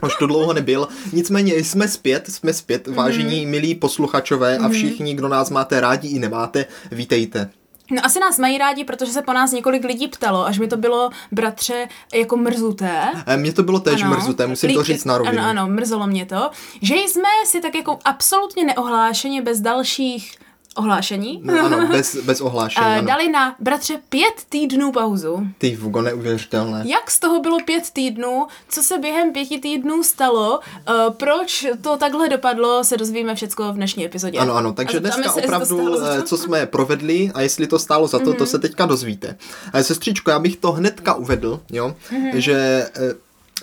Už 0.06 0.16
to 0.18 0.26
dlouho 0.26 0.52
nebyl. 0.52 0.88
Nicméně 1.12 1.54
jsme 1.54 1.88
zpět, 1.88 2.30
jsme 2.32 2.52
zpět, 2.52 2.88
mm-hmm. 2.88 2.94
vážení, 2.94 3.46
milí 3.46 3.74
posluchačové 3.74 4.58
a 4.58 4.68
všichni, 4.68 5.14
kdo 5.14 5.28
nás 5.28 5.50
máte 5.50 5.80
rádi 5.80 6.08
i 6.08 6.18
nemáte, 6.18 6.66
vítejte. 6.92 7.50
No 7.90 8.06
asi 8.06 8.20
nás 8.20 8.38
mají 8.38 8.58
rádi, 8.58 8.84
protože 8.84 9.12
se 9.12 9.22
po 9.22 9.32
nás 9.32 9.52
několik 9.52 9.84
lidí 9.84 10.08
ptalo, 10.08 10.46
až 10.46 10.58
mi 10.58 10.68
to 10.68 10.76
bylo, 10.76 11.10
bratře, 11.32 11.88
jako 12.14 12.36
mrzuté. 12.36 13.02
E, 13.26 13.36
mně 13.36 13.52
to 13.52 13.62
bylo 13.62 13.80
tež 13.80 14.02
ano. 14.02 14.16
mrzuté, 14.16 14.46
musím 14.46 14.74
to 14.74 14.82
říct 14.82 15.04
na 15.04 15.18
rovinu. 15.18 15.38
Ano, 15.38 15.48
ano, 15.48 15.72
mrzelo 15.72 16.06
mě 16.06 16.26
to, 16.26 16.50
že 16.82 16.94
jsme 16.94 17.28
si 17.44 17.60
tak 17.60 17.74
jako 17.74 17.98
absolutně 18.04 18.64
neohlášeně 18.64 19.42
bez 19.42 19.60
dalších 19.60 20.36
ohlášení. 20.76 21.40
No, 21.44 21.66
ano, 21.66 21.88
bez, 21.92 22.16
bez 22.16 22.40
ohlášení. 22.40 22.86
ano. 22.86 23.06
Dali 23.06 23.28
na 23.28 23.56
bratře 23.58 24.00
pět 24.08 24.34
týdnů 24.48 24.92
pauzu. 24.92 25.46
Ty 25.58 25.76
Vugo, 25.76 26.02
neuvěřitelné. 26.02 26.82
Jak 26.86 27.10
z 27.10 27.18
toho 27.18 27.40
bylo 27.40 27.58
pět 27.64 27.90
týdnů? 27.90 28.46
Co 28.68 28.82
se 28.82 28.98
během 28.98 29.32
pěti 29.32 29.58
týdnů 29.58 30.02
stalo? 30.02 30.58
Uh, 30.58 31.14
proč 31.14 31.66
to 31.82 31.96
takhle 31.96 32.28
dopadlo, 32.28 32.84
se 32.84 32.96
dozvíme 32.96 33.34
všechno 33.34 33.72
v 33.72 33.76
dnešní 33.76 34.04
epizodě. 34.04 34.38
Ano, 34.38 34.54
ano, 34.54 34.72
takže 34.72 35.00
dneska 35.00 35.32
se, 35.32 35.42
opravdu, 35.42 36.04
eh, 36.04 36.22
co 36.22 36.36
jsme 36.36 36.66
provedli 36.66 37.30
a 37.34 37.40
jestli 37.40 37.66
to 37.66 37.78
stálo 37.78 38.06
za 38.06 38.18
to, 38.18 38.24
mm-hmm. 38.24 38.36
to 38.36 38.46
se 38.46 38.58
teďka 38.58 38.86
dozvíte. 38.86 39.36
Sestřičko, 39.82 40.30
já 40.30 40.38
bych 40.38 40.56
to 40.56 40.72
hnedka 40.72 41.14
uvedl, 41.14 41.60
jo, 41.72 41.94
mm-hmm. 42.10 42.36
že 42.36 42.86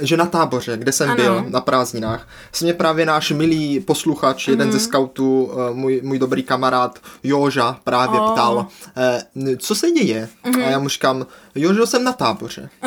že 0.02 0.18
na 0.18 0.26
táboře, 0.26 0.78
kde 0.78 0.92
jsem 0.92 1.10
ano. 1.10 1.24
byl 1.24 1.46
na 1.50 1.62
prázdninách, 1.62 2.28
se 2.52 2.66
mě 2.66 2.74
právě 2.74 3.06
náš 3.06 3.32
milý 3.32 3.80
posluchač, 3.80 4.48
mm-hmm. 4.48 4.52
jeden 4.52 4.72
ze 4.72 4.80
scoutů, 4.80 5.52
eh, 5.52 5.74
můj, 5.74 6.02
můj 6.04 6.20
dobrý 6.20 6.44
kamarád 6.44 7.00
Joža 7.24 7.80
právě 7.84 8.20
oh. 8.20 8.32
ptal, 8.32 8.68
eh, 8.98 9.24
co 9.58 9.76
se 9.76 9.92
děje? 9.92 10.30
Mm-hmm. 10.46 10.66
A 10.66 10.70
já 10.70 10.80
mu 10.80 10.90
říkám, 10.90 11.26
Jožo, 11.56 11.88
jsem 11.88 12.04
na 12.04 12.14
táboře. 12.14 12.70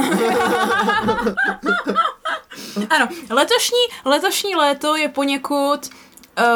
ano, 2.91 3.09
letošní, 3.31 3.79
letošní 4.05 4.55
léto 4.55 4.97
je 4.97 5.09
poněkud 5.09 5.91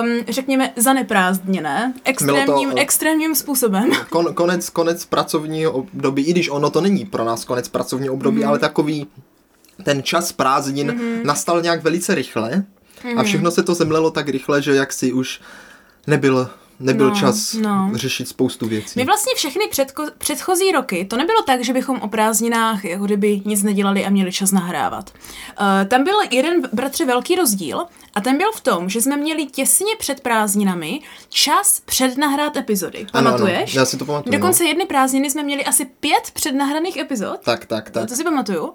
um, 0.02 0.24
řekněme, 0.28 0.72
zaneprázdněné 0.77 1.94
extrémním, 2.05 2.70
to, 2.70 2.78
extrémním 2.78 3.34
způsobem. 3.34 3.91
Kon, 4.11 4.34
konec, 4.34 4.70
konec 4.70 5.05
pracovního 5.05 5.72
období, 5.72 6.22
i 6.22 6.30
když 6.30 6.48
ono 6.48 6.70
to 6.70 6.80
není 6.80 7.05
pro 7.05 7.24
nás 7.24 7.44
konec 7.44 7.68
pracovního 7.68 8.14
období, 8.14 8.42
mm. 8.42 8.48
ale 8.48 8.58
takový 8.58 9.06
ten 9.83 10.03
čas 10.03 10.33
prázdnin 10.33 10.91
mm-hmm. 10.91 11.25
nastal 11.25 11.62
nějak 11.62 11.83
velice 11.83 12.14
rychle 12.14 12.50
mm-hmm. 12.50 13.11
a 13.11 13.14
mhm. 13.14 13.25
všechno 13.25 13.50
se 13.50 13.62
to 13.62 13.75
zemlelo 13.75 14.11
tak 14.11 14.28
rychle, 14.28 14.62
že 14.62 14.75
jak 14.75 14.92
si 14.92 15.12
už 15.12 15.41
nebyl 16.06 16.50
nebyl 16.80 17.08
no, 17.11 17.17
čas 17.17 17.55
no. 17.55 17.91
řešit 17.95 18.28
spoustu 18.28 18.67
věcí. 18.67 18.92
My 18.97 19.05
vlastně 19.05 19.33
všechny 19.36 19.64
předko- 19.70 20.11
předchozí 20.19 20.72
roky, 20.72 21.05
to 21.05 21.17
nebylo 21.17 21.42
tak, 21.42 21.64
že 21.64 21.72
bychom 21.72 22.00
o 22.00 22.08
prázdninách 22.08 22.84
jako 22.84 23.05
kdyby 23.05 23.42
nic 23.45 23.62
nedělali 23.62 24.05
a 24.05 24.11
měli 24.11 24.33
čas 24.33 24.52
nahrávat. 24.52 25.11
Uh, 25.11 25.89
tam 25.89 26.05
byl 26.05 26.14
jeden, 26.30 26.62
bratře, 26.72 27.05
velký 27.05 27.34
rozdíl 27.34 27.84
a 28.14 28.20
ten 28.20 28.39
byl 28.39 28.52
v 28.52 28.61
tom, 28.61 28.89
že 28.89 29.02
jsme 29.02 29.17
měli 29.17 29.47
těsně 29.47 29.97
před 29.98 30.20
prázdninami 30.20 31.00
čas 31.28 31.80
přednahrát 31.84 32.56
epizody. 32.56 33.06
Pamatuješ? 33.12 33.56
Ano, 33.56 33.67
ano, 33.72 33.80
já 33.80 33.84
si 33.84 33.97
to 33.97 34.05
pamatuju. 34.05 34.33
Dokonce 34.33 34.62
no. 34.62 34.69
jedny 34.69 34.86
prázdniny 34.86 35.30
jsme 35.30 35.42
měli 35.42 35.64
asi 35.64 35.84
pět 35.84 36.30
přednahraných 36.33 36.97
epizod. 36.97 37.41
Tak, 37.45 37.67
tak, 37.67 37.91
tak. 37.91 38.08
To 38.08 38.14
si 38.14 38.25
pamatuju. 38.25 38.72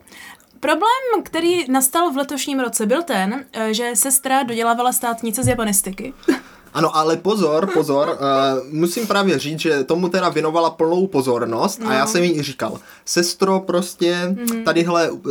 Problém, 0.59 1.23
který 1.23 1.71
nastal 1.71 2.11
v 2.11 2.17
letošním 2.17 2.59
roce, 2.59 2.85
byl 2.85 3.03
ten, 3.03 3.45
eh, 3.53 3.73
že 3.73 3.91
sestra 3.93 4.43
dodělávala 4.43 4.91
státnice 4.91 5.43
z 5.43 5.47
japanistiky. 5.47 6.13
Ano, 6.73 6.97
ale 6.97 7.17
pozor, 7.17 7.69
pozor, 7.73 8.09
uh, 8.09 8.67
musím 8.71 9.07
právě 9.07 9.39
říct, 9.39 9.59
že 9.59 9.83
tomu 9.83 10.09
teda 10.09 10.29
věnovala 10.29 10.69
plnou 10.69 11.07
pozornost 11.07 11.79
no. 11.79 11.89
a 11.89 11.93
já 11.93 12.05
no. 12.05 12.07
jsem 12.07 12.23
jí 12.23 12.41
říkal, 12.41 12.79
sestro, 13.05 13.59
prostě 13.59 14.17
mm. 14.25 14.63
tadyhle 14.63 15.11
uh, 15.11 15.21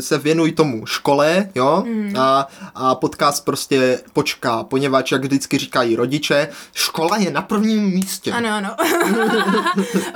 se 0.00 0.18
věnuj 0.18 0.52
tomu 0.52 0.86
škole, 0.86 1.50
jo, 1.54 1.84
mm. 1.86 2.14
a, 2.18 2.48
a 2.74 2.94
podcast 2.94 3.44
prostě 3.44 4.00
počká, 4.12 4.62
poněvadž, 4.62 5.12
jak 5.12 5.24
vždycky 5.24 5.58
říkají 5.58 5.96
rodiče, 5.96 6.48
škola 6.74 7.16
je 7.16 7.30
na 7.30 7.42
prvním 7.42 7.82
místě. 7.82 8.32
Ano, 8.32 8.48
ano. 8.48 8.76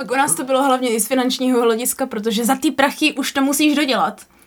U 0.11 0.15
nás 0.15 0.35
to 0.35 0.43
bylo 0.43 0.63
hlavně 0.63 0.89
i 0.89 0.99
z 0.99 1.07
finančního 1.07 1.61
hlediska, 1.61 2.05
protože 2.05 2.45
za 2.45 2.55
ty 2.55 2.71
prachy 2.71 3.13
už 3.13 3.31
to 3.31 3.41
musíš 3.41 3.75
dodělat. 3.75 4.21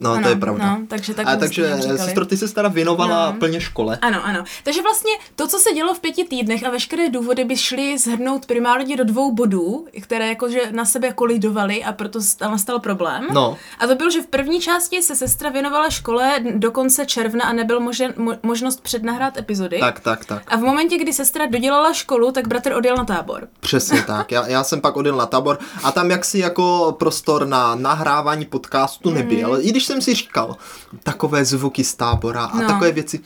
No, 0.00 0.10
ano, 0.10 0.22
to 0.22 0.28
je 0.28 0.36
pravda. 0.36 0.76
No, 0.76 0.86
takže 0.88 1.14
tak 1.14 1.26
a 1.26 1.36
takže, 1.36 1.76
sestro, 1.96 2.26
ty 2.26 2.36
se 2.36 2.54
teda 2.54 2.68
věnovala 2.68 3.32
no. 3.32 3.38
plně 3.38 3.60
škole. 3.60 3.98
Ano, 4.02 4.24
ano. 4.24 4.44
Takže 4.64 4.82
vlastně 4.82 5.12
to, 5.36 5.48
co 5.48 5.58
se 5.58 5.72
dělo 5.72 5.94
v 5.94 6.00
pěti 6.00 6.24
týdnech 6.24 6.64
a 6.64 6.70
veškeré 6.70 7.10
důvody 7.10 7.44
by 7.44 7.56
šly 7.56 7.98
zhrnout 7.98 8.46
primárně 8.46 8.96
do 8.96 9.04
dvou 9.04 9.32
bodů, 9.32 9.86
které 10.00 10.28
jakože 10.28 10.60
na 10.70 10.84
sebe 10.84 11.12
kolidovaly 11.12 11.84
a 11.84 11.92
proto 11.92 12.18
nastal 12.40 12.80
problém. 12.80 13.26
No. 13.32 13.56
A 13.78 13.86
to 13.86 13.94
byl, 13.94 14.10
že 14.10 14.22
v 14.22 14.26
první 14.26 14.60
části 14.60 15.02
se 15.02 15.16
sestra 15.16 15.50
věnovala 15.50 15.90
škole 15.90 16.40
do 16.54 16.70
konce 16.70 17.06
června 17.06 17.44
a 17.44 17.52
nebyl 17.52 17.80
možen, 17.80 18.14
mo, 18.16 18.32
možnost 18.42 18.80
přednahrát 18.80 19.36
epizody. 19.36 19.78
Tak, 19.80 20.00
tak, 20.00 20.24
tak. 20.24 20.42
A 20.46 20.56
v 20.56 20.60
momentě, 20.60 20.98
kdy 20.98 21.12
sestra 21.12 21.46
dodělala 21.46 21.92
školu, 21.92 22.32
tak 22.32 22.48
bratr 22.48 22.72
odjel 22.72 22.96
na 22.96 23.04
tábor. 23.04 23.48
Přesně 23.60 24.02
tak. 24.06 24.32
Já, 24.32 24.46
já 24.46 24.64
jsem 24.64 24.80
pak 24.80 24.96
odjel 24.96 25.16
na 25.16 25.26
tábor 25.26 25.58
a 25.82 25.92
tam 25.92 26.10
jaksi 26.10 26.38
jako 26.38 26.96
prostor 26.98 27.46
na 27.46 27.74
nahrávání 27.74 28.44
podcastu 28.44 29.10
nebyl. 29.10 29.48
Mm. 29.54 29.60
I 29.60 29.70
když 29.70 29.85
jsem 29.86 30.00
si 30.00 30.14
říkal, 30.14 30.56
takové 31.02 31.44
zvuky 31.44 31.84
z 31.84 31.94
tábora 31.94 32.44
a 32.44 32.60
no. 32.60 32.66
takové 32.66 32.92
věci. 32.92 33.20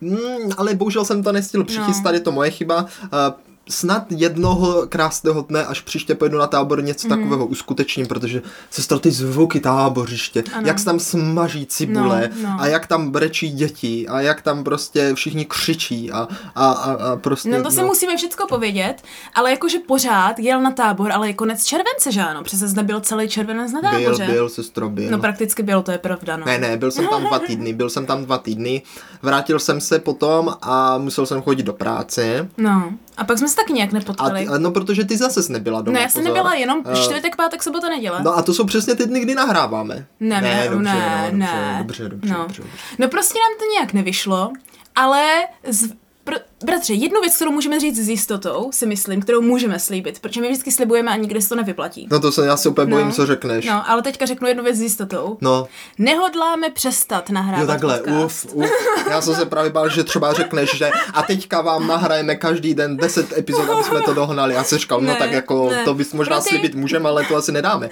Mm, 0.00 0.18
ale 0.56 0.74
bohužel 0.74 1.04
jsem 1.04 1.22
to 1.22 1.32
nestihl 1.32 1.64
přichystat, 1.64 2.12
no. 2.12 2.12
je 2.12 2.20
to 2.20 2.32
moje 2.32 2.50
chyba. 2.50 2.82
Uh, 2.82 3.53
snad 3.68 4.12
jednoho 4.12 4.86
krásného 4.88 5.42
dne, 5.42 5.66
až 5.66 5.80
příště 5.80 6.14
pojedu 6.14 6.38
na 6.38 6.46
tábor, 6.46 6.84
něco 6.84 7.08
mm. 7.08 7.16
takového 7.16 7.46
uskutečním, 7.46 8.06
protože 8.06 8.42
se 8.70 8.98
ty 8.98 9.10
zvuky 9.10 9.60
tábořiště, 9.60 10.44
ano. 10.54 10.66
jak 10.66 10.78
se 10.78 10.84
tam 10.84 11.00
smaží 11.00 11.66
cibule 11.66 12.30
no, 12.42 12.48
no. 12.48 12.56
a 12.60 12.66
jak 12.66 12.86
tam 12.86 13.10
brečí 13.10 13.50
děti 13.50 14.08
a 14.08 14.20
jak 14.20 14.42
tam 14.42 14.64
prostě 14.64 15.14
všichni 15.14 15.44
křičí 15.44 16.12
a, 16.12 16.28
a, 16.54 16.70
a, 16.70 16.92
a 16.92 17.16
prostě... 17.16 17.48
No 17.48 17.62
to 17.62 17.70
si 17.70 17.80
no. 17.80 17.86
musíme 17.86 18.16
všechno 18.16 18.46
povědět, 18.46 19.02
ale 19.34 19.50
jakože 19.50 19.78
pořád 19.78 20.38
jel 20.38 20.62
na 20.62 20.70
tábor, 20.70 21.12
ale 21.12 21.28
je 21.28 21.34
konec 21.34 21.64
července, 21.64 22.12
že 22.12 22.20
ano? 22.20 22.42
Přece 22.42 22.68
zde 22.68 22.82
byl 22.82 23.00
celý 23.00 23.28
červenec 23.28 23.72
na 23.72 23.80
táboře. 23.80 24.24
Byl, 24.24 24.34
byl, 24.34 24.48
sestro, 24.48 24.90
byl. 24.90 25.10
No 25.10 25.18
prakticky 25.18 25.62
byl, 25.62 25.82
to 25.82 25.90
je 25.90 25.98
pravda, 25.98 26.36
no. 26.36 26.46
Ne, 26.46 26.58
ne, 26.58 26.76
byl 26.76 26.90
jsem 26.90 27.06
tam 27.06 27.24
dva 27.24 27.38
týdny, 27.38 27.72
byl 27.72 27.90
jsem 27.90 28.06
tam 28.06 28.24
dva 28.24 28.38
týdny, 28.38 28.82
vrátil 29.22 29.58
jsem 29.58 29.80
se 29.80 29.98
potom 29.98 30.54
a 30.62 30.98
musel 30.98 31.26
jsem 31.26 31.42
chodit 31.42 31.62
do 31.62 31.72
práce. 31.72 32.48
No. 32.58 32.92
A 33.16 33.24
pak 33.24 33.38
jsme 33.38 33.48
se 33.48 33.56
taky 33.56 33.72
nějak 33.72 33.92
nepotkali. 33.92 34.46
A, 34.46 34.58
no, 34.58 34.70
protože 34.70 35.04
ty 35.04 35.16
zase 35.16 35.52
nebyla 35.52 35.82
doma. 35.82 35.94
Ne, 35.94 36.02
já 36.02 36.08
jsem 36.08 36.24
nebyla 36.24 36.54
jenom 36.54 36.78
uh, 36.78 36.94
čtvrtek, 36.94 37.36
pátek, 37.36 37.62
sobota, 37.62 37.88
neděle. 37.88 38.22
No 38.22 38.36
a 38.36 38.42
to 38.42 38.54
jsou 38.54 38.64
přesně 38.64 38.94
ty 38.94 39.06
dny, 39.06 39.20
kdy 39.20 39.34
nahráváme. 39.34 40.06
Ne, 40.20 40.40
ne, 40.40 40.40
ne, 40.40 40.68
dobře, 40.70 40.92
ne, 40.92 41.28
no, 41.32 41.38
ne. 41.38 41.74
Dobře, 41.78 42.08
dobře, 42.08 42.32
no. 42.32 42.38
dobře, 42.38 42.62
dobře. 42.62 42.78
No 42.98 43.08
prostě 43.08 43.38
nám 43.38 43.58
to 43.58 43.64
nějak 43.72 43.92
nevyšlo, 43.92 44.52
ale 44.96 45.28
z, 45.68 45.88
Pr- 46.26 46.40
bratře, 46.64 46.94
jednu 46.94 47.20
věc, 47.20 47.36
kterou 47.36 47.50
můžeme 47.50 47.80
říct 47.80 47.98
s 47.98 48.08
jistotou, 48.08 48.68
si 48.72 48.86
myslím, 48.86 49.22
kterou 49.22 49.40
můžeme 49.40 49.78
slíbit, 49.78 50.18
protože 50.18 50.40
my 50.40 50.48
vždycky 50.48 50.72
slibujeme 50.72 51.10
a 51.10 51.16
nikdy 51.16 51.42
se 51.42 51.48
to 51.48 51.54
nevyplatí. 51.54 52.08
No 52.10 52.20
to 52.20 52.32
se 52.32 52.46
já 52.46 52.56
se 52.56 52.68
úplně 52.68 52.86
bojím, 52.86 53.06
no. 53.06 53.12
co 53.12 53.26
řekneš. 53.26 53.66
No, 53.66 53.90
ale 53.90 54.02
teďka 54.02 54.26
řeknu 54.26 54.48
jednu 54.48 54.64
věc 54.64 54.76
s 54.76 54.80
jistotou. 54.80 55.38
No. 55.40 55.66
Nehodláme 55.98 56.70
přestat 56.70 57.30
nahrávat 57.30 57.60
Jo 57.60 57.66
takhle, 57.66 57.98
podcast. 57.98 58.24
uf, 58.24 58.54
uf. 58.54 58.70
Já 59.10 59.20
jsem 59.20 59.34
se 59.34 59.46
právě 59.46 59.70
bál, 59.70 59.88
že 59.88 60.04
třeba 60.04 60.32
řekneš, 60.32 60.74
že 60.74 60.90
a 61.14 61.22
teďka 61.22 61.60
vám 61.60 61.86
nahrajeme 61.86 62.36
každý 62.36 62.74
den 62.74 62.96
10 62.96 63.38
epizod, 63.38 63.70
aby 63.70 63.84
jsme 63.84 64.00
to 64.02 64.14
dohnali. 64.14 64.54
Já 64.54 64.64
jsem 64.64 64.78
říkal, 64.78 65.00
no 65.00 65.14
tak 65.14 65.32
jako 65.32 65.70
ne. 65.70 65.84
to 65.84 65.94
bys 65.94 66.12
možná 66.12 66.40
ty... 66.40 66.48
slibit 66.48 66.74
můžeme, 66.74 67.08
ale 67.08 67.24
to 67.24 67.36
asi 67.36 67.52
nedáme. 67.52 67.88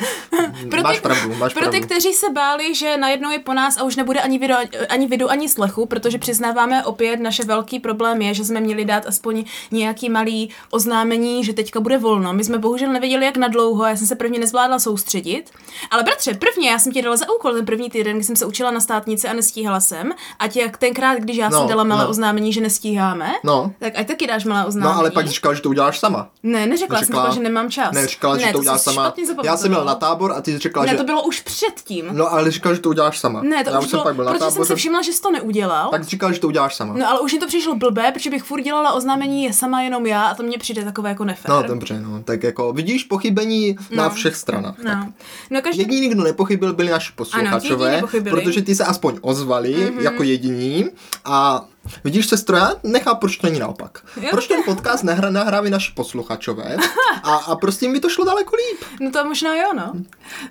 Pro 0.70 0.82
máš 0.82 1.00
pravdu, 1.00 1.34
máš 1.34 1.52
pro 1.52 1.60
pravdu. 1.60 1.80
ty, 1.80 1.86
kteří 1.86 2.12
se 2.12 2.30
báli, 2.30 2.74
že 2.74 2.96
najednou 2.96 3.30
je 3.30 3.38
po 3.38 3.54
nás 3.54 3.76
a 3.76 3.82
už 3.82 3.96
nebude 3.96 4.20
ani 4.20 4.38
video, 4.38 4.58
ani 4.88 5.06
vidu, 5.06 5.30
ani 5.30 5.48
slechu, 5.48 5.86
protože 5.86 6.18
přiznáváme 6.18 6.84
opět, 6.84 7.20
naše 7.20 7.44
velký 7.44 7.80
problém 7.80 8.22
je, 8.22 8.34
že 8.34 8.44
jsme 8.44 8.60
měli 8.62 8.84
dát 8.84 9.06
aspoň 9.06 9.44
nějaký 9.70 10.10
malý 10.10 10.50
oznámení, 10.70 11.44
že 11.44 11.52
teďka 11.52 11.80
bude 11.80 11.98
volno. 11.98 12.32
My 12.32 12.44
jsme 12.44 12.58
bohužel 12.58 12.92
nevěděli, 12.92 13.24
jak 13.24 13.36
na 13.36 13.48
dlouho, 13.48 13.86
já 13.86 13.96
jsem 13.96 14.06
se 14.06 14.16
prvně 14.16 14.38
nezvládla 14.38 14.78
soustředit. 14.78 15.50
Ale 15.90 16.02
bratře, 16.02 16.34
prvně 16.34 16.70
já 16.70 16.78
jsem 16.78 16.92
ti 16.92 17.02
dala 17.02 17.16
za 17.16 17.26
úkol 17.36 17.52
ten 17.52 17.66
první 17.66 17.90
týden, 17.90 18.16
kdy 18.16 18.24
jsem 18.24 18.36
se 18.36 18.46
učila 18.46 18.70
na 18.70 18.80
státnici 18.80 19.28
a 19.28 19.32
nestíhala 19.32 19.80
jsem. 19.80 20.12
A 20.38 20.44
jak 20.54 20.76
tenkrát, 20.76 21.18
když 21.18 21.36
já 21.36 21.48
no, 21.48 21.58
jsem 21.58 21.68
dala 21.68 21.84
malé 21.84 22.04
no. 22.04 22.10
oznámení, 22.10 22.52
že 22.52 22.60
nestíháme, 22.60 23.32
no. 23.44 23.72
tak 23.78 23.92
ať 23.98 24.06
taky 24.06 24.26
dáš 24.26 24.44
malé 24.44 24.66
oznámení. 24.66 24.94
No 24.94 25.00
ale 25.00 25.10
pak 25.10 25.26
říkala, 25.28 25.54
že 25.54 25.60
to 25.60 25.68
uděláš 25.68 25.98
sama. 25.98 26.28
Ne, 26.42 26.66
neřekla, 26.66 27.00
neřekla 27.00 27.24
jsem, 27.24 27.34
že 27.34 27.40
nemám 27.40 27.70
čas. 27.70 27.92
Ne, 27.92 28.06
říkala, 28.06 28.38
že 28.38 28.46
ne, 28.46 28.52
to 28.52 28.58
uděláš 28.58 28.80
sama. 28.80 29.14
Já 29.44 29.56
jsem 29.56 29.70
měl 29.70 29.84
na 29.84 29.94
tábor 29.94 30.32
a 30.32 30.40
ty 30.40 30.58
řekla, 30.58 30.84
ne, 30.84 30.90
že. 30.90 30.96
to 30.96 31.04
bylo 31.04 31.22
už 31.22 31.40
předtím. 31.40 32.08
No 32.12 32.32
ale 32.32 32.50
říkala, 32.50 32.74
že 32.74 32.80
to 32.80 32.88
uděláš 32.88 33.18
sama. 33.18 33.42
Ne, 33.42 33.64
to 33.64 33.70
já 33.70 33.78
už 33.78 33.86
bylo, 33.86 33.90
jsem 33.90 34.00
pak 34.02 34.14
byl 34.14 34.24
na 34.24 34.32
tábor, 34.32 34.52
jsem 34.52 34.64
se 34.64 34.76
všimla, 34.76 35.02
že 35.02 35.12
jsi 35.12 35.22
to 35.22 35.30
neudělal. 35.30 35.90
Tak 35.90 36.04
říkal, 36.04 36.32
že 36.32 36.40
to 36.40 36.46
uděláš 36.46 36.74
sama. 36.74 36.94
No 36.96 37.08
ale 37.08 37.20
už 37.20 37.32
mi 37.32 37.38
to 37.38 37.46
přišlo 37.46 37.74
blbé, 37.74 38.12
protože 38.12 38.30
bych 38.30 38.41
furt 38.44 38.62
dělala 38.62 38.92
oznámení 38.92 39.44
je 39.44 39.52
sama 39.52 39.72
sama 39.72 39.82
jenom 39.82 40.06
já 40.06 40.22
a 40.22 40.34
to 40.34 40.42
mně 40.42 40.58
přijde 40.58 40.84
takové 40.84 41.08
jako 41.08 41.24
nefér. 41.24 41.50
No 41.50 41.62
dobře, 41.62 42.00
no, 42.00 42.22
tak 42.22 42.42
jako 42.42 42.72
vidíš 42.72 43.04
pochybení 43.04 43.76
no. 43.90 43.96
na 43.96 44.10
všech 44.10 44.36
stranách. 44.36 44.78
No. 44.84 45.12
No, 45.50 45.62
každý... 45.62 45.82
Jediný, 45.82 46.08
kdo 46.08 46.24
nepochybil, 46.24 46.72
byli 46.72 46.90
naši 46.90 47.12
posluchačové, 47.12 47.98
ano, 47.98 48.08
protože 48.30 48.62
ty 48.62 48.74
se 48.74 48.84
aspoň 48.84 49.18
ozvali 49.20 49.74
mm-hmm. 49.74 50.00
jako 50.00 50.22
jediní 50.22 50.84
a 51.24 51.64
Vidíš, 52.04 52.26
sestro, 52.26 52.56
já 52.56 52.72
nechápu, 52.82 53.20
proč 53.20 53.36
to 53.36 53.46
není 53.46 53.58
naopak. 53.60 53.98
Jo. 54.20 54.28
Proč 54.30 54.46
ten 54.48 54.62
podcast 54.64 55.04
nahra, 55.04 55.30
nahrávají 55.30 55.70
naši 55.72 55.92
posluchačové 55.92 56.76
a, 57.22 57.34
a 57.36 57.56
prostě 57.56 57.88
mi 57.88 58.00
to 58.00 58.08
šlo 58.08 58.24
daleko 58.24 58.56
líp. 58.56 58.84
No 59.00 59.10
to 59.10 59.24
možná 59.24 59.56
jo, 59.56 59.72
no. 59.76 59.92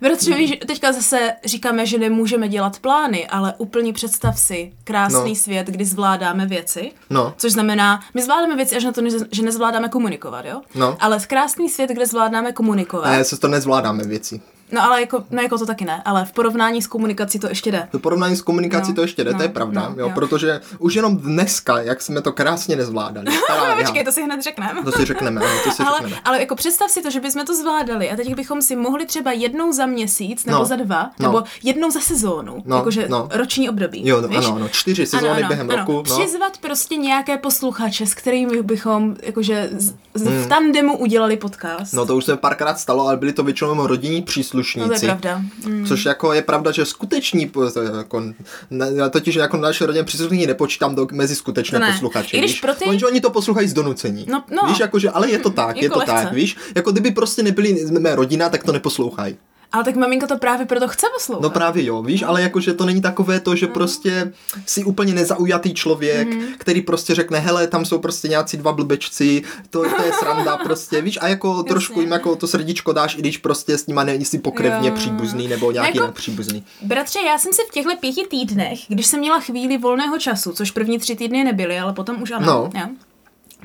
Bratře, 0.02 0.36
víš, 0.36 0.54
teďka 0.68 0.92
zase 0.92 1.34
říkáme, 1.46 1.86
že 1.86 1.98
nemůžeme 1.98 2.48
dělat 2.48 2.80
plány, 2.80 3.28
ale 3.28 3.54
úplně 3.58 3.94
představ 3.94 4.40
si 4.40 4.74
krásný 4.84 5.30
No. 5.30 5.36
svět, 5.36 5.68
kdy 5.68 5.86
zvládáme 5.86 6.46
věci. 6.46 6.92
No. 7.10 7.34
Což 7.38 7.52
znamená, 7.52 8.00
my 8.14 8.22
zvládáme 8.24 8.56
věci 8.56 8.76
až 8.76 8.84
na 8.84 8.92
to, 8.92 9.02
že 9.32 9.42
nezvládáme 9.44 9.90
komunikovat, 9.90 10.46
jo? 10.46 10.62
No. 10.76 10.98
Ale 11.00 11.20
v 11.20 11.28
krásný 11.28 11.70
svět, 11.70 11.90
kde 11.90 12.06
zvládáme 12.06 12.52
komunikovat. 12.52 13.10
Ne, 13.12 13.24
se 13.24 13.38
to 13.38 13.48
nezvládáme 13.48 14.04
věci. 14.04 14.42
No 14.72 14.84
ale 14.84 15.02
jako, 15.02 15.24
no 15.32 15.42
jako 15.42 15.58
to 15.58 15.66
taky 15.66 15.86
ne, 15.86 16.02
ale 16.06 16.26
v 16.26 16.32
porovnání 16.32 16.82
s 16.82 16.88
komunikací 16.88 17.40
to 17.40 17.48
ještě 17.50 17.72
jde. 17.72 17.88
V 17.94 18.00
porovnání 18.00 18.36
s 18.36 18.42
komunikací 18.42 18.90
No, 18.92 18.96
to 18.96 19.02
ještě 19.02 19.24
jde, 19.24 19.32
no, 19.32 19.38
to 19.38 19.44
je 19.44 19.50
pravda, 19.50 19.82
no, 19.82 19.96
jo, 19.98 20.08
jo. 20.08 20.12
protože 20.16 20.62
už 20.80 20.94
jenom 20.94 21.18
dneska, 21.18 21.82
jak 21.82 22.02
jsme 22.02 22.22
to 22.22 22.32
krásně 22.32 22.76
nezvládali. 22.76 23.26
Teda 23.48 23.76
Počkej, 23.76 24.04
to 24.04 24.12
si 24.12 24.24
hned 24.24 24.42
řekneme. 24.44 24.84
To 24.84 24.92
si 24.92 25.06
řekneme, 25.06 25.42
ano, 25.42 25.50
to 25.64 25.72
si 25.72 25.84
ale, 25.88 25.98
řekneme. 25.98 26.22
ale 26.26 26.40
jako 26.40 26.56
představ 26.56 26.90
si 26.92 27.02
to, 27.02 27.10
že 27.10 27.20
bychom 27.20 27.46
to 27.46 27.56
zvládali 27.56 28.12
a 28.12 28.16
teď 28.16 28.36
bychom 28.36 28.62
si 28.62 28.76
mohli 28.76 29.06
třeba 29.06 29.32
jednou 29.32 29.72
za 29.72 29.86
měsíc, 29.86 30.46
nebo 30.46 30.60
No, 30.60 30.66
za 30.66 30.76
dva, 30.76 31.10
no. 31.20 31.28
nebo 31.32 31.44
jednou 31.64 31.92
za 31.92 32.00
sezónu, 32.00 32.64
No, 32.66 32.76
jakože 32.78 33.06
no. 33.10 33.30
roční 33.34 33.70
období. 33.70 34.08
Jo, 34.08 34.22
no, 34.22 34.28
víš? 34.28 34.38
ano, 34.38 34.56
ano, 34.56 34.70
čtyři 34.70 35.06
sezóny 35.06 35.44
během 35.44 35.70
roku, 35.70 35.94
no. 35.94 36.04
Přizvat 36.04 36.58
prostě 36.58 36.96
nějaké 36.98 37.38
posluchače, 37.38 38.06
s 38.08 38.14
kterými 38.14 38.64
bychom 38.64 39.16
jakože 39.24 39.70
z, 39.78 39.94
z, 40.14 40.28
v 40.28 40.48
tandemu 40.48 40.98
udělali 40.98 41.38
podcast. 41.38 41.94
Hmm. 41.94 41.98
No 42.00 42.06
to 42.06 42.16
už 42.18 42.26
se 42.26 42.38
párkrát 42.38 42.80
stalo, 42.80 43.08
ale 43.08 43.18
byli 43.18 43.34
to 43.34 43.44
většinou 43.44 43.88
rodinní 43.88 44.22
příslušníci. 44.22 44.61
No, 44.76 44.88
to 44.88 44.94
je 44.94 45.00
pravda. 45.00 45.42
Mm. 45.66 45.86
Což 45.88 46.06
jako 46.06 46.34
je 46.34 46.42
pravda, 46.42 46.72
že 46.72 46.86
skuteční, 46.86 47.52
je 47.82 47.98
jako, 47.98 48.24
ne, 48.70 49.10
totiž 49.10 49.36
jako 49.36 49.58
naše 49.58 49.86
rodinné 49.86 50.04
příslušníky 50.06 50.48
nepočítám 50.48 50.96
do, 50.96 51.08
mezi 51.12 51.36
skutečné 51.36 51.80
To 51.80 51.86
ne. 51.86 51.92
posluchače. 51.92 52.38
I 52.38 52.40
když 52.40 52.52
víš? 52.52 52.62
pro 52.62 52.74
ty- 52.74 52.86
Oni, 52.86 53.04
oni 53.04 53.22
to 53.22 53.30
poslouchají 53.30 53.68
z 53.68 53.74
donucení. 53.74 54.26
No, 54.30 54.44
no. 54.52 54.68
Víš, 54.70 54.80
jakože, 54.80 55.10
ale 55.10 55.32
je 55.32 55.40
to 55.40 55.50
tak, 55.50 55.76
je 55.78 55.84
Jako 55.84 55.94
to 55.94 56.00
lehce. 56.00 56.14
tak, 56.26 56.34
víš? 56.34 56.58
Jako 56.76 56.92
kdyby 56.92 57.12
prostě 57.12 57.44
nebyli 57.44 57.86
mé 58.00 58.16
rodina, 58.16 58.50
tak 58.50 58.64
to 58.64 58.72
neposlouchají. 58.72 59.38
Ale 59.72 59.84
tak 59.84 59.96
maminka 59.96 60.28
to 60.28 60.38
právě 60.38 60.66
proto 60.66 60.88
chce 60.88 61.08
poslouchat. 61.18 61.42
No 61.44 61.50
právě 61.50 61.86
jo, 61.86 62.02
víš, 62.04 62.24
ale 62.24 62.42
jakože 62.42 62.74
to 62.74 62.86
není 62.86 63.02
takové 63.02 63.40
to, 63.40 63.50
No. 63.52 63.56
že 63.56 63.68
prostě 63.68 64.34
si 64.66 64.84
úplně 64.84 65.14
nezaujatý 65.14 65.74
člověk, 65.74 66.28
Mhm. 66.34 66.46
který 66.58 66.82
prostě 66.82 67.16
řekne, 67.16 67.40
hele, 67.40 67.68
tam 67.68 67.86
jsou 67.86 68.00
prostě 68.00 68.28
nějací 68.28 68.58
dva 68.58 68.72
blbečci, 68.72 69.44
to, 69.70 69.80
to 69.98 70.04
je 70.04 70.12
sranda 70.20 70.58
prostě, 70.64 71.02
víš, 71.02 71.18
a 71.22 71.28
jako 71.28 71.64
trošku 71.64 72.02
jim 72.02 72.12
jako 72.12 72.36
to 72.36 72.48
srdíčko 72.48 72.94
dáš, 72.94 73.16
i 73.16 73.20
když 73.20 73.38
prostě 73.38 73.78
s 73.78 73.88
nima 73.88 74.04
nejsi 74.04 74.40
pokrevně 74.40 74.90
Jo. 74.90 74.96
příbuzný 74.96 75.48
nebo 75.48 75.72
nějaký 75.72 75.98
Jako- 75.98 76.08
nepříbuzný. 76.08 76.64
Bratře, 76.82 77.20
já 77.20 77.38
jsem 77.38 77.54
si 77.54 77.62
v 77.70 77.72
těchto 77.74 77.96
pěti 78.00 78.26
týdnech, 78.30 78.80
když 78.88 79.06
jsem 79.08 79.20
měla 79.20 79.40
chvíli 79.40 79.78
volného 79.78 80.20
času, 80.20 80.52
což 80.52 80.72
první 80.72 81.00
tři 81.00 81.16
týdny 81.16 81.44
nebyly, 81.44 81.80
ale 81.80 81.94
potom 81.94 82.22
už 82.22 82.32
ano, 82.32 82.46
No. 82.46 82.80
jo, 82.82 82.88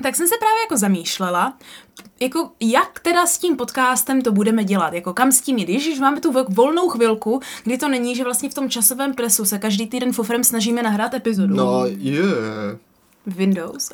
tak 0.03 0.15
jsem 0.15 0.27
se 0.27 0.35
právě 0.39 0.61
jako 0.61 0.77
zamýšlela, 0.77 1.53
jako 2.19 2.49
jak 2.59 2.99
teda 2.99 3.25
s 3.25 3.37
tím 3.37 3.55
podcastem 3.57 4.21
to 4.21 4.31
budeme 4.31 4.63
dělat, 4.63 4.93
jako 4.93 5.13
kam 5.13 5.31
s 5.31 5.41
tím 5.41 5.57
jít, 5.57 5.65
když 5.65 5.99
máme 5.99 6.21
tu 6.21 6.45
volnou 6.49 6.89
chvilku, 6.89 7.39
kdy 7.63 7.77
to 7.77 7.87
není, 7.89 8.15
že 8.15 8.23
vlastně 8.23 8.49
v 8.49 8.53
tom 8.53 8.69
časovém 8.69 9.13
presu 9.13 9.45
se 9.45 9.59
každý 9.59 9.87
týden 9.87 10.13
fofrem 10.13 10.43
snažíme 10.43 10.83
nahrát 10.83 11.13
epizodu. 11.13 11.55
No, 11.55 11.85
je. 11.85 11.93
Yeah. 11.93 12.77
Windows. 13.25 13.91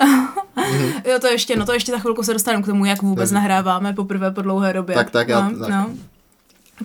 jo, 1.05 1.19
to 1.21 1.27
ještě, 1.27 1.55
no 1.55 1.65
to 1.65 1.73
ještě 1.73 1.91
za 1.91 1.99
chvilku 1.99 2.23
se 2.23 2.33
dostanu 2.33 2.63
k 2.63 2.65
tomu, 2.65 2.85
jak 2.85 3.01
vůbec 3.01 3.31
Ne. 3.31 3.35
nahráváme 3.39 3.93
poprvé 3.93 4.31
po 4.31 4.41
dlouhé 4.41 4.73
době. 4.73 4.95
Tak, 4.95 5.11
tak, 5.11 5.27
já- 5.29 5.49
no, 5.49 5.59
tak. 5.59 5.69
No. 5.69 5.89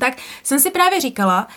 Tak 0.01 0.17
jsem 0.43 0.59
si 0.61 0.71
právě 0.71 1.01
říkala, 1.01 1.49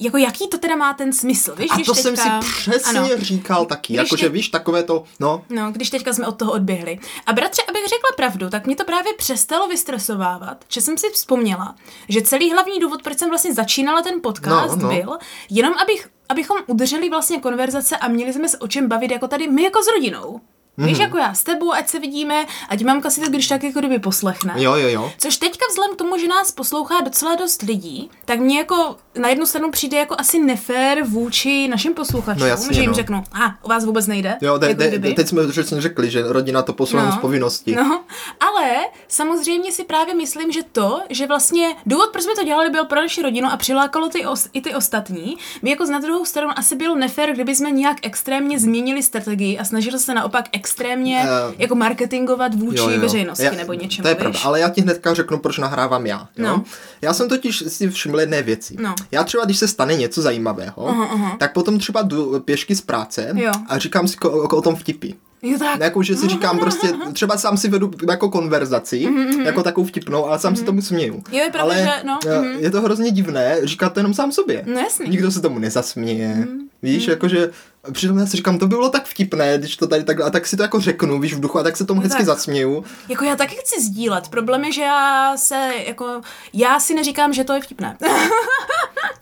jako 0.00 0.16
jaký 0.16 0.48
to 0.48 0.58
teda 0.58 0.76
má 0.76 0.94
ten 0.94 1.12
smysl, 1.12 1.54
víš, 1.56 1.70
A 1.70 1.74
když 1.74 1.86
to 1.86 1.94
teďka... 1.94 2.16
jsem 2.16 2.42
si 2.42 2.48
přesně 2.60 2.98
ano, 3.00 3.08
říkal 3.18 3.66
taky, 3.66 3.94
jakože 3.94 4.26
ty- 4.26 4.32
víš, 4.32 4.48
takové 4.48 4.82
to, 4.82 5.04
no, 5.20 5.44
No, 5.48 5.70
když 5.72 5.90
teďka 5.90 6.12
jsme 6.12 6.26
od 6.26 6.38
toho 6.38 6.52
odběhli. 6.52 6.98
A 7.26 7.32
bratře, 7.32 7.62
abych 7.68 7.82
řekla 7.82 8.10
pravdu, 8.16 8.50
tak 8.50 8.66
mě 8.66 8.76
to 8.76 8.84
právě 8.84 9.12
přestalo 9.18 9.68
vystresovávat, 9.68 10.64
že 10.68 10.80
jsem 10.80 10.98
si 10.98 11.10
vzpomněla, 11.10 11.74
že 12.08 12.22
celý 12.22 12.52
hlavní 12.52 12.78
důvod, 12.80 13.02
proč 13.02 13.18
jsem 13.18 13.28
vlastně 13.28 13.54
začínala 13.54 14.02
ten 14.02 14.20
podcast, 14.22 14.76
No, 14.76 14.82
no. 14.82 14.88
byl 14.88 15.18
jenom, 15.50 15.74
abych, 15.82 16.08
abychom 16.28 16.56
udrželi 16.66 17.10
vlastně 17.10 17.40
konverzace 17.40 17.96
a 17.96 18.08
měli 18.08 18.32
jsme 18.32 18.48
se 18.48 18.58
o 18.58 18.68
čem 18.68 18.88
bavit 18.88 19.10
jako 19.10 19.28
tady 19.28 19.48
my 19.48 19.62
jako 19.62 19.82
s 19.82 19.86
rodinou. 19.94 20.40
Víš, 20.86 20.92
Mhm. 20.98 21.00
jako 21.00 21.18
já 21.18 21.34
s 21.34 21.42
tebou, 21.42 21.72
ať 21.72 21.88
se 21.88 21.98
vidíme, 21.98 22.46
ať 22.68 22.82
mamka 22.84 23.10
si 23.10 23.20
to 23.20 23.28
když 23.30 23.48
tak 23.48 23.62
jako 23.62 23.78
kdyby 23.78 23.98
poslechne. 23.98 24.54
jo, 24.56 24.74
jo, 24.74 24.88
jo. 24.88 25.12
Což 25.18 25.36
teďka 25.36 25.64
vzhledem 25.70 25.94
k 25.94 25.98
tomu, 25.98 26.18
že 26.18 26.28
nás 26.28 26.52
poslouchá 26.52 26.94
docela 27.04 27.34
dost 27.34 27.62
lidí, 27.62 28.10
tak 28.24 28.40
mně 28.40 28.58
jako 28.58 28.96
na 29.18 29.28
jednu 29.28 29.46
stranu 29.46 29.70
přijde 29.70 29.96
jako 29.98 30.14
asi 30.18 30.38
nefér 30.38 31.02
vůči 31.04 31.68
našim 31.68 31.94
posluchačům, 31.94 32.40
No 32.40 32.46
jasně, 32.46 32.74
že 32.74 32.80
jim 32.80 32.90
no. 32.90 32.94
řeknu, 32.94 33.22
a 33.32 33.64
u 33.64 33.68
vás 33.68 33.84
vůbec 33.84 34.06
nejde. 34.06 34.36
Jo, 34.40 34.58
de, 34.58 34.68
jako 34.68 34.78
de, 34.78 34.88
kdyby. 34.88 35.14
teď 35.14 35.28
jsme 35.28 35.46
přesně 35.48 35.80
řekli, 35.80 36.10
že 36.10 36.22
rodina 36.26 36.62
to 36.62 36.72
poslala 36.72 37.06
No. 37.06 37.12
z 37.12 37.18
povinnosti. 37.18 37.74
No, 37.74 38.04
ale 38.40 38.70
samozřejmě 39.08 39.72
si 39.72 39.84
právě 39.84 40.14
myslím, 40.14 40.52
že 40.52 40.60
to, 40.72 41.00
že 41.10 41.26
vlastně 41.26 41.76
důvod, 41.86 42.10
proč 42.12 42.24
jsme 42.24 42.34
to 42.34 42.44
dělali, 42.44 42.70
byl 42.70 42.84
pro 42.84 43.00
naši 43.00 43.22
rodinu 43.22 43.48
a 43.52 43.56
přilákalo 43.56 44.08
ty 44.08 44.26
os, 44.26 44.48
i 44.52 44.60
ty 44.60 44.74
ostatní, 44.74 45.36
by 45.62 45.70
jako 45.70 45.84
na 45.84 45.98
druhou 45.98 46.24
stranu 46.24 46.52
asi 46.56 46.76
bylo 46.76 46.94
nefér, 46.96 47.32
kdyby 47.34 47.54
jsme 47.54 47.70
nějak 47.70 47.96
extrémně 48.02 48.58
změnili 48.58 49.02
strategii 49.02 49.58
a 49.58 49.64
snažili 49.64 49.98
se 49.98 50.14
naopak 50.14 50.44
extrémně 50.70 51.22
Eh, 51.24 51.54
jako 51.58 51.74
marketingovat 51.74 52.54
vůči 52.54 52.98
veřejnosti 52.98 53.44
Já- 53.44 53.50
nebo 53.52 53.72
něčemu, 53.72 54.02
To 54.02 54.08
je 54.08 54.14
víš? 54.14 54.18
pravda, 54.20 54.38
ale 54.44 54.60
já 54.60 54.68
ti 54.68 54.80
hnedka 54.80 55.14
řeknu, 55.14 55.38
proč 55.38 55.58
nahrávám 55.58 56.06
já. 56.06 56.18
Jo? 56.36 56.46
No. 56.46 56.64
Já 57.02 57.12
jsem 57.14 57.28
totiž 57.28 57.64
si 57.68 57.90
všiml 57.90 58.20
jedné 58.20 58.42
věci. 58.42 58.76
No. 58.80 58.94
Já 59.10 59.24
třeba, 59.24 59.44
když 59.44 59.58
se 59.58 59.68
stane 59.68 59.94
něco 59.94 60.22
zajímavého, 60.22 60.88
Aha, 60.88 61.04
aha. 61.12 61.36
tak 61.38 61.52
potom 61.52 61.78
třeba 61.78 62.02
jdu 62.02 62.40
pěšky 62.40 62.74
z 62.74 62.80
práce 62.80 63.30
Jo. 63.34 63.52
a 63.68 63.78
říkám 63.78 64.08
si 64.08 64.16
ko- 64.16 64.30
o, 64.30 64.56
o 64.56 64.62
tom 64.62 64.76
vtipy. 64.76 65.14
Jo, 65.42 65.58
tak. 65.58 65.78
Ne, 65.78 65.84
Jako, 65.84 66.02
že 66.02 66.16
si 66.16 66.28
říkám 66.28 66.58
prostě, 66.60 66.88
třeba 67.12 67.38
sám 67.38 67.56
si 67.56 67.68
vedu 67.68 67.90
jako 68.10 68.30
konverzaci, 68.30 69.08
jako 69.44 69.62
takovou 69.62 69.86
vtipnou, 69.86 70.26
ale 70.26 70.38
sám 70.38 70.56
si 70.56 70.64
tomu 70.64 70.82
směju. 70.82 71.14
Mhm, 71.14 71.22
Jo, 71.32 71.44
je 71.44 71.50
pravda, 71.50 71.74
ale 71.74 71.82
že- 71.82 72.06
no, 72.06 72.18
eh, 72.26 72.38
mhm. 72.40 72.58
je 72.58 72.70
to 72.70 72.80
hrozně 72.82 73.10
divné 73.10 73.56
říkat 73.62 73.92
to 73.92 74.00
jenom 74.00 74.14
sám 74.14 74.32
sobě. 74.32 74.62
No 74.66 74.80
jasný. 74.80 75.02
Mhm, 75.04 75.12
Nikdo 75.12 75.30
se 75.30 75.40
tomu 75.40 75.58
nezasměje. 75.58 76.46
Víš, 76.82 77.06
jakože 77.08 77.50
přitom 77.92 78.18
já 78.18 78.26
si 78.26 78.36
říkám, 78.36 78.58
to 78.58 78.66
by 78.66 78.76
bylo 78.76 78.88
tak 78.90 79.06
vtipné, 79.06 79.58
když 79.58 79.76
to 79.76 79.86
tady 79.86 80.04
takhle, 80.04 80.26
a 80.26 80.30
tak 80.30 80.46
si 80.46 80.56
to 80.56 80.62
jako 80.62 80.80
řeknu, 80.80 81.20
víš, 81.20 81.34
v 81.34 81.40
duchu, 81.40 81.58
a 81.58 81.62
tak 81.62 81.76
se 81.76 81.84
tomu 81.84 82.00
hezky 82.00 82.16
tak. 82.16 82.26
zasměju. 82.26 82.84
Jako 83.08 83.24
já 83.24 83.36
taky 83.36 83.56
chci 83.56 83.82
sdílet. 83.82 84.28
Problém 84.28 84.64
je, 84.64 84.72
že 84.72 84.82
já 84.82 85.36
se 85.36 85.70
jako, 85.86 86.20
já 86.52 86.80
si 86.80 86.94
neříkám, 86.94 87.32
že 87.32 87.44
to 87.44 87.52
je 87.52 87.60
vtipné. 87.60 87.96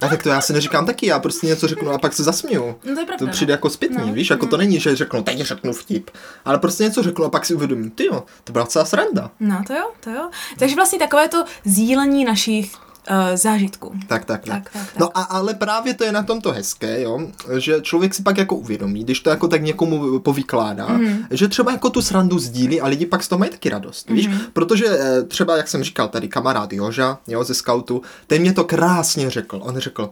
A 0.00 0.08
tak 0.08 0.22
to 0.22 0.28
já 0.28 0.40
si 0.40 0.52
neříkám 0.52 0.86
taky, 0.86 1.06
já 1.06 1.18
prostě 1.18 1.46
něco 1.46 1.68
řeknu 1.68 1.90
a 1.90 1.98
pak 1.98 2.12
se 2.12 2.22
zasměju. 2.22 2.66
No 2.84 2.94
to 2.94 3.00
je 3.00 3.06
pravda, 3.06 3.16
To 3.18 3.26
no. 3.26 3.32
přijde 3.32 3.52
jako 3.52 3.70
zpětný, 3.70 4.06
No, 4.06 4.12
víš, 4.12 4.30
jako 4.30 4.46
to 4.46 4.56
není, 4.56 4.80
že 4.80 4.96
řeknu, 4.96 5.22
teď 5.22 5.40
řeknu 5.40 5.72
vtip, 5.72 6.10
ale 6.44 6.58
prostě 6.58 6.84
něco 6.84 7.02
řeknu 7.02 7.24
a 7.24 7.30
pak 7.30 7.46
si 7.46 7.54
uvědomím, 7.54 7.90
ty 7.90 8.06
jo, 8.06 8.24
to 8.44 8.52
byla 8.52 8.66
celá 8.66 8.84
sranda. 8.84 9.30
No 9.40 9.62
to 9.66 9.72
jo, 9.74 9.90
to 10.00 10.10
jo. 10.10 10.30
Takže 10.58 10.76
vlastně 10.76 10.98
takové 10.98 11.28
to 11.28 11.44
sdílení 11.64 12.24
našich 12.24 12.72
uh, 13.10 13.36
zážitků. 13.36 13.92
Tak, 14.06 14.24
tak, 14.24 14.44
tak. 14.44 14.62
Tak, 14.64 14.72
tak, 14.72 14.82
tak. 14.82 14.98
No 14.98 15.18
a, 15.18 15.22
ale 15.22 15.54
právě 15.54 15.94
to 15.94 16.04
je 16.04 16.12
na 16.12 16.22
tom 16.22 16.40
to 16.40 16.52
hezké, 16.52 17.02
jo, 17.02 17.20
že 17.58 17.80
člověk 17.82 18.14
si 18.14 18.22
pak 18.22 18.38
jako 18.38 18.56
uvědomí, 18.56 19.04
když 19.04 19.20
to 19.20 19.30
jako 19.30 19.48
tak 19.48 19.62
někomu 19.62 20.18
povykládá, 20.18 20.86
mm. 20.88 21.24
že 21.30 21.48
třeba 21.48 21.72
jako 21.72 21.90
tu 21.90 22.02
srandu 22.02 22.38
sdílí 22.38 22.80
a 22.80 22.86
lidi 22.86 23.06
pak 23.06 23.22
z 23.22 23.28
toho 23.28 23.38
mají 23.38 23.50
taky 23.50 23.68
radost, 23.68 24.10
víš, 24.10 24.26
Mhm. 24.26 24.38
protože 24.52 24.86
eh, 24.88 25.22
třeba, 25.22 25.56
jak 25.56 25.68
jsem 25.68 25.82
říkal, 25.84 26.08
tady 26.08 26.28
kamarád 26.28 26.72
Joža, 26.72 27.18
jo, 27.28 27.44
ze 27.44 27.54
scoutu, 27.54 28.02
ten 28.26 28.40
mě 28.40 28.52
to 28.52 28.64
krásně 28.64 29.30
řekl, 29.30 29.60
on 29.62 29.78
řekl, 29.78 30.10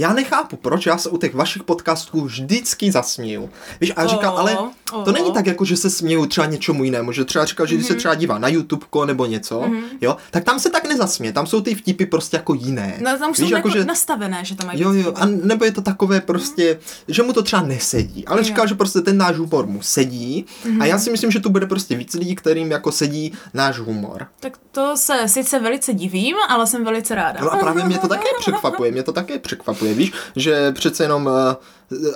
já 0.00 0.12
nechápu, 0.12 0.56
proč 0.56 0.86
já 0.86 0.98
se 0.98 1.08
u 1.08 1.18
těch 1.18 1.34
vašich 1.34 1.62
podcastů 1.62 2.20
vždycky 2.20 2.92
zasměju. 2.92 3.50
Víš, 3.80 3.92
a 3.96 4.06
říká, 4.06 4.30
Oh, 4.32 4.40
ale 4.40 4.58
oh. 4.92 5.04
to 5.04 5.12
není 5.12 5.32
tak, 5.32 5.46
jako 5.46 5.64
že 5.64 5.76
se 5.76 5.90
směju 5.90 6.26
třeba 6.26 6.46
něčemu 6.46 6.84
jinému, 6.84 7.12
že 7.12 7.24
třeba 7.24 7.44
říkal, 7.44 7.66
že 7.66 7.74
když 7.74 7.86
se 7.86 7.94
třeba 7.94 8.14
dívá 8.14 8.38
na 8.38 8.48
YouTube 8.48 8.86
nebo 9.06 9.26
něco, 9.26 9.70
jo, 10.00 10.16
tak 10.30 10.44
tam 10.44 10.58
se 10.60 10.70
tak 10.70 10.88
nezasměje, 10.88 11.32
tam 11.32 11.46
jsou 11.46 11.60
ty 11.60 11.74
vtipy 11.74 12.06
prostě 12.06 12.36
jako 12.36 12.54
jiné. 12.54 12.98
No 13.00 13.18
tam 13.18 13.30
už 13.30 13.36
jsou 13.36 13.42
Víš, 13.42 13.50
jako, 13.50 13.70
že- 13.70 13.84
nastavené, 13.84 14.44
že 14.44 14.54
to 14.56 14.66
mají 14.66 14.80
Jo, 14.80 14.92
jo, 14.92 15.12
a 15.16 15.26
nebo 15.26 15.64
je 15.64 15.72
to 15.72 15.80
takové 15.82 16.20
prostě, 16.20 16.78
že 17.08 17.22
mu 17.22 17.32
to 17.32 17.42
třeba 17.42 17.62
nesedí, 17.62 18.26
ale 18.26 18.44
říkal, 18.44 18.66
že 18.66 18.74
prostě 18.74 19.00
ten 19.00 19.16
náš 19.16 19.36
humor 19.36 19.66
mu 19.66 19.82
sedí 19.82 20.44
a 20.80 20.84
já 20.84 20.98
si 20.98 21.10
myslím, 21.10 21.30
že 21.30 21.40
tu 21.40 21.50
bude 21.50 21.66
prostě 21.66 21.96
víc 21.96 22.14
lidí, 22.14 22.34
kterým 22.34 22.70
jako 22.70 22.92
sedí 22.92 23.32
náš 23.54 23.78
humor. 23.78 24.26
Tak 24.40 24.58
to 24.70 24.96
se 24.96 25.28
sice 25.28 25.58
velice 25.58 25.94
divím, 25.94 26.36
ale 26.48 26.66
jsem 26.66 26.84
velice 26.84 27.14
ráda. 27.14 27.40
No 27.40 27.52
a 27.52 27.56
právě 27.56 27.84
mě 27.84 27.98
to 27.98 28.08
také 28.08 28.28
překvapuje, 28.38 28.92
mě 28.92 29.02
to 29.02 29.12
také 29.12 29.38
překvapuje, 29.38 29.89
víš, 29.94 30.12
že 30.36 30.72
přece 30.72 31.04
jenom, 31.04 31.28
eh, 31.28 31.56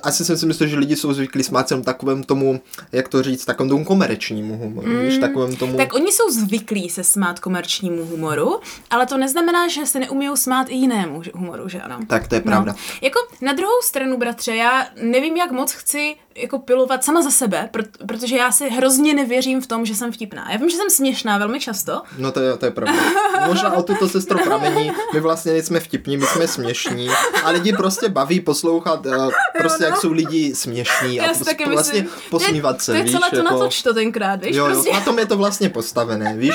asi 0.03 0.25
jsem 0.25 0.37
si 0.37 0.47
myslel, 0.47 0.69
že 0.69 0.79
lidi 0.79 0.97
jsou 0.97 1.13
zvyklí 1.13 1.43
smát 1.43 1.69
se 1.69 1.81
takovém 1.81 2.23
tomu, 2.23 2.61
jak 2.93 3.09
to 3.09 3.23
říct, 3.23 3.45
takovém 3.45 3.69
tomu 3.69 3.85
komerčnímu 3.85 4.57
humoru, 4.57 4.89
mm, 4.89 5.01
víš, 5.01 5.19
takovém 5.19 5.57
tomu... 5.57 5.77
Tak 5.77 5.95
oni 5.95 6.13
jsou 6.13 6.31
zvyklí 6.31 6.91
se 6.91 7.05
smát 7.05 7.41
komerčnímu 7.41 8.05
humoru, 8.05 8.61
ale 8.91 9.07
to 9.07 9.17
neznamená, 9.17 9.69
že 9.69 9.87
se 9.87 9.99
neumí 9.99 10.29
smát 10.35 10.69
i 10.71 10.75
jinému 10.75 11.23
humoru, 11.35 11.69
že 11.69 11.81
ano? 11.81 11.99
Tak 12.07 12.29
to 12.29 12.35
je 12.35 12.41
pravda. 12.41 12.73
No. 12.73 12.79
Jako 13.03 13.19
na 13.41 13.53
druhou 13.53 13.83
stranu, 13.83 14.17
bratře, 14.19 14.57
já 14.57 14.87
nevím, 15.03 15.37
jak 15.37 15.51
moc 15.51 15.73
chci 15.73 16.17
jako 16.37 16.59
pilovat 16.59 17.05
sama 17.05 17.23
za 17.23 17.31
sebe, 17.31 17.69
proto, 17.73 18.07
protože 18.07 18.37
já 18.37 18.53
si 18.53 18.69
hrozně 18.71 19.15
nevěřím 19.15 19.61
v 19.61 19.67
tom, 19.67 19.87
že 19.87 19.95
jsem 19.95 20.13
vtipná. 20.13 20.53
Já 20.53 20.59
vím, 20.59 20.71
že 20.71 20.77
jsem 20.77 20.91
směšná 20.91 21.39
velmi 21.39 21.61
často, 21.61 22.03
No 22.19 22.33
to 22.33 22.41
je, 22.41 22.57
to 22.57 22.65
je 22.65 22.71
pravda. 22.71 23.03
Možná 23.47 23.73
o 23.73 23.83
tuto 23.83 24.09
sestro 24.09 24.39
pramení, 24.39 24.91
my 25.15 25.21
vlastně 25.21 25.53
nejsme 25.53 25.81
vtipní, 25.81 26.17
my 26.17 26.27
jsme 26.27 26.49
směšní 26.49 27.09
a 27.45 27.51
lidi 27.51 27.73
prostě 27.73 28.09
baví 28.09 28.41
poslouchat 28.41 29.07
uh, 29.07 29.31
prostě 29.69 29.83
no. 29.83 29.89
jak 29.89 29.97
jsou 30.01 30.13
lidi 30.13 30.55
směšní 30.55 31.21
a 31.21 31.25
prostě 31.25 31.45
taky 31.45 31.69
vlastně 31.69 32.03
myslím. 32.03 32.31
posmívat 32.31 32.83
se, 32.83 32.93
to 32.93 32.97
je, 32.97 33.03
víš, 33.03 33.13
celé 33.13 33.31
to 33.31 33.37
jako... 33.37 33.51
natoč 33.55 33.83
to 33.83 33.95
tenkrát, 33.95 34.45
víš, 34.45 34.57
Jo, 34.57 34.67
jo, 34.67 34.73
prostě. 34.73 34.93
na 34.93 35.01
tom 35.01 35.19
je 35.19 35.27
to 35.27 35.37
vlastně 35.37 35.69
postavené, 35.69 36.37
víš? 36.37 36.55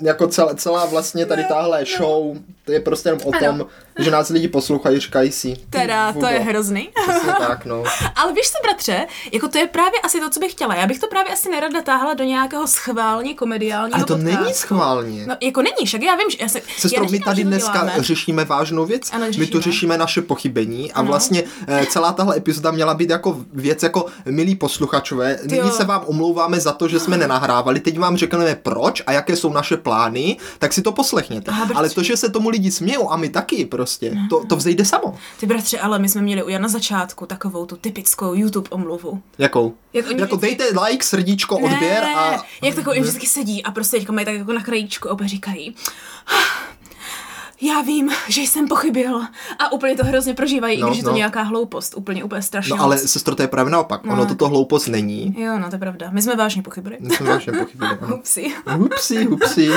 Jako 0.00 0.26
celá, 0.26 0.54
celá 0.54 0.86
vlastně 0.86 1.26
tady 1.26 1.44
tahle 1.44 1.84
show, 1.96 2.36
to 2.64 2.72
je 2.72 2.80
prostě 2.80 3.08
jenom 3.08 3.20
o 3.24 3.32
tom, 3.32 3.66
že 3.98 4.10
nás 4.10 4.28
lidi 4.28 4.48
poslouchají, 4.48 5.00
říkají 5.00 5.32
si. 5.32 5.56
Teda, 5.70 6.12
to 6.12 6.26
je 6.26 6.38
hrozný. 6.38 6.88
Přesně 7.08 7.32
tak, 7.38 7.64
no. 7.64 7.82
Ale 8.16 8.32
víš 8.32 8.46
co, 8.50 8.58
bratře, 8.62 9.06
jako 9.32 9.48
to 9.48 9.58
je 9.58 9.66
právě 9.66 10.00
asi 10.00 10.20
to, 10.20 10.30
co 10.30 10.40
bych 10.40 10.50
chtěla. 10.52 10.74
Já 10.74 10.86
bych 10.86 10.98
to 10.98 11.06
právě 11.06 11.32
asi 11.32 11.50
nerada 11.50 11.82
táhla 11.82 12.14
do 12.14 12.24
nějakého 12.24 12.66
schválně 12.66 13.34
komediálního 13.34 13.94
Ale 13.96 14.04
to 14.04 14.16
podcastu. 14.16 14.42
není 14.42 14.54
schválně. 14.54 15.26
No, 15.26 15.36
jako 15.40 15.62
není, 15.62 15.86
však 15.86 16.02
já 16.02 16.14
vím, 16.16 16.30
že 16.30 16.36
já 16.40 16.48
se... 16.48 16.60
Sestro, 16.78 17.04
já 17.04 17.10
my 17.10 17.20
tady 17.20 17.44
dneska 17.44 17.72
děláme. 17.72 18.02
řešíme 18.02 18.44
vážnou 18.44 18.86
věc, 18.86 19.10
Ano, 19.12 19.26
my 19.26 19.32
tu 19.32 19.38
řešíme. 19.38 19.62
řešíme 19.62 19.98
naše 19.98 20.22
pochybení 20.22 20.92
a 20.92 21.02
vlastně 21.02 21.42
eh, 21.68 21.86
celá 21.90 22.12
tahle 22.12 22.36
epizoda 22.36 22.70
měla 22.70 22.94
být 22.94 23.10
jako 23.10 23.40
věc 23.52 23.82
jako 23.82 24.06
milí 24.30 24.54
posluchačové, 24.54 25.38
nyní 25.44 25.70
se 25.70 25.84
vám 25.84 26.02
omlouváme 26.06 26.60
za 26.60 26.72
to, 26.72 26.88
že 26.88 27.00
jsme 27.00 27.16
nenahrávali, 27.16 27.80
teď 27.80 27.98
vám 27.98 28.16
řekneme 28.16 28.54
proč 28.62 29.02
a 29.06 29.12
jaké 29.12 29.36
jsou 29.36 29.52
naše 29.52 29.76
plány, 29.76 30.36
tak 30.58 30.72
si 30.72 30.82
to 30.82 30.92
poslechněte. 30.92 31.50
Aha. 31.50 31.70
Ale 31.74 31.90
to, 31.90 32.02
že 32.02 32.16
se 32.16 32.28
tomu 32.28 32.48
lidi 32.48 32.70
smějou 32.70 33.10
a 33.10 33.16
my 33.16 33.28
taky 33.28 33.64
prostě, 33.64 33.85
to, 34.30 34.44
to 34.46 34.56
vzejde 34.56 34.84
samo. 34.84 35.14
Ty 35.40 35.46
bratře, 35.46 35.78
ale 35.78 35.98
my 35.98 36.08
jsme 36.08 36.22
měli 36.22 36.42
u 36.42 36.58
na 36.58 36.68
začátku 36.68 37.26
takovou 37.26 37.66
tu 37.66 37.76
typickou 37.76 38.34
YouTube 38.34 38.68
omluvu. 38.70 39.22
Jakou? 39.38 39.74
Jak 39.92 40.06
oni 40.06 40.20
jako 40.20 40.36
vždycky- 40.36 40.56
dejte 40.56 40.80
like, 40.80 41.04
srdíčko, 41.04 41.56
odběr 41.58 42.02
ne, 42.04 42.14
a... 42.14 42.42
jak 42.62 42.74
takový, 42.74 42.96
oni 42.96 43.00
vždycky 43.00 43.26
sedí 43.26 43.62
a 43.62 43.70
prostě 43.70 43.96
teďka 43.96 44.12
mají 44.12 44.24
tak 44.24 44.34
jako 44.34 44.52
na 44.52 44.62
krajíčku 44.62 45.08
a 45.08 45.12
opět 45.12 45.28
říkají 45.28 45.74
já 47.60 47.80
vím, 47.80 48.10
že 48.28 48.40
jsem 48.40 48.68
pochybil 48.68 49.20
a 49.58 49.72
úplně 49.72 49.96
to 49.96 50.04
hrozně 50.04 50.34
prožívají, 50.34 50.80
No, 50.80 50.86
i 50.86 50.90
když 50.90 50.98
je 50.98 51.04
to 51.04 51.10
no. 51.10 51.16
nějaká 51.16 51.42
hloupost, 51.42 51.94
úplně, 51.96 52.24
úplně 52.24 52.42
strašně 52.42 52.76
No 52.76 52.82
ale 52.82 52.98
sestro, 52.98 53.34
to 53.34 53.42
je 53.42 53.48
právě 53.48 53.72
naopak. 53.72 54.00
Ono 54.06 54.26
toto 54.26 54.48
hloupost 54.48 54.86
není. 54.86 55.34
Jo, 55.38 55.58
no 55.58 55.68
to 55.68 55.74
je 55.74 55.78
pravda. 55.78 56.08
My 56.10 56.22
jsme 56.22 56.36
vážně 56.36 56.62
pochybili. 56.62 56.96
My 57.00 57.16
jsme 57.16 57.26
vážně 57.26 57.52
pochybili. 57.52 57.90
ano. 58.00 58.16
Upsi. 58.16 58.52
Hupsi, 58.66 59.24
hupsi. 59.24 59.70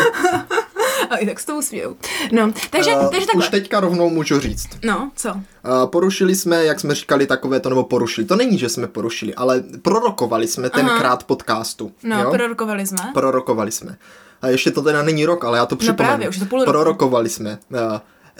A 1.09 1.17
i 1.17 1.25
tak 1.25 1.39
s 1.39 1.45
tou 1.45 1.61
smějou. 1.61 1.95
No, 2.31 2.51
takže, 2.69 2.91
Eh, 2.91 3.07
takže 3.11 3.25
takhle. 3.27 3.45
Už 3.45 3.49
teďka 3.49 3.79
rovnou 3.79 4.09
můžu 4.09 4.39
říct. 4.39 4.67
No, 4.85 5.11
co? 5.15 5.29
Uh, 5.29 5.41
porušili 5.85 6.35
jsme, 6.35 6.65
jak 6.65 6.79
jsme 6.79 6.95
říkali, 6.95 7.27
takové 7.27 7.59
to, 7.59 7.69
nebo 7.69 7.83
porušili. 7.83 8.27
To 8.27 8.35
není, 8.35 8.57
že 8.57 8.69
jsme 8.69 8.87
porušili, 8.87 9.35
ale 9.35 9.63
prorokovali 9.81 10.47
jsme 10.47 10.69
tenkrát 10.69 11.23
podcastu. 11.23 11.91
No, 12.03 12.21
jo? 12.23 12.31
prorokovali 12.31 12.87
jsme. 12.87 13.11
Prorokovali 13.13 13.71
jsme. 13.71 13.97
A 14.41 14.47
ještě 14.47 14.71
to 14.71 14.81
teda 14.81 15.03
není 15.03 15.25
rok, 15.25 15.45
ale 15.45 15.57
já 15.57 15.65
to 15.65 15.75
připomenu. 15.75 16.03
No 16.03 16.07
právě, 16.09 16.29
už 16.29 16.39
to 16.39 16.45
půl 16.45 16.59
roku. 16.59 16.71
Prorokovali 16.71 17.29
jsme. 17.29 17.57
Uh, 17.71 17.77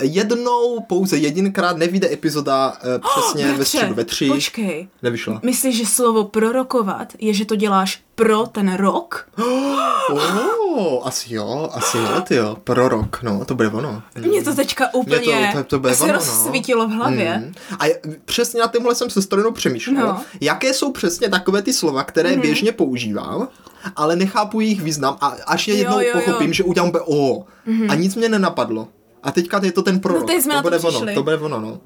jednou, 0.02 0.80
pouze 0.80 1.18
jedinkrát 1.18 1.78
nevyjde 1.78 2.14
epizoda 2.14 2.70
uh, 2.70 3.10
přesně 3.12 3.46
ve 3.46 3.54
Bratře, 3.54 3.78
středu, 3.78 3.94
ve 3.94 4.06
tři. 4.06 4.28
Počkej. 4.28 4.88
Nevyšla. 5.04 5.40
Myslíš, 5.44 5.78
že 5.78 5.86
slovo 5.86 6.24
prorokovat 6.24 7.14
je, 7.20 7.34
že 7.34 7.46
to 7.46 7.56
děláš 7.56 8.04
pro 8.16 8.48
ten 8.48 8.74
rok? 8.76 9.28
Oh, 10.72 11.08
asi 11.08 11.34
jo, 11.34 11.70
asi 11.74 11.98
jo, 11.98 12.22
ty 12.28 12.36
jo. 12.36 12.58
Prorok, 12.64 13.24
no, 13.24 13.46
to 13.46 13.56
bude 13.56 13.68
ono. 13.70 14.04
Mně 14.18 14.44
to 14.44 14.56
teďka 14.56 14.94
úplně 14.94 15.52
to, 15.54 15.64
to 15.64 15.80
bude 15.80 15.96
se 15.96 16.04
ono, 16.04 16.14
no. 16.14 16.20
rozsvítilo 16.20 16.88
v 16.88 16.92
hlavě. 16.92 17.38
Mm. 17.38 17.54
A 17.80 17.86
je- 17.86 18.02
přesně 18.26 18.60
na 18.60 18.68
tomhle 18.68 18.96
jsem 18.96 19.10
se 19.10 19.22
storinou 19.22 19.52
přemýšlel. 19.52 20.08
No. 20.08 20.22
Jaké 20.42 20.74
jsou 20.74 20.92
přesně 20.92 21.30
takové 21.30 21.62
ty 21.62 21.74
slova, 21.74 22.04
které 22.04 22.36
mm. 22.36 22.42
běžně 22.42 22.72
používám, 22.72 23.48
ale 23.96 24.16
nechápu 24.16 24.60
jejich 24.60 24.82
význam 24.82 25.18
a 25.22 25.36
až 25.48 25.68
je 25.68 25.74
Jo, 25.74 25.80
jednou 25.80 26.00
jo, 26.00 26.08
jo. 26.08 26.14
pochopím, 26.14 26.54
že 26.54 26.64
udělám 26.64 26.92
o. 27.06 27.46
A 27.90 27.96
nic 27.96 28.16
mě 28.16 28.30
nenapadlo. 28.30 28.88
A 29.24 29.32
teďka 29.32 29.60
je 29.64 29.72
to 29.72 29.82
ten 29.82 30.00
prorok. 30.00 30.22
No, 30.22 30.28
teď 30.28 30.42
jsme 30.44 30.56
to 30.56 30.62
bude 30.62 30.80
ono, 30.80 30.90
přišli. 31.00 31.16
to 31.16 31.24
bude 31.24 31.38
ono, 31.38 31.60
no. 31.60 31.80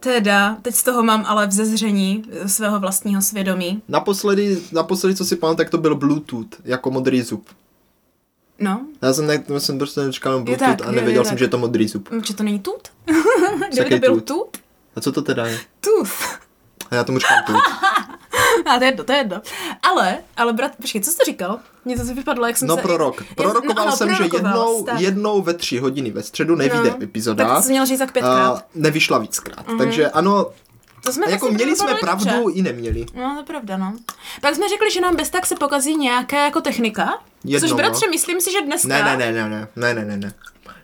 Teda, 0.00 0.56
teď 0.62 0.74
z 0.74 0.82
toho 0.82 1.02
mám 1.02 1.24
ale 1.26 1.46
vzezření 1.46 2.24
svého 2.46 2.80
vlastního 2.80 3.22
svědomí. 3.22 3.82
Naposledy, 3.88 4.58
naposledy, 4.72 5.14
co 5.16 5.24
si 5.24 5.36
pamatuju, 5.36 5.56
tak 5.56 5.70
to 5.70 5.78
byl 5.78 5.94
Bluetooth, 5.94 6.46
jako 6.64 6.90
modrý 6.90 7.22
zub. 7.22 7.48
No, 8.58 8.80
Já 9.02 9.12
jsem, 9.12 9.26
ne, 9.26 9.44
jsem 9.58 9.78
prostě 9.78 10.00
nečekal 10.00 10.40
Bluetooth 10.42 10.68
tak, 10.78 10.88
a 10.88 10.90
nevěděl 10.90 11.20
jo, 11.20 11.24
jsem, 11.24 11.30
tak. 11.30 11.38
že 11.38 11.44
je 11.44 11.48
to 11.48 11.58
modrý 11.58 11.88
zub. 11.88 12.08
že 12.24 12.34
to 12.34 12.42
není 12.42 12.58
tut? 12.58 12.88
Kdyby 13.72 13.90
to 13.90 13.98
byl 13.98 14.14
tut? 14.14 14.24
tut? 14.24 14.56
A 14.96 15.00
co 15.00 15.12
to 15.12 15.22
teda 15.22 15.46
je? 15.46 15.58
Tooth. 15.80 16.38
A 16.90 16.94
já 16.94 17.04
tomu 17.04 17.18
říkám 17.18 17.38
tut. 17.46 17.56
A 18.66 18.78
to 18.78 18.84
je 18.84 18.88
jedno, 18.88 19.04
to 19.04 19.12
je 19.12 19.18
jedno. 19.18 19.40
Ale, 19.82 20.18
ale 20.36 20.52
brat, 20.52 20.72
počkej, 20.76 21.00
co 21.00 21.10
jsi 21.10 21.16
to 21.16 21.24
říkal? 21.24 21.58
Něco 21.84 22.06
to 22.06 22.14
vypadlo, 22.14 22.46
jak 22.46 22.56
jsem 22.56 22.68
no, 22.68 22.76
se... 22.76 22.82
prorok. 22.82 23.24
Prorokoval 23.36 23.86
no, 23.86 23.96
jsem, 23.96 24.08
prorokoval, 24.08 24.32
že 24.32 24.36
jednou, 24.36 24.86
jednou 24.98 25.42
ve 25.42 25.54
tři 25.54 25.78
hodiny 25.78 26.10
ve 26.10 26.22
středu 26.22 26.56
nevíde 26.56 26.90
no, 26.90 27.02
epizoda. 27.02 27.48
Tak 27.48 27.64
jsi 27.64 27.70
měl 27.70 27.86
říct 27.86 27.98
tak 27.98 28.12
pětkrát. 28.12 28.52
Uh, 28.52 28.60
nevyšla 28.74 29.18
víckrát. 29.18 29.66
Mm-hmm. 29.66 29.78
Takže 29.78 30.10
ano, 30.10 30.46
to 31.02 31.12
jsme 31.12 31.30
jako 31.30 31.46
vlastně 31.46 31.64
měli 31.64 31.76
jsme 31.76 31.94
pravdu 31.94 32.24
dobře. 32.24 32.58
i 32.58 32.62
neměli. 32.62 33.06
No, 33.14 33.30
to 33.32 33.38
je 33.38 33.44
pravda, 33.44 33.76
no. 33.76 33.94
Pak 34.40 34.54
jsme 34.54 34.68
řekli, 34.68 34.90
že 34.90 35.00
nám 35.00 35.16
bez 35.16 35.30
tak 35.30 35.46
se 35.46 35.54
pokazí 35.54 35.96
nějaká 35.96 36.44
jako 36.44 36.60
technika. 36.60 37.18
Jednou, 37.44 37.68
což 37.68 37.76
bratře, 37.76 38.06
no. 38.06 38.10
myslím 38.10 38.40
si, 38.40 38.52
že 38.52 38.60
dneska... 38.60 38.88
Ne, 38.88 39.02
ne, 39.02 39.16
ne, 39.16 39.48
ne, 39.48 39.68
ne, 39.76 39.94
ne, 39.94 40.04
ne, 40.04 40.16
ne. 40.16 40.34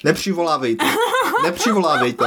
Nepřivolávejte. 0.04 0.84
Nepřivolávejte. 1.42 2.24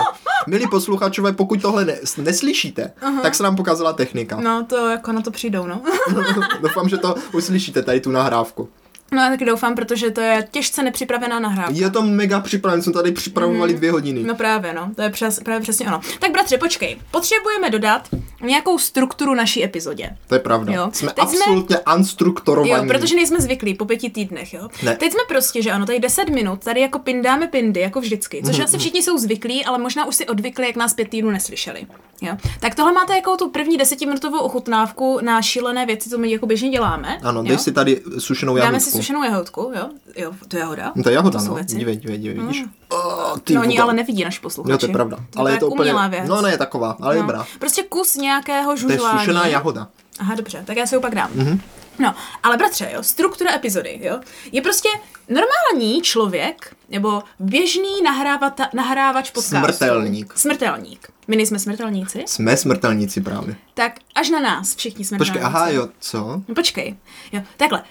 Milí 0.48 0.68
posluchačové, 0.68 1.34
pokud 1.34 1.62
tohle 1.62 1.86
ne, 1.86 1.98
neslyšíte, 2.18 2.94
tak 3.22 3.36
se 3.36 3.44
nám 3.44 3.56
pokazala 3.56 3.94
technika. 3.94 4.36
No, 4.42 4.66
to 4.70 4.90
jako 4.90 5.12
na 5.12 5.22
to 5.22 5.32
přijdou, 5.32 5.68
no. 5.68 5.82
Doufám, 6.62 6.90
že 6.90 6.98
to 6.98 7.16
uslyšíte, 7.34 7.84
tady 7.84 8.00
tu 8.00 8.12
nahrávku. 8.12 8.70
No, 9.14 9.22
já 9.22 9.30
taky 9.30 9.46
doufám, 9.46 9.76
protože 9.76 10.12
to 10.12 10.22
je 10.22 10.48
těžce 10.52 10.84
nepřipravená 10.84 11.40
nahrávka. 11.40 11.74
Je 11.76 11.90
to 11.90 12.02
mega 12.02 12.40
připraven, 12.40 12.82
jsme 12.82 12.94
tady 12.94 13.12
připravovali 13.12 13.74
dvě 13.74 13.92
hodiny. 13.92 14.24
No 14.24 14.36
právě, 14.36 14.74
no, 14.74 14.92
to 14.96 15.02
je 15.02 15.10
přes, 15.10 15.40
právě 15.40 15.62
přesně 15.62 15.88
ono. 15.88 16.02
Tak 16.20 16.32
bratře, 16.32 16.58
počkej, 16.58 16.98
potřebujeme 17.12 17.70
dodat 17.70 18.10
nějakou 18.44 18.78
strukturu 18.78 19.34
naší 19.36 19.64
epizodě. 19.64 20.10
To 20.28 20.36
je 20.36 20.40
pravda. 20.40 20.74
Jo. 20.74 20.90
Jsme 20.94 21.12
Teď 21.14 21.30
jsme- 21.30 21.40
absolutně 21.40 21.78
unstrukturovaní. 21.98 22.72
Jo, 22.88 22.88
protože 22.88 23.16
nejsme 23.16 23.40
zvyklí 23.40 23.74
po 23.74 23.86
pěti 23.86 24.10
týdnech, 24.10 24.54
jo. 24.54 24.68
Ne. 24.84 24.96
Teď 24.96 25.12
jsme 25.12 25.22
prostě, 25.28 25.62
že 25.62 25.72
ano, 25.72 25.86
tady 25.86 26.00
10 26.00 26.30
minut, 26.30 26.64
tady 26.64 26.82
jako 26.82 27.00
pindáme 27.00 27.48
pindy, 27.48 27.80
jako 27.80 28.02
vždycky, 28.02 28.42
což 28.46 28.56
Mhm, 28.58 28.64
asi 28.66 28.78
všichni 28.78 29.04
jsou 29.04 29.18
zvyklí, 29.18 29.66
ale 29.66 29.78
možná 29.78 30.06
už 30.06 30.16
si 30.16 30.28
odvykli, 30.28 30.68
jak 30.68 30.76
nás 30.76 30.94
pět 30.94 31.10
týdnů 31.10 31.32
neslyšeli. 31.32 31.88
Jo. 32.22 32.38
Tak 32.60 32.76
tohle 32.76 32.92
máte 32.94 33.16
jako 33.16 33.38
tu 33.38 33.50
první 33.50 33.78
desetiminutovou 33.78 34.40
ochutnávku 34.40 35.20
na 35.22 35.42
šílené 35.42 35.86
věci, 35.86 36.10
co 36.10 36.18
my 36.18 36.32
jako 36.32 36.46
běžně 36.46 36.70
děláme. 36.70 37.18
Ano, 37.24 37.40
jo? 37.42 37.48
dej 37.48 37.58
si 37.58 37.72
tady 37.72 38.02
sušenou 38.20 38.56
si 38.80 38.92
sušenou 39.02 39.24
jahodku, 39.24 39.72
jo? 39.76 39.90
Jo, 40.16 40.32
to 40.48 40.56
je 40.58 40.60
jahoda. 40.60 40.92
No 40.96 41.04
to 41.04 41.10
je 41.10 41.14
jahoda, 41.16 41.40
to 41.40 41.46
no. 41.46 41.54
věci. 41.56 41.76
Dívej, 41.76 41.96
dívej, 41.98 42.18
dívej, 42.18 42.40
vidíš? 42.40 42.64
Oh, 42.90 43.40
ty 43.40 43.54
No, 43.54 43.62
oni 43.62 43.80
ale 43.80 43.94
nevidí 43.94 44.24
naš 44.24 44.40
posluchači. 44.40 44.72
Jo, 44.72 44.78
to 44.78 44.86
je 44.86 44.92
pravda. 44.94 45.18
To 45.30 45.40
ale 45.40 45.52
je 45.52 45.58
to 45.60 45.68
úplně... 45.68 45.82
umělá 45.92 46.08
věc. 46.08 46.24
No 46.30 46.42
ne, 46.42 46.58
taková, 46.58 46.98
ale 47.02 47.16
No. 47.16 47.22
dobrá. 47.22 47.46
Prostě 47.60 47.84
kus 47.84 48.16
nějakého 48.16 48.66
To 48.66 48.72
je 48.72 48.78
žužlání. 48.78 49.20
sušená 49.20 49.48
jahoda. 49.48 49.88
Aha, 50.20 50.36
dobře, 50.36 50.64
tak 50.68 50.78
já 50.78 50.86
si 50.86 50.96
ho 50.96 51.02
pak 51.02 51.16
dám. 51.16 51.30
Mhm. 51.36 51.48
Mm-hmm. 51.48 51.60
No, 52.00 52.16
ale 52.44 52.58
bratře, 52.58 52.90
jo, 52.94 53.04
struktura 53.04 53.56
epizody, 53.56 54.00
jo, 54.04 54.20
je 54.52 54.62
prostě 54.62 54.90
normální 55.30 56.02
člověk, 56.02 56.76
nebo 56.90 57.24
běžný 57.40 58.02
nahrávata, 58.04 58.70
nahrávač 58.74 59.32
podcastu. 59.32 59.56
Smrtelník. 59.78 60.34
Smrtelník. 60.38 61.08
My 61.28 61.36
nejsme 61.36 61.60
smrtelníci, 61.60 62.24
Jsme 62.28 62.58
smrtelníci 62.58 63.22
právě. 63.22 63.56
tak 63.74 63.92
až 64.16 64.30
na 64.30 64.40
nás 64.40 64.76
všichni 64.76 65.06
smrtelníci. 65.06 65.32
Počkej, 65.32 65.46
aha, 65.46 65.70
jo, 65.70 65.90
co? 66.00 66.42
No, 66.48 66.56
počkej, 66.56 66.96
jo, 67.32 67.42
takhle. 67.58 67.84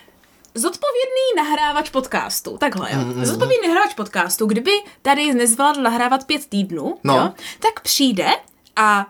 Zodpovědný 0.54 1.26
nahrávač 1.36 1.90
podcastu, 1.90 2.58
takhle 2.58 2.92
jo. 2.92 2.98
Mm, 2.98 3.24
Zodpovědný 3.24 3.68
nahrávač 3.68 3.94
podcastu, 3.94 4.46
kdyby 4.46 4.70
tady 5.02 5.34
nezvládl 5.34 5.82
nahrávat 5.82 6.24
pět 6.24 6.46
týdnů, 6.46 6.98
No. 7.04 7.14
jo, 7.16 7.32
tak 7.60 7.80
přijde 7.80 8.28
a 8.76 9.06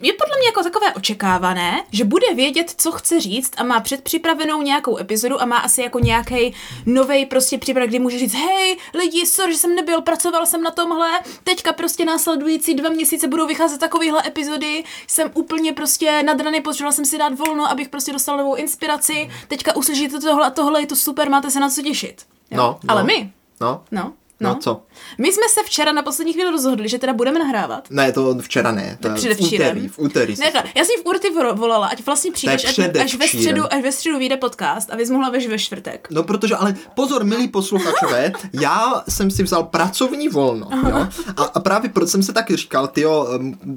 je 0.00 0.12
podle 0.12 0.36
mě 0.38 0.46
jako 0.46 0.62
takové 0.62 0.94
očekávané, 0.94 1.84
že 1.92 2.04
bude 2.04 2.34
vědět, 2.34 2.74
co 2.76 2.92
chce 2.92 3.20
říct 3.20 3.52
a 3.56 3.62
má 3.64 3.80
předpřipravenou 3.80 4.62
nějakou 4.62 4.98
epizodu 4.98 5.42
a 5.42 5.44
má 5.44 5.56
asi 5.56 5.82
jako 5.82 5.98
nějaký 5.98 6.54
nový 6.86 7.26
prostě 7.26 7.58
připravený, 7.58 7.88
kdy 7.90 7.98
může 7.98 8.18
říct, 8.18 8.34
hej, 8.34 8.76
lidi, 8.94 9.26
sorry, 9.26 9.52
že 9.52 9.58
jsem 9.58 9.74
nebyl, 9.74 10.00
pracoval 10.02 10.46
jsem 10.46 10.62
na 10.62 10.70
tomhle, 10.70 11.10
teďka 11.44 11.72
prostě 11.72 12.04
následující 12.04 12.74
dva 12.74 12.88
měsíce 12.90 13.28
budou 13.28 13.46
vycházet 13.46 13.80
takovýhle 13.80 14.22
epizody, 14.26 14.84
jsem 15.06 15.30
úplně 15.34 15.72
prostě 15.72 16.22
nadraný, 16.22 16.60
potřeboval 16.60 16.92
jsem 16.92 17.04
si 17.04 17.18
dát 17.18 17.38
volno, 17.38 17.70
abych 17.70 17.88
prostě 17.88 18.12
dostal 18.12 18.36
novou 18.36 18.54
inspiraci, 18.54 19.30
teďka 19.48 19.76
uslyšíte 19.76 20.20
tohle 20.20 20.46
a 20.46 20.50
tohle, 20.50 20.82
je 20.82 20.86
to 20.86 20.96
super, 20.96 21.30
máte 21.30 21.50
se 21.50 21.60
na 21.60 21.70
co 21.70 21.82
těšit. 21.82 22.22
Jo? 22.50 22.56
No, 22.56 22.78
no. 22.84 22.90
Ale 22.90 23.02
my, 23.04 23.32
No? 23.60 23.82
no, 23.90 24.12
No, 24.40 24.54
co? 24.54 24.82
My 25.18 25.32
jsme 25.32 25.42
se 25.50 25.60
včera 25.66 25.92
na 25.92 26.02
poslední 26.02 26.32
chvíli 26.32 26.50
rozhodli, 26.50 26.88
že 26.88 26.98
teda 26.98 27.12
budeme 27.12 27.38
nahrávat. 27.38 27.90
Ne, 27.90 28.12
to 28.12 28.36
včera 28.40 28.72
ne. 28.72 28.98
To 29.00 29.08
je 29.08 29.34
v 29.34 29.40
úterý, 29.40 29.88
v 29.88 29.98
úterý. 29.98 30.34
Ne, 30.40 30.52
já 30.74 30.84
jsem 30.84 31.02
v 31.02 31.06
úterý 31.06 31.34
vo- 31.34 31.56
volala, 31.56 31.86
ať 31.86 32.06
vlastně 32.06 32.32
přijdeš, 32.32 32.64
ať, 32.64 32.96
až 32.96 33.14
ve 33.14 33.28
středu, 33.28 33.72
až 33.74 33.82
ve 33.82 33.92
středu 33.92 34.18
vyjde 34.18 34.36
podcast 34.36 34.92
a 34.92 34.96
vy 34.96 35.04
mohla 35.06 35.30
ve, 35.30 35.48
ve 35.48 35.58
čtvrtek. 35.58 36.08
No 36.10 36.22
protože, 36.22 36.56
ale 36.56 36.74
pozor, 36.94 37.24
milí 37.24 37.48
posluchačové, 37.48 38.32
já 38.52 39.04
jsem 39.08 39.30
si 39.30 39.42
vzal 39.42 39.62
pracovní 39.64 40.28
volno, 40.28 40.68
jo? 40.88 41.06
A, 41.36 41.42
a 41.44 41.60
právě 41.60 41.90
proto 41.90 42.06
jsem 42.10 42.22
se 42.22 42.32
taky 42.32 42.56
říkal, 42.56 42.88
ty 42.88 43.00
jo, 43.00 43.28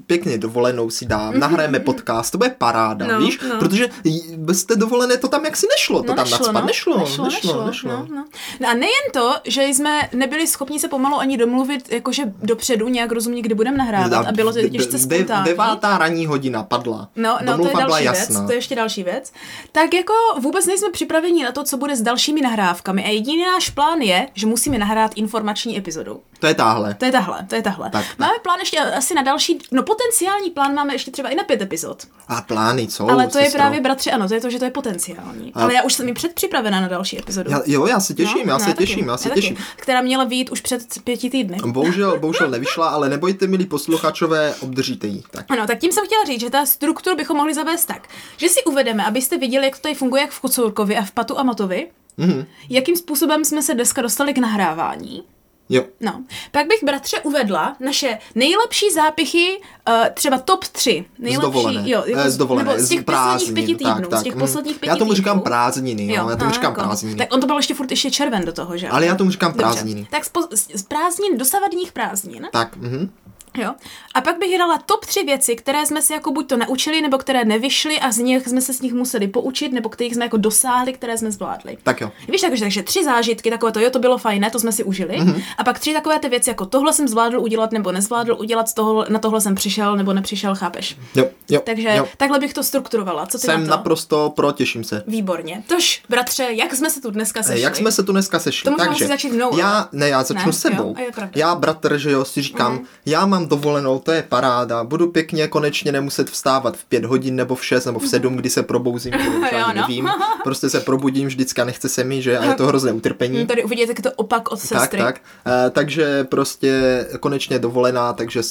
pěkně 0.07 0.37
dovolenou 0.37 0.89
si 0.89 1.05
dám, 1.05 1.39
nahrajeme 1.39 1.79
podcast, 1.79 2.31
to 2.31 2.37
bude 2.37 2.49
paráda, 2.49 3.07
No, 3.07 3.19
víš? 3.25 3.39
no. 3.49 3.59
Protože 3.59 3.89
bez 4.37 4.63
té 4.63 4.75
dovolené 4.75 5.17
to 5.17 5.27
tam 5.27 5.45
jaksi 5.45 5.67
nešlo, 5.77 6.03
to 6.03 6.13
tam 6.13 6.29
nadspat 6.29 6.65
nešlo, 6.65 6.97
nešlo, 6.97 7.25
nešlo, 7.25 7.25
nešlo, 7.25 7.67
nešlo. 7.67 7.91
No, 7.91 8.07
no. 8.15 8.25
no 8.59 8.69
a 8.69 8.73
nejen 8.73 9.05
to, 9.13 9.35
že 9.43 9.63
jsme 9.63 10.09
nebyli 10.13 10.47
schopni 10.47 10.79
se 10.79 10.87
pomalu 10.87 11.12
ani 11.19 11.37
domluvit, 11.37 11.91
jakože 11.91 12.23
dopředu 12.43 12.87
nějak 12.87 13.11
rozumně, 13.11 13.41
kdy 13.41 13.55
budeme 13.55 13.77
nahrávat. 13.77 14.27
A 14.27 14.31
bylo 14.31 14.53
to 14.53 14.69
těžce 14.69 14.99
spontánní. 14.99 15.45
Devátá 15.45 15.97
ranní 15.97 16.25
hodina 16.25 16.63
padla. 16.63 17.09
No, 17.15 17.37
no 17.45 17.57
to 17.57 17.67
je 17.67 17.73
další 17.73 18.03
věc, 18.03 18.27
to 18.45 18.51
je 18.51 18.57
ještě 18.57 18.75
další 18.75 19.03
věc. 19.03 19.33
Tak 19.71 19.93
jako 19.93 20.13
vůbec 20.39 20.65
nejsme 20.65 20.91
připraveni 20.91 21.43
na 21.43 21.51
to, 21.51 21.63
co 21.63 21.77
bude 21.77 21.95
s 21.95 22.01
dalšími 22.01 22.41
nahrávkami. 22.41 23.05
A 23.05 23.09
jediný 23.09 23.43
náš 23.43 23.69
plán 23.69 23.99
je, 23.99 24.27
že 24.33 24.47
musíme 24.47 24.77
nahrát 24.77 25.11
informační 25.15 25.77
epizodu. 25.77 26.21
To 26.43 26.47
je 26.47 26.55
tahle. 26.55 26.93
To 26.93 27.05
je 27.05 27.11
tahle, 27.11 27.45
to 27.49 27.55
je 27.55 27.61
tahle. 27.61 27.89
Tak, 27.89 28.05
máme 28.17 28.33
plán 28.41 28.59
ještě 28.59 28.79
asi 28.79 29.13
na 29.13 29.21
další, 29.21 29.59
no 29.71 29.83
potenciální 29.83 30.49
plán 30.49 30.73
máme 30.73 30.93
ještě 30.93 31.11
třeba 31.11 31.29
i 31.29 31.35
na 31.35 31.43
pět 31.43 31.61
epizod. 31.61 32.03
A 32.27 32.41
plány, 32.41 32.87
co? 32.87 33.09
Ale 33.09 33.27
to 33.27 33.39
je 33.39 33.51
právě, 33.51 33.81
bratři, 33.81 34.11
ano, 34.11 34.27
to 34.27 34.33
je 34.33 34.41
to, 34.41 34.49
že 34.49 34.59
to 34.59 34.65
je 34.65 34.71
potenciální. 34.71 35.53
A... 35.53 35.61
Ale 35.61 35.73
já 35.73 35.83
už 35.83 35.93
jsem 35.93 36.07
i 36.09 36.13
předpřipravená 36.13 36.81
na 36.81 36.87
další 36.87 37.19
epizodu. 37.19 37.51
Já, 37.51 37.61
jo, 37.65 37.85
já 37.85 37.99
se 37.99 38.13
těším, 38.13 38.47
no, 38.47 38.53
já, 38.53 38.53
já 38.53 38.59
se 38.59 38.73
těším, 38.73 39.07
já 39.07 39.17
se 39.17 39.29
já 39.29 39.35
těším. 39.35 39.55
Taky, 39.55 39.67
která 39.75 40.01
měla 40.01 40.25
být 40.25 40.49
už 40.49 40.61
před 40.61 40.83
pěti 41.03 41.29
týdny. 41.29 41.57
Bohužel, 41.65 42.19
bohužel 42.19 42.49
nevyšla, 42.49 42.89
ale 42.89 43.09
nebojte, 43.09 43.47
milí 43.47 43.65
posluchačové, 43.65 44.55
obdržíte 44.59 45.07
ji. 45.07 45.23
Tak. 45.31 45.45
Ano, 45.49 45.67
tak 45.67 45.79
tím 45.79 45.91
jsem 45.91 46.05
chtěla 46.05 46.23
říct, 46.23 46.41
že 46.41 46.49
ta 46.49 46.65
strukturu 46.65 47.15
bychom 47.15 47.37
mohli 47.37 47.53
zavést 47.53 47.85
tak, 47.85 48.07
že 48.37 48.49
si 48.49 48.63
uvedeme, 48.63 49.05
abyste 49.05 49.37
viděli, 49.37 49.65
jak 49.65 49.75
to 49.75 49.81
tady 49.81 49.95
funguje 49.95 50.21
jak 50.21 50.31
v 50.31 50.39
Kocurkovi 50.39 50.97
a 50.97 51.03
v 51.03 51.11
Patu 51.11 51.39
a 51.39 51.43
Matovi, 51.43 51.87
mm-hmm. 52.19 52.45
jakým 52.69 52.95
způsobem 52.95 53.45
jsme 53.45 53.61
se 53.61 53.73
dneska 53.73 54.01
dostali 54.01 54.33
k 54.33 54.37
nahrávání. 54.37 55.23
Jo. 55.69 55.83
No. 56.01 56.23
Pak 56.51 56.67
bych, 56.67 56.83
bratře, 56.83 57.19
uvedla 57.19 57.75
naše 57.79 58.17
nejlepší 58.35 58.91
zápichy, 58.91 59.61
uh, 59.87 59.93
třeba 60.13 60.37
top 60.37 60.63
3. 60.63 61.05
Nejlepší, 61.19 61.37
z 61.37 61.41
dovolené. 61.41 61.89
Jo, 61.89 62.03
eh, 62.15 62.31
z 62.31 62.37
dovolené. 62.37 62.71
Nebo 62.71 62.83
z 62.83 62.89
těch 62.89 63.03
prázdnin, 63.03 63.33
posledních 63.33 63.65
pěti 63.65 63.75
týdnů. 63.75 64.01
Tak, 64.01 64.09
tak. 64.09 64.19
Z 64.19 64.23
těch 64.23 64.35
posledních 64.35 64.79
pěti 64.79 64.89
Já 64.89 64.95
tomu 64.95 65.11
týdnů. 65.11 65.15
říkám 65.15 65.39
prázdniny, 65.39 66.07
jo, 66.07 66.23
jo 66.23 66.29
já 66.29 66.35
tomu 66.35 66.49
a, 66.49 66.53
říkám 66.53 66.71
jako, 66.71 66.81
prázdniny. 66.81 67.15
Tak 67.15 67.33
on 67.33 67.41
to 67.41 67.47
byl 67.47 67.57
ještě 67.57 67.73
furt 67.73 67.91
ještě 67.91 68.11
červen 68.11 68.45
do 68.45 68.53
toho, 68.53 68.77
že? 68.77 68.89
Ale 68.89 69.05
já 69.05 69.15
tomu 69.15 69.31
říkám 69.31 69.53
prázdniny. 69.53 70.01
Dobře. 70.01 70.11
Tak 70.11 70.25
z, 70.25 70.57
z, 70.57 70.79
z 70.79 70.83
prázdnin, 70.83 71.37
dosavadních 71.37 71.91
prázdnin. 71.91 72.47
Tak, 72.51 72.75
mhm. 72.75 73.09
Jo. 73.57 73.73
A 74.13 74.21
pak 74.21 74.39
bych 74.39 74.57
dala 74.57 74.77
top 74.77 75.05
tři 75.05 75.23
věci, 75.23 75.55
které 75.55 75.85
jsme 75.85 76.01
si 76.01 76.13
jako 76.13 76.31
buď 76.31 76.47
to 76.47 76.57
naučili, 76.57 77.01
nebo 77.01 77.17
které 77.17 77.45
nevyšly 77.45 77.99
a 77.99 78.11
z 78.11 78.17
nich 78.17 78.47
jsme 78.47 78.61
se 78.61 78.73
s 78.73 78.81
nich 78.81 78.93
museli 78.93 79.27
poučit, 79.27 79.71
nebo 79.71 79.89
kterých 79.89 80.13
jsme 80.13 80.25
jako 80.25 80.37
dosáhli, 80.37 80.93
které 80.93 81.17
jsme 81.17 81.31
zvládli. 81.31 81.77
Tak 81.83 82.01
jo. 82.01 82.11
Víš, 82.29 82.41
takže, 82.41 82.65
takže 82.65 82.83
tři 82.83 83.03
zážitky, 83.03 83.49
takové 83.49 83.71
to, 83.71 83.79
jo, 83.79 83.89
to 83.89 83.99
bylo 83.99 84.17
fajné, 84.17 84.51
to 84.51 84.59
jsme 84.59 84.71
si 84.71 84.83
užili. 84.83 85.13
Mm-hmm. 85.13 85.43
A 85.57 85.63
pak 85.63 85.79
tři 85.79 85.93
takové 85.93 86.19
ty 86.19 86.29
věci, 86.29 86.49
jako 86.49 86.65
tohle 86.65 86.93
jsem 86.93 87.07
zvládl 87.07 87.39
udělat 87.39 87.71
nebo 87.71 87.91
nezvládl 87.91 88.35
udělat, 88.39 88.69
z 88.69 88.73
toho, 88.73 89.05
na 89.09 89.19
tohle 89.19 89.41
jsem 89.41 89.55
přišel 89.55 89.95
nebo 89.95 90.13
nepřišel, 90.13 90.55
chápeš? 90.55 90.97
Jo, 91.15 91.29
jo. 91.49 91.61
Takže 91.65 91.89
jo. 91.97 92.07
takhle 92.17 92.39
bych 92.39 92.53
to 92.53 92.63
strukturovala. 92.63 93.25
Co 93.25 93.37
ty 93.37 93.45
jsem 93.45 93.59
na 93.61 93.65
to? 93.65 93.71
naprosto 93.71 94.33
pro, 94.35 94.51
těším 94.51 94.83
se. 94.83 95.03
Výborně. 95.07 95.63
Tož, 95.67 96.03
bratře, 96.09 96.47
jak 96.49 96.75
jsme 96.75 96.89
se 96.89 97.01
tu 97.01 97.11
dneska 97.11 97.43
sešli? 97.43 97.61
Jak 97.61 97.75
jsme 97.75 97.91
se 97.91 98.03
tu 98.03 98.11
dneska 98.11 98.39
sešli? 98.39 98.71
To 98.71 98.77
takže 98.77 99.07
začít 99.07 99.31
mnou. 99.31 99.57
Já, 99.57 99.89
ne, 99.91 100.09
já 100.09 100.23
začnu 100.23 100.45
ne? 100.45 100.53
sebou. 100.53 100.95
Jo, 100.99 101.27
já, 101.35 101.55
bratr, 101.55 101.97
že 101.97 102.11
jo, 102.11 102.25
si 102.25 102.41
říkám, 102.41 102.73
mm. 102.73 102.85
já 103.05 103.25
mám 103.25 103.42
dovolenou, 103.47 103.99
to 103.99 104.11
je 104.11 104.23
paráda, 104.29 104.83
budu 104.83 105.07
pěkně 105.11 105.47
konečně 105.47 105.91
nemuset 105.91 106.29
vstávat 106.29 106.77
v 106.77 106.85
pět 106.85 107.05
hodin 107.05 107.35
nebo 107.35 107.55
v 107.55 107.65
šest 107.65 107.85
nebo 107.85 107.99
v 107.99 108.07
sedm, 108.07 108.35
kdy 108.35 108.49
se 108.49 108.63
probouzím, 108.63 109.13
já 109.51 109.67
no. 109.67 109.81
nevím. 109.81 110.09
Prostě 110.43 110.69
se 110.69 110.79
probudím 110.79 111.27
vždycky 111.27 111.65
nechce 111.65 111.89
se 111.89 112.03
mi, 112.03 112.21
že 112.21 112.37
a 112.37 112.45
je 112.45 112.53
to 112.53 112.67
hrozné 112.67 112.91
utrpení. 112.91 113.47
Tady 113.47 113.63
uvidíte, 113.63 113.91
jak 113.91 114.01
to 114.01 114.11
opak 114.11 114.51
od 114.51 114.59
sestry. 114.59 114.99
Tak, 114.99 115.15
tak. 115.15 115.21
E, 115.67 115.69
takže 115.69 116.23
prostě 116.23 117.05
konečně 117.19 117.59
dovolená, 117.59 118.13
takže 118.13 118.43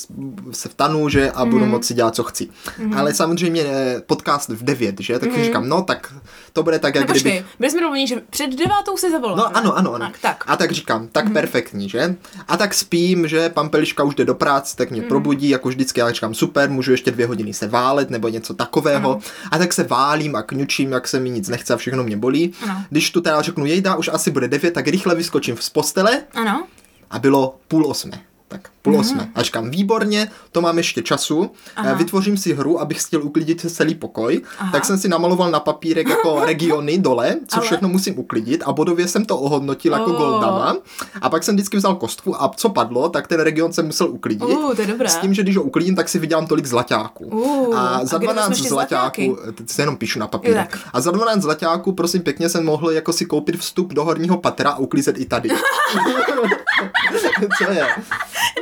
se 0.51 0.69
vtanu, 0.69 1.09
že 1.09 1.31
a 1.31 1.45
budu 1.45 1.65
mm. 1.65 1.71
moci 1.71 1.95
dělat, 1.95 2.15
co 2.15 2.23
chci. 2.23 2.49
Mm. 2.79 2.99
Ale 2.99 3.15
samozřejmě 3.15 3.65
podcast 4.07 4.49
v 4.49 4.65
devět, 4.65 5.01
že? 5.01 5.19
Tak 5.19 5.37
mm. 5.37 5.45
říkám, 5.45 5.69
no 5.69 5.83
tak 5.83 6.15
to 6.53 6.63
bude 6.63 6.79
tak, 6.79 6.95
jak 6.95 7.09
no, 7.09 7.15
kdyby... 7.15 7.45
byli 7.59 7.71
jsme 7.71 7.81
domluveni, 7.81 8.07
že 8.07 8.17
před 8.31 8.51
devátou 8.51 8.97
se 8.97 9.11
zavolá. 9.11 9.37
No 9.37 9.57
ano, 9.57 9.77
ano, 9.77 9.95
ano. 9.95 10.07
Tak, 10.07 10.19
tak. 10.19 10.45
A 10.47 10.57
tak 10.57 10.71
říkám, 10.73 11.09
tak 11.09 11.25
mm. 11.25 11.33
perfektní, 11.33 11.89
že? 11.89 12.17
A 12.49 12.57
tak 12.57 12.75
spím, 12.75 13.29
že 13.29 13.49
pan 13.49 13.69
Peliška 13.69 14.03
už 14.03 14.15
jde 14.15 14.25
do 14.25 14.35
práce, 14.35 14.77
tak 14.77 14.91
mě 14.91 15.03
mm. 15.03 15.09
probudí, 15.09 15.49
jako 15.49 15.69
vždycky, 15.69 16.01
já 16.01 16.11
říkám, 16.11 16.35
super, 16.35 16.71
můžu 16.71 16.91
ještě 16.91 17.11
dvě 17.11 17.27
hodiny 17.27 17.55
se 17.55 17.69
válet 17.69 18.11
nebo 18.11 18.29
něco 18.29 18.55
takového. 18.55 19.11
Ano. 19.11 19.21
A 19.51 19.59
tak 19.59 19.73
se 19.73 19.83
válím 19.83 20.37
a 20.37 20.43
kňučím, 20.43 20.93
jak 20.93 21.09
se 21.09 21.21
mi 21.21 21.31
nic 21.31 21.49
nechce 21.49 21.75
a 21.75 21.77
všechno 21.77 22.05
mě 22.05 22.17
bolí. 22.17 22.53
Ano. 22.63 22.85
Když 22.91 23.11
tu 23.11 23.21
teda 23.21 23.43
řeknu, 23.43 23.67
jejda, 23.67 23.95
už 23.95 24.11
asi 24.13 24.31
bude 24.31 24.49
devět, 24.49 24.75
tak 24.75 24.87
rychle 24.87 25.15
vyskočím 25.15 25.57
z 25.57 25.71
postele. 25.71 26.23
Ano. 26.35 26.67
A 27.11 27.19
bylo 27.19 27.57
půl 27.69 27.87
osmé 27.87 28.23
tak 28.53 28.69
půl 28.83 29.01
osmé. 29.01 29.31
A 29.35 29.43
říkám, 29.43 29.71
výborně, 29.71 30.29
to 30.53 30.61
mám 30.61 30.77
ještě 30.77 31.03
času, 31.03 31.51
Aha. 31.77 31.95
vytvořím 31.95 32.37
si 32.37 32.55
hru, 32.55 32.81
abych 32.81 33.03
chtěl 33.03 33.23
uklidit 33.23 33.73
celý 33.73 33.95
pokoj, 33.95 34.41
Aha. 34.59 34.73
tak 34.73 34.85
jsem 34.85 34.99
si 34.99 35.09
namaloval 35.09 35.51
na 35.51 35.61
papírek 35.61 36.09
jako 36.09 36.41
regiony 36.47 36.99
dole, 36.99 37.37
co 37.49 37.57
Ale... 37.57 37.67
všechno 37.67 37.89
musím 37.89 38.19
uklidit 38.19 38.63
a 38.67 38.73
bodově 38.73 39.09
jsem 39.09 39.25
to 39.25 39.39
ohodnotil 39.39 39.93
jako 39.93 40.11
oh. 40.11 40.17
goldama 40.17 40.77
a 41.21 41.31
pak 41.31 41.45
jsem 41.45 41.55
vždycky 41.55 41.77
vzal 41.77 41.95
kostku 41.95 42.43
a 42.43 42.51
co 42.57 42.69
padlo, 42.69 43.09
tak 43.09 43.27
ten 43.27 43.41
region 43.41 43.73
jsem 43.73 43.87
musel 43.87 44.11
uklidit. 44.11 44.49
Uh, 44.49 44.75
to 44.75 44.81
je 44.81 44.87
dobré. 44.87 45.09
S 45.09 45.17
tím, 45.17 45.35
že 45.35 45.43
když 45.43 45.57
ho 45.57 45.63
uklidím, 45.63 45.97
tak 45.97 46.09
si 46.09 46.19
vydělám 46.19 46.47
tolik 46.47 46.67
zlaťáků. 46.67 47.25
Uh, 47.25 47.79
a 47.79 48.05
za 48.05 48.17
a 48.17 48.19
12 48.19 48.57
zlaťáků, 48.57 49.39
teď 49.55 49.71
se 49.71 49.83
jenom 49.83 49.97
píšu 49.97 50.19
na 50.19 50.27
papírek, 50.27 50.79
a 50.93 51.01
za 51.01 51.11
12 51.11 51.43
zlaťáků, 51.43 51.93
prosím 51.93 52.23
pěkně, 52.23 52.49
jsem 52.49 52.65
mohl 52.65 52.91
jako 52.91 53.13
si 53.13 53.25
koupit 53.25 53.57
vstup 53.57 53.93
do 53.93 54.05
horního 54.05 54.37
patra 54.37 54.71
a 54.71 54.77
uklízet 54.77 55.19
i 55.19 55.25
tady. 55.25 55.49
co 57.59 57.73
je? 57.73 57.87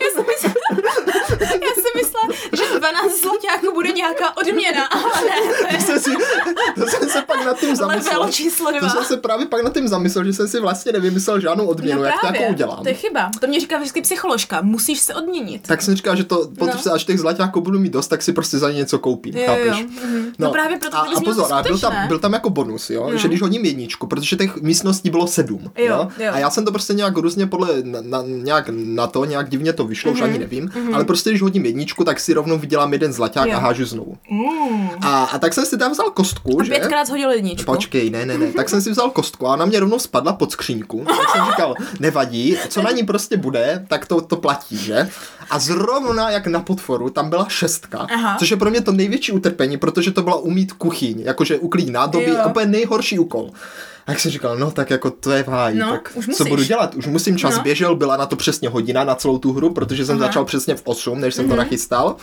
12 2.91 3.21
zlaťáků 3.21 3.73
bude 3.73 3.91
nějaká 3.91 4.37
odměna, 4.37 4.85
ale 4.85 5.03
ne. 5.25 5.51
To, 5.71 5.85
jsem 5.85 5.99
si, 5.99 6.11
to 6.75 6.87
jsem 6.87 7.09
se 7.09 7.21
pak 7.21 7.45
nad 7.45 7.59
tím 7.59 7.75
zamyslel. 7.75 8.31
číslo 8.31 8.71
dva. 8.71 8.79
To 8.79 8.89
jsem 8.89 9.03
se 9.03 9.17
právě 9.17 9.45
pak 9.45 9.63
nad 9.63 9.73
tím 9.73 9.87
zamyslel, 9.87 10.25
že 10.25 10.33
jsem 10.33 10.47
si 10.47 10.59
vlastně 10.59 10.91
nevymyslel 10.91 11.39
žádnou 11.39 11.65
odměnu, 11.65 11.99
no 11.99 12.05
jak 12.05 12.21
to 12.21 12.27
jako 12.27 12.43
udělám. 12.49 12.83
To 12.83 12.87
je 12.87 12.93
chyba. 12.93 13.31
To 13.39 13.47
mě 13.47 13.59
říká 13.59 13.77
vždycky 13.77 14.01
psycholožka, 14.01 14.61
musíš 14.61 14.99
se 14.99 15.15
odměnit. 15.15 15.67
Tak 15.67 15.81
jsem 15.81 15.95
říkal, 15.95 16.15
že 16.15 16.23
to, 16.23 16.51
no. 16.61 16.93
až 16.93 17.03
těch 17.03 17.19
zlaťáků 17.19 17.61
budu 17.61 17.79
mít 17.79 17.93
dost, 17.93 18.07
tak 18.07 18.21
si 18.21 18.33
prostě 18.33 18.57
za 18.57 18.71
ně 18.71 18.77
něco 18.77 18.99
koupím, 18.99 19.37
jo, 19.37 19.43
chápeš? 19.45 19.79
Jo. 19.79 19.85
Mhm. 20.03 20.25
No. 20.39 20.47
no. 20.47 20.51
právě 20.51 20.77
proto, 20.77 20.97
a, 20.97 20.99
a 20.99 21.21
pozor, 21.21 21.53
a 21.53 21.61
byl 21.61 21.79
tam, 21.79 22.07
byl 22.07 22.19
tam 22.19 22.33
jako 22.33 22.49
bonus, 22.49 22.89
jo, 22.89 23.09
no. 23.11 23.17
že 23.17 23.27
když 23.27 23.41
hodím 23.41 23.65
jedničku, 23.65 24.07
protože 24.07 24.35
těch 24.35 24.61
místností 24.61 25.09
bylo 25.09 25.27
sedm, 25.27 25.71
jo, 25.77 25.85
jo? 25.85 26.07
jo. 26.17 26.31
A 26.33 26.39
já 26.39 26.49
jsem 26.49 26.65
to 26.65 26.71
prostě 26.71 26.93
nějak 26.93 27.17
různě 27.17 27.47
podle, 27.47 27.69
na, 27.83 28.01
na, 28.01 28.23
nějak 28.25 28.69
na 28.73 29.07
to, 29.07 29.25
nějak 29.25 29.49
divně 29.49 29.73
to 29.73 29.83
vyšlo, 29.83 30.11
mm-hmm. 30.11 30.15
už 30.15 30.21
ani 30.21 30.31
mhm. 30.31 30.41
nevím, 30.41 30.67
mm-hmm. 30.67 30.95
ale 30.95 31.05
prostě 31.05 31.29
když 31.29 31.41
hodím 31.41 31.65
jedničku, 31.65 32.03
tak 32.03 32.19
si 32.19 32.33
rovnou 32.33 32.57
vydělám 32.81 32.93
jeden 32.93 33.13
zlaťák 33.13 33.47
jo. 33.47 33.57
a 33.57 33.59
hážu 33.59 33.85
znovu. 33.85 34.17
Mm. 34.29 34.89
A, 35.01 35.23
a 35.23 35.39
tak 35.39 35.53
jsem 35.53 35.65
si 35.65 35.77
tam 35.77 35.91
vzal 35.91 36.09
kostku, 36.09 36.61
a 36.61 36.63
že? 36.63 36.69
pětkrát 36.69 37.09
hodil 37.09 37.31
jedničku. 37.31 37.65
Počkej, 37.65 38.09
ne, 38.09 38.25
ne, 38.25 38.37
ne. 38.37 38.53
Tak 38.53 38.69
jsem 38.69 38.81
si 38.81 38.91
vzal 38.91 39.09
kostku 39.09 39.47
a 39.47 39.55
na 39.55 39.65
mě 39.65 39.79
rovnou 39.79 39.99
spadla 39.99 40.33
pod 40.33 40.51
skříňku. 40.51 41.05
Tak 41.05 41.29
jsem 41.29 41.45
říkal, 41.45 41.75
nevadí, 41.99 42.57
co 42.69 42.81
na 42.81 42.91
ní 42.91 43.03
prostě 43.03 43.37
bude, 43.37 43.85
tak 43.87 44.05
to, 44.05 44.21
to 44.21 44.35
platí, 44.35 44.77
že? 44.77 45.09
A 45.49 45.59
zrovna 45.59 46.29
jak 46.29 46.47
na 46.47 46.59
potvoru, 46.59 47.09
tam 47.09 47.29
byla 47.29 47.45
šestka, 47.49 48.07
Aha. 48.13 48.35
což 48.39 48.51
je 48.51 48.57
pro 48.57 48.69
mě 48.69 48.81
to 48.81 48.91
největší 48.91 49.31
utrpení, 49.31 49.77
protože 49.77 50.11
to 50.11 50.21
byla 50.21 50.35
umít 50.35 50.73
kuchyň, 50.73 51.19
jakože 51.19 51.57
uklidit 51.57 51.93
nádoby, 51.93 52.35
úplně 52.47 52.65
nejhorší 52.65 53.19
úkol. 53.19 53.51
A 54.07 54.11
jak 54.11 54.19
jsem 54.19 54.31
říkal, 54.31 54.57
no 54.57 54.71
tak 54.71 54.89
jako 54.89 55.11
to 55.11 55.31
je 55.31 55.43
v 55.43 55.47
háji, 55.47 55.77
no, 55.77 55.91
tak 55.91 56.11
už 56.15 56.27
co 56.27 56.45
budu 56.45 56.63
dělat? 56.63 56.95
Už 56.95 57.07
musím, 57.07 57.37
čas 57.37 57.57
no. 57.57 57.63
běžel, 57.63 57.95
byla 57.95 58.17
na 58.17 58.25
to 58.25 58.35
přesně 58.35 58.69
hodina 58.69 59.03
na 59.03 59.15
celou 59.15 59.37
tu 59.37 59.53
hru, 59.53 59.73
protože 59.73 60.05
jsem 60.05 60.17
Aha. 60.17 60.27
začal 60.27 60.45
přesně 60.45 60.75
v 60.75 60.81
8, 60.83 61.21
než 61.21 61.35
jsem 61.35 61.45
mm-hmm. 61.45 61.47
to 61.47 61.53
mhm. 61.53 61.63
nachystal 61.63 62.15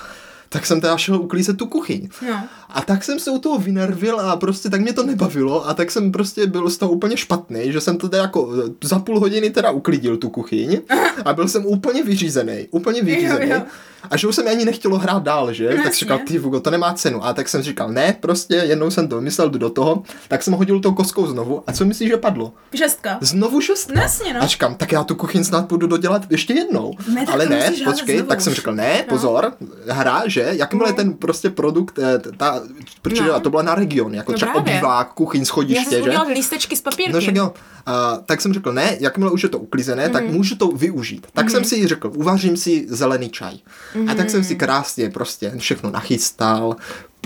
tak 0.49 0.67
jsem 0.67 0.81
teda 0.81 0.97
šel 0.97 1.17
uklízet 1.17 1.57
tu 1.57 1.67
kuchyň. 1.67 2.09
No. 2.29 2.45
A 2.69 2.83
tak 2.83 3.05
jsem 3.05 3.19
se 3.19 3.31
u 3.31 3.39
toho 3.39 3.59
vynervil 3.59 4.21
a 4.21 4.37
prostě 4.37 4.71
tak 4.71 4.81
mě 4.81 4.93
to 4.93 5.07
nebavilo 5.07 5.69
a 5.69 5.75
tak 5.75 5.91
jsem 5.91 6.13
prostě 6.13 6.47
byl 6.47 6.71
z 6.71 6.79
toho 6.79 6.93
úplně 6.93 7.17
špatný, 7.17 7.73
že 7.73 7.81
jsem 7.81 7.99
to 7.99 8.09
teda 8.09 8.23
jako 8.23 8.53
za 8.85 8.99
půl 8.99 9.21
hodiny 9.21 9.51
teda 9.51 9.71
uklidil 9.71 10.17
tu 10.17 10.31
kuchyň 10.31 10.81
a 11.25 11.33
byl 11.33 11.49
jsem 11.49 11.67
úplně 11.67 12.03
vyřízený, 12.03 12.69
úplně 12.71 13.03
vyřízený. 13.03 13.51
Jo, 13.51 13.57
jo. 13.57 13.63
A 14.11 14.17
že 14.17 14.27
už 14.27 14.35
se 14.35 14.43
mi 14.43 14.51
ani 14.51 14.65
nechtělo 14.65 14.99
hrát 14.99 15.23
dál, 15.23 15.53
že? 15.53 15.75
No, 15.77 15.83
tak 15.83 15.95
jsem 15.95 16.07
říkal, 16.07 16.19
ty 16.19 16.39
Vugo, 16.39 16.61
to 16.61 16.71
nemá 16.71 16.93
cenu. 16.93 17.25
A 17.25 17.33
tak 17.33 17.49
jsem 17.49 17.63
říkal, 17.63 17.89
ne, 17.89 18.17
prostě 18.21 18.55
jednou 18.55 18.91
jsem 18.91 19.09
to 19.09 19.17
vymyslel, 19.17 19.51
jdu 19.51 19.59
do 19.59 19.71
toho, 19.71 20.03
tak 20.29 20.43
jsem 20.43 20.55
hodil 20.55 20.81
tou 20.81 20.95
koskou 20.95 21.27
znovu. 21.27 21.63
A 21.67 21.73
co 21.73 21.85
myslíš, 21.85 22.09
že 22.09 22.17
padlo? 22.17 22.53
Šestka. 22.75 23.19
Znovu 23.21 23.61
šestka. 23.61 24.01
Jasně, 24.01 24.35
no. 24.35 24.43
A 24.43 24.47
říkám, 24.47 24.75
tak 24.75 24.93
já 24.93 25.05
tu 25.05 25.15
kuchyň 25.15 25.45
snad 25.45 25.69
budu 25.69 25.87
dodělat 25.87 26.23
ještě 26.31 26.55
jednou. 26.55 26.93
Ne, 27.15 27.25
Ale 27.33 27.47
ne, 27.47 27.73
počkej, 27.85 28.23
tak 28.23 28.41
jsem 28.41 28.55
řekl, 28.55 28.75
ne, 28.75 28.95
no. 28.99 29.05
pozor, 29.09 29.53
hra, 29.89 30.23
že? 30.27 30.49
Jakmile 30.53 30.91
no. 30.91 30.97
ten 30.97 31.13
prostě 31.15 31.51
produkt, 31.51 31.99
eh, 31.99 32.19
ta, 32.37 32.63
protože 33.03 33.23
no. 33.23 33.41
to 33.41 33.51
byla 33.51 33.63
na 33.63 33.75
region, 33.75 34.15
jako 34.15 34.33
no 34.33 34.37
třeba 34.37 34.53
právě. 34.53 34.73
obývák, 34.73 35.13
kuchyň, 35.13 35.45
schodiště, 35.45 35.97
já 35.97 36.25
že? 36.25 36.33
lístečky 36.33 36.77
z 36.77 36.81
papírky. 36.81 37.33
No, 37.33 37.43
jo. 37.43 37.53
A, 37.87 38.17
tak 38.27 38.41
jsem 38.41 38.53
řekl, 38.53 38.73
ne, 38.73 38.97
jakmile 39.01 39.31
už 39.31 39.43
je 39.43 39.49
to 39.49 39.59
uklizené, 39.59 40.07
mm. 40.07 40.13
tak 40.13 40.29
můžu 40.31 40.57
to 40.57 40.69
využít. 40.69 41.27
Tak 41.33 41.45
mm. 41.45 41.51
jsem 41.51 41.65
si 41.65 41.89
řekl, 41.89 42.13
uvařím 42.15 42.57
si 42.57 42.87
zelený 42.89 43.31
čaj. 43.31 43.59
Mm. 43.95 44.09
A 44.09 44.15
tak 44.15 44.31
jsem 44.31 44.45
si 44.45 44.57
krásně 44.57 45.11
prostě 45.11 45.53
všechno 45.59 45.91
nachystal, 45.91 46.77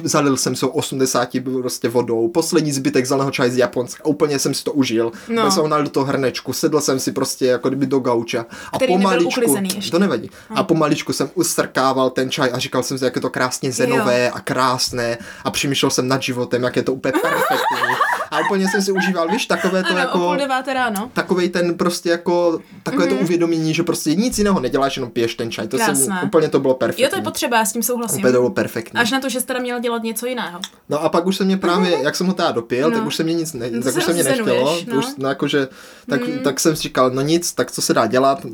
zalil 0.05 0.37
jsem 0.37 0.57
se 0.57 0.67
80 0.67 1.29
prostě 1.61 1.89
vodou, 1.89 2.29
poslední 2.29 2.73
zbytek 2.73 3.07
zeleného 3.07 3.31
čaje 3.31 3.51
z 3.51 3.57
Japonska, 3.57 4.05
úplně 4.05 4.39
jsem 4.39 4.55
si 4.55 4.65
to 4.65 4.73
užil, 4.73 5.13
no. 5.29 5.51
jsem 5.51 5.63
ho 5.63 5.83
do 5.83 5.91
toho 5.91 6.07
hrnečku, 6.07 6.53
sedl 6.53 6.81
jsem 6.81 7.01
si 7.01 7.13
prostě 7.13 7.47
jako 7.47 7.69
kdyby 7.69 7.87
do 7.87 7.99
gauča. 7.99 8.47
A 8.73 8.77
Který 8.77 8.95
pomaličku, 8.95 9.57
to 9.91 9.99
nevadí, 9.99 10.31
a 10.51 10.63
pomaličku 10.63 11.13
jsem 11.13 11.31
ustrkával 11.35 12.11
ten 12.11 12.31
čaj 12.31 12.51
a 12.53 12.59
říkal 12.59 12.83
jsem 12.83 12.99
si, 12.99 13.05
jak 13.05 13.17
je 13.17 13.23
to 13.23 13.31
krásně 13.31 13.73
zenové 13.73 14.31
a 14.31 14.41
krásné. 14.41 15.19
A 15.45 15.51
přemýšlel 15.51 15.91
jsem 15.91 16.09
nad 16.09 16.23
životem, 16.23 16.63
jak 16.63 16.77
je 16.77 16.83
to 16.83 16.93
úplně 16.93 17.13
perfektní 17.23 17.97
a 18.33 18.39
úplně 18.41 18.69
jsem 18.69 18.83
si 18.83 18.93
užíval, 18.93 19.29
víš, 19.29 19.47
takové 19.47 19.83
to 19.83 19.89
Ano, 19.89 19.97
o 19.97 19.99
jako 19.99 20.19
půl 20.19 20.37
deváté 20.37 20.75
ráno. 20.75 21.11
takovej 21.13 21.49
ten 21.49 21.75
prostě 21.79 22.11
jako, 22.11 22.61
takové 22.83 23.07
to 23.07 23.15
uvědomění, 23.15 23.75
že 23.75 23.83
prostě 23.83 24.15
nic 24.15 24.39
jiného 24.39 24.61
neděláš, 24.61 24.97
jenom 24.97 25.11
piješ 25.11 25.35
ten 25.35 25.51
čaj. 25.51 25.69
To 25.69 25.77
jsem, 25.79 25.87
Krásné. 25.87 26.21
úplně 26.25 26.49
to 26.49 26.61
bylo 26.61 26.75
perfektní. 26.75 27.03
Jo, 27.05 27.11
to 27.11 27.17
je 27.17 27.23
potřeba, 27.23 27.57
já 27.57 27.65
s 27.65 27.73
tím 27.73 27.83
souhlasím. 27.83 28.19
Úplně 28.19 28.33
to 28.33 28.39
bylo 28.39 28.51
perfektní. 28.51 29.01
Až 29.01 29.11
na 29.11 29.21
to, 29.21 29.29
že 29.29 29.41
jsi 29.41 29.47
teda 29.47 29.61
měl 29.61 29.81
dělat 29.81 30.03
něco 30.03 30.27
jiného. 30.27 30.61
No 30.89 31.03
a 31.05 31.09
pak 31.09 31.27
už 31.27 31.37
se 31.37 31.45
mě 31.45 31.57
právě, 31.57 31.99
jak 32.03 32.17
jsem 32.17 32.27
ho 32.27 32.33
teda 32.33 32.51
dopil, 32.53 32.91
No. 32.91 32.97
tak 32.97 33.07
už 33.07 33.17
se 33.17 33.23
mě 33.23 33.35
nic, 33.35 33.53
ne, 33.53 33.71
No 33.71 33.83
tak 33.83 33.97
už 33.97 34.05
se 34.05 34.13
mě 34.13 34.23
nechtělo, 34.23 34.79
no. 34.93 34.99
už, 34.99 35.07
no 35.19 35.29
jakože, 35.29 35.69
tak, 36.09 36.21
tak 36.45 36.61
jsem 36.61 36.77
si 36.77 36.83
říkal, 36.83 37.11
no 37.11 37.23
nic, 37.23 37.53
tak 37.53 37.71
co 37.71 37.83
se 37.83 37.95
dá 37.95 38.07
dělat, 38.07 38.47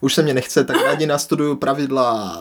už 0.00 0.14
se 0.14 0.22
mě 0.22 0.34
nechce, 0.34 0.64
tak 0.64 0.76
rádi 0.84 1.06
nastuduju 1.06 1.56
pravidla 1.56 2.38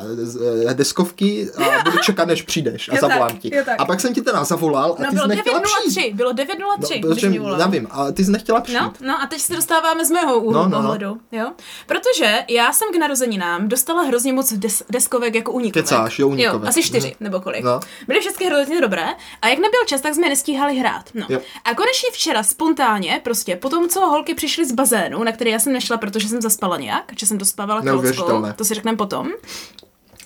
eh, 0.70 0.74
deskovky 0.74 1.48
a 1.58 1.84
budu 1.84 1.98
čekat, 1.98 2.28
než 2.28 2.42
přijdeš 2.42 2.90
a 2.90 2.92
Jo, 2.96 2.98
zavolám 3.02 3.30
tak, 3.30 3.40
ti. 3.40 3.52
A 3.78 3.86
pak 3.86 4.00
jsem 4.02 4.14
ti 4.14 4.22
teda 4.22 4.44
zavolal 4.44 4.96
a 5.00 5.02
No 5.04 5.10
ty 5.10 5.16
bylo 5.16 5.24
jsi 5.28 5.36
nechtěla 5.36 5.62
přijít. 5.90 6.16
9.03, 6.16 6.75
bylo 6.78 6.90
9.03, 6.90 7.02
No, 7.02 7.08
když 7.08 7.16
protože, 7.16 7.30
mi 7.30 7.40
volal. 7.40 7.60
já 7.60 7.68
vím, 7.68 7.88
a 7.92 8.12
ty 8.12 8.26
jsi 8.26 8.32
nechtěla 8.32 8.62
přijít. 8.62 8.78
No, 8.82 8.94
no 9.02 9.22
a 9.22 9.26
teď 9.28 9.42
se 9.42 9.56
dostáváme 9.56 10.06
z 10.06 10.12
mého 10.12 10.40
úhlu 10.40 10.52
No, 10.54 10.64
no, 10.64 10.70
no, 10.70 10.76
no. 10.78 10.82
pohledu, 10.82 11.18
jo? 11.32 11.52
Protože 11.86 12.40
já 12.50 12.74
jsem 12.74 12.94
k 12.94 12.96
narozeninám 12.96 13.68
dostala 13.70 14.04
hrozně 14.04 14.34
moc 14.34 14.54
des- 14.54 14.84
deskovek 14.90 15.36
jako 15.36 15.52
unikovek. 15.52 15.86
Kecáš, 15.86 16.20
jo, 16.20 16.28
unikovek. 16.28 16.70
asi 16.70 16.84
čtyři, 16.84 17.08
Mhm. 17.08 17.16
nebo 17.20 17.40
kolik. 17.42 17.64
No. 17.64 17.80
Byly 18.08 18.20
všechny 18.20 18.46
hrozně 18.46 18.82
dobré 18.82 19.06
a 19.42 19.48
jak 19.48 19.60
nebyl 19.60 19.80
čas, 19.88 20.02
tak 20.02 20.14
jsme 20.16 20.30
nestíhali 20.30 20.76
hrát. 20.78 21.04
No. 21.14 21.26
Jo. 21.30 21.40
A 21.66 21.76
konečně 21.76 22.10
včera 22.14 22.44
spontánně, 22.44 23.22
prostě 23.24 23.56
po 23.56 23.70
tom, 23.70 23.90
co 23.90 24.00
holky 24.00 24.34
přišly 24.36 24.66
z 24.66 24.72
bazénu, 24.72 25.24
na 25.24 25.32
který 25.32 25.52
já 25.52 25.60
jsem 25.60 25.74
nešla, 25.74 25.98
protože 25.98 26.28
jsem 26.30 26.42
zaspala 26.42 26.78
nějak, 26.78 27.12
že 27.20 27.26
jsem 27.26 27.38
dospávala 27.38 27.82
kolockou, 27.82 28.44
to 28.56 28.66
si 28.66 28.74
řekneme 28.74 28.98
potom. 28.98 29.30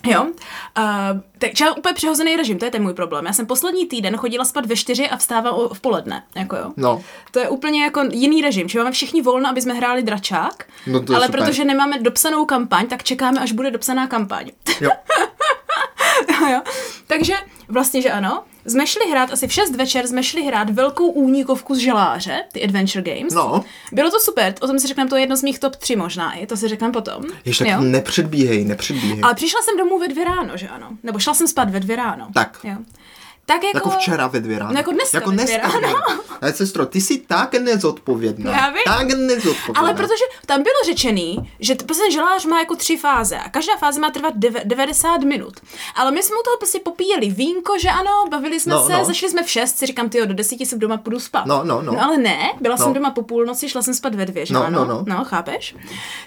Jo, 0.06 0.22
uh, 0.22 0.32
takže 1.38 1.64
já 1.64 1.72
úplně 1.72 1.94
přehozený 1.94 2.36
režim, 2.36 2.58
to 2.58 2.64
je 2.64 2.70
ten 2.70 2.82
můj 2.82 2.94
problém. 2.94 3.26
Já 3.26 3.32
jsem 3.32 3.46
poslední 3.46 3.86
týden 3.86 4.16
chodila 4.16 4.44
spát 4.44 4.66
ve 4.66 4.76
čtyři 4.76 5.08
a 5.08 5.16
vstávám 5.16 5.54
o- 5.54 5.74
v 5.74 5.80
poledne, 5.80 6.22
jako 6.34 6.56
jo. 6.56 6.72
No. 6.76 7.02
To 7.30 7.38
je 7.38 7.48
úplně 7.48 7.82
jako 7.84 8.02
jiný 8.12 8.42
režim, 8.42 8.68
že 8.68 8.78
máme 8.78 8.90
všichni 8.92 9.22
volno, 9.22 9.48
aby 9.48 9.60
jsme 9.60 9.74
hráli 9.74 10.02
dračák, 10.02 10.64
No 10.86 11.02
to 11.02 11.14
ale 11.16 11.26
super. 11.26 11.40
protože 11.40 11.64
nemáme 11.64 11.98
dopsanou 11.98 12.44
kampaň, 12.44 12.86
tak 12.86 13.02
čekáme, 13.02 13.40
až 13.40 13.52
bude 13.52 13.70
dopsaná 13.70 14.06
kampaň. 14.06 14.50
Jo. 14.80 14.90
jo. 16.52 16.60
Takže 17.06 17.34
vlastně, 17.68 18.02
že 18.02 18.10
ano, 18.10 18.44
jsme 18.66 18.86
šli 18.86 19.10
hrát, 19.10 19.32
asi 19.32 19.48
v 19.48 19.52
6 19.52 19.76
večer 19.76 20.06
jsme 20.06 20.22
šli 20.22 20.42
hrát 20.42 20.70
velkou 20.70 21.06
únikovku 21.06 21.74
z 21.74 21.78
želáře, 21.78 22.44
ty 22.52 22.64
Adventure 22.64 23.14
Games. 23.14 23.34
No. 23.34 23.64
Bylo 23.92 24.10
to 24.10 24.20
super, 24.20 24.54
o 24.60 24.66
tom 24.66 24.78
si 24.78 24.86
řekneme, 24.86 25.10
to 25.10 25.16
je 25.16 25.22
jedno 25.22 25.36
z 25.36 25.42
mých 25.42 25.58
top 25.58 25.76
3 25.76 25.96
možná 25.96 26.32
i, 26.32 26.46
to 26.46 26.56
si 26.56 26.68
řekneme 26.68 26.92
potom. 26.92 27.24
Ještě 27.44 27.64
tak 27.64 27.72
Jo. 27.72 27.80
nepředbíhej, 27.80 28.64
nepředbíhej. 28.64 29.20
Ale 29.22 29.34
přišla 29.34 29.60
jsem 29.62 29.76
domů 29.78 29.98
ve 29.98 30.08
dvě 30.08 30.24
ráno, 30.24 30.56
že 30.56 30.68
ano? 30.68 30.88
Nebo 31.02 31.18
šla 31.18 31.34
jsem 31.34 31.48
spát 31.48 31.70
ve 31.70 31.80
dvě 31.80 31.96
ráno. 31.96 32.28
Tak. 32.34 32.58
Jo. 32.64 32.74
Tak 33.52 33.64
jako... 33.64 33.76
Jako 33.76 33.90
včera 33.90 34.26
ve 34.26 34.40
dvě 34.40 34.58
ráno. 34.58 34.72
No 34.72 34.78
jako 34.78 34.90
dneska 34.92 35.16
jako 35.18 35.30
ve 35.30 35.36
dvě 35.44 35.58
ráno. 35.58 35.96
Ale 36.40 36.52
sestro, 36.52 36.86
ty 36.86 37.00
jsi 37.00 37.18
tak 37.18 37.54
nezodpovědná. 37.54 38.50
Já 38.52 38.70
vím. 38.70 38.82
Tak 38.84 39.08
nezodpovědná. 39.08 39.80
Ale 39.80 39.94
protože 39.94 40.24
tam 40.46 40.62
bylo 40.62 40.74
řečený, 40.84 41.50
že 41.60 41.74
prostě 41.74 42.10
želář 42.10 42.44
má 42.44 42.58
jako 42.58 42.76
tři 42.76 42.96
fáze 42.96 43.36
a 43.38 43.48
každá 43.48 43.76
fáze 43.76 44.00
má 44.00 44.10
trvat 44.10 44.34
deve- 44.36 44.60
90 44.64 45.20
minut. 45.22 45.52
Ale 45.94 46.10
my 46.10 46.22
jsme 46.22 46.36
u 46.36 46.42
toho 46.44 46.56
prostě 46.56 46.78
popíjeli 46.78 47.30
vínko, 47.30 47.78
že 47.78 47.88
ano, 47.88 48.10
bavili 48.30 48.60
jsme 48.60 48.74
No, 48.74 48.86
se, 48.86 48.92
no. 48.92 49.04
zašli 49.04 49.30
jsme 49.30 49.42
v 49.42 49.50
šest, 49.50 49.78
si 49.78 49.86
říkám, 49.86 50.08
ty 50.08 50.26
do 50.26 50.34
desíti 50.34 50.66
jsem 50.66 50.78
doma 50.78 50.96
půjdu 50.96 51.20
spát. 51.20 51.46
No, 51.46 51.60
no, 51.64 51.82
no. 51.82 51.92
no 51.92 52.04
ale 52.04 52.16
ne, 52.18 52.38
byla 52.60 52.76
No. 52.78 52.84
jsem 52.84 52.92
doma 52.92 53.10
po 53.10 53.22
půlnoci, 53.22 53.68
šla 53.68 53.82
jsem 53.82 53.94
spát 53.94 54.14
ve 54.14 54.26
dvě, 54.26 54.46
že 54.46 54.54
No, 54.54 54.64
ano? 54.64 54.84
no, 54.84 54.94
no. 54.94 55.04
no, 55.18 55.24
chápeš? 55.24 55.76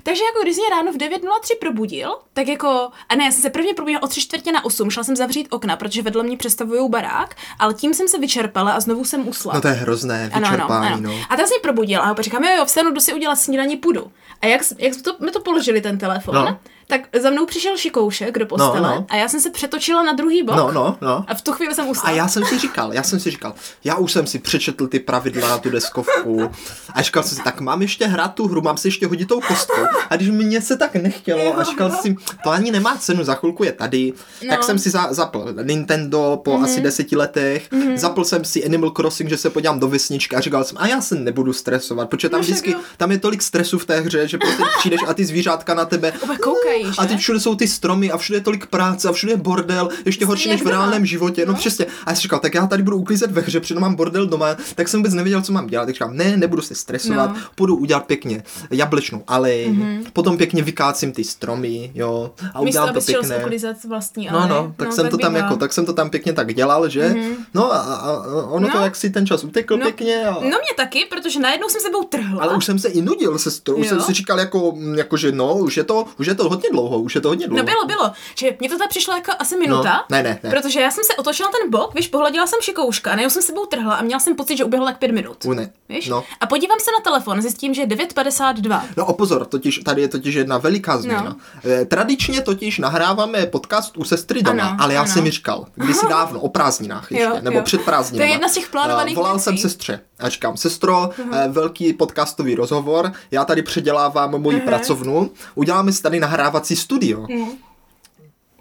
Takže 0.04 0.24
jako 0.24 0.40
když 0.44 0.56
mě 0.58 0.70
ráno 0.70 0.92
v 0.92 0.96
9.03 0.96 1.56
probudil, 1.60 2.16
tak 2.34 2.48
jako, 2.48 2.90
a 3.10 3.16
ne, 3.16 3.26
já 3.26 3.32
jsem 3.32 3.42
se 3.42 3.50
prvně 3.50 3.74
probudila 3.74 4.04
o 4.04 4.08
tři 4.08 4.22
čtvrtě 4.22 4.52
na 4.52 4.66
8, 4.66 4.90
šla 4.90 5.04
jsem 5.04 5.16
zavřít 5.16 5.48
okna, 5.50 5.76
protože 5.76 6.02
vedle 6.02 6.24
mě 6.24 6.38
přestavují 6.38 6.90
barák, 6.90 7.13
ale 7.60 7.74
tím 7.74 7.94
jsem 7.94 8.08
se 8.08 8.20
vyčerpala 8.20 8.72
a 8.72 8.80
znovu 8.80 9.06
jsem 9.06 9.28
usla. 9.28 9.54
No 9.54 9.62
to 9.62 9.68
je 9.68 9.74
hrozné, 9.74 10.30
Ano, 10.34 10.48
ano, 10.48 10.52
vyčerpání, 10.56 10.88
ano. 10.94 11.02
no. 11.02 11.14
A 11.30 11.36
teraz 11.36 11.50
mě 11.50 11.60
probudil 11.62 12.02
a 12.02 12.12
opět 12.12 12.24
říkám, 12.24 12.44
jo, 12.44 12.50
jo, 12.58 12.66
vstanu, 12.66 12.92
jdu 12.92 13.00
si 13.02 13.14
udělat 13.14 13.36
snídaní, 13.36 13.78
půjdu. 13.78 14.12
A 14.42 14.46
jak, 14.46 14.62
jak 14.78 14.94
to, 15.02 15.16
mi 15.26 15.32
to 15.32 15.40
položili 15.40 15.82
ten 15.82 15.98
telefon, 15.98 16.36
No. 16.36 16.58
Tak 16.94 17.22
za 17.22 17.30
mnou 17.30 17.46
přišel 17.46 17.78
šikoušek 17.78 18.40
do 18.40 18.46
postele 18.46 18.82
No, 18.82 18.96
no. 18.96 19.06
a 19.10 19.16
já 19.16 19.28
jsem 19.28 19.40
se 19.40 19.50
přetočila 19.50 20.04
na 20.04 20.14
druhý 20.14 20.44
bok 20.44 20.56
No, 20.56 20.72
no, 20.72 20.98
no. 21.02 21.26
a 21.28 21.34
v 21.34 21.42
tu 21.42 21.52
chvíli 21.52 21.76
jsem 21.76 21.90
usla. 21.90 22.10
A 22.10 22.12
já 22.12 22.28
jsem 22.28 22.46
si 22.46 22.60
říkal, 22.60 22.94
já 22.94 23.04
jsem 23.04 23.20
si 23.20 23.32
říkal, 23.32 23.54
já 23.84 23.96
už 23.96 24.12
jsem 24.12 24.28
si 24.28 24.40
přečetl 24.40 24.88
ty 24.88 25.00
pravidla 25.00 25.50
na 25.50 25.58
tu 25.58 25.70
deskovku 25.70 26.52
a 26.94 27.02
říkal 27.02 27.24
jsem 27.24 27.38
si, 27.38 27.44
tak 27.44 27.62
mám 27.62 27.82
ještě 27.82 28.06
hrát 28.08 28.28
tu 28.28 28.48
hru, 28.48 28.62
mám 28.62 28.78
si 28.78 28.88
ještě 28.88 29.08
hodit 29.08 29.28
tou 29.28 29.42
kostkou. 29.42 29.82
A 30.10 30.16
když 30.16 30.30
mě 30.30 30.62
se 30.62 30.78
tak 30.78 30.96
nechtělo 30.96 31.60
a 31.60 31.64
říkal 31.64 31.92
jsem 31.92 32.02
si, 32.02 32.16
to 32.44 32.50
ani 32.50 32.72
nemá 32.72 32.98
cenu, 32.98 33.24
za 33.24 33.36
chvilku 33.36 33.64
je 33.64 33.72
tady, 33.72 34.14
no. 34.44 34.50
tak 34.50 34.64
jsem 34.64 34.80
si 34.80 34.90
za, 34.90 35.14
zapl 35.14 35.56
Nintendo 35.64 36.42
po 36.44 36.52
mm-hmm. 36.52 36.64
asi 36.64 36.82
deseti 36.82 37.16
letech, 37.16 37.72
mm-hmm. 37.72 37.98
zapl 37.98 38.24
jsem 38.24 38.46
si 38.46 38.66
Animal 38.66 38.92
Crossing, 38.92 39.30
že 39.30 39.38
se 39.38 39.50
podívám 39.50 39.80
do 39.80 39.88
vesničky 39.88 40.36
a 40.36 40.40
říkal 40.42 40.64
jsem, 40.64 40.78
a 40.82 40.88
já 40.88 41.02
se 41.02 41.16
nebudu 41.16 41.54
stresovat, 41.54 42.10
protože 42.10 42.30
tam 42.30 42.40
No 42.40 42.44
vždycky, 42.44 42.76
tam 42.98 43.12
je 43.12 43.20
tolik 43.20 43.42
stresu 43.42 43.80
v 43.80 43.86
té 43.86 44.00
hře, 44.00 44.28
že 44.28 44.38
prostě 44.38 44.64
přijdeš 44.78 45.00
a 45.08 45.14
ty 45.14 45.26
zvířátka 45.26 45.74
na 45.74 45.86
tebe 45.86 46.14
koukají, 46.44 46.83
a 46.98 47.04
že? 47.04 47.08
teď 47.10 47.20
všude 47.20 47.40
jsou 47.40 47.56
ty 47.56 47.68
stromy 47.68 48.12
a 48.12 48.18
všude 48.18 48.38
je 48.38 48.44
tolik 48.44 48.66
práce 48.66 49.10
a 49.10 49.12
všude 49.12 49.34
je 49.34 49.38
bordel, 49.38 49.90
ještě 50.06 50.26
horší 50.26 50.50
než 50.50 50.64
v 50.64 50.68
reálném 50.68 51.06
životě. 51.06 51.46
No, 51.46 51.54
No. 51.54 51.60
přesně. 51.60 51.86
A 52.06 52.10
já 52.10 52.16
si 52.16 52.22
říkal, 52.22 52.40
tak 52.40 52.54
já 52.54 52.68
tady 52.68 52.84
budu 52.84 52.98
uklízet 52.98 53.32
ve 53.32 53.42
hře, 53.42 53.60
protože 53.60 53.76
mám 53.76 53.96
bordel 53.96 54.26
doma, 54.28 54.56
tak 54.76 54.88
jsem 54.88 55.00
vůbec 55.00 55.14
nevěděl, 55.14 55.42
co 55.42 55.54
mám 55.54 55.68
dělat. 55.68 55.86
Tak 55.86 55.96
říkám, 55.96 56.18
ne, 56.18 56.38
nebudu 56.38 56.62
se 56.62 56.76
stresovat, 56.76 57.30
No. 57.30 57.36
půjdu 57.56 57.76
udělat 57.76 58.06
pěkně 58.06 58.44
jablečnou 58.72 59.24
alej, 59.28 59.68
mm-hmm. 59.70 60.04
potom 60.14 60.38
pěkně 60.38 60.64
vykácím 60.64 61.12
ty 61.12 61.24
stromy, 61.24 61.92
jo, 61.96 62.32
a 62.54 62.62
Místo, 62.62 62.62
udělám 62.62 62.94
to 62.94 63.00
uklízet 63.44 63.78
vlastní 63.88 64.28
No, 64.32 64.38
alej. 64.38 64.50
no, 64.50 64.74
tak 64.78 64.94
jsem 64.94 65.10
to 65.10 65.18
tam 65.18 65.36
jako, 65.36 65.56
tak 65.56 65.74
jsem 65.74 65.86
to 65.86 65.94
tam 65.94 66.10
pěkně 66.10 66.34
tak 66.34 66.54
dělal, 66.54 66.90
že? 66.90 67.10
Mm-hmm. 67.10 67.36
No 67.54 67.74
a, 67.74 67.78
a, 67.78 67.96
a 68.10 68.24
ono 68.48 68.68
to, 68.68 68.78
No. 68.78 68.84
jak 68.84 68.96
si 68.96 69.10
ten 69.10 69.28
čas 69.28 69.44
utekl 69.44 69.78
No. 69.78 69.84
pěkně 69.86 70.26
a... 70.26 70.34
No 70.34 70.40
mě 70.42 70.74
taky, 70.78 71.06
protože 71.10 71.40
najednou 71.40 71.70
jsem 71.70 71.82
sebou 71.82 72.04
trhla. 72.04 72.44
Ale 72.44 72.56
už 72.58 72.66
jsem 72.66 72.80
se 72.80 72.88
i 72.88 73.02
nudil 73.02 73.40
se 73.40 73.50
už 73.76 73.88
jsem 73.88 74.02
si 74.02 74.14
říkal 74.14 74.40
jako, 74.40 74.78
jako, 74.96 75.18
že 75.18 75.32
no, 75.32 75.56
už 75.56 75.78
je 75.78 75.84
to, 75.84 76.06
už 76.20 76.28
je 76.28 76.36
to 76.36 76.44
hodně 76.64 76.70
dlouho, 76.80 77.00
už 77.00 77.16
je 77.16 77.22
to 77.22 77.28
hodně 77.28 77.48
dlouho. 77.48 77.64
No 77.64 77.72
bylo, 77.72 77.86
bylo. 77.86 78.12
Že 78.38 78.56
mě 78.60 78.70
to 78.70 78.78
tady 78.78 78.88
přišlo 78.90 79.14
jako 79.16 79.32
asi 79.40 79.56
minuta. 79.58 79.94
No, 80.10 80.18
ne, 80.18 80.24
ne, 80.24 80.40
ne. 80.44 80.50
Protože 80.50 80.82
já 80.82 80.92
jsem 80.92 81.04
se 81.04 81.16
otočila 81.16 81.50
ten 81.62 81.70
bok, 81.72 81.94
víš, 81.96 82.08
pohladila 82.08 82.48
jsem 82.48 82.60
šikouška 82.62 83.12
a 83.12 83.16
najednou 83.16 83.30
jsem 83.30 83.42
sebou 83.42 83.66
trhla 83.66 83.96
a 83.96 84.02
měla 84.02 84.20
jsem 84.20 84.36
pocit, 84.36 84.58
že 84.58 84.64
uběhlo 84.64 84.88
tak 84.88 84.98
pět 85.00 85.12
minut. 85.12 85.46
U 85.46 85.54
ne. 85.54 85.70
Víš? 85.90 86.08
No. 86.10 86.24
A 86.40 86.46
podívám 86.48 86.78
se 86.80 86.92
na 86.92 87.04
telefon, 87.04 87.42
zjistím, 87.42 87.74
že 87.74 87.82
je 87.82 87.88
9.52. 87.88 88.82
No 88.98 89.06
o 89.06 89.14
pozor, 89.14 89.46
totiž, 89.46 89.80
tady 89.86 90.02
je 90.02 90.08
totiž 90.08 90.36
jedna 90.36 90.58
veliká 90.58 90.98
změna. 90.98 91.24
No. 91.24 91.36
No. 91.64 91.86
Tradičně 91.86 92.42
totiž 92.42 92.80
nahráváme 92.80 93.46
podcast 93.46 93.98
u 93.98 94.04
sestry 94.04 94.44
doma, 94.44 94.64
Ano, 94.64 94.78
ale 94.80 94.94
já 94.94 95.02
ano. 95.02 95.10
jsem 95.12 95.24
mi 95.24 95.32
říkal, 95.32 95.66
kdysi 95.76 96.06
dávno, 96.10 96.40
o 96.40 96.50
prázdninách 96.50 97.12
ještě, 97.12 97.24
Jo, 97.24 97.38
nebo 97.42 97.58
jo. 97.58 97.64
před 97.64 97.82
prázdninami. 97.82 98.28
To 98.28 98.32
je 98.32 98.36
jedna 98.36 98.48
z 98.50 98.54
těch 98.54 98.70
plánovaných 98.70 99.16
Volal 99.16 99.34
věcí. 99.34 99.44
jsem 99.44 99.58
sestře 99.58 100.00
a 100.20 100.30
říkám, 100.30 100.58
sestro, 100.58 101.10
uh 101.20 101.36
velký 101.48 101.94
podcastový 101.94 102.56
rozhovor, 102.56 103.12
já 103.32 103.46
tady 103.46 103.62
předělávám 103.62 104.42
moji 104.42 104.60
pracovnu, 104.62 105.32
uděláme 105.56 105.92
si 105.94 106.02
tady 106.02 106.20
nahrávací 106.20 106.76
studio. 106.76 107.26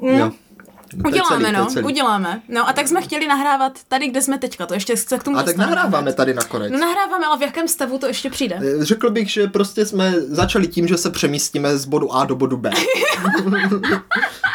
Jo. 0.01 0.33
Je 0.97 1.03
Uděláme, 1.07 1.45
celý, 1.45 1.57
no, 1.57 1.67
celý. 1.67 1.85
uděláme. 1.87 2.43
No 2.49 2.69
a 2.69 2.73
tak 2.73 2.89
jsme 2.89 3.03
chtěli 3.03 3.27
nahrávat 3.27 3.73
tady, 3.89 4.09
kde 4.09 4.23
jsme 4.23 4.39
teďka, 4.39 4.67
to 4.67 4.75
ještě 4.75 4.97
se 4.97 5.19
k 5.19 5.23
tomu 5.23 5.37
A 5.39 5.43
tak 5.43 5.57
nahráváme 5.57 6.13
tady 6.13 6.35
nakonec. 6.35 6.73
No 6.73 6.79
nahráváme, 6.79 7.27
ale 7.27 7.39
v 7.39 7.43
jakém 7.43 7.69
stavu 7.69 7.99
to 7.99 8.07
ještě 8.07 8.31
přijde? 8.31 8.59
Eh, 8.81 8.85
Řekl 8.85 9.11
bych, 9.11 9.31
že 9.31 9.47
prostě 9.47 9.87
jsme 9.87 10.15
začali 10.29 10.69
tím, 10.69 10.89
že 10.89 10.97
se 10.97 11.11
přemístíme 11.11 11.79
z 11.79 11.85
bodu 11.85 12.13
A 12.15 12.25
do 12.25 12.35
bodu 12.37 12.57
B. 12.57 12.71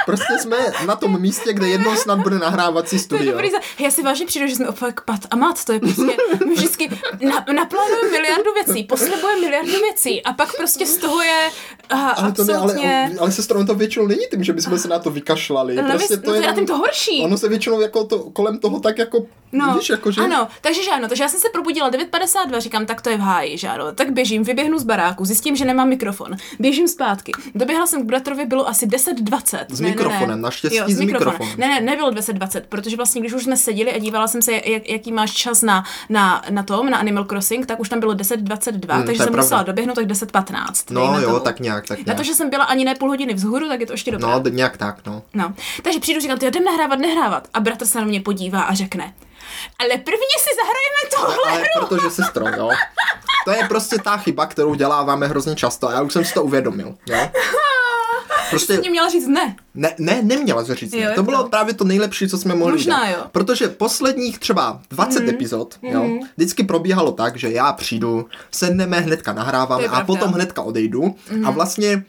prostě 0.06 0.34
jsme 0.40 0.58
na 0.86 0.96
tom 0.96 1.22
místě, 1.22 1.54
kde 1.54 1.68
jednou 1.68 1.96
snad 1.96 2.20
bude 2.20 2.40
nahrávací 2.40 2.90
To 2.90 2.96
je 2.96 3.00
studio. 3.00 3.32
dobrý. 3.32 3.50
Já 3.80 3.92
si 3.92 4.04
vážně 4.04 4.26
přijdu, 4.26 4.48
že 4.48 4.56
jsme 4.56 4.68
opět 4.68 5.02
pat 5.06 5.20
a 5.32 5.36
mat, 5.36 5.66
to 5.66 5.74
je 5.74 5.80
prostě, 5.80 6.02
my 6.46 6.56
vždycky 6.56 6.90
na, 7.30 7.46
naplánujeme 7.56 8.12
miliardu 8.12 8.52
věcí, 8.54 8.84
poslibujeme 8.84 9.42
miliardu 9.42 9.72
věcí 9.72 10.24
a 10.24 10.34
pak 10.34 10.58
prostě 10.58 10.86
z 10.86 10.98
toho 10.98 11.22
je 11.22 11.50
aha, 11.90 12.12
Ale 12.12 12.32
to 12.32 12.44
ne, 12.44 12.54
ale, 12.54 12.64
absolutně... 12.64 13.12
ale 13.20 13.32
se 13.32 13.48
to 13.48 13.76
většinou 13.76 14.08
není 14.08 14.22
tím, 14.32 14.44
že 14.44 14.54
bychom 14.54 14.78
se 14.78 14.88
na 14.88 15.00
to 15.00 15.10
vykašlali. 15.10 15.76
No, 15.76 15.84
prostě 15.90 16.18
no, 16.28 16.34
to 16.38 16.42
je 16.42 16.48
na 16.48 16.54
tím 16.56 16.66
to 16.66 16.78
horší. 16.78 17.22
Ono 17.26 17.38
se 17.38 17.50
většinou 17.50 17.82
jako 17.82 18.04
to, 18.04 18.20
kolem 18.20 18.58
toho 18.60 18.80
tak 18.80 18.98
jako, 18.98 19.26
No, 19.52 19.76
víš, 19.80 19.90
jako 19.90 20.12
že... 20.12 20.22
ano, 20.22 20.48
takže 20.62 20.84
že 20.84 20.92
ano, 20.92 21.08
takže 21.08 21.24
já 21.24 21.30
jsem 21.30 21.40
se 21.40 21.48
probudila 21.54 21.92
9.52, 21.92 22.60
říkám, 22.60 22.86
tak 22.86 23.02
to 23.02 23.10
je 23.10 23.18
v 23.18 23.20
háji, 23.20 23.58
že 23.58 23.68
ano, 23.68 23.92
tak 23.92 24.12
běžím, 24.14 24.44
vyběhnu 24.44 24.80
z 24.80 24.84
baráku, 24.84 25.26
zjistím, 25.26 25.56
že 25.56 25.66
nemám 25.66 25.90
mikrofon, 25.90 26.36
běžím 26.60 26.88
zpátky, 26.88 27.32
doběhla 27.56 27.88
jsem 27.88 28.02
k 28.02 28.06
bratrovi, 28.06 28.46
bylo 28.46 28.68
asi 28.68 28.88
10.20. 28.88 29.66
S 29.70 29.80
Ne, 29.80 29.86
ne, 29.86 29.90
mikrofonem, 29.96 30.30
ne. 30.30 30.36
naštěstí 30.36 30.78
jo, 30.78 30.84
s 30.88 31.00
mikrofonem. 31.00 31.54
Ne, 31.58 31.68
ne, 31.68 31.82
nebylo 31.82 32.12
10.20, 32.12 32.62
protože 32.70 32.96
vlastně, 32.98 33.22
když 33.22 33.34
už 33.34 33.44
jsme 33.44 33.58
seděli 33.58 33.94
a 33.94 33.98
dívala 34.00 34.28
jsem 34.28 34.42
se, 34.42 34.52
jak, 34.66 34.90
jaký 34.90 35.12
máš 35.12 35.32
čas 35.34 35.62
na, 35.62 35.84
na, 36.10 36.44
na 36.50 36.64
tom, 36.64 36.90
na 36.90 36.98
Animal 36.98 37.26
Crossing, 37.26 37.66
tak 37.66 37.80
už 37.80 37.90
tam 37.90 38.00
bylo 38.00 38.14
10.22, 38.14 38.94
Hmm, 38.94 39.06
takže 39.06 39.06
to 39.06 39.12
je 39.12 39.18
jsem 39.18 39.18
pravda. 39.18 39.42
musela 39.42 39.64
doběhnout 39.64 39.96
tak 39.96 40.06
10.15. 40.08 40.84
No 40.90 41.20
jo, 41.20 41.28
tomu. 41.28 41.40
tak 41.40 41.60
nějak, 41.60 41.88
tak 41.88 41.98
Na 41.98 42.04
nějak. 42.06 42.18
to, 42.18 42.24
že 42.24 42.34
jsem 42.34 42.50
byla 42.50 42.64
ani 42.64 42.86
ne 42.86 42.96
půl 42.96 43.10
hodiny 43.10 43.34
vzhůru, 43.34 43.68
tak 43.68 43.80
je 43.80 43.86
to 43.86 43.94
ještě 43.94 44.12
dobré. 44.12 44.28
No, 44.28 44.44
nějak 44.50 44.78
tak, 44.78 45.06
no. 45.06 45.22
No, 45.34 45.54
takže 45.84 46.00
přijdu 46.00 46.17
přijdu, 46.18 46.22
říkám, 46.36 46.40
ty 46.40 46.46
jdem 46.46 46.64
nahrávat, 46.64 47.00
nehrávat. 47.00 47.48
A 47.54 47.60
bratr 47.60 47.86
se 47.86 48.00
na 48.00 48.06
mě 48.06 48.22
podívá 48.22 48.62
a 48.62 48.74
řekne, 48.74 49.14
ale 49.80 49.90
prvně 49.90 50.38
si 50.40 50.50
zahrajeme 50.56 51.16
tohle 51.36 51.52
Ale 51.52 51.60
hru. 51.60 51.88
protože 51.88 52.10
se 52.10 52.24
stroj, 52.24 52.52
jo. 52.58 52.70
To 53.46 53.52
je 53.52 53.64
prostě 53.68 53.98
ta 54.04 54.18
chyba, 54.18 54.46
kterou 54.46 54.76
děláváme 54.76 55.28
hrozně 55.28 55.56
často 55.56 55.90
a 55.90 55.92
já 55.92 56.02
už 56.02 56.14
jsem 56.14 56.26
si 56.26 56.34
to 56.34 56.44
uvědomil, 56.44 56.96
jo. 57.10 57.30
Prostě 58.50 58.78
Mě 58.78 58.90
měla 58.90 59.10
říct 59.10 59.28
ne. 59.28 59.56
ne, 59.74 59.96
ne 59.98 60.20
neměla 60.24 60.66
se 60.66 60.76
říct. 60.76 60.94
Jo, 60.94 61.10
ne. 61.10 61.16
To 61.16 61.24
bylo 61.24 61.44
to? 61.44 61.50
právě 61.50 61.74
to 61.74 61.84
nejlepší, 61.84 62.28
co 62.28 62.38
jsme 62.38 62.56
mohli 62.56 62.74
Možná 62.74 62.96
udělat. 63.02 63.10
jo. 63.12 63.22
Mhm. 63.22 63.30
Protože 63.32 63.68
posledních 63.68 64.40
třeba 64.40 64.82
20 64.90 65.24
mm. 65.24 65.30
epizod, 65.30 65.76
jo, 65.82 66.10
vždycky 66.38 66.64
probíhalo 66.64 67.12
tak, 67.12 67.36
že 67.38 67.50
já 67.52 67.74
přijdu, 67.74 68.26
sedneme, 68.52 69.00
hnedka 69.00 69.34
nahráváme 69.34 69.84
a 69.86 69.88
pravda. 69.88 69.98
Mhm. 69.98 70.06
potom 70.06 70.32
hnedka 70.34 70.62
odejdu 70.62 71.16
a 71.46 71.52
vlastně 71.52 72.04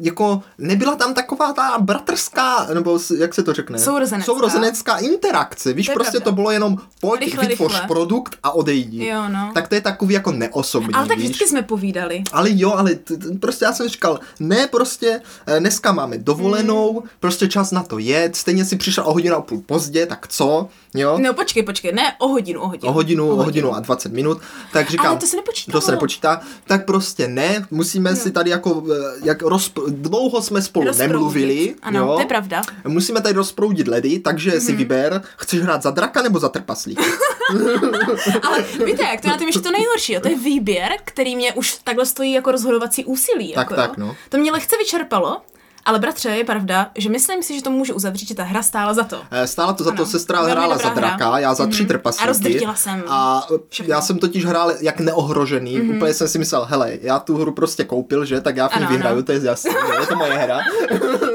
jako 0.00 0.42
nebyla 0.58 0.94
tam 0.96 1.14
taková 1.14 1.52
ta 1.52 1.78
bratrská, 1.78 2.66
nebo 2.74 2.98
jak 3.18 3.34
se 3.34 3.42
to 3.42 3.52
řekne? 3.52 3.78
Sourozenecká. 3.78 4.32
Sourozenecká 4.32 4.96
interakce. 4.98 5.72
Víš, 5.72 5.86
To 5.86 5.92
prostě 5.92 6.10
pravda. 6.10 6.24
to 6.24 6.32
bylo 6.34 6.50
jenom 6.50 6.78
pojď, 7.00 7.20
Rychle, 7.20 7.46
vytvoř 7.46 7.72
rychle. 7.72 7.88
produkt 7.88 8.36
a 8.42 8.50
odejdi. 8.54 9.06
Jo, 9.06 9.28
no. 9.28 9.50
Tak 9.54 9.68
to 9.68 9.74
je 9.74 9.80
takový 9.80 10.14
jako 10.14 10.32
neosobní, 10.32 10.94
Ale 10.94 11.06
tak 11.08 11.16
víš? 11.16 11.24
vždycky 11.26 11.48
jsme 11.48 11.62
povídali. 11.62 12.22
Ale 12.32 12.48
jo, 12.52 12.72
ale 12.72 12.94
t- 12.94 13.16
t- 13.16 13.38
prostě 13.40 13.64
já 13.64 13.72
jsem 13.72 13.88
říkal, 13.88 14.20
ne 14.40 14.66
prostě, 14.66 15.20
eh, 15.46 15.60
dneska 15.60 15.92
máme 15.92 16.18
dovolenou, 16.18 16.92
Hmm. 17.00 17.08
prostě 17.20 17.48
čas 17.48 17.70
na 17.70 17.82
to 17.82 17.98
jet, 17.98 18.36
stejně 18.36 18.64
si 18.64 18.76
přišel 18.76 19.04
o 19.08 19.12
hodinu 19.12 19.36
a 19.36 19.40
půl 19.40 19.60
pozdě, 19.66 20.06
tak 20.06 20.28
co, 20.28 20.68
jo? 20.94 21.18
No 21.18 21.34
počkej, 21.34 21.62
počkej, 21.62 21.92
ne 21.92 22.12
o 22.18 22.28
hodinu, 22.28 22.60
o 22.60 22.66
hodinu. 22.68 22.90
O 22.90 22.92
hodinu, 22.94 23.30
o 23.30 23.36
hodinu 23.42 23.74
a 23.74 23.80
20 23.80 24.12
minut, 24.12 24.38
tak 24.72 24.90
říkám... 24.90 25.06
Ale 25.06 25.16
to 25.16 25.26
se 25.26 25.36
nepočítalo. 25.36 25.80
To 25.80 25.86
se 25.86 25.90
nepočítá, 25.92 26.40
tak 26.66 26.84
prostě 26.86 27.28
ne, 27.28 27.66
musíme 27.70 28.10
no. 28.10 28.16
si 28.16 28.30
tady 28.30 28.50
jako, 28.50 28.82
eh, 28.92 29.20
jak 29.24 29.42
rozpr- 29.42 29.84
dlouho 29.88 30.42
jsme 30.42 30.62
spolu 30.62 30.86
Rozproudit. 30.86 31.12
nemluvili, 31.12 31.74
Ano, 31.82 31.98
jo? 32.00 32.14
to 32.14 32.20
je 32.20 32.26
pravda. 32.26 32.62
Musíme 32.88 33.20
tady 33.20 33.34
rozproudit 33.34 33.88
ledy, 33.88 34.18
takže 34.18 34.50
Mhm. 34.50 34.60
si 34.60 34.72
vyber, 34.72 35.22
chceš 35.36 35.60
hrát 35.60 35.82
za 35.82 35.90
draka 35.90 36.22
nebo 36.22 36.38
za 36.38 36.48
trpaslíka? 36.48 37.02
Ale 38.42 38.62
víte, 38.84 39.02
jak 39.02 39.20
to 39.20 39.26
je 39.26 39.30
na 39.30 39.36
tom 39.38 39.46
ještě 39.46 39.60
to 39.62 39.70
nejhorší, 39.70 40.12
jo? 40.12 40.20
to 40.20 40.28
je 40.28 40.38
výběr, 40.38 40.90
který 41.04 41.36
mě 41.36 41.52
už 41.52 41.78
takhle 41.84 42.06
stojí 42.06 42.32
jako 42.32 42.52
rozhodovací 42.52 43.04
úsilí. 43.04 43.52
Tak, 43.52 43.70
jako, 43.70 43.74
tak, 43.74 43.90
jo? 43.90 43.94
no. 44.06 44.16
To 44.28 44.36
mě 44.38 44.52
lehce 44.52 44.76
vyčerpalo, 44.78 45.40
ale 45.84 45.98
bratře, 45.98 46.28
je 46.28 46.44
pravda, 46.44 46.90
že 46.98 47.08
myslím 47.10 47.42
si, 47.42 47.56
že 47.56 47.62
to 47.62 47.70
můžu 47.70 47.94
uzavřít, 47.94 48.28
že 48.28 48.34
ta 48.34 48.42
hra 48.44 48.62
stála 48.62 48.94
za 48.94 49.04
to. 49.04 49.22
Eh, 49.30 49.46
Stála 49.46 49.72
to 49.72 49.84
za 49.84 49.90
to, 49.90 49.96
Ano, 50.02 50.06
sestra 50.06 50.38
velmi 50.38 50.50
hrála 50.52 50.78
za 50.78 50.88
draka, 50.88 51.28
hra. 51.28 51.38
já 51.38 51.54
za 51.54 51.66
tři 51.66 51.82
Mhm. 51.82 51.88
trpaslíky. 51.88 52.24
A 52.24 52.26
rozdrtila 52.26 52.74
jsem 52.74 53.04
A 53.08 53.46
eh, 53.54 53.58
všechno. 53.68 53.84
Mhm. 53.84 53.90
já 53.90 54.00
jsem 54.00 54.18
totiž 54.18 54.44
hrál 54.44 54.72
jak 54.80 55.00
neohrožený, 55.00 55.80
úplně 55.80 56.14
jsem 56.14 56.28
si 56.28 56.38
myslel, 56.38 56.64
hele, 56.70 56.98
já 57.02 57.18
tu 57.18 57.36
hru 57.36 57.52
prostě 57.52 57.84
koupil, 57.84 58.24
že, 58.24 58.40
tak 58.40 58.56
já 58.56 58.68
v 58.68 58.74
ní 58.76 58.82
Ano, 58.82 58.88
vyhraju, 58.90 59.16
ano. 59.16 59.22
to 59.22 59.32
je 59.32 59.40
jasný, 59.42 59.70
že, 59.86 60.00
je 60.00 60.06
to 60.06 60.16
moje 60.16 60.32
hra. 60.34 60.58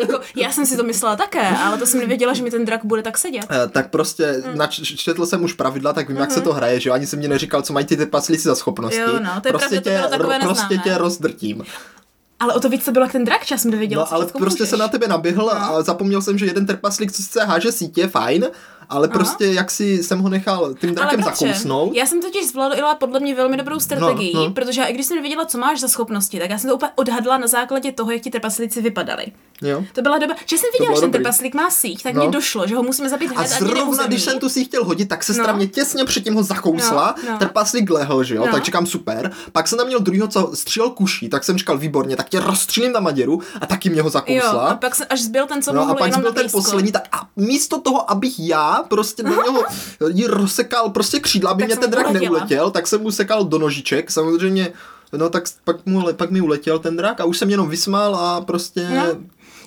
Jako, 0.01 0.19
já 0.35 0.51
jsem 0.51 0.65
si 0.65 0.77
to 0.77 0.83
myslela 0.83 1.15
také, 1.15 1.47
ale 1.47 1.77
to 1.77 1.85
jsem 1.85 1.99
nevěděla, 1.99 2.33
že 2.33 2.43
mi 2.43 2.51
ten 2.51 2.65
drak 2.65 2.85
bude 2.85 3.01
tak 3.03 3.17
sedět. 3.17 3.45
Eh, 3.49 3.67
tak 3.67 3.89
prostě 3.89 4.41
Mhm. 4.45 4.57
nač, 4.57 4.81
četl 4.81 5.25
jsem 5.25 5.43
už 5.43 5.53
pravidla, 5.53 5.93
tak 5.93 6.07
vím, 6.09 6.17
jak 6.17 6.31
se 6.31 6.41
to 6.41 6.53
hraje, 6.53 6.79
že 6.79 6.91
ani 6.91 7.07
jsem 7.07 7.19
mě 7.19 7.27
neříkal, 7.27 7.62
co 7.62 7.73
mají 7.73 7.85
ty 7.85 7.97
trpaslíci 7.97 8.43
za 8.43 8.55
schopnosti. 8.55 8.99
Jo, 8.99 9.19
no, 9.23 9.41
to 9.41 9.47
je 9.47 9.53
prostě 9.53 9.81
pravda, 9.81 9.81
to 9.81 9.89
bylo 9.89 10.07
tě, 10.07 10.17
takové 10.17 10.38
ro- 10.38 10.41
prostě 10.41 10.63
neznámé. 10.75 10.83
tě 10.83 10.97
rozdrtím. 10.97 11.63
Ale 12.39 12.54
o 12.54 12.60
to 12.60 12.69
víc 12.69 12.86
to 12.86 12.91
bylo 12.91 13.06
jak 13.06 13.12
ten 13.12 13.25
drak, 13.25 13.45
čas 13.45 13.62
jsem 13.62 13.71
nevěděla, 13.71 14.04
No, 14.04 14.08
co 14.08 14.15
ale 14.15 14.25
prostě 14.25 14.63
můžeš. 14.63 14.69
se 14.69 14.78
na 14.78 14.88
tebe 14.88 15.08
naběhl 15.08 15.45
No. 15.45 15.52
a 15.78 15.82
zapomněl 15.84 16.21
jsem, 16.21 16.38
že 16.38 16.45
jeden 16.45 16.65
trpaslík 16.65 17.12
co 17.12 17.23
sice 17.23 17.45
háže 17.45 17.71
sítě, 17.71 18.08
fajn, 18.08 18.47
ale 18.89 19.08
prostě 19.08 19.45
jak 19.45 19.71
si 19.71 20.04
jsem 20.04 20.19
ho 20.19 20.30
nechal 20.30 20.73
tím 20.73 20.95
drakem 20.95 21.23
zakousnout. 21.23 21.95
Já 21.95 22.06
jsem 22.06 22.21
totiž 22.21 22.47
zvládla 22.47 22.95
podle 22.95 23.19
mě 23.19 23.36
velmi 23.36 23.58
dobrou 23.58 23.80
strategii, 23.80 24.32
No, 24.36 24.43
no. 24.45 24.52
protože 24.52 24.82
já, 24.82 24.88
i 24.88 24.93
když 24.93 25.06
jsem 25.06 25.15
nevěděla, 25.15 25.45
co 25.45 25.58
máš 25.58 25.80
za 25.80 25.88
schopnosti, 25.88 26.39
tak 26.39 26.49
já 26.49 26.58
jsem 26.60 26.69
to 26.69 26.75
úplně 26.75 26.91
odhadla 26.95 27.38
na 27.38 27.47
základě 27.47 27.91
toho, 27.91 28.12
jak 28.12 28.21
ti 28.21 28.30
trpaslíci 28.30 28.82
vypadali. 28.82 29.25
Jo. 29.62 29.84
To 29.93 30.02
byla 30.02 30.17
doba, 30.17 30.34
že 30.45 30.58
jsem 30.58 30.69
viděla, 30.80 30.95
že 30.95 31.02
ten 31.02 31.12
trpaslík 31.12 31.56
má 31.56 31.69
síť, 31.69 32.04
tak 32.04 32.13
No. 32.13 32.21
mě 32.21 32.32
došlo, 32.32 32.67
že 32.67 32.75
ho 32.75 32.84
musíme 32.84 33.10
zabít 33.10 33.32
A 33.36 33.39
hned 33.41 33.52
ani 33.62 33.69
zrovna, 33.71 34.06
když 34.08 34.21
jsem 34.23 34.39
tu 34.39 34.49
si 34.49 34.65
chtěl 34.65 34.84
hodit, 34.86 35.10
tak 35.10 35.23
sestra 35.23 35.47
No. 35.52 35.58
mě 35.58 35.67
těsně 35.67 36.06
předtím 36.06 36.34
ho 36.36 36.43
zakousla, 36.43 37.15
No, 37.25 37.32
no. 37.32 37.38
trpaslík 37.38 37.89
lehl, 37.89 38.23
že 38.23 38.36
jo, 38.36 38.45
No. 38.45 38.52
tak 38.52 38.65
říkám 38.65 38.86
super. 38.86 39.32
Pak 39.52 39.67
jsem 39.67 39.78
tam 39.78 39.88
měl 39.88 39.99
druhýho, 39.99 40.28
co 40.28 40.52
střílel 40.54 40.89
kuší, 40.89 41.30
tak 41.30 41.43
jsem 41.43 41.58
říkal 41.58 41.78
výborně, 41.78 42.15
tak 42.15 42.30
tě 42.30 42.39
rozstřílím 42.39 42.91
na 42.91 42.99
Maděru 42.99 43.41
a 43.62 43.65
taky 43.65 43.89
mě 43.89 44.02
ho 44.02 44.08
Jo, 44.08 44.12
zakousla. 44.12 44.67
a 44.67 44.75
pak 44.75 44.95
jsem, 44.95 45.08
až 45.10 45.21
zbyl 45.21 45.47
ten, 45.47 45.62
co 45.62 45.73
No 45.73 45.89
a 45.89 45.95
pak 45.95 46.17
byl 46.19 46.34
ten 46.34 46.47
poslední, 46.52 46.91
tak 46.91 47.08
a 47.12 47.28
místo 47.36 47.82
toho, 47.82 48.12
abych 48.12 48.39
já 48.39 48.78
prostě 48.83 49.23
do 49.23 49.29
něho 49.29 49.63
jí 50.07 50.27
rozsekal 50.27 50.89
prostě 50.89 51.19
křídla, 51.19 51.51
aby 51.51 51.61
Tak 51.63 51.67
mě 51.67 51.77
ten 51.77 51.91
drak 51.91 52.09
uletěla. 52.09 52.31
neuletěl, 52.31 52.71
tak 52.71 52.87
jsem 52.87 53.01
mu 53.01 53.11
sekal 53.11 53.43
do 53.43 53.57
nožiček, 53.57 54.11
samozřejmě, 54.11 54.71
no 55.13 55.29
tak 55.29 55.43
pak, 55.63 55.85
mu, 55.85 56.13
pak 56.13 56.31
mi 56.31 56.41
uletěl 56.41 56.79
ten 56.79 56.97
drak 56.97 57.19
a 57.19 57.25
už 57.25 57.37
jsem 57.37 57.49
jenom 57.49 57.69
vysmál 57.69 58.15
a 58.15 58.41
prostě 58.41 58.89
No. 58.89 59.03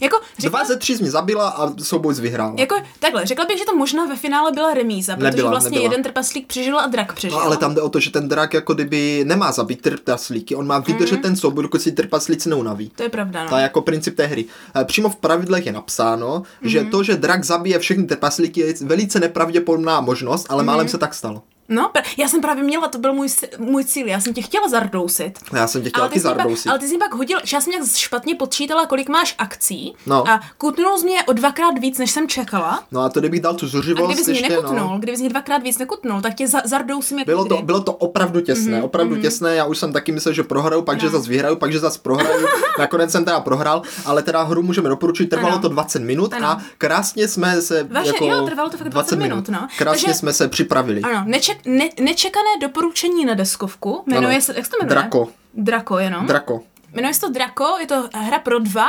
Jako, 0.03 0.17
řekla, 0.39 0.59
dva 0.59 0.65
ze 0.69 0.77
tří 0.77 0.95
mě 1.01 1.11
zabila 1.11 1.49
a 1.49 1.73
souboj 1.83 2.15
vyhrál. 2.15 2.55
jako, 2.59 2.75
takhle, 2.99 3.27
řekla 3.27 3.45
bych, 3.45 3.59
že 3.59 3.65
to 3.65 3.77
možná 3.77 4.07
ve 4.07 4.17
finále 4.17 4.53
byla 4.53 4.75
remíza, 4.75 5.15
protože 5.17 5.25
Nebyla, 5.25 5.51
vlastně 5.51 5.71
nebyla. 5.71 5.83
jeden 5.91 6.03
trpaslík 6.03 6.47
přežil 6.47 6.79
a 6.79 6.87
drak 6.87 7.13
přežil. 7.13 7.39
No 7.39 7.45
ale 7.45 7.57
tam 7.57 7.75
jde 7.75 7.81
o 7.83 7.89
to, 7.89 8.01
že 8.01 8.11
ten 8.11 8.29
drak 8.29 8.55
jako 8.55 8.75
kdyby 8.75 9.25
nemá 9.27 9.53
zabít 9.53 9.81
trpaslíky, 9.81 10.55
on 10.55 10.67
má 10.67 10.79
vydržet 10.79 11.15
Mhm. 11.15 11.23
ten 11.23 11.37
souboj, 11.37 11.63
dokud 11.63 11.83
si 11.83 11.93
trpaslíci 11.93 12.49
neunaví. 12.49 12.91
To 12.97 13.03
je 13.03 13.09
pravda, 13.09 13.45
no. 13.45 13.51
To 13.51 13.57
je 13.57 13.63
jako 13.63 13.83
princip 13.83 14.17
té 14.17 14.27
hry. 14.27 14.45
Eh, 14.81 14.85
Přímo 14.85 15.09
v 15.09 15.17
pravidlech 15.17 15.67
je 15.67 15.73
napsáno, 15.73 16.43
Mhm. 16.61 16.71
že 16.71 16.85
to, 16.85 17.03
že 17.03 17.17
drak 17.17 17.45
zabije 17.45 17.79
všechny 17.79 18.05
trpaslíky, 18.05 18.61
je 18.61 18.75
velice 18.81 19.21
nepravděpodobná 19.21 20.01
možnost, 20.01 20.47
ale 20.49 20.63
málem 20.65 20.89
se 20.89 20.99
tak 20.99 21.15
stalo. 21.15 21.43
No, 21.75 21.91
já 22.17 22.29
jsem 22.29 22.41
právě 22.41 22.65
měla, 22.65 22.89
to 22.89 22.99
byl 22.99 23.13
můj, 23.15 23.29
můj 23.59 23.85
cíl, 23.85 24.07
já 24.09 24.21
jsem 24.21 24.35
tě 24.35 24.43
chtěla 24.43 24.69
zardousit. 24.69 25.39
Já 25.53 25.67
jsem 25.67 25.83
tě 25.83 25.89
chtěl 25.89 26.03
Ale 26.03 26.09
taky 26.09 26.15
ty, 26.15 26.21
jsi 26.21 26.27
mi 26.29 26.35
pak, 26.35 26.39
zardousit. 26.43 26.69
ale 26.71 26.79
ty 26.79 26.87
jsi 26.87 26.93
mi 26.95 26.99
pak 26.99 27.15
hodil, 27.15 27.39
že 27.45 27.57
já 27.57 27.61
jsem 27.61 27.71
nějak 27.71 27.85
špatně 27.97 28.35
počítala, 28.35 28.87
kolik 28.87 29.09
máš 29.09 29.35
akcí 29.39 29.95
No. 30.07 30.29
a 30.29 30.41
kutnul 30.59 30.99
jsi 30.99 31.05
mě 31.07 31.23
o 31.23 31.33
dvakrát 31.33 31.79
víc, 31.79 31.99
než 31.99 32.11
jsem 32.11 32.29
čekala. 32.29 32.83
No 32.93 33.01
a 33.01 33.09
to 33.09 33.21
kdybych 33.21 33.41
dal 33.41 33.55
tu 33.55 33.67
A 33.67 33.69
zuřivost 33.69 34.07
kdybys 34.11 34.27
mě 34.27 34.37
ještě, 34.39 34.49
nekutnul, 34.49 34.75
no. 34.79 34.97
kdybys 34.99 35.21
mě 35.21 35.29
dvakrát 35.29 35.63
víc 35.63 35.79
nekutnul, 35.79 36.21
tak 36.21 36.35
tě 36.35 36.49
za, 36.49 36.63
zardousím 36.65 37.19
jak 37.19 37.27
Bylo 37.27 37.45
to, 37.45 37.63
bylo 37.63 37.81
to 37.81 37.93
opravdu 37.93 38.41
těsné, 38.41 38.81
mm-hmm, 38.81 38.85
opravdu 38.85 39.15
mm-hmm. 39.15 39.21
těsné, 39.23 39.55
já 39.55 39.65
už 39.65 39.79
jsem 39.79 39.93
taky 39.93 40.13
myslel, 40.13 40.35
že 40.35 40.43
prohraju, 40.43 40.83
pak, 40.83 40.97
no. 40.97 41.01
že 41.01 41.09
zas 41.09 41.27
vyhraju, 41.27 41.57
pak, 41.57 41.73
že 41.73 41.79
zas 41.79 41.97
prohraju, 41.99 42.47
nakonec 42.79 43.11
jsem 43.13 43.25
teda 43.25 43.41
prohrál, 43.41 43.83
ale 44.05 44.23
teda 44.23 44.43
hru 44.43 44.63
můžeme 44.63 44.89
doporučit, 44.89 45.27
trvalo 45.27 45.53
Ano. 45.53 45.63
to 45.63 45.69
20 45.69 46.03
minut 46.03 46.33
Ano. 46.35 46.47
a 46.49 46.63
krásně 46.79 47.29
jsme 47.29 47.63
se 47.63 47.83
Vaše- 47.85 48.07
jako 48.07 48.25
jo, 48.27 48.47
trvalo 48.47 48.71
to 48.71 48.77
fakt 48.77 48.89
20 48.89 49.17
minut, 49.19 49.49
no. 49.49 49.69
Krásně 49.79 50.01
Takže- 50.07 50.15
jsme 50.19 50.33
se 50.33 50.49
připravili. 50.49 51.01
Ano, 51.01 51.23
neček, 51.27 51.59
ne, 51.67 51.89
nečekané 52.01 52.51
doporučení 52.61 53.25
na 53.25 53.35
deskovku, 53.35 54.03
jmenuje 54.07 54.35
Ano. 54.35 54.43
se, 54.43 54.55
jak 54.57 54.65
se 54.65 54.71
to 54.71 54.77
jmenuje? 54.81 54.95
Drako. 55.01 55.29
Drako 55.55 55.99
jenom. 55.99 56.27
Drako. 56.27 56.63
Jmenuje 56.95 57.15
se 57.15 57.21
to 57.21 57.29
Drako, 57.29 57.77
je 57.81 57.87
to 57.87 58.09
hra 58.15 58.39
pro 58.39 58.59
dva, 58.59 58.87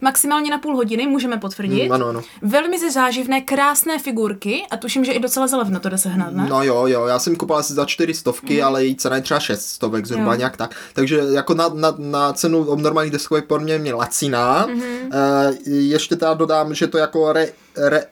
maximálně 0.00 0.50
na 0.50 0.58
půl 0.58 0.76
hodiny, 0.76 1.06
můžeme 1.06 1.38
potvrdit. 1.38 1.86
Mm, 1.86 1.92
ano, 1.92 2.06
ano. 2.06 2.22
Velmi 2.42 2.78
ze 2.78 2.90
záživné, 2.90 3.40
krásné 3.40 3.98
figurky 3.98 4.66
a 4.70 4.76
tuším, 4.76 5.04
že 5.04 5.12
i 5.12 5.18
docela 5.18 5.46
zalevno 5.46 5.80
to 5.80 5.88
jde 5.88 5.98
sehnat, 5.98 6.32
ne? 6.32 6.46
No 6.50 6.62
jo, 6.62 6.86
jo, 6.86 7.06
já 7.06 7.18
jsem 7.18 7.36
kupoval 7.36 7.60
asi 7.60 7.72
za 7.72 7.84
čtyři 7.84 8.14
stovky, 8.14 8.62
ale 8.62 8.84
její 8.84 8.96
cena 8.96 9.16
je 9.16 9.22
třeba 9.22 9.40
šest 9.40 9.66
stovek, 9.66 10.06
zhruba. 10.06 10.32
Jo. 10.32 10.38
nějak 10.38 10.56
tak. 10.56 10.74
Takže 10.92 11.20
jako 11.32 11.54
na, 11.54 11.68
na, 11.68 11.94
na 11.98 12.32
cenu 12.32 12.76
normálních 12.76 13.12
deskovek 13.12 13.46
pro 13.46 13.60
mě 13.60 13.78
mě 13.78 13.94
laciná. 13.94 14.66
Mhm. 14.66 14.84
E, 15.12 15.70
ještě 15.70 16.16
teda 16.16 16.34
dodám, 16.34 16.74
že 16.74 16.86
to 16.86 16.98
jako 16.98 17.32
re, 17.32 17.48
re, 17.76 18.04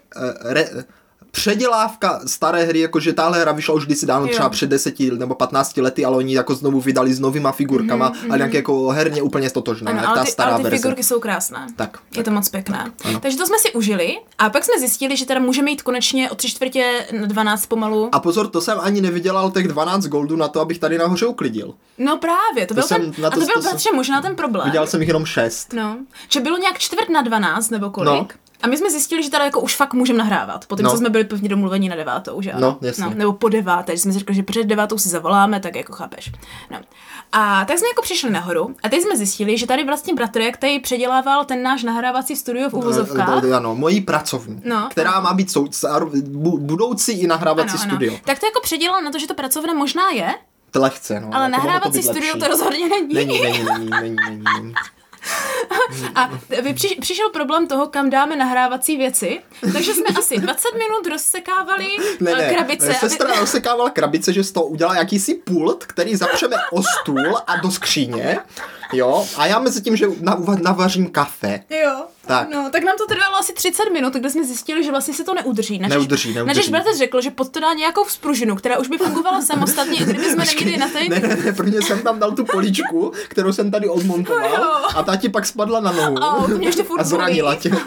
re, 0.44 0.68
re 0.72 0.84
předělávka 1.34 2.20
staré 2.26 2.64
hry, 2.64 2.80
jakože 2.80 3.12
tahle 3.12 3.40
hra 3.40 3.52
vyšla 3.52 3.74
už 3.74 3.86
kdysi 3.86 4.06
dávno, 4.06 4.28
třeba 4.28 4.48
před 4.48 4.66
10 4.70 5.00
nebo 5.00 5.34
15 5.34 5.76
lety, 5.76 6.04
ale 6.04 6.16
oni 6.16 6.34
jako 6.34 6.54
znovu 6.54 6.80
vydali 6.80 7.14
s 7.14 7.20
novýma 7.20 7.52
figurkama, 7.52 8.10
mm-hmm. 8.12 8.26
ale 8.28 8.38
nějak 8.38 8.54
jako 8.54 8.88
herně 8.88 9.22
úplně 9.22 9.50
stotožná, 9.50 9.90
Ano, 9.90 10.00
jak 10.00 10.08
ale 10.08 10.18
ta 10.18 10.24
ty, 10.24 10.30
stará 10.30 10.48
ale 10.50 10.58
ty 10.58 10.62
verze. 10.62 10.76
figurky 10.82 11.02
jsou 11.04 11.20
krásné. 11.20 11.66
Tak, 11.76 11.98
Je 12.16 12.24
to 12.24 12.30
moc 12.30 12.48
pěkné. 12.48 12.92
Ano. 13.04 13.20
Takže 13.20 13.38
to 13.38 13.46
jsme 13.46 13.58
si 13.58 13.72
užili 13.72 14.16
a 14.38 14.50
pak 14.50 14.64
jsme 14.64 14.78
zjistili, 14.78 15.16
že 15.16 15.26
teda 15.26 15.40
můžeme 15.40 15.70
jít 15.70 15.82
konečně 15.82 16.30
o 16.30 16.34
tři 16.34 16.48
čtvrtě 16.48 17.06
na 17.20 17.26
12 17.26 17.66
pomalu. 17.66 18.08
A 18.12 18.20
pozor, 18.20 18.48
to 18.48 18.60
jsem 18.60 18.78
ani 18.80 19.00
nevydělal 19.00 19.50
těch 19.50 19.68
12 19.68 20.04
goldů 20.06 20.36
na 20.36 20.48
to, 20.48 20.60
abych 20.60 20.78
tady 20.78 20.98
nahoře 20.98 21.26
uklidil. 21.26 21.74
No 21.98 22.16
právě, 22.18 22.66
to, 22.66 22.74
byl 22.74 22.82
jsem- 22.82 23.12
ten, 23.12 23.22
na 23.22 23.28
a 23.28 23.30
to- 23.30 23.40
to 23.40 23.46
byl 23.46 23.54
to 23.54 23.60
bratře 23.60 23.90
možná 23.94 24.22
ten 24.22 24.36
problém. 24.36 24.64
Vydělal 24.66 24.86
jsem 24.86 25.00
jich 25.00 25.08
jenom 25.08 25.26
6. 25.26 25.72
No, 25.72 25.96
že 26.28 26.40
bylo 26.40 26.58
nějak 26.58 26.78
čtvrt 26.78 27.08
na 27.08 27.22
12 27.22 27.70
nebo 27.70 27.90
kolik. 27.90 28.10
No. 28.34 28.43
A 28.64 28.66
my 28.66 28.76
jsme 28.76 28.90
zjistili, 28.90 29.22
že 29.22 29.30
teda 29.30 29.44
jako 29.44 29.60
už 29.60 29.76
fakt 29.76 29.94
můžeme 29.94 30.18
nahrávat. 30.18 30.66
Potom, 30.66 30.84
No. 30.84 30.90
co 30.90 30.96
jsme 30.96 31.08
byli 31.10 31.24
pevně 31.24 31.48
domluveni 31.48 31.88
na 31.88 31.96
devátou, 31.96 32.42
že 32.42 32.52
ano? 32.52 32.60
No, 32.80 32.88
jasně. 32.88 33.04
nebo 33.14 33.32
po 33.32 33.48
deváté, 33.48 33.92
že 33.96 34.02
jsme 34.02 34.12
si 34.12 34.18
řekli, 34.18 34.34
že 34.34 34.42
před 34.42 34.64
devátou 34.66 34.98
si 34.98 35.08
zavoláme, 35.08 35.60
tak 35.60 35.76
jako 35.76 35.92
chápeš. 35.92 36.32
No. 36.70 36.78
A 37.32 37.64
tak 37.64 37.78
jsme 37.78 37.88
jako 37.88 38.02
přišli 38.02 38.30
nahoru 38.30 38.74
a 38.82 38.88
teď 38.88 39.02
jsme 39.02 39.16
zjistili, 39.16 39.58
že 39.58 39.66
tady 39.66 39.84
vlastně 39.84 40.14
bratrek, 40.14 40.54
který 40.54 40.80
předělával 40.80 41.44
ten 41.44 41.62
náš 41.62 41.82
nahrávací 41.82 42.36
studio 42.36 42.70
v 42.70 42.74
uvozovkách. 42.74 43.44
Eh, 43.44 43.54
Ano, 43.54 43.74
mojí 43.74 44.00
pracovní, 44.00 44.62
No. 44.64 44.88
která 44.90 45.20
má 45.20 45.34
být 45.34 45.50
sou, 45.50 45.66
budoucí 46.58 47.12
i 47.12 47.26
nahrávací 47.26 47.78
studio. 47.78 48.14
Tak 48.24 48.38
to 48.38 48.46
jako 48.46 48.60
předělal 48.62 49.02
na 49.02 49.10
to, 49.10 49.18
že 49.18 49.26
to 49.26 49.34
pracovna 49.34 49.74
možná 49.74 50.02
je, 50.14 50.34
To 50.70 50.80
lehce, 50.80 51.20
no. 51.20 51.30
ale 51.34 51.44
jako 51.44 51.56
nahrávací 51.56 52.02
studio 52.02 52.22
lepší. 52.34 52.38
to 52.40 52.48
rozhodně 52.48 52.88
není. 52.88 53.14
Není, 53.14 53.40
není, 53.42 53.64
není, 53.64 53.90
není, 53.90 54.16
není, 54.28 54.42
není. 54.58 54.74
A 56.14 56.30
při, 56.74 56.96
přišel 57.00 57.30
problém 57.30 57.66
toho, 57.66 57.86
kam 57.86 58.10
dáme 58.10 58.36
nahrávací 58.36 58.96
věci, 58.96 59.40
takže 59.72 59.94
jsme 59.94 60.06
asi 60.18 60.38
20 60.38 60.68
minut 60.72 61.06
rozsekávali 61.10 61.86
Ne, 62.20 62.32
eh, 62.32 62.36
ne, 62.36 62.54
krabice. 62.54 62.94
sestra 62.94 63.40
rozsekávala 63.40 63.90
krabice, 63.90 64.32
že 64.32 64.44
z 64.44 64.52
toho 64.52 64.66
udělala 64.66 64.96
jakýsi 64.96 65.34
pult, 65.34 65.84
který 65.86 66.16
zapřeme 66.16 66.56
o 66.72 66.82
stůl 66.82 67.38
a 67.46 67.56
do 67.56 67.70
skříně, 67.70 68.38
jo, 68.92 69.26
a 69.36 69.46
já 69.46 69.58
mezi 69.58 69.82
tím, 69.82 69.96
že 69.96 70.06
na, 70.20 70.38
navařím 70.62 71.10
kafe. 71.10 71.60
Jo. 71.70 72.06
Tak. 72.26 72.48
No, 72.54 72.68
tak 72.72 72.84
nám 72.84 72.96
to 72.98 73.06
trvalo 73.06 73.36
asi 73.36 73.52
30 73.52 73.82
minut, 73.92 74.12
kde 74.14 74.30
jsme 74.30 74.44
zjistili, 74.44 74.84
že 74.84 74.90
vlastně 74.90 75.14
se 75.14 75.24
to 75.24 75.34
neudrží. 75.34 75.78
Načež, 75.78 75.94
Neudrží, 75.96 76.34
neudrží. 76.34 76.46
Načež 76.56 76.68
bratr 76.70 76.96
řekl, 76.96 77.20
že 77.20 77.30
pod 77.30 77.48
to 77.48 77.60
dá 77.60 77.72
nějakou 77.72 78.04
spružinu, 78.04 78.56
která 78.56 78.78
už 78.78 78.88
by 78.88 78.98
fungovala 78.98 79.42
samostatně, 79.42 79.98
i 80.00 80.04
kdyby 80.04 80.24
jsme 80.24 80.44
neměli 80.44 80.76
na 80.76 80.88
té. 80.88 81.08
Ne, 81.08 81.20
ne, 81.20 81.36
ne, 81.44 81.52
prvně 81.52 81.82
jsem 81.82 82.02
tam 82.02 82.18
dal 82.18 82.32
tu 82.32 82.44
poličku, 82.44 83.12
kterou 83.28 83.52
jsem 83.52 83.70
tady 83.70 83.88
odmontoval 83.88 84.50
Jo. 84.50 84.64
a 84.96 85.02
ta 85.02 85.16
ti 85.16 85.28
pak 85.28 85.46
spadla 85.46 85.80
na 85.80 85.92
nohu. 85.92 86.18
A 86.24 86.46
mě 86.46 86.68
ještě 86.68 86.82
furt 86.82 87.00
a 87.00 87.04
zranila 87.04 87.54
tě. 87.54 87.70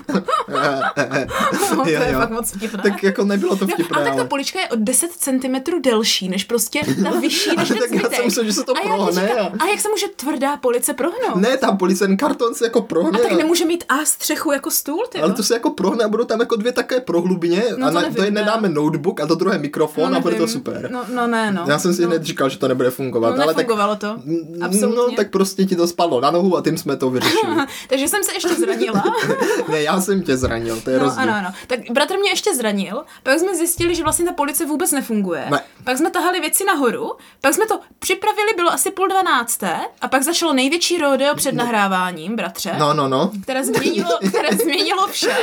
No, 1.78 1.84
to 1.84 1.90
je 1.90 2.10
jo. 2.14 2.20
fakt 2.20 2.30
moc 2.30 2.50
vtipné. 2.52 2.84
tak 2.84 3.04
jako 3.04 3.24
nebylo 3.24 3.56
to 3.56 3.66
No, 3.66 3.74
vtipné, 3.74 3.96
ale 3.98 4.06
tak 4.06 4.16
ta 4.16 4.24
polička 4.26 4.60
je 4.60 4.68
o 4.68 4.76
10 4.76 5.12
cm 5.12 5.82
delší, 5.84 6.30
než 6.30 6.44
prostě 6.44 6.82
ta 7.04 7.10
vyšší, 7.20 7.50
než 7.58 7.68
ten 7.68 7.78
tak 7.78 7.92
já 7.92 8.10
jsem 8.10 8.26
myslel, 8.26 8.46
že 8.46 8.54
se 8.54 8.64
to 8.64 8.72
a 8.78 8.82
prohne 8.82 9.28
říkám, 9.28 9.46
a- 9.60 9.64
a 9.64 9.68
jak 9.68 9.80
se 9.80 9.90
může 9.90 10.08
tvrdá 10.08 10.58
police 10.58 10.94
prohnout? 10.94 11.36
Ne, 11.36 11.58
tam 11.58 11.78
policajní 11.78 12.18
karton 12.18 12.56
se 12.56 12.66
jako 12.66 12.82
prohne. 12.82 13.20
A 13.20 13.22
tak 13.24 13.32
a- 13.32 13.36
nemůže 13.36 13.66
mít 13.66 13.84
A 13.90 14.06
střechu 14.28 14.52
jako 14.52 14.72
stůl, 14.72 15.06
ty 15.10 15.20
Ale 15.22 15.34
to 15.34 15.44
se 15.44 15.54
jako 15.54 15.70
prohne 15.70 16.04
a 16.04 16.08
budou 16.08 16.24
tam 16.24 16.40
jako 16.40 16.56
dvě 16.56 16.72
také 16.72 17.00
prohlubně 17.00 17.64
No 17.78 17.88
a 17.88 17.90
to 17.90 17.96
na, 17.96 18.02
nevím, 18.02 18.16
to 18.16 18.24
jedné 18.24 18.42
ne. 18.42 18.48
dáme 18.48 18.70
notebook 18.70 19.20
a 19.20 19.28
to 19.28 19.36
druhé 19.36 19.58
mikrofon 19.58 20.16
a 20.16 20.20
bude 20.20 20.36
to 20.36 20.48
super. 20.48 20.90
No, 20.92 21.06
no 21.14 21.28
ne, 21.28 21.52
no. 21.52 21.66
Já 21.68 21.80
jsem 21.80 21.94
si 21.94 22.02
no. 22.02 22.08
hned 22.08 22.24
říkal, 22.24 22.50
že 22.50 22.58
to 22.58 22.68
nebude 22.68 22.90
fungovat, 22.90 23.36
No, 23.36 23.44
ale 23.44 23.54
tak 23.54 23.58
nefungovalo 23.58 23.96
to. 23.96 24.18
Mm, 24.24 24.64
Absolutně. 24.64 24.96
No, 24.98 25.12
tak 25.16 25.32
prostě 25.32 25.66
ti 25.66 25.76
to 25.76 25.88
spadlo 25.88 26.22
na 26.22 26.32
nohu 26.32 26.58
a 26.58 26.62
tím 26.62 26.78
jsme 26.78 26.98
to 26.98 27.10
vyřešili. 27.10 27.56
Takže 27.90 28.08
jsem 28.08 28.24
se 28.24 28.34
ještě 28.34 28.56
zranila. 28.56 29.04
ne, 29.70 29.82
já 29.82 30.02
jsem 30.02 30.22
tě 30.22 30.38
zranil, 30.38 30.82
to 30.82 30.90
je 30.90 30.98
No, 30.98 31.04
rozdíl. 31.04 31.24
ano, 31.24 31.34
ano. 31.36 31.50
Tak 31.68 31.80
bratr 31.92 32.18
mě 32.18 32.30
ještě 32.30 32.56
zranil, 32.56 33.04
pak 33.24 33.40
jsme 33.40 33.56
zjistili, 33.56 33.96
že 33.96 34.04
vlastně 34.04 34.26
ta 34.26 34.34
policie 34.34 34.68
vůbec 34.68 34.92
nefunguje. 34.92 35.46
Ne. 35.50 35.60
Pak 35.84 35.98
jsme 35.98 36.12
tahali 36.12 36.40
věci 36.40 36.66
nahoru, 36.66 37.12
pak 37.42 37.54
jsme 37.54 37.66
to 37.68 37.80
připravili, 38.00 38.48
bylo 38.56 38.72
asi 38.74 38.92
půl 38.92 39.08
dvanácté, 39.08 39.76
a 40.02 40.08
pak 40.08 40.24
začalo 40.24 40.54
největší 40.54 40.98
rodeo 40.98 41.36
před 41.36 41.56
nahráváním, 41.56 42.36
bratře. 42.36 42.76
No, 42.80 42.94
no, 42.94 43.08
no. 43.08 43.32
Které 43.44 43.64
změnilo, 43.66 44.17
které 44.30 44.58
změnilo 44.58 45.08
vše. 45.08 45.36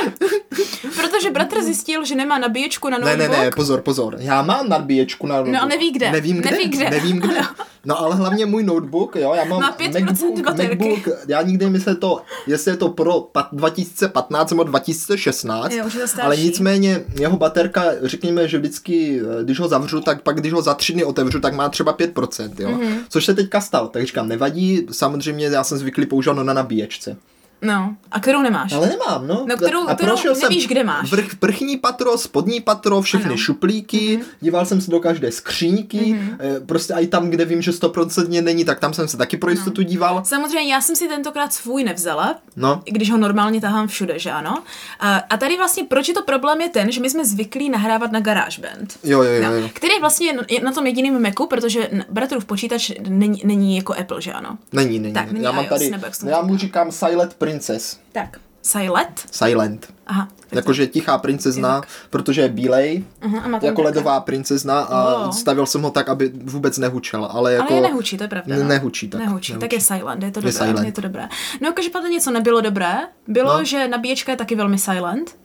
Protože 1.01 1.29
bratr 1.31 1.61
zjistil, 1.63 2.05
že 2.05 2.15
nemá 2.15 2.37
nabíječku 2.37 2.89
na 2.89 2.97
Ne, 2.97 3.05
notebook. 3.05 3.37
ne, 3.37 3.43
ne, 3.43 3.51
pozor, 3.51 3.81
pozor. 3.81 4.15
Já 4.19 4.41
mám 4.41 4.69
nadbíječku 4.69 5.27
na 5.27 5.35
notebook. 5.35 5.53
No 5.55 5.61
a 5.61 5.65
neví 5.65 5.91
kde. 5.91 6.11
Nevím 6.11 6.37
kde. 6.37 6.51
Neví 6.51 6.69
kde. 6.69 6.89
Nevím 6.89 7.17
kde. 7.19 7.37
Ano. 7.37 7.47
No 7.87 7.99
ale 7.99 8.15
hlavně 8.15 8.45
můj 8.45 8.63
notebook, 8.63 9.15
jo, 9.15 9.33
já 9.35 9.43
mám 9.45 9.59
Má 9.61 9.77
5% 9.77 10.05
MacBook, 10.05 10.39
baterky. 10.45 10.89
MacBook, 10.89 11.17
já 11.27 11.41
nikdy 11.41 11.65
je 11.87 11.95
to, 11.95 12.21
jestli 12.47 12.71
je 12.71 12.77
to 12.77 12.89
pro 12.89 13.19
pat- 13.33 13.47
2015 13.51 14.49
nebo 14.51 14.63
2016, 14.63 15.71
Jo, 15.73 15.85
ale 16.21 16.37
nicméně 16.37 17.03
jeho 17.19 17.37
baterka, 17.37 17.83
řekněme, 18.01 18.47
že 18.47 18.57
vždycky, 18.57 19.21
eh, 19.39 19.43
když 19.43 19.59
ho 19.59 19.67
zavřu, 19.67 20.01
tak 20.01 20.21
pak 20.21 20.39
když 20.39 20.53
ho 20.53 20.61
za 20.61 20.73
tři 20.73 20.93
dny 20.93 21.03
otevřu, 21.03 21.39
tak 21.39 21.53
má 21.53 21.69
třeba 21.69 21.93
5%, 21.93 22.59
jo, 22.59 22.69
Mhm. 22.69 22.79
mm-hmm. 22.81 22.97
což 23.09 23.25
se 23.25 23.33
teďka 23.33 23.61
stalo, 23.61 23.87
tak 23.87 24.03
říkám, 24.05 24.27
nevadí, 24.27 24.87
samozřejmě 24.91 25.45
já 25.47 25.63
jsem 25.63 25.77
zvyklý 25.77 26.05
používat 26.05 26.33
na 26.43 26.53
nabíječce. 26.53 27.17
No, 27.65 27.95
a 28.11 28.19
kterou 28.19 28.41
nemáš? 28.41 28.71
Ale 28.73 28.87
nemám, 28.87 29.27
no. 29.27 29.45
No, 29.49 29.57
kterou- 29.57 29.87
a 29.87 29.95
kterou 29.95 30.09
prošel 30.11 30.35
jsem 30.35 30.49
nevíš, 30.49 30.67
kde 30.67 30.83
máš. 30.83 31.11
Vrch, 31.11 31.41
vrchní 31.41 31.77
patro, 31.77 32.17
spodní 32.17 32.61
patro, 32.61 33.01
všechny 33.01 33.25
Ano. 33.29 33.37
šuplíky, 33.37 34.17
Mhm. 34.17 34.25
díval 34.41 34.65
jsem 34.65 34.81
se 34.81 34.91
do 34.91 34.99
každé 34.99 35.31
skříňky, 35.31 36.19
eh, 36.39 36.59
prostě 36.65 36.93
i 36.93 37.07
tam, 37.07 37.29
kde 37.29 37.45
vím, 37.45 37.61
že 37.61 37.73
stoprocentně 37.73 38.41
není, 38.41 38.65
tak 38.65 38.79
tam 38.79 38.93
jsem 38.93 39.07
se 39.07 39.17
taky 39.17 39.37
pro 39.37 39.49
jistotu 39.51 39.81
díval. 39.81 40.21
Samozřejmě 40.25 40.73
já 40.73 40.81
jsem 40.81 40.95
si 40.95 41.07
tentokrát 41.07 41.53
svůj 41.53 41.83
nevzala, 41.83 42.35
No. 42.55 42.81
i 42.85 42.91
když 42.91 43.11
ho 43.11 43.17
normálně 43.17 43.61
tahám 43.61 43.87
všude, 43.87 44.19
že 44.19 44.31
ano. 44.31 44.63
A, 44.99 45.15
a 45.17 45.37
tady 45.37 45.57
vlastně 45.57 45.83
proč 45.83 46.07
je 46.07 46.13
to 46.13 46.21
problém 46.23 46.61
je 46.61 46.69
ten, 46.69 46.91
že 46.91 47.01
my 47.01 47.09
jsme 47.09 47.25
zvyklí 47.25 47.69
nahrávat 47.69 48.11
na 48.11 48.19
GarageBand. 48.19 48.93
Jo, 49.03 49.23
jo, 49.23 49.31
jo, 49.31 49.43
No, 49.43 49.53
jo. 49.55 49.69
který 49.73 49.99
vlastně 49.99 50.33
je 50.49 50.61
na 50.61 50.71
tom 50.71 50.87
jediném 50.87 51.21
Macu, 51.21 51.47
protože 51.47 51.89
bratrův 52.09 52.45
počítač 52.45 52.91
není, 53.07 53.41
není 53.45 53.75
jako 53.77 53.93
Apple, 53.93 54.21
že 54.21 54.33
ano. 54.33 54.57
Není, 54.73 54.99
není. 54.99 55.13
Tak, 55.13 55.31
není 55.31 55.45
já 55.45 55.51
mám 55.51 55.65
iOS, 55.65 55.69
tady, 55.69 55.91
já 56.31 56.41
mu 56.41 56.53
říká. 56.57 56.57
říkám 56.65 56.91
Silent 56.91 57.33
Princess. 57.59 57.99
Tak. 58.11 58.37
Silent? 58.61 59.25
Silent. 59.31 59.93
Aha. 60.07 60.27
tak 60.49 60.53
Jakože 60.55 60.87
tichá 60.87 61.17
princezna, 61.17 61.81
protože 62.09 62.41
je 62.41 62.49
bílej, 62.49 63.03
Aha, 63.21 63.59
jako 63.61 63.81
ledová 63.81 64.19
princezna 64.19 64.79
a 64.81 65.23
Wow. 65.23 65.31
stavil 65.31 65.65
jsem 65.65 65.81
ho 65.81 65.91
tak, 65.91 66.09
aby 66.09 66.31
vůbec 66.43 66.77
nehučel, 66.77 67.25
ale 67.31 67.53
jako... 67.53 67.67
Ale 67.73 67.75
je 67.77 67.81
nehučí, 67.81 68.17
to 68.17 68.23
je 68.23 68.27
pravda. 68.27 68.55
Ne- 68.55 68.61
no. 68.63 68.69
nehučí 68.69 69.07
tak, 69.09 69.21
Nehučí, 69.21 69.53
tak 69.53 69.61
nehučí. 69.61 69.75
je 69.75 69.81
silent, 69.81 70.23
je 70.23 70.31
to 70.31 70.39
Je 70.39 70.41
dobré. 70.41 70.51
silent. 70.51 70.85
Je 70.85 70.91
to 70.91 71.01
dobré. 71.01 71.27
No, 71.61 71.73
každopádně 71.73 72.09
něco 72.09 72.31
nebylo 72.31 72.61
dobré. 72.61 72.93
Bylo, 73.27 73.57
No. 73.57 73.63
že 73.63 73.87
nabíječka 73.87 74.31
je 74.31 74.37
taky 74.37 74.55
velmi 74.55 74.77
silent. 74.77 75.35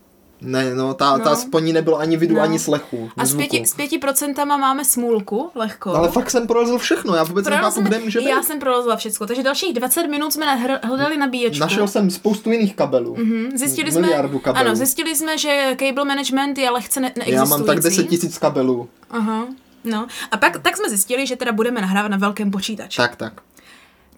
Ne, 0.43 0.75
no, 0.75 0.95
ta, 0.95 1.17
No. 1.17 1.25
ta 1.25 1.37
sponí 1.37 1.73
nebylo 1.73 1.99
ani 1.99 2.17
vidu, 2.17 2.35
No. 2.35 2.41
ani 2.43 2.59
slechu. 2.59 3.11
A 3.17 3.27
s 3.27 3.35
pěti, 3.37 3.67
s 3.67 3.75
pěti 3.75 3.99
procentama 3.99 4.57
máme 4.57 4.85
smůlku, 4.85 5.51
lehko. 5.55 5.95
Ale 5.95 6.09
fakt 6.11 6.31
jsem 6.31 6.47
prolezl 6.47 6.79
všechno, 6.79 7.15
já 7.15 7.23
vůbec 7.25 7.45
Prolezla 7.45 7.69
nechápu, 7.69 7.89
kde 7.89 7.99
může 7.99 8.19
být. 8.19 8.25
Já 8.29 8.43
jsem 8.43 8.59
prolezla 8.59 8.97
všechno, 8.97 9.27
takže 9.27 9.43
dalších 9.43 9.75
20 9.75 10.07
minut 10.07 10.33
jsme 10.33 10.57
hledali 10.83 11.17
nabíječku. 11.17 11.61
Našel 11.61 11.89
jsem 11.89 12.11
spoustu 12.11 12.51
jiných 12.53 12.77
kabelů. 12.77 13.17
Mhm, 13.19 13.51
Zjistili 13.59 13.93
jsme, 13.93 14.01
Miliardu 14.01 14.39
kabelů. 14.39 14.67
ano, 14.67 14.77
zjistili 14.77 15.17
jsme, 15.17 15.39
že 15.39 15.77
cable 15.79 16.05
management 16.05 16.59
je 16.59 16.71
lehce 16.71 17.01
ne- 17.01 17.07
Já 17.07 17.13
neexistující. 17.19 17.51
mám 17.51 17.65
tak 17.65 17.81
10 17.81 18.05
tisíc 18.05 18.39
kabelů. 18.39 18.89
Aha, 19.11 19.47
no. 19.85 20.07
A 20.31 20.37
pak 20.37 20.59
tak 20.63 20.77
jsme 20.77 20.89
zjistili, 20.89 21.27
že 21.27 21.37
teda 21.37 21.53
budeme 21.53 21.81
nahrávat 21.81 22.11
na 22.11 22.17
velkém 22.17 22.51
počítači. 22.51 22.97
Tak, 22.97 23.17
tak. 23.17 23.33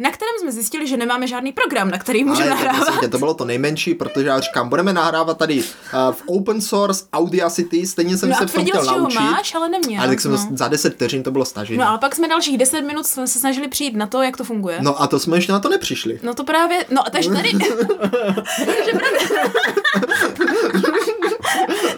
Na 0.03 0.11
kterém 0.11 0.35
jsme 0.41 0.53
zjistili, 0.53 0.87
že 0.87 0.97
nemáme 0.97 1.27
žádný 1.27 1.53
program, 1.53 1.91
na 1.91 1.99
který 1.99 2.25
můžeme 2.25 2.51
nahrávat. 2.51 3.01
tě, 3.01 3.09
to 3.09 3.19
bylo 3.19 3.35
to 3.35 3.45
nejmenší, 3.45 3.95
protože 3.95 4.27
já 4.29 4.41
říkám, 4.41 4.69
budeme 4.69 4.93
nahrávat 4.93 5.38
tady 5.38 5.62
uh, 5.62 6.15
v 6.15 6.23
open 6.27 6.61
source 6.61 7.05
Audacity, 7.12 7.87
stejně 7.87 8.17
jsem 8.17 8.29
No 8.29 8.35
se 8.37 8.45
a 8.45 8.47
v 8.47 8.53
tom 8.53 8.65
chtěl 8.65 8.85
naučit. 8.85 9.21
máš, 9.21 9.55
ale 9.55 9.69
neměl. 9.69 10.01
ale 10.03 10.09
tak 10.11 10.21
jsem 10.21 10.31
no. 10.31 10.37
to, 10.38 10.45
za 10.57 10.69
10 10.69 10.95
vteřin 10.95 11.23
to 11.23 11.31
bylo 11.31 11.45
stažení. 11.45 11.79
no 11.79 11.88
ale 11.88 11.99
pak 11.99 12.15
jsme 12.15 12.29
dalších 12.29 12.59
10 12.59 12.81
minut 12.83 13.07
jsme 13.07 13.27
se 13.27 13.38
snažili 13.38 13.69
přijít 13.69 13.97
na 13.97 14.07
to, 14.07 14.23
jak 14.23 14.37
to 14.37 14.45
funguje. 14.45 14.79
no 14.81 15.03
a 15.03 15.07
to 15.07 15.19
jsme 15.19 15.37
ještě 15.37 15.53
na 15.53 15.61
to 15.61 15.69
nepřišli. 15.69 16.21
No 16.23 16.35
to 16.35 16.45
právě, 16.45 16.85
no 16.91 17.03
takže 17.12 17.31
tady, 17.31 17.51
takže 18.67 18.93
právě, 18.93 19.19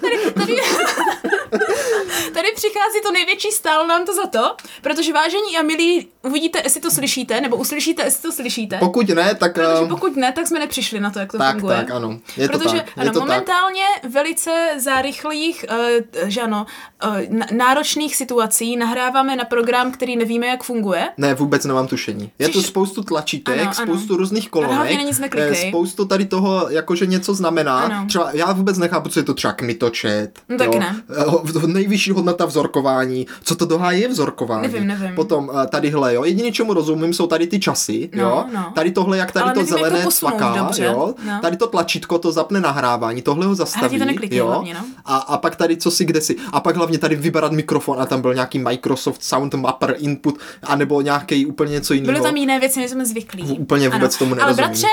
tady, 0.01 0.19
tady, 0.35 0.57
tady 2.35 2.49
přichází 2.55 2.99
to 3.03 3.13
největší 3.13 3.49
stál 3.51 3.87
nám 3.87 4.07
to 4.07 4.15
za 4.15 4.27
to, 4.27 4.57
protože 4.83 5.13
vážení 5.13 5.59
a 5.59 5.63
milí, 5.63 6.09
uvidíte, 6.23 6.61
jestli 6.65 6.81
to 6.81 6.91
slyšíte, 6.91 7.41
nebo 7.41 7.57
uslyšíte, 7.57 8.03
jestli 8.05 8.23
to 8.23 8.33
slyšíte. 8.33 8.79
Pokud 8.79 9.09
ne, 9.09 9.35
tak... 9.35 9.55
Protože 9.55 9.85
eh, 9.85 9.89
pokud 9.89 10.17
ne, 10.17 10.33
tak 10.33 10.47
jsme 10.47 10.59
nepřišli 10.59 11.01
na 11.01 11.11
to, 11.11 11.19
jak 11.19 11.33
to 11.33 11.39
tak, 11.39 11.53
funguje. 11.53 11.77
tak, 11.77 11.91
ano. 11.91 12.19
Je 12.37 12.49
to 12.49 12.59
Protože 12.59 12.77
tak. 12.77 12.87
Je 12.97 13.03
ano, 13.03 13.13
to 13.13 13.19
tak. 13.19 13.29
momentálně 13.29 13.85
velice 14.09 14.71
za 14.79 15.03
rychlých, 15.03 15.65
uh, 15.71 16.29
že 16.29 16.41
ano, 16.41 16.67
uh, 17.05 17.19
náročných 17.53 18.17
situací 18.17 18.77
nahráváme 18.77 19.37
na 19.37 19.45
program, 19.45 19.93
který 19.93 20.17
nevíme, 20.17 20.47
jak 20.47 20.63
funguje. 20.63 21.09
Ne, 21.17 21.35
vůbec 21.35 21.65
nemám 21.65 21.87
tušení. 21.87 22.31
Je 22.39 22.49
tu 22.49 22.59
Přiš- 22.59 22.67
spoustu 22.67 23.03
tlačítek, 23.03 23.61
Ano, 23.61 23.73
ano. 23.79 23.95
spoustu 23.95 24.17
různých 24.17 24.49
hlavně 24.53 24.69
kolonek, 24.69 25.69
spoustu 25.69 26.05
tady 26.05 26.25
toho, 26.25 26.67
jakože 26.71 27.07
něco 27.07 27.35
znamená. 27.35 27.81
Ano. 27.81 28.07
Třeba 28.09 28.31
já 28.33 28.53
vůbec 28.53 28.79
nechápu, 28.79 29.09
co 29.09 29.21
je 29.21 29.25
to 29.25 29.35
třeba 29.35 29.53
kmitočet. 29.53 30.39
No, 30.49 30.59
taky 30.59 30.77
jo. 30.77 30.81
ne. 30.81 31.03
Eh, 31.65 31.67
Nejvyšší 31.67 32.13
hodnota 32.25 32.45
vzorkování. 32.47 33.27
Co 33.43 33.57
to 33.57 33.67
dohá 33.67 33.93
je 33.93 34.09
vzorkování? 34.09 34.63
Nevím, 34.73 34.87
nevím. 34.87 35.15
Potom 35.15 35.51
eh, 35.63 35.67
tadyhle, 35.67 36.15
jo. 36.15 36.25
Jediné, 36.25 36.53
čemu 36.53 36.75
rozumím, 36.75 37.13
jsou 37.15 37.27
tady 37.27 37.47
ty 37.47 37.61
časy, 37.61 38.11
No, 38.17 38.23
jo. 38.23 38.45
no. 38.55 38.73
Tady 38.75 38.91
tohle, 38.91 39.19
jak 39.19 39.33
tady 39.33 39.43
Ale 39.43 39.53
to 39.53 39.61
nevím, 39.61 39.73
to 39.75 39.79
zelené 39.79 40.05
posunout 40.05 40.31
cvaká, 40.39 40.57
dobře, 40.57 40.85
jo. 40.85 41.15
no. 41.27 41.39
Tady 41.43 41.57
to 41.57 41.67
tlačítko, 41.67 42.19
to 42.19 42.33
zapne 42.33 42.61
nahrávání, 42.61 43.23
tohle 43.23 43.47
ho 43.47 43.55
zastaví, 43.55 43.99
to 43.99 44.05
neklikej 44.05 44.39
jo. 44.39 44.47
hlavně, 44.47 44.75
no. 44.75 44.81
A, 45.05 45.17
a 45.17 45.39
pak 45.39 45.57
tady 45.57 45.77
co 45.77 45.91
si 45.91 46.05
kde 46.05 46.21
si. 46.21 46.37
A 46.53 46.61
pak 46.61 46.77
hlavně 46.77 46.99
tady 46.99 47.17
vybrat 47.17 47.53
mikrofon 47.53 48.01
a 48.03 48.07
tam 48.07 48.21
byl 48.23 48.35
nějaký 48.35 48.59
Microsoft 48.59 49.23
Sound 49.25 49.55
Mapper 49.55 49.95
input, 49.99 50.39
anebo 50.63 51.01
nějaký 51.01 51.47
úplně 51.47 51.73
něco 51.73 51.95
jiného. 51.95 52.13
Byly 52.13 52.25
tam 52.25 52.37
jiné 52.37 52.61
věci, 52.61 52.81
než 52.81 52.91
jsme 52.91 53.07
zvyklí. 53.07 53.43
V- 53.43 53.61
úplně 53.61 53.89
vůbec 53.89 54.17
tomu 54.17 54.33
Ale 54.33 54.41
nerozumím. 54.41 54.67
bratře, 54.67 54.87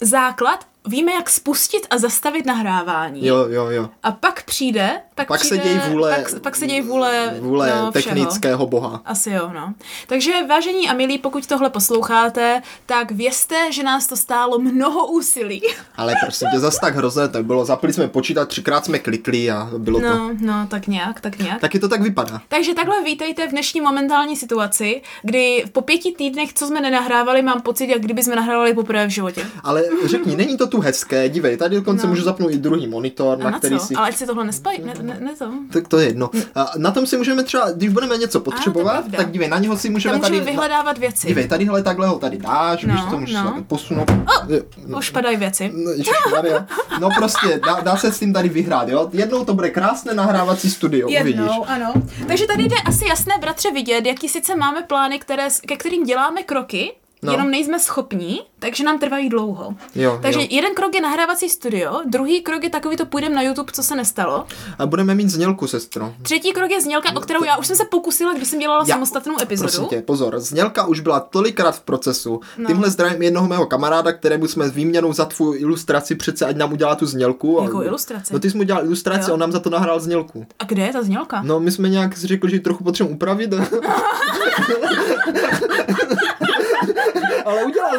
základ, 0.00 0.66
víme, 0.86 1.12
jak 1.12 1.30
spustit 1.30 1.86
a 1.90 1.98
zastavit 1.98 2.46
nahrávání. 2.46 3.26
Jo, 3.26 3.46
jo, 3.48 3.66
jo. 3.70 3.88
A 4.02 4.12
pak 4.12 4.42
přijde, 4.44 4.90
pak, 5.14 5.28
Pak 5.28 5.40
se 5.40 5.46
přijde, 5.58 5.64
dějí 5.64 5.92
vůle- 5.92 6.16
pak, 6.16 6.40
pak 6.40 6.56
se 6.56 6.66
dějí 6.66 6.80
vůle, 6.80 7.34
Vůle 7.40 7.66
no, 7.68 7.74
všeho. 7.74 7.92
technického 7.92 8.66
boha. 8.66 9.02
Asi 9.04 9.30
jo, 9.30 9.50
no. 9.54 9.74
Takže 10.06 10.32
vážení 10.48 10.88
a 10.88 10.92
milí, 10.92 11.18
pokud 11.18 11.46
tohle 11.46 11.70
posloucháte, 11.70 12.62
tak 12.86 13.10
vězte, 13.10 13.72
že 13.72 13.82
nás 13.82 14.06
to 14.06 14.16
stálo 14.16 14.58
mnoho 14.58 15.06
úsilí. 15.06 15.62
Ale 15.96 16.14
prostě 16.24 16.46
tě 16.52 16.58
zas 16.60 16.78
tak 16.80 16.94
hrozné 16.96 17.28
to 17.28 17.42
bylo. 17.42 17.64
Zapli 17.64 17.92
jsme 17.92 18.08
počítat, 18.08 18.48
třikrát 18.48 18.84
jsme 18.84 18.98
klikli 18.98 19.50
a 19.50 19.70
bylo 19.78 20.00
to. 20.00 20.06
No, 20.08 20.30
no, 20.40 20.66
tak 20.70 20.86
nějak, 20.86 21.20
tak 21.20 21.38
nějak. 21.38 21.60
Taky 21.60 21.78
to 21.78 21.88
tak 21.88 22.00
vypadá. 22.02 22.40
Takže 22.48 22.74
takhle 22.74 23.02
vítejte 23.04 23.46
v 23.46 23.50
dnešní 23.50 23.80
momentální 23.80 24.36
situaci, 24.36 25.02
kdy 25.22 25.64
po 25.72 25.82
pěti 25.82 26.12
týdnech, 26.12 26.52
co 26.52 26.66
jsme 26.66 26.80
nenahrávali, 26.80 27.42
mám 27.42 27.62
pocit, 27.62 27.86
jak 27.86 28.00
kdyby 28.02 28.22
jsme 28.22 28.36
nahrávali 28.36 28.74
poprvé 28.74 29.06
v 29.06 29.10
životě. 29.10 29.46
Ale 29.64 29.84
řekni, 30.04 30.36
není 30.36 30.56
to 30.56 30.66
tu 30.72 30.80
hezké, 30.80 31.28
dívej, 31.28 31.56
tady 31.56 31.76
dokonce 31.76 32.06
No. 32.06 32.10
můžu 32.10 32.22
zapnout 32.22 32.50
i 32.52 32.58
druhý 32.58 32.86
monitor, 32.86 33.38
A 33.40 33.44
na, 33.44 33.50
na 33.50 33.58
který 33.58 33.78
co? 33.78 33.86
si... 33.86 33.94
Ale 33.94 34.08
ať 34.08 34.16
si 34.16 34.26
tohle 34.26 34.44
nespají, 34.44 34.78
ne, 34.84 34.94
ne, 35.02 35.16
ne 35.20 35.34
to. 35.38 35.44
Tak 35.72 35.88
to 35.88 35.98
je 35.98 36.06
jedno. 36.06 36.30
A 36.54 36.70
na 36.76 36.90
tom 36.90 37.06
si 37.06 37.16
můžeme 37.16 37.42
třeba, 37.42 37.70
když 37.70 37.88
budeme 37.88 38.16
něco 38.18 38.40
potřebovat, 38.40 38.92
pravda. 39.00 39.16
tak 39.16 39.30
dívej, 39.30 39.48
na 39.48 39.58
něho 39.58 39.76
si 39.76 39.90
můžeme 39.90 40.12
Tam 40.12 40.20
můžeme 40.20 40.38
tady... 40.38 40.50
vyhledávat 40.50 40.98
věci. 40.98 41.26
Dívej, 41.26 41.48
tadyhle 41.48 41.82
takhle 41.82 42.06
ho 42.06 42.18
tady 42.18 42.36
dáš, 42.38 42.84
No, 42.84 42.94
víš, 42.94 43.02
to 43.10 43.18
můžeš 43.18 43.34
no. 43.36 43.64
posunout. 43.66 44.10
Jo, 44.48 44.60
no, 44.86 44.98
Už 44.98 45.10
padají 45.10 45.36
věci. 45.36 45.72
No, 45.84 45.90
ježišmarja. 45.90 46.66
no 47.00 47.08
prostě, 47.18 47.60
dá, 47.66 47.80
dá, 47.80 47.96
se 47.96 48.12
s 48.12 48.18
tím 48.18 48.32
tady 48.32 48.48
vyhrát, 48.48 48.88
jo? 48.88 49.08
Jednou 49.12 49.44
to 49.44 49.54
bude 49.54 49.70
krásné 49.70 50.14
nahrávací 50.14 50.70
studio, 50.70 51.06
uvidíš. 51.08 51.26
Jednou, 51.26 51.64
ano. 51.68 51.92
Takže 52.26 52.46
tady 52.46 52.62
jde 52.64 52.76
asi 52.86 53.08
jasné, 53.08 53.34
bratře, 53.40 53.70
vidět, 53.70 54.06
jaký 54.06 54.28
sice 54.28 54.56
máme 54.56 54.82
plány, 54.82 55.18
které, 55.18 55.48
ke 55.68 55.76
kterým 55.76 56.04
děláme 56.04 56.42
kroky, 56.42 56.92
no. 57.22 57.32
jenom 57.32 57.50
nejsme 57.50 57.80
schopní, 57.80 58.40
takže 58.58 58.84
nám 58.84 58.98
trvají 58.98 59.28
dlouho. 59.28 59.74
Jo, 59.94 60.18
takže 60.22 60.40
jo. 60.40 60.46
jeden 60.50 60.74
krok 60.74 60.94
je 60.94 61.00
nahrávací 61.00 61.48
studio, 61.48 62.00
druhý 62.06 62.40
krok 62.40 62.64
je 62.64 62.70
takový 62.70 62.96
to 62.96 63.06
půjdeme 63.06 63.34
na 63.34 63.42
YouTube, 63.42 63.72
co 63.72 63.82
se 63.82 63.96
nestalo. 63.96 64.44
A 64.78 64.86
budeme 64.86 65.14
mít 65.14 65.30
znělku, 65.30 65.66
sestro. 65.66 66.14
Třetí 66.22 66.52
krok 66.52 66.70
je 66.70 66.80
znělka, 66.80 67.16
o 67.16 67.20
kterou 67.20 67.44
já 67.44 67.56
už 67.56 67.66
jsem 67.66 67.76
se 67.76 67.84
pokusila, 67.84 68.34
když 68.34 68.48
jsem 68.48 68.58
dělala 68.58 68.84
Já- 68.88 68.94
samostatnou 68.94 69.40
epizodu. 69.42 69.68
Prosím 69.68 69.84
tě, 69.88 70.02
pozor, 70.02 70.40
znělka 70.40 70.86
už 70.86 71.00
byla 71.00 71.20
tolikrát 71.20 71.72
v 71.76 71.80
procesu. 71.80 72.40
No. 72.58 72.66
Tímhle 72.66 72.90
zdravím 72.90 73.22
jednoho 73.22 73.48
mého 73.48 73.66
kamaráda, 73.66 74.12
kterému 74.12 74.48
jsme 74.48 74.68
s 74.68 74.72
výměnou 74.72 75.12
za 75.12 75.24
tvou 75.24 75.54
ilustraci 75.54 76.14
přece, 76.14 76.46
ať 76.46 76.56
nám 76.56 76.72
udělá 76.72 76.94
tu 76.94 77.06
znělku. 77.06 77.60
Jakou 77.64 77.78
A- 77.78 77.84
ilustraci? 77.84 78.32
No 78.34 78.38
ty 78.40 78.50
jsi 78.50 78.56
mu 78.56 78.60
udělal 78.62 78.84
ilustraci, 78.84 79.30
Jo. 79.30 79.34
on 79.34 79.40
nám 79.40 79.52
za 79.52 79.60
to 79.60 79.70
nahrál 79.70 80.00
znělku. 80.00 80.46
A 80.58 80.64
kde 80.64 80.82
je 80.82 80.92
ta 80.92 81.02
znělka? 81.02 81.42
No, 81.42 81.60
my 81.60 81.70
jsme 81.70 81.88
nějak 81.88 82.16
si 82.16 82.26
řekli, 82.26 82.50
že 82.50 82.56
ji 82.56 82.60
trochu 82.60 82.84
potřebujeme 82.84 83.16
upravit. 83.16 83.50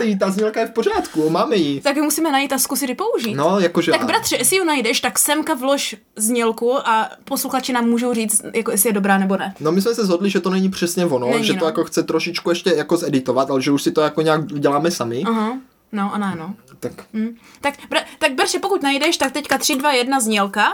Ji, 0.01 0.17
ta 0.17 0.31
znělka 0.31 0.59
je 0.59 0.65
v 0.67 0.71
pořádku, 0.71 1.29
máme 1.29 1.55
ji. 1.55 1.81
Tak 1.81 1.95
ji 1.95 2.01
musíme 2.01 2.31
najít 2.31 2.53
a 2.53 2.57
zkusit 2.57 2.89
ji 2.89 2.95
použít. 2.95 3.35
No, 3.35 3.59
jakože... 3.59 3.91
Tak 3.91 4.05
bratře, 4.05 4.35
jestli 4.35 4.55
ji 4.57 4.65
najdeš, 4.65 4.99
tak 5.01 5.19
semka 5.19 5.53
vlož 5.53 5.95
znělku 6.15 6.87
a 6.87 7.09
posluchači 7.23 7.73
nám 7.73 7.85
můžou 7.85 8.13
říct, 8.13 8.41
jako 8.53 8.71
jestli 8.71 8.89
je 8.89 8.93
dobrá 8.93 9.17
nebo 9.17 9.37
ne. 9.37 9.55
No 9.59 9.71
my 9.71 9.81
jsme 9.81 9.95
se 9.95 10.05
zhodli, 10.05 10.29
že 10.29 10.39
to 10.39 10.49
není 10.49 10.69
přesně 10.69 11.05
ono, 11.05 11.29
Není, 11.29 11.45
že 11.45 11.53
to 11.53 11.59
no. 11.59 11.65
jako 11.65 11.83
chce 11.83 12.03
trošičku 12.03 12.49
ještě 12.49 12.69
jako 12.69 12.97
zeditovat, 12.97 13.49
ale 13.51 13.61
že 13.61 13.71
už 13.71 13.83
si 13.83 13.91
to 13.91 14.01
jako 14.01 14.21
nějak 14.21 14.45
děláme 14.45 14.91
sami. 14.91 15.23
Aha. 15.25 15.57
No 15.91 16.13
a 16.13 16.17
ne, 16.17 16.35
no. 16.39 16.53
Tak 16.79 16.91
Hm. 17.13 17.37
Tak, 17.61 17.73
br- 17.89 18.03
tak 18.19 18.33
bratře, 18.33 18.59
pokud 18.59 18.81
najdeš, 18.83 19.17
tak 19.17 19.31
teďka 19.31 19.57
3, 19.57 19.75
2, 19.75 19.91
1 19.91 20.19
znělka. 20.19 20.73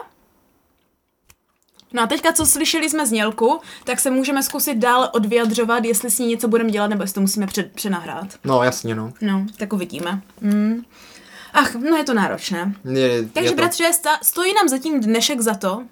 No 1.94 2.04
a 2.04 2.08
teďka, 2.08 2.32
co 2.32 2.46
slyšeli 2.46 2.90
jsme 2.90 3.08
znělku, 3.08 3.60
tak 3.84 4.00
se 4.00 4.12
můžeme 4.12 4.44
zkusit 4.44 4.76
dál 4.78 5.10
odvyjadřovat, 5.14 5.86
jestli 5.86 6.12
s 6.12 6.20
ní 6.20 6.28
něco 6.28 6.48
budeme 6.48 6.70
dělat, 6.72 6.88
nebo 6.88 7.04
jestli 7.04 7.14
to 7.14 7.22
musíme 7.22 7.48
před, 7.48 7.72
přenahrát. 7.72 8.28
No, 8.44 8.64
jasně, 8.64 8.96
no. 8.96 9.14
No, 9.22 9.46
tak 9.58 9.74
uvidíme. 9.74 10.22
Hm. 10.42 10.84
Ach, 11.54 11.76
no 11.76 11.98
je 11.98 12.04
to 12.04 12.14
náročné. 12.14 12.74
Je, 12.94 13.24
Takže 13.34 13.48
je 13.48 13.52
to. 13.52 13.56
bratře, 13.58 13.94
sta- 13.94 14.20
stojí 14.24 14.54
nám 14.54 14.68
zatím 14.70 15.02
dnešek 15.02 15.42
za 15.42 15.54
to, 15.54 15.84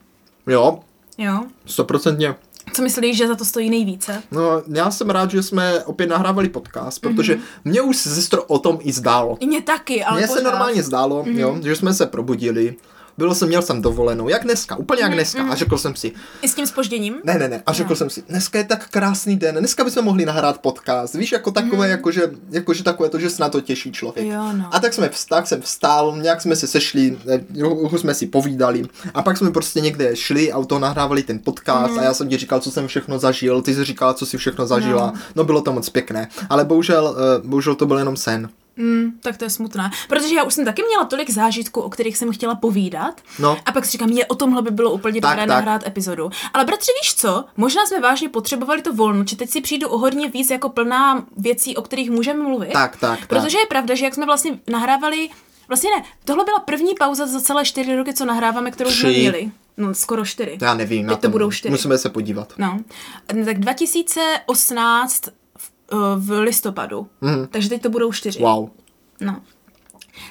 Jo, 0.48 0.80
jo? 1.18 1.44
stoprocentně. 1.66 2.36
Co 2.74 2.82
myslíš, 2.82 3.18
že 3.18 3.28
za 3.28 3.36
to 3.36 3.46
stojí 3.46 3.70
nejvíce? 3.70 4.24
No, 4.32 4.42
já 4.74 4.92
jsem 4.92 5.10
rád, 5.10 5.32
že 5.32 5.44
jsme 5.44 5.84
opět 5.84 6.08
nahrávali 6.08 6.50
podcast, 6.50 7.02
protože 7.02 7.36
Mhm. 7.36 7.44
mě 7.66 7.82
už 7.82 7.98
se 7.98 8.16
sestro 8.16 8.44
o 8.44 8.60
tom 8.60 8.78
i 8.82 8.92
zdálo. 8.92 9.38
Mně 9.46 9.62
taky, 9.62 10.04
ale 10.04 10.18
Mně 10.20 10.28
se 10.28 10.34
pořád. 10.34 10.50
Normálně 10.50 10.84
zdálo, 10.84 11.24
jo, 11.28 11.58
že 11.64 11.76
jsme 11.76 11.94
se 11.94 12.06
probudili. 12.06 12.76
Bylo 13.18 13.36
jsem, 13.36 13.48
měl 13.48 13.62
jsem 13.62 13.82
dovolenou, 13.82 14.30
jak 14.30 14.44
dneska, 14.44 14.76
úplně 14.76 15.02
Mhm, 15.04 15.12
jak 15.12 15.14
dneska. 15.14 15.44
A 15.52 15.56
řekl 15.56 15.78
jsem 15.78 15.96
si, 15.96 16.12
I 16.42 16.48
s 16.48 16.54
tím 16.56 16.68
spožděním? 16.68 17.16
ne, 17.24 17.34
ne, 17.40 17.48
ne, 17.48 17.64
a 17.66 17.74
řekl 17.74 17.96
jsem 17.96 18.10
si, 18.10 18.24
dneska 18.30 18.58
je 18.58 18.64
tak 18.64 18.90
krásný 18.90 19.36
den, 19.36 19.56
dneska 19.56 19.84
bychom 19.84 20.06
mohli 20.06 20.26
nahrát 20.26 20.58
podcast. 20.62 21.14
Víš, 21.14 21.32
jako 21.32 21.52
takové, 21.52 21.90
jakože, 21.90 22.32
jakože 22.52 22.84
takové 22.84 23.10
to, 23.10 23.20
že 23.20 23.30
se 23.30 23.42
na 23.42 23.50
to 23.50 23.62
těší 23.62 23.92
člověk. 23.92 24.26
Mhm. 24.28 24.36
Jo, 24.36 24.54
no. 24.58 24.70
A 24.76 24.80
tak 24.80 24.94
jsme 24.94 25.10
vstal, 25.10 25.46
jsem 25.46 25.62
vstál, 25.62 26.18
nějak 26.22 26.42
jsme 26.42 26.56
se 26.56 26.68
sešli, 26.68 27.18
eh, 27.28 27.40
jsme 27.98 28.14
si 28.14 28.28
povídali. 28.28 28.86
A 29.14 29.22
pak 29.22 29.38
jsme 29.38 29.52
prostě 29.52 29.82
někde 29.82 30.16
šli 30.16 30.52
a 30.52 30.64
toho 30.64 30.80
nahrávali 30.80 31.24
ten 31.24 31.40
podcast 31.40 31.90
Mhm. 31.92 32.00
a 32.00 32.04
já 32.04 32.14
jsem 32.14 32.30
ti 32.30 32.38
říkal, 32.38 32.60
co 32.60 32.72
jsem 32.72 32.88
všechno 32.88 33.20
zažil, 33.20 33.62
ty 33.62 33.76
jsi 33.76 33.84
říkala, 33.84 34.14
co 34.14 34.26
si 34.26 34.38
všechno 34.38 34.68
zažila. 34.68 35.06
No. 35.08 35.12
No, 35.14 35.20
no 35.36 35.44
bylo 35.44 35.62
to 35.62 35.74
moc 35.74 35.90
pěkné. 35.90 36.28
Ale 36.50 36.66
bohužel, 36.66 37.16
eh, 37.38 37.48
bohužel 37.48 37.76
to 37.76 37.86
byl 37.86 37.98
jenom 37.98 38.18
sen. 38.18 38.50
Mm, 38.78 39.12
tak 39.22 39.38
to 39.38 39.44
je 39.44 39.50
smutné. 39.50 39.92
Protože 40.10 40.36
já 40.36 40.44
už 40.44 40.54
jsem 40.54 40.66
taky 40.66 40.84
měla 40.88 41.06
tolik 41.06 41.30
zážitků, 41.30 41.82
o 41.82 41.90
kterých 41.90 42.18
jsem 42.18 42.32
chtěla 42.32 42.56
povídat. 42.56 43.22
No. 43.40 43.58
A 43.66 43.72
pak 43.72 43.86
si 43.86 43.92
říkám, 43.92 44.10
je, 44.10 44.26
o 44.26 44.36
tomhle 44.36 44.62
by 44.62 44.72
bylo 44.72 44.92
úplně 44.92 45.22
Tak, 45.22 45.32
dobré 45.32 45.42
tak. 45.42 45.50
nahrát 45.50 45.88
epizodu. 45.88 46.30
Ale 46.54 46.66
bratře, 46.66 46.92
víš 47.02 47.16
co? 47.16 47.46
Možná 47.58 47.86
jsme 47.86 48.00
vážně 48.00 48.30
potřebovali 48.30 48.82
to 48.82 48.94
volno, 48.94 49.24
či 49.26 49.36
teď 49.36 49.50
si 49.50 49.62
přijdu 49.62 49.90
o 49.90 49.98
hodně 49.98 50.30
víc 50.30 50.50
jako 50.50 50.70
plná 50.70 51.26
věcí, 51.38 51.76
o 51.76 51.82
kterých 51.82 52.10
můžeme 52.12 52.44
mluvit. 52.44 52.74
Tak, 52.74 52.98
tak, 52.98 53.20
tak. 53.20 53.28
Protože 53.30 53.58
je 53.58 53.66
pravda, 53.66 53.96
že 53.96 54.06
jak 54.06 54.14
jsme 54.16 54.26
vlastně 54.26 54.60
nahrávali, 54.68 55.30
vlastně 55.68 55.90
ne, 55.98 56.04
tohle 56.26 56.46
byla 56.46 56.60
první 56.60 56.96
pauza 57.00 57.28
za 57.28 57.42
celé 57.42 57.66
čtyři 57.66 57.96
roky, 57.96 58.14
co 58.14 58.26
nahráváme, 58.26 58.72
kterou 58.72 58.90
jsme 58.92 59.10
Tři. 59.10 59.20
měli. 59.20 59.52
No, 59.78 59.94
skoro 59.94 60.26
čtyři. 60.26 60.58
Já 60.62 60.74
nevím. 60.74 61.02
Teď 61.06 61.10
na 61.10 61.16
to 61.16 61.30
budou 61.30 61.52
čtyři. 61.52 61.72
Musíme 61.72 61.98
se 61.98 62.10
podívat. 62.10 62.54
No, 62.58 62.80
tak 63.46 63.60
2018 63.60 65.22
v, 65.92 65.94
eh, 65.94 66.20
v 66.20 66.40
listopadu. 66.40 67.08
Mhm. 67.22 67.48
Takže 67.52 67.70
teď 67.70 67.82
to 67.82 67.90
budou 67.90 68.12
čtyři. 68.12 68.40
Wow. 68.40 68.70
No. 69.22 69.42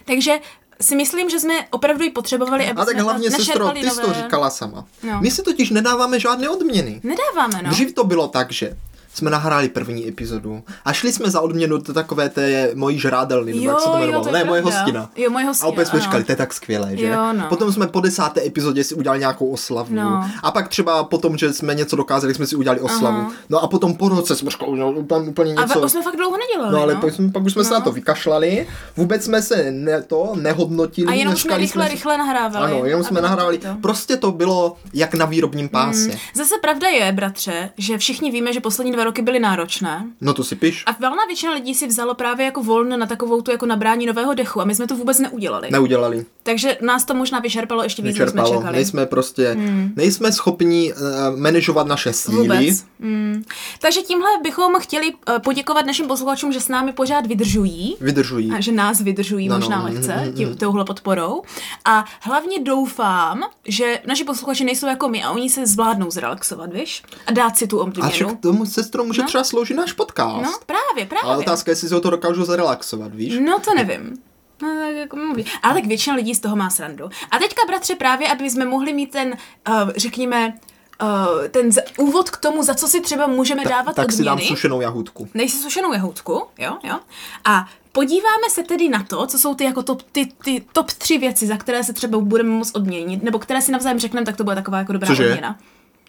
Takže 0.04 0.32
si 0.80 0.96
myslím, 0.96 1.30
že 1.30 1.40
jsme 1.40 1.54
opravdu 1.70 2.04
ji 2.04 2.10
potřebovali, 2.10 2.64
aby 2.70 2.80
A 2.80 2.84
tak 2.84 2.94
jsme 2.94 3.02
hlavně, 3.02 3.30
sestro, 3.30 3.70
ty 3.70 3.90
jsi 3.90 4.00
to 4.00 4.06
nové- 4.06 4.22
říkala 4.22 4.50
sama. 4.50 4.84
No. 5.02 5.20
My 5.20 5.30
si 5.30 5.42
totiž 5.42 5.70
nedáváme 5.70 6.20
žádné 6.20 6.48
odměny. 6.48 7.00
Nedáváme, 7.04 7.62
no. 7.62 7.70
Dřív 7.70 7.94
to 7.94 8.04
bylo 8.04 8.28
tak, 8.28 8.52
že 8.52 8.76
jsme 9.16 9.30
nahráli 9.30 9.68
první 9.68 10.08
epizodu 10.08 10.62
a 10.84 10.92
šli 10.92 11.12
jsme 11.12 11.30
za 11.30 11.40
odměnu 11.40 11.78
do 11.78 11.92
takové 11.94 12.28
té 12.28 12.70
mojí 12.74 12.98
žrádelny, 12.98 13.52
nebo 13.54 13.68
jak 13.70 13.80
se 13.80 13.88
to 13.88 13.96
jmenovalo, 13.96 14.24
to 14.24 14.30
ne, 14.32 14.44
moje 14.44 14.60
hostina. 14.62 15.10
Jo, 15.16 15.30
moje 15.30 15.44
A 15.44 15.48
hostina, 15.48 15.68
opět 15.68 15.86
jsme 15.88 16.00
říkali, 16.00 16.24
to 16.24 16.32
je 16.32 16.36
tak 16.36 16.52
skvělé, 16.54 16.96
že? 16.96 17.06
Jo, 17.06 17.32
no. 17.32 17.46
Potom 17.48 17.72
jsme 17.72 17.86
po 17.86 18.00
desáté 18.00 18.46
epizodě 18.46 18.84
si 18.84 18.94
udělali 18.94 19.18
nějakou 19.20 19.50
oslavu. 19.50 19.94
No. 19.94 20.30
A 20.42 20.50
pak 20.50 20.68
třeba 20.68 21.04
potom, 21.04 21.36
že 21.38 21.52
jsme 21.52 21.74
něco 21.74 21.96
dokázali, 21.96 22.34
jsme 22.34 22.46
si 22.46 22.56
udělali 22.56 22.80
oslavu. 22.80 23.18
Aha. 23.18 23.32
No 23.48 23.58
a 23.62 23.66
potom 23.68 23.94
po 23.94 24.08
roce 24.08 24.36
jsme 24.36 24.50
říkali, 24.50 24.78
no, 24.78 24.90
úplně, 24.92 25.28
úplně 25.28 25.54
A 25.54 25.62
něco. 25.62 25.80
ve- 25.80 25.88
jsme 25.88 26.02
fakt 26.02 26.16
dlouho 26.16 26.36
nedělali, 26.38 26.72
No 26.76 26.82
ale 26.82 26.94
no. 26.94 27.00
pak, 27.00 27.14
jsme, 27.14 27.30
pak 27.32 27.42
už 27.44 27.52
jsme 27.52 27.64
se 27.64 27.70
No. 27.70 27.78
na 27.78 27.84
to 27.84 27.92
vykašlali, 27.92 28.66
vůbec 28.96 29.24
jsme 29.24 29.42
se 29.42 29.70
ne, 29.70 30.02
to 30.02 30.32
nehodnotili. 30.34 31.08
A 31.12 31.14
jenom 31.14 31.36
jsme 31.36 31.56
rychle, 31.58 31.84
si- 31.86 31.90
rychle 31.92 32.18
nahrávali. 32.18 32.72
Ano, 32.72 32.84
jenom 32.84 33.00
A 33.00 33.04
jsme 33.04 33.20
nahrávali. 33.20 33.58
to. 33.58 33.68
Prostě 33.82 34.16
to 34.16 34.32
bylo 34.32 34.76
jak 34.94 35.14
na 35.14 35.26
výrobním 35.26 35.68
páse. 35.68 36.10
Zase 36.34 36.54
pravda 36.62 36.88
je, 36.88 37.12
bratře, 37.12 37.70
že 37.78 37.98
všichni 37.98 38.30
víme, 38.30 38.52
že 38.52 38.60
poslední 38.60 38.92
dva 38.92 39.04
roky 39.06 39.22
byly 39.22 39.38
náročné. 39.38 40.06
No 40.20 40.34
to 40.34 40.44
si 40.44 40.56
piš. 40.56 40.84
A 40.86 40.92
valná 41.00 41.24
většina 41.26 41.52
lidí 41.52 41.74
si 41.74 41.86
vzalo 41.86 42.14
právě 42.14 42.46
jako 42.46 42.62
volno 42.62 42.96
na 42.96 43.06
takovou 43.06 43.42
tu 43.42 43.50
jako 43.50 43.66
nabrání 43.66 44.06
nového 44.06 44.34
dechu 44.34 44.60
a 44.60 44.64
my 44.64 44.74
jsme 44.74 44.86
to 44.86 44.96
vůbec 44.96 45.18
neudělali. 45.18 45.70
Neudělali. 45.70 46.26
Takže 46.46 46.78
nás 46.80 47.04
to 47.04 47.14
možná 47.14 47.38
vyčerpalo 47.38 47.82
ještě 47.82 48.02
víc, 48.02 48.18
než 48.18 48.30
jsme 48.30 48.42
čekali. 48.42 48.72
Nejsme 48.72 49.06
prostě, 49.06 49.52
hmm. 49.52 49.92
nejsme 49.96 50.32
schopni 50.32 50.92
uh, 50.92 51.00
manažovat 51.36 51.86
naše 51.86 52.12
síly. 52.12 52.36
Vůbec. 52.42 52.84
Mm. 52.98 53.44
Takže 53.80 54.02
tímhle 54.02 54.28
bychom 54.42 54.80
chtěli 54.80 55.12
eh, 55.28 55.38
poděkovat 55.38 55.86
našim 55.86 56.06
posluchačům, 56.06 56.52
že 56.52 56.60
s 56.60 56.68
námi 56.68 56.92
pořád 56.92 57.26
vydržují. 57.26 57.96
Vydržují. 58.00 58.52
A 58.52 58.60
že 58.60 58.72
nás 58.72 59.00
vydržují 59.00 59.48
No, 59.48 59.54
no, 59.54 59.58
no, 59.58 59.66
možná 59.66 59.78
mm, 59.78 59.84
lehce 59.84 60.16
mm, 60.16 60.26
mm. 60.26 60.32
tím, 60.32 60.56
touhle 60.56 60.84
podporou. 60.84 61.42
A 61.84 62.04
hlavně 62.20 62.60
doufám, 62.60 63.40
že 63.64 64.00
naši 64.06 64.24
posluchači 64.24 64.64
nejsou 64.64 64.86
jako 64.86 65.08
my 65.08 65.24
a 65.24 65.30
oni 65.30 65.50
se 65.50 65.66
zvládnou 65.66 66.10
zrelaxovat, 66.10 66.72
víš? 66.72 67.02
A 67.26 67.32
dát 67.32 67.56
si 67.56 67.66
tu 67.66 67.80
A 67.80 67.82
odměnu. 67.84 68.10
však 68.10 68.40
tomu 68.40 68.66
sestro 68.66 69.04
může 69.04 69.22
No. 69.22 69.28
třeba 69.28 69.44
sloužit 69.44 69.76
náš 69.76 69.92
podcast. 69.92 70.44
No, 70.44 70.58
právě, 70.66 71.06
právě. 71.06 71.22
Ale 71.22 71.36
otázka 71.38 71.70
je, 71.70 71.72
jestli 71.72 71.88
se 71.88 71.96
o 71.96 72.00
to 72.00 72.10
dokážu 72.10 72.44
zrelaxovat, 72.44 73.14
víš? 73.14 73.38
No 73.46 73.58
to 73.58 73.74
nevím. 73.74 74.18
No, 74.62 74.68
tak 74.80 74.94
jako 74.96 75.16
mluví. 75.16 75.44
Ale 75.62 75.74
tak 75.74 75.86
většina 75.86 76.16
lidí 76.16 76.34
z 76.34 76.40
toho 76.40 76.56
má 76.56 76.70
srandu. 76.70 77.04
A 77.30 77.38
teďka, 77.38 77.62
bratře, 77.66 77.94
právě, 77.94 78.28
aby 78.28 78.50
jsme 78.50 78.64
mohli 78.64 78.92
mít 78.92 79.10
ten, 79.10 79.36
uh, 79.68 79.90
řekněme, 79.96 80.54
uh, 81.02 81.48
ten 81.48 81.72
z- 81.72 81.82
úvod 81.98 82.30
k 82.30 82.36
tomu, 82.36 82.62
za 82.62 82.74
co 82.74 82.88
si 82.88 83.00
třeba 83.00 83.26
můžeme 83.26 83.64
dávat 83.64 83.96
tak 83.96 84.12
si 84.12 84.16
odměny. 84.18 84.26
dám 84.26 84.38
sušenou 84.48 84.80
jahůdku. 84.80 85.28
Nejsi 85.34 85.56
sušenou 85.56 85.92
jahoutku, 85.92 86.42
jo, 86.58 86.76
jo. 86.84 86.98
A 87.44 87.66
podíváme 87.92 88.50
se 88.50 88.62
tedy 88.62 88.88
na 88.88 89.02
to, 89.02 89.26
co 89.26 89.38
jsou 89.38 89.54
ty 89.54 89.64
jako 89.64 89.82
top, 89.82 90.02
ty, 90.12 90.26
ty 90.44 90.64
top 90.72 90.90
tři 90.90 91.18
věci, 91.18 91.46
za 91.46 91.56
které 91.56 91.84
se 91.84 91.92
třeba 91.92 92.18
budeme 92.18 92.48
moct 92.50 92.76
odměnit, 92.76 93.22
nebo 93.22 93.38
které 93.38 93.62
si 93.62 93.72
navzájem 93.72 93.98
řekneme, 93.98 94.26
tak 94.26 94.36
to 94.36 94.44
bude 94.44 94.56
taková 94.56 94.78
jako 94.78 94.92
dobrá 94.92 95.06
Cože? 95.08 95.26
odměna. 95.28 95.58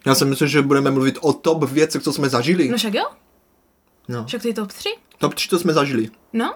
Já 0.05 0.15
si 0.15 0.25
myslím, 0.25 0.47
že 0.47 0.61
budeme 0.61 0.91
mluvit 0.91 1.17
o 1.21 1.33
top 1.33 1.63
věcech, 1.63 2.03
co 2.03 2.13
jsme 2.13 2.29
zažili. 2.29 2.69
No 2.69 2.77
však 2.77 2.93
jo, 2.93 3.05
No. 4.07 4.25
však 4.25 4.41
ty 4.41 4.53
top 4.53 4.71
tři, 4.71 4.89
Top 5.17 5.33
3, 5.33 5.49
co 5.49 5.59
jsme 5.59 5.73
zažili. 5.73 6.09
no. 6.33 6.53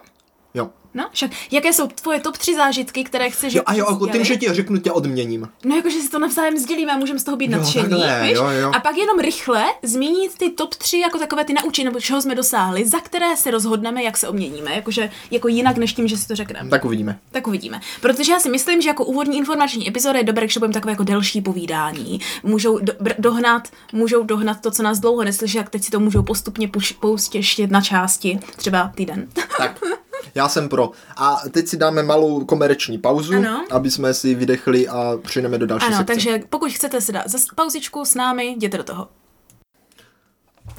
No, 0.94 1.08
však 1.12 1.32
jaké 1.52 1.74
jsou 1.74 1.88
tvoje 1.88 2.20
top 2.20 2.38
tři 2.38 2.56
zážitky, 2.56 3.04
které 3.04 3.30
chceš 3.30 3.54
Jo, 3.54 3.62
a 3.66 3.74
jo, 3.74 3.86
jako 3.90 4.08
tím, 4.08 4.24
že 4.26 4.38
ti 4.38 4.54
řeknu, 4.54 4.78
tě 4.78 4.92
odměním. 4.92 5.50
No 5.66 5.76
jakože 5.76 6.00
si 6.00 6.10
to 6.10 6.20
navzájem 6.20 6.58
sdělíme 6.58 6.92
a 6.92 6.98
můžeme 6.98 7.20
z 7.20 7.24
toho 7.24 7.38
být 7.38 7.52
Jo, 7.52 7.58
nadšení, 7.58 7.90
takhle, 7.90 8.22
víš? 8.24 8.34
jo, 8.34 8.48
jo. 8.50 8.72
A 8.76 8.80
pak 8.80 8.98
jenom 8.98 9.20
rychle 9.20 9.64
zmínit 9.84 10.38
ty 10.38 10.50
top 10.50 10.76
3 10.76 11.00
jako 11.00 11.18
takové 11.18 11.46
ty 11.46 11.54
naučení, 11.54 11.86
nebo 11.86 12.00
čeho 12.00 12.22
jsme 12.22 12.36
dosáhli, 12.36 12.88
za 12.88 13.00
které 13.00 13.38
se 13.38 13.52
rozhodneme, 13.52 14.04
jak 14.04 14.18
se 14.18 14.28
obměníme, 14.28 14.76
jakože 14.76 15.10
jako 15.32 15.48
jinak 15.48 15.78
než 15.78 15.94
tím, 15.94 16.08
že 16.08 16.18
si 16.18 16.28
to 16.28 16.36
řekneme. 16.36 16.70
Tak 16.70 16.86
uvidíme. 16.86 17.20
Tak 17.32 17.48
uvidíme. 17.48 17.82
Protože 18.02 18.32
já 18.32 18.40
si 18.40 18.50
myslím, 18.50 18.82
že 18.82 18.90
jako 18.90 19.06
úvodní 19.06 19.38
informační 19.38 19.88
epizoda 19.88 20.18
je 20.20 20.24
dobré, 20.26 20.46
když 20.46 20.58
budeme 20.58 20.74
takové 20.74 20.92
jako 20.92 21.04
delší 21.04 21.42
povídání. 21.42 22.20
Můžou 22.44 22.78
do, 22.80 22.94
br- 22.94 23.16
dohnat, 23.20 23.68
můžou 23.94 24.24
dohnat 24.24 24.62
to, 24.62 24.72
co 24.72 24.84
nás 24.84 25.00
dlouho 25.00 25.24
neslyší, 25.24 25.58
jak 25.58 25.70
teď 25.70 25.84
si 25.84 25.92
to 25.92 26.00
můžou 26.00 26.24
postupně 26.24 26.68
puš- 26.68 26.96
poustěštit 27.00 27.72
na 27.72 27.82
části, 27.82 28.40
třeba 28.56 28.92
týden. 28.96 29.28
Tak, 29.58 29.80
já 30.36 30.50
jsem 30.50 30.70
pro. 30.70 30.92
A 31.18 31.42
teď 31.52 31.68
si 31.68 31.78
dáme 31.78 32.04
malou 32.04 32.46
komerční 32.46 32.98
pauzu, 32.98 33.34
Ano. 33.38 33.66
aby 33.72 33.92
jsme 33.92 34.14
si 34.14 34.36
vydechli 34.36 34.88
a 34.88 35.18
přejdeme 35.22 35.58
do 35.58 35.66
další 35.66 35.86
ano, 35.86 35.98
sekce. 35.98 36.14
takže 36.14 36.40
pokud 36.50 36.72
chcete 36.72 37.02
si 37.02 37.12
dát 37.12 37.24
zase 37.28 37.46
pauzičku 37.56 38.06
s 38.06 38.16
námi, 38.16 38.46
jděte 38.46 38.78
do 38.78 38.84
toho. 38.84 39.08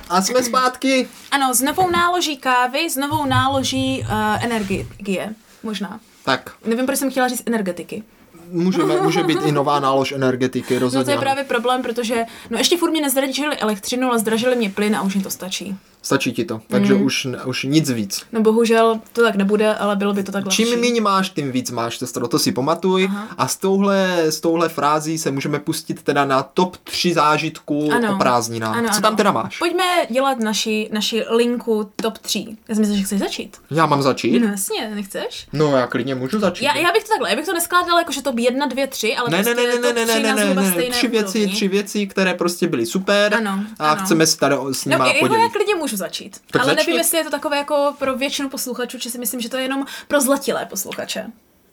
A 0.09 0.23
jsme 0.23 0.43
zpátky. 0.43 1.09
Ano, 1.31 1.55
s 1.55 1.61
novou 1.61 1.91
náloží 1.91 2.37
kávy, 2.37 2.91
s 2.91 2.97
novou 2.97 3.27
náloží 3.27 4.01
uh, 4.03 4.45
energie, 4.45 5.35
možná. 5.63 6.01
Tak, 6.25 6.53
Nevím, 6.65 6.87
proč 6.87 6.99
jsem 6.99 7.11
chtěla 7.11 7.29
říct 7.29 7.43
energetiky. 7.47 8.03
můžeme, 8.51 9.01
může 9.01 9.23
být 9.25 9.39
i 9.45 9.53
nová 9.53 9.81
nálož 9.81 10.13
energetiky, 10.13 10.79
rozhodně. 10.79 10.99
No 10.99 11.05
to 11.05 11.11
je 11.11 11.19
právě 11.19 11.45
problém, 11.45 11.83
protože 11.83 12.25
no 12.51 12.59
ještě 12.59 12.77
furt 12.77 12.91
mě 12.91 13.01
nezdražili 13.01 13.57
elektřinu, 13.57 14.09
ale 14.09 14.19
zdražili 14.19 14.57
mě 14.57 14.71
plyn 14.71 14.97
a 14.97 15.03
už 15.03 15.15
mi 15.15 15.23
to 15.23 15.31
stačí. 15.31 15.77
Stačí 16.03 16.33
ti 16.33 16.45
to, 16.45 16.61
takže 16.69 16.95
mm. 16.95 17.03
už, 17.03 17.29
už 17.45 17.63
nic 17.65 17.91
víc. 17.91 18.23
No 18.33 18.41
bohužel 18.41 19.01
to 19.13 19.23
tak 19.23 19.35
nebude, 19.35 19.75
ale 19.75 19.97
bylo 19.97 20.13
by 20.13 20.23
to 20.23 20.33
tak 20.33 20.49
Čím 20.49 20.81
méně 20.81 21.01
máš, 21.01 21.31
tím 21.31 21.53
víc 21.53 21.71
máš, 21.71 21.99
sestro, 21.99 22.29
to 22.29 22.39
si 22.39 22.53
pamatuj. 22.53 23.05
Aha. 23.05 23.29
A 23.39 23.49
s 23.49 23.57
touhle, 23.57 24.19
s 24.19 24.41
touhle 24.41 24.69
frází 24.69 25.19
se 25.19 25.31
můžeme 25.31 25.59
pustit 25.59 26.03
teda 26.03 26.25
na 26.25 26.43
top 26.43 26.77
3 26.77 27.15
zážitků 27.15 27.93
ano. 27.93 28.15
o 28.15 28.19
prázdninách. 28.19 28.77
Ano, 28.77 28.89
Co 28.89 28.95
ano. 28.95 29.03
tam 29.03 29.17
teda 29.17 29.33
máš? 29.33 29.59
Pojďme 29.59 29.85
dělat 30.11 30.39
naši, 30.39 30.89
naši 30.93 31.25
linku 31.31 31.91
top 31.97 32.19
3. 32.19 32.45
Já 32.69 32.75
si 32.75 32.81
myslím, 32.81 32.99
že 32.99 33.05
chceš 33.05 33.21
začít. 33.21 33.57
Já 33.71 33.87
mám 33.87 34.03
začít? 34.03 34.41
No 34.41 34.49
jasně, 34.49 34.91
nechceš? 34.95 35.47
No 35.53 35.77
já 35.77 35.87
klidně 35.87 36.15
můžu 36.15 36.39
začít. 36.39 36.65
Já, 36.65 36.77
já 36.77 36.93
bych 36.93 37.05
to 37.05 37.09
takhle, 37.09 37.31
já 37.31 37.37
bych 37.37 37.47
to 37.47 37.53
neskládala 37.53 38.01
jako, 38.01 38.13
že 38.13 38.23
top 38.23 38.39
1, 38.39 38.67
2, 38.67 38.87
3, 38.87 39.17
ale 39.17 39.31
ne, 39.31 39.43
prostě 39.43 39.55
ne, 39.55 39.67
ne, 39.67 39.93
ne, 39.93 39.93
ne, 39.93 40.07
ne, 40.07 40.35
ne, 40.35 40.55
ne, 40.55 40.75
ne, 40.77 40.91
tři 40.91 41.09
věci, 41.09 41.49
tři 41.49 41.69
věci, 41.69 42.07
které 42.07 42.35
prostě 42.35 42.67
byly 42.67 42.87
super 42.87 43.35
ano, 43.35 43.65
a 43.79 43.91
ano. 43.91 44.05
chceme 44.05 44.27
se 44.27 44.39
tady 44.39 44.57
s 44.73 44.85
nimi 44.85 44.99
no, 44.99 45.05
podělit. 45.21 45.43
Já 45.43 45.49
klidně 45.49 45.75
můžu 45.75 45.92
začít, 45.97 46.41
tak 46.51 46.63
ale 46.63 46.75
začni. 46.75 46.87
nevím, 46.87 46.99
jestli 46.99 47.19
je 47.19 47.25
to 47.25 47.31
takové 47.31 47.57
jako 47.57 47.95
pro 47.99 48.17
většinu 48.17 48.49
posluchačů, 48.49 48.99
či 48.99 49.11
si 49.11 49.19
myslím, 49.19 49.41
že 49.41 49.49
to 49.49 49.57
je 49.57 49.63
jenom 49.63 49.87
pro 50.09 50.21
zlatilé 50.21 50.67
posluchače. 50.67 51.27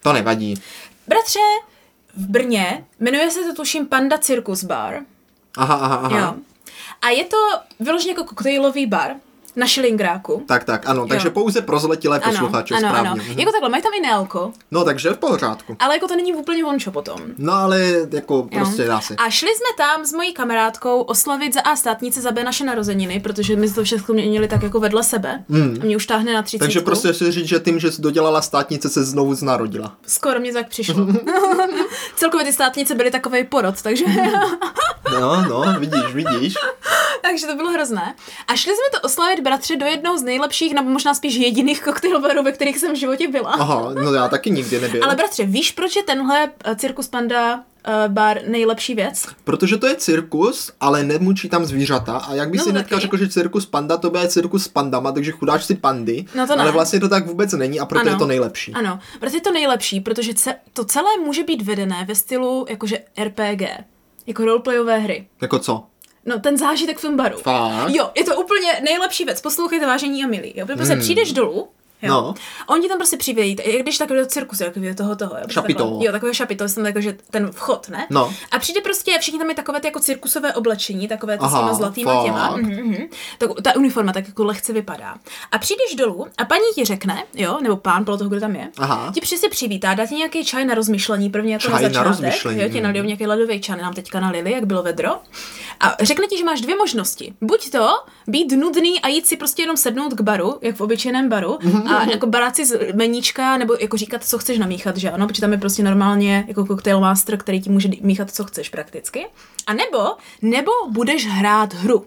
To 0.04 0.14
nevadí. 0.14 0.54
Bratře, 1.08 1.40
v 2.16 2.28
Brně 2.28 2.86
jmenuje 3.00 3.32
se 3.32 3.44
to 3.44 3.54
tuším 3.54 3.86
Panda 3.86 4.18
Circus 4.18 4.64
Bar. 4.64 5.00
Aha, 5.58 5.76
aha, 5.76 5.96
aha. 5.96 6.20
Jo. 6.20 6.36
A 7.02 7.10
je 7.10 7.26
to 7.26 7.38
vyloženě 7.80 8.12
jako 8.12 8.24
koktejlový 8.24 8.86
bar, 8.86 9.12
na 9.56 9.66
šilingráku. 9.66 10.44
Tak, 10.46 10.64
tak, 10.64 10.90
ano, 10.90 11.08
takže 11.08 11.28
jo. 11.28 11.32
pouze 11.32 11.62
pro 11.62 11.80
zletilé 11.80 12.20
posluchače, 12.20 12.76
ano, 12.76 12.88
správně. 12.90 13.10
Ano. 13.10 13.24
Mhm. 13.24 13.40
Jako 13.40 13.52
takhle, 13.52 13.70
mají 13.70 13.84
tam 13.84 13.94
i 13.94 14.00
nealko. 14.00 14.52
No, 14.72 14.84
takže 14.84 15.10
v 15.10 15.18
pořádku. 15.18 15.76
Ale 15.80 15.96
jako 15.96 16.08
to 16.08 16.16
není 16.16 16.34
úplně 16.34 16.64
vončo 16.64 16.92
potom. 16.92 17.22
No, 17.38 17.54
ale 17.54 18.08
jako 18.12 18.44
prostě 18.44 18.84
dá 18.84 19.02
se. 19.02 19.16
A 19.16 19.30
šli 19.30 19.50
jsme 19.50 19.86
tam 19.86 20.06
s 20.06 20.14
mojí 20.14 20.34
kamarádkou 20.34 21.02
oslavit 21.02 21.54
za 21.54 21.62
A 21.62 21.76
státnice 21.76 22.22
za 22.22 22.32
B 22.32 22.44
naše 22.44 22.64
narozeniny, 22.64 23.20
protože 23.20 23.56
my 23.56 23.72
to 23.72 23.84
všechno 23.84 24.14
měli 24.14 24.48
tak 24.48 24.64
jako 24.64 24.80
vedle 24.80 25.04
sebe. 25.04 25.44
Mm. 25.48 25.78
A 25.82 25.86
mě 25.86 25.96
už 25.96 26.06
táhne 26.06 26.34
na 26.34 26.42
30. 26.42 26.60
Takže 26.60 26.82
prostě 26.82 27.14
si 27.14 27.32
říct, 27.32 27.48
že 27.48 27.60
tím, 27.60 27.80
že 27.80 27.92
jsi 27.92 28.02
dodělala 28.02 28.42
státnice, 28.42 28.90
se 28.90 29.04
znovu 29.04 29.34
znarodila. 29.34 29.96
Skoro 30.08 30.40
mě 30.40 30.54
tak 30.54 30.68
přišlo. 30.68 30.96
Celkově 32.16 32.46
ty 32.46 32.54
státnice 32.54 32.96
byly 32.96 33.12
takový 33.12 33.44
porod, 33.44 33.82
takže... 33.82 34.06
no, 35.20 35.42
no, 35.42 35.80
vidíš, 35.80 36.14
vidíš. 36.14 36.54
takže 37.22 37.48
to 37.48 37.56
bylo 37.56 37.72
hrozné. 37.72 38.16
A 38.48 38.56
šli 38.56 38.74
jsme 38.74 39.00
to 39.00 39.06
oslavit 39.08 39.39
bratře 39.42 39.76
do 39.76 39.86
jednoho 39.86 40.18
z 40.18 40.24
nejlepších, 40.24 40.74
nebo 40.74 40.90
možná 40.90 41.14
spíš 41.14 41.36
jediných 41.36 41.84
koktejlbarů, 41.84 42.44
ve 42.44 42.52
kterých 42.52 42.78
jsem 42.78 42.94
v 42.94 42.98
životě 42.98 43.28
byla. 43.28 43.52
Aha, 43.52 43.94
no 44.04 44.14
já 44.14 44.28
taky 44.28 44.52
nikdy 44.52 44.82
nebyl. 44.82 45.04
Ale 45.04 45.16
bratře, 45.16 45.46
víš, 45.46 45.72
proč 45.72 45.96
je 45.96 46.04
tenhle 46.04 46.52
uh, 46.68 46.74
Cirkus 46.76 47.08
Panda 47.08 47.56
uh, 47.56 48.14
bar 48.14 48.40
nejlepší 48.48 48.96
věc? 48.96 49.26
Protože 49.44 49.78
to 49.78 49.88
je 49.88 49.96
cirkus, 49.96 50.72
ale 50.80 51.04
nemučí 51.04 51.50
tam 51.50 51.66
zvířata. 51.66 52.18
A 52.18 52.34
jak 52.34 52.50
by 52.50 52.58
no 52.58 52.64
si 52.64 52.74
netka 52.74 53.00
řekl, 53.00 53.18
že 53.18 53.30
cirkus 53.30 53.66
panda, 53.66 53.98
to 53.98 54.10
bude 54.10 54.28
cirkus 54.28 54.64
s 54.64 54.68
pandama, 54.68 55.12
takže 55.12 55.32
chudáš 55.32 55.66
si 55.66 55.76
pandy. 55.76 56.26
No 56.36 56.48
to 56.48 56.56
ne. 56.56 56.62
Ale 56.62 56.72
vlastně 56.72 57.00
to 57.00 57.10
tak 57.10 57.28
vůbec 57.28 57.54
není 57.54 57.80
a 57.80 57.86
proto 57.86 58.02
ano. 58.02 58.12
je 58.12 58.18
to 58.18 58.28
nejlepší. 58.28 58.74
Ano, 58.74 59.00
proto 59.20 59.36
je 59.36 59.42
to 59.42 59.52
nejlepší, 59.52 60.00
protože 60.00 60.34
to 60.74 60.86
celé 60.86 61.10
může 61.26 61.44
být 61.44 61.62
vedené 61.62 62.06
ve 62.08 62.16
stylu 62.16 62.66
jakože 62.70 63.00
RPG. 63.24 63.62
Jako 64.28 64.46
roleplayové 64.46 64.98
hry. 65.00 65.28
Jako 65.42 65.60
co? 65.60 65.84
No, 66.26 66.40
ten 66.40 66.58
zážitek 66.58 66.98
v 66.98 67.02
tom 67.02 67.18
baru. 67.18 67.38
Fakt? 67.38 67.90
Jo, 67.90 68.12
je 68.16 68.24
to 68.24 68.42
úplně 68.42 68.82
nejlepší 68.84 69.26
věc. 69.26 69.42
Poslouchejte, 69.42 69.86
vážení 69.86 70.24
a 70.24 70.28
milí. 70.28 70.54
Jo, 70.56 70.66
prostě 70.66 70.94
hmm. 70.94 71.02
přijdeš 71.02 71.34
dolů, 71.34 71.70
Jo. 72.02 72.14
No. 72.14 72.34
Oni 72.68 72.88
tam 72.88 72.98
prostě 72.98 73.18
přivějí, 73.18 73.56
jak 73.66 73.82
když 73.82 73.98
takový 73.98 74.20
do 74.20 74.26
cirkusu, 74.26 74.64
jako 74.64 74.80
toho 74.98 75.16
toho. 75.16 75.36
Jo, 75.38 75.44
šapito. 75.50 75.84
Takové, 75.84 76.06
jo, 76.06 76.12
takové 76.12 76.34
šapito, 76.34 76.70
jsem 76.70 76.86
jako, 76.86 77.02
že 77.02 77.18
ten 77.32 77.52
vchod, 77.52 77.90
ne? 77.90 78.08
No. 78.10 78.34
A 78.52 78.60
přijde 78.60 78.82
prostě, 78.82 79.18
všichni 79.20 79.40
tam 79.40 79.50
je 79.50 79.56
takové 79.56 79.80
ty 79.80 79.88
jako 79.88 80.00
cirkusové 80.00 80.54
oblečení, 80.54 81.08
takové 81.08 81.38
ty 81.38 81.46
s 81.46 81.50
těma 81.50 81.74
zlatýma 81.74 82.14
fakt. 82.14 82.26
těma. 82.26 82.58
Mm-hmm. 82.58 83.10
Tak, 83.38 83.50
ta 83.64 83.76
uniforma 83.76 84.14
tak 84.14 84.28
jako 84.28 84.44
lehce 84.44 84.74
vypadá. 84.74 85.16
A 85.52 85.58
přijdeš 85.58 85.96
dolů 85.96 86.28
a 86.38 86.46
paní 86.46 86.64
ti 86.76 86.86
řekne, 86.86 87.24
jo, 87.34 87.58
nebo 87.62 87.76
pán, 87.78 88.06
podle 88.06 88.18
toho, 88.18 88.30
kdo 88.30 88.40
tam 88.40 88.56
je, 88.56 88.70
Aha. 88.78 89.12
ti 89.14 89.22
přesně 89.22 89.50
přivítá, 89.50 89.94
dá 89.94 90.06
ti 90.06 90.16
nějaký 90.16 90.46
čaj 90.46 90.66
na 90.66 90.74
rozmyšlení, 90.74 91.30
prvně 91.30 91.54
jako 91.54 91.64
čaj 91.64 91.72
na 91.72 91.80
začátek. 91.80 91.96
Na 91.96 92.04
rozmyšlení. 92.04 92.62
jo, 92.62 92.70
ti 92.70 92.82
nalijou 92.82 93.06
nějaký 93.06 93.28
ledový 93.28 93.62
čaj, 93.62 93.78
nám 93.82 93.94
teďka 93.94 94.20
nalili, 94.20 94.52
jak 94.52 94.66
bylo 94.66 94.84
vedro. 94.84 95.10
A 95.80 95.96
řekne 96.02 96.28
ti, 96.28 96.38
že 96.38 96.44
máš 96.44 96.62
dvě 96.62 96.76
možnosti. 96.76 97.34
Buď 97.42 97.72
to 97.72 97.88
být 98.28 98.52
nudný 98.52 99.02
a 99.02 99.08
jít 99.08 99.28
si 99.28 99.38
prostě 99.38 99.62
jenom 99.62 99.78
sednout 99.78 100.14
k 100.14 100.22
baru, 100.22 100.58
jak 100.62 100.76
v 100.76 100.82
obyčejném 100.82 101.30
baru, 101.30 101.58
a 101.98 102.10
jako 102.10 102.28
baráci 102.28 102.66
z 102.66 102.94
meníčka, 102.94 103.58
nebo 103.58 103.78
jako 103.80 103.98
říkat, 103.98 104.24
co 104.24 104.38
chceš 104.38 104.58
namíchat, 104.58 104.98
že 104.98 105.12
ano, 105.12 105.28
protože 105.28 105.42
tam 105.42 105.52
je 105.52 105.58
prostě 105.58 105.84
normálně 105.84 106.46
jako 106.48 106.66
cocktail 106.66 107.00
master, 107.00 107.38
který 107.38 107.62
ti 107.62 107.70
může 107.70 107.90
míchat, 108.02 108.32
co 108.32 108.44
chceš 108.44 108.70
prakticky. 108.70 109.26
A 109.68 109.74
nebo, 109.74 110.00
nebo 110.42 110.72
budeš 110.90 111.28
hrát 111.28 111.74
hru. 111.74 112.06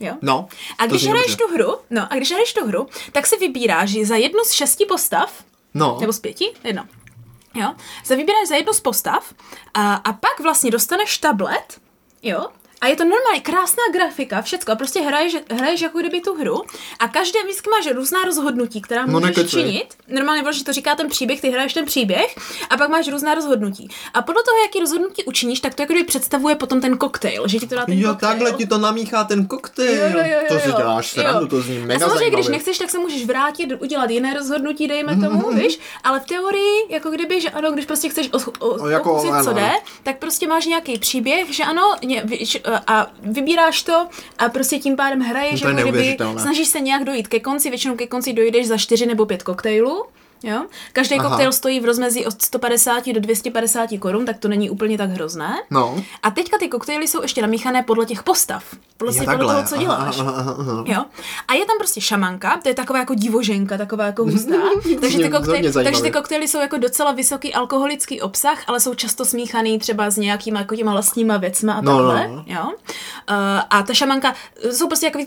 Jo? 0.00 0.14
No. 0.22 0.48
A 0.78 0.86
když 0.86 1.06
hraješ 1.06 1.36
tu 1.36 1.54
hru, 1.54 1.76
no, 1.90 2.12
a 2.12 2.16
když 2.16 2.30
hraješ 2.30 2.52
tu 2.52 2.66
hru, 2.66 2.86
tak 3.12 3.26
si 3.26 3.36
vybíráš 3.36 3.92
za 3.92 4.16
jednu 4.16 4.40
z 4.44 4.50
šesti 4.50 4.86
postav, 4.86 5.44
no. 5.74 5.96
nebo 6.00 6.12
z 6.12 6.18
pěti, 6.18 6.52
jedno, 6.64 6.84
jo, 7.54 7.74
se 8.04 8.16
vybíráš 8.16 8.48
za 8.48 8.54
jednu 8.54 8.72
z 8.72 8.80
postav 8.80 9.34
a, 9.74 9.94
a 9.94 10.12
pak 10.12 10.40
vlastně 10.42 10.70
dostaneš 10.70 11.18
tablet, 11.18 11.80
jo, 12.22 12.46
a 12.80 12.86
je 12.86 12.96
to 12.96 13.04
normálně 13.04 13.40
krásná 13.40 13.82
grafika, 13.92 14.42
všecko. 14.42 14.72
A 14.72 14.74
prostě 14.74 15.00
hraješ, 15.00 15.36
hraješ 15.50 15.80
jako 15.80 15.98
kdyby 15.98 16.20
tu 16.20 16.34
hru 16.34 16.62
a 16.98 17.08
každé 17.08 17.42
vždycky 17.44 17.70
máš 17.70 17.94
různá 17.94 18.24
rozhodnutí, 18.24 18.80
která 18.80 19.06
no 19.06 19.20
můžeš 19.20 19.36
nekeci. 19.36 19.50
činit. 19.50 19.94
Normálně 20.08 20.42
vlastně 20.42 20.64
to 20.64 20.72
říká 20.72 20.94
ten 20.94 21.08
příběh, 21.08 21.40
ty 21.40 21.50
hraješ 21.50 21.74
ten 21.74 21.84
příběh 21.84 22.34
a 22.70 22.76
pak 22.76 22.90
máš 22.90 23.08
různá 23.08 23.34
rozhodnutí. 23.34 23.88
A 24.14 24.22
podle 24.22 24.42
toho, 24.42 24.56
jaký 24.66 24.80
rozhodnutí 24.80 25.24
učiníš, 25.24 25.60
tak 25.60 25.74
to 25.74 25.82
jako 25.82 25.92
kdyby 25.92 26.06
představuje 26.06 26.54
potom 26.54 26.80
ten 26.80 26.98
koktejl, 26.98 27.48
že 27.48 27.58
ti 27.58 27.66
to 27.66 27.74
dá 27.74 27.86
ten 27.86 27.98
Jo, 27.98 28.08
koktejl. 28.10 28.30
takhle 28.32 28.52
ti 28.52 28.66
to 28.66 28.78
namíchá 28.78 29.24
ten 29.24 29.46
koktejl. 29.46 29.94
Jo, 29.94 30.18
jo, 30.18 30.24
jo, 30.26 30.38
jo, 30.42 30.48
to 30.48 30.58
si 30.58 30.76
děláš 30.76 31.10
srandu, 31.10 31.46
to 31.46 31.60
zní 31.60 31.78
mega 31.78 32.06
A 32.06 32.08
samozřejmě, 32.08 32.30
když 32.30 32.48
nechceš, 32.48 32.78
tak 32.78 32.90
se 32.90 32.98
můžeš 32.98 33.26
vrátit, 33.26 33.72
udělat 33.80 34.10
jiné 34.10 34.34
rozhodnutí, 34.34 34.88
dejme 34.88 35.16
tomu, 35.16 35.40
mm-hmm. 35.40 35.62
víš, 35.62 35.78
ale 36.04 36.20
v 36.20 36.24
teorii, 36.24 36.86
jako 36.88 37.10
kdyby, 37.10 37.40
že 37.40 37.50
ano, 37.50 37.72
když 37.72 37.86
prostě 37.86 38.08
chceš 38.08 38.30
o, 38.32 38.66
o, 38.66 38.68
o, 38.68 38.88
jako, 38.88 39.12
okusit, 39.12 39.44
co 39.44 39.52
jde, 39.52 39.70
tak 40.02 40.18
prostě 40.18 40.46
máš 40.46 40.66
nějaký 40.66 40.98
příběh, 40.98 41.54
že 41.54 41.64
ano, 41.64 41.82
ně, 42.04 42.24
a 42.86 43.10
vybíráš 43.22 43.82
to 43.82 44.06
a 44.38 44.48
prostě 44.48 44.78
tím 44.78 44.96
pádem 44.96 45.20
hraješ, 45.20 45.60
jako 45.60 45.82
kdyby 45.82 46.16
snažíš 46.38 46.68
se 46.68 46.80
nějak 46.80 47.04
dojít 47.04 47.28
ke 47.28 47.40
konci, 47.40 47.70
většinou 47.70 47.96
ke 47.96 48.06
konci 48.06 48.32
dojdeš 48.32 48.66
za 48.68 48.76
čtyři 48.76 49.06
nebo 49.06 49.26
pět 49.26 49.42
koktejlů. 49.42 50.04
Jo? 50.42 50.66
Každý 50.92 51.16
Aha. 51.18 51.28
koktejl 51.28 51.52
stojí 51.52 51.80
v 51.80 51.84
rozmezí 51.84 52.26
od 52.26 52.42
150 52.42 53.12
do 53.12 53.20
250 53.20 53.90
korun, 53.98 54.26
tak 54.26 54.38
to 54.38 54.48
není 54.48 54.70
úplně 54.70 54.98
tak 54.98 55.10
hrozné. 55.10 55.54
No. 55.70 56.02
A 56.22 56.30
teďka 56.30 56.58
ty 56.58 56.68
koktejly 56.68 57.08
jsou 57.08 57.22
ještě 57.22 57.42
namíchané 57.42 57.82
podle 57.82 58.06
těch 58.06 58.22
postav. 58.22 58.64
Prostě 58.96 59.22
podle 59.22 59.54
toho, 59.54 59.66
co 59.66 59.76
děláš. 59.76 60.18
Aha, 60.18 60.32
aha, 60.36 60.56
aha. 60.58 60.84
Jo? 60.86 61.04
A 61.48 61.54
je 61.54 61.66
tam 61.66 61.78
prostě 61.78 62.00
šamanka, 62.00 62.60
to 62.62 62.68
je 62.68 62.74
taková 62.74 62.98
jako 62.98 63.14
divoženka, 63.14 63.78
taková 63.78 64.06
jako 64.06 64.24
hustá. 64.24 64.56
takže, 65.00 65.18
ty 65.18 65.28
koktejly, 65.28 65.72
takže 65.72 66.02
ty 66.02 66.10
koktejly 66.10 66.48
jsou 66.48 66.58
jako 66.58 66.76
docela 66.76 67.12
vysoký 67.12 67.54
alkoholický 67.54 68.20
obsah, 68.20 68.58
ale 68.66 68.80
jsou 68.80 68.94
často 68.94 69.24
smíchaný 69.24 69.78
třeba 69.78 70.10
s 70.10 70.16
nějakýma 70.16 70.58
jako 70.58 70.76
těma 70.76 70.92
vlastníma 70.92 71.36
věcma 71.36 71.72
a 71.72 71.80
no, 71.80 71.96
takhle. 71.96 72.28
No, 72.28 72.34
no. 72.34 72.44
Jo? 72.46 72.64
Uh, 72.64 72.74
a 73.70 73.82
ta 73.82 73.94
šamanka, 73.94 74.34
jsou 74.72 74.86
prostě 74.86 75.06
jako 75.06 75.18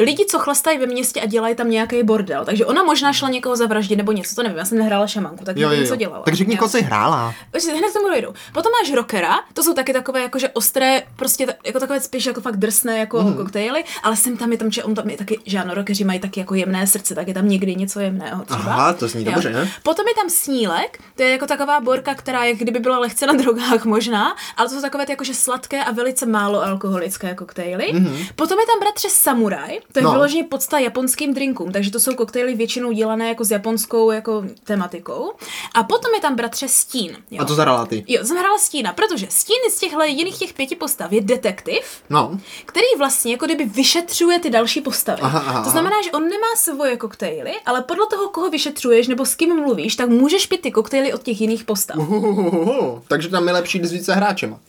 lidi, 0.00 0.26
co 0.26 0.38
chlastají 0.38 0.78
ve 0.78 0.86
městě 0.86 1.20
a 1.20 1.26
dělají 1.26 1.54
tam 1.54 1.70
nějaký 1.70 2.02
bordel. 2.02 2.44
Takže 2.44 2.66
ona 2.66 2.82
možná 2.82 3.12
šla 3.12 3.28
někoho 3.28 3.56
zavraždit 3.56 3.98
nebo 3.98 4.12
něco, 4.12 4.34
to 4.34 4.42
nevím 4.42 4.57
já 4.58 4.64
jsem 4.64 4.78
nehrála 4.78 5.06
šamanku, 5.06 5.44
tak 5.44 5.56
jo, 5.56 5.68
nevím, 5.68 5.84
jo. 5.84 5.90
co 5.90 5.96
dělala. 5.96 6.22
Tak 6.22 6.34
řekni, 6.34 6.56
koho 6.56 6.68
jsi 6.68 6.82
hrála. 6.82 7.34
Hned 7.78 7.92
tomu 7.92 8.08
dojdu. 8.08 8.34
Potom 8.52 8.72
máš 8.72 8.94
rockera, 8.94 9.38
to 9.52 9.62
jsou 9.62 9.74
taky 9.74 9.92
takové 9.92 10.22
jakože 10.22 10.48
ostré, 10.48 11.02
prostě 11.16 11.46
jako 11.66 11.80
takové 11.80 12.00
spíš 12.00 12.26
jako 12.26 12.40
fakt 12.40 12.56
drsné 12.56 12.98
jako 12.98 13.22
mm. 13.22 13.34
koktejly, 13.34 13.84
ale 14.02 14.16
jsem 14.16 14.36
tam 14.36 14.52
je 14.52 14.58
tam, 14.58 14.70
že 14.70 14.84
on 14.84 14.94
tam 14.94 15.10
je 15.10 15.16
taky, 15.16 15.38
že 15.46 15.58
ano, 15.58 15.74
rockeři 15.74 16.04
mají 16.04 16.20
taky 16.20 16.40
jako 16.40 16.54
jemné 16.54 16.86
srdce, 16.86 17.14
tak 17.14 17.28
je 17.28 17.34
tam 17.34 17.48
někdy 17.48 17.74
něco 17.74 18.00
jemného 18.00 18.44
třeba. 18.44 18.72
Aha, 18.72 18.92
to 18.92 19.08
zní 19.08 19.24
dobře, 19.24 19.50
ne? 19.50 19.70
Potom 19.82 20.08
je 20.08 20.14
tam 20.14 20.30
snílek, 20.30 20.98
to 21.16 21.22
je 21.22 21.30
jako 21.30 21.46
taková 21.46 21.80
borka, 21.80 22.14
která 22.14 22.44
je 22.44 22.54
kdyby 22.54 22.78
byla 22.78 22.98
lehce 22.98 23.26
na 23.26 23.32
drogách 23.32 23.84
možná, 23.84 24.36
ale 24.56 24.68
to 24.68 24.74
jsou 24.74 24.80
takové 24.80 25.06
ty 25.06 25.12
jakože 25.12 25.34
sladké 25.34 25.84
a 25.84 25.92
velice 25.92 26.26
málo 26.26 26.62
alkoholické 26.62 27.34
koktejly. 27.34 27.84
Mm-hmm. 27.84 28.28
Potom 28.36 28.58
je 28.58 28.66
tam 28.66 28.80
bratře 28.80 29.08
samuraj, 29.10 29.78
to 29.92 29.98
je 29.98 30.02
no. 30.02 30.12
vyloženě 30.12 30.44
podsta 30.44 30.78
japonským 30.78 31.34
drinkům, 31.34 31.72
takže 31.72 31.90
to 31.90 32.00
jsou 32.00 32.14
koktejly 32.14 32.54
většinou 32.54 32.92
dělané 32.92 33.28
jako 33.28 33.44
s 33.44 33.50
japonskou 33.50 34.10
jako 34.10 34.44
tematikou. 34.64 35.32
A 35.74 35.82
potom 35.82 36.14
je 36.14 36.20
tam 36.20 36.36
bratře 36.36 36.68
Stín. 36.68 37.16
Jo. 37.30 37.42
A 37.42 37.44
to 37.44 37.54
zahrála 37.54 37.86
ty? 37.86 38.04
Jo, 38.08 38.24
jsem 38.24 38.36
hrála 38.36 38.58
Stína, 38.58 38.92
protože 38.92 39.26
Stín 39.30 39.56
z 39.70 39.78
těchto 39.78 40.02
jiných 40.02 40.38
těch 40.38 40.52
pěti 40.52 40.76
postav 40.76 41.12
je 41.12 41.20
detektiv, 41.20 42.02
no. 42.10 42.40
který 42.66 42.86
vlastně 42.98 43.32
jako 43.32 43.46
kdyby 43.46 43.64
vyšetřuje 43.64 44.38
ty 44.38 44.50
další 44.50 44.80
postavy. 44.80 45.22
Aha, 45.22 45.42
aha, 45.46 45.64
to 45.64 45.70
znamená, 45.70 45.96
že 46.04 46.10
on 46.10 46.22
nemá 46.22 46.56
svoje 46.56 46.96
koktejly, 46.96 47.52
ale 47.66 47.82
podle 47.82 48.06
toho, 48.06 48.28
koho 48.28 48.50
vyšetřuješ 48.50 49.08
nebo 49.08 49.26
s 49.26 49.34
kým 49.34 49.56
mluvíš, 49.56 49.96
tak 49.96 50.08
můžeš 50.08 50.46
pít 50.46 50.60
ty 50.60 50.70
koktejly 50.70 51.12
od 51.12 51.22
těch 51.22 51.40
jiných 51.40 51.64
postav. 51.64 51.96
Uhuhuhu, 51.96 53.02
takže 53.08 53.28
tam 53.28 53.46
je 53.46 53.52
lepší 53.52 53.80
s 53.84 53.92
více 53.92 54.14
hráčema. 54.14 54.60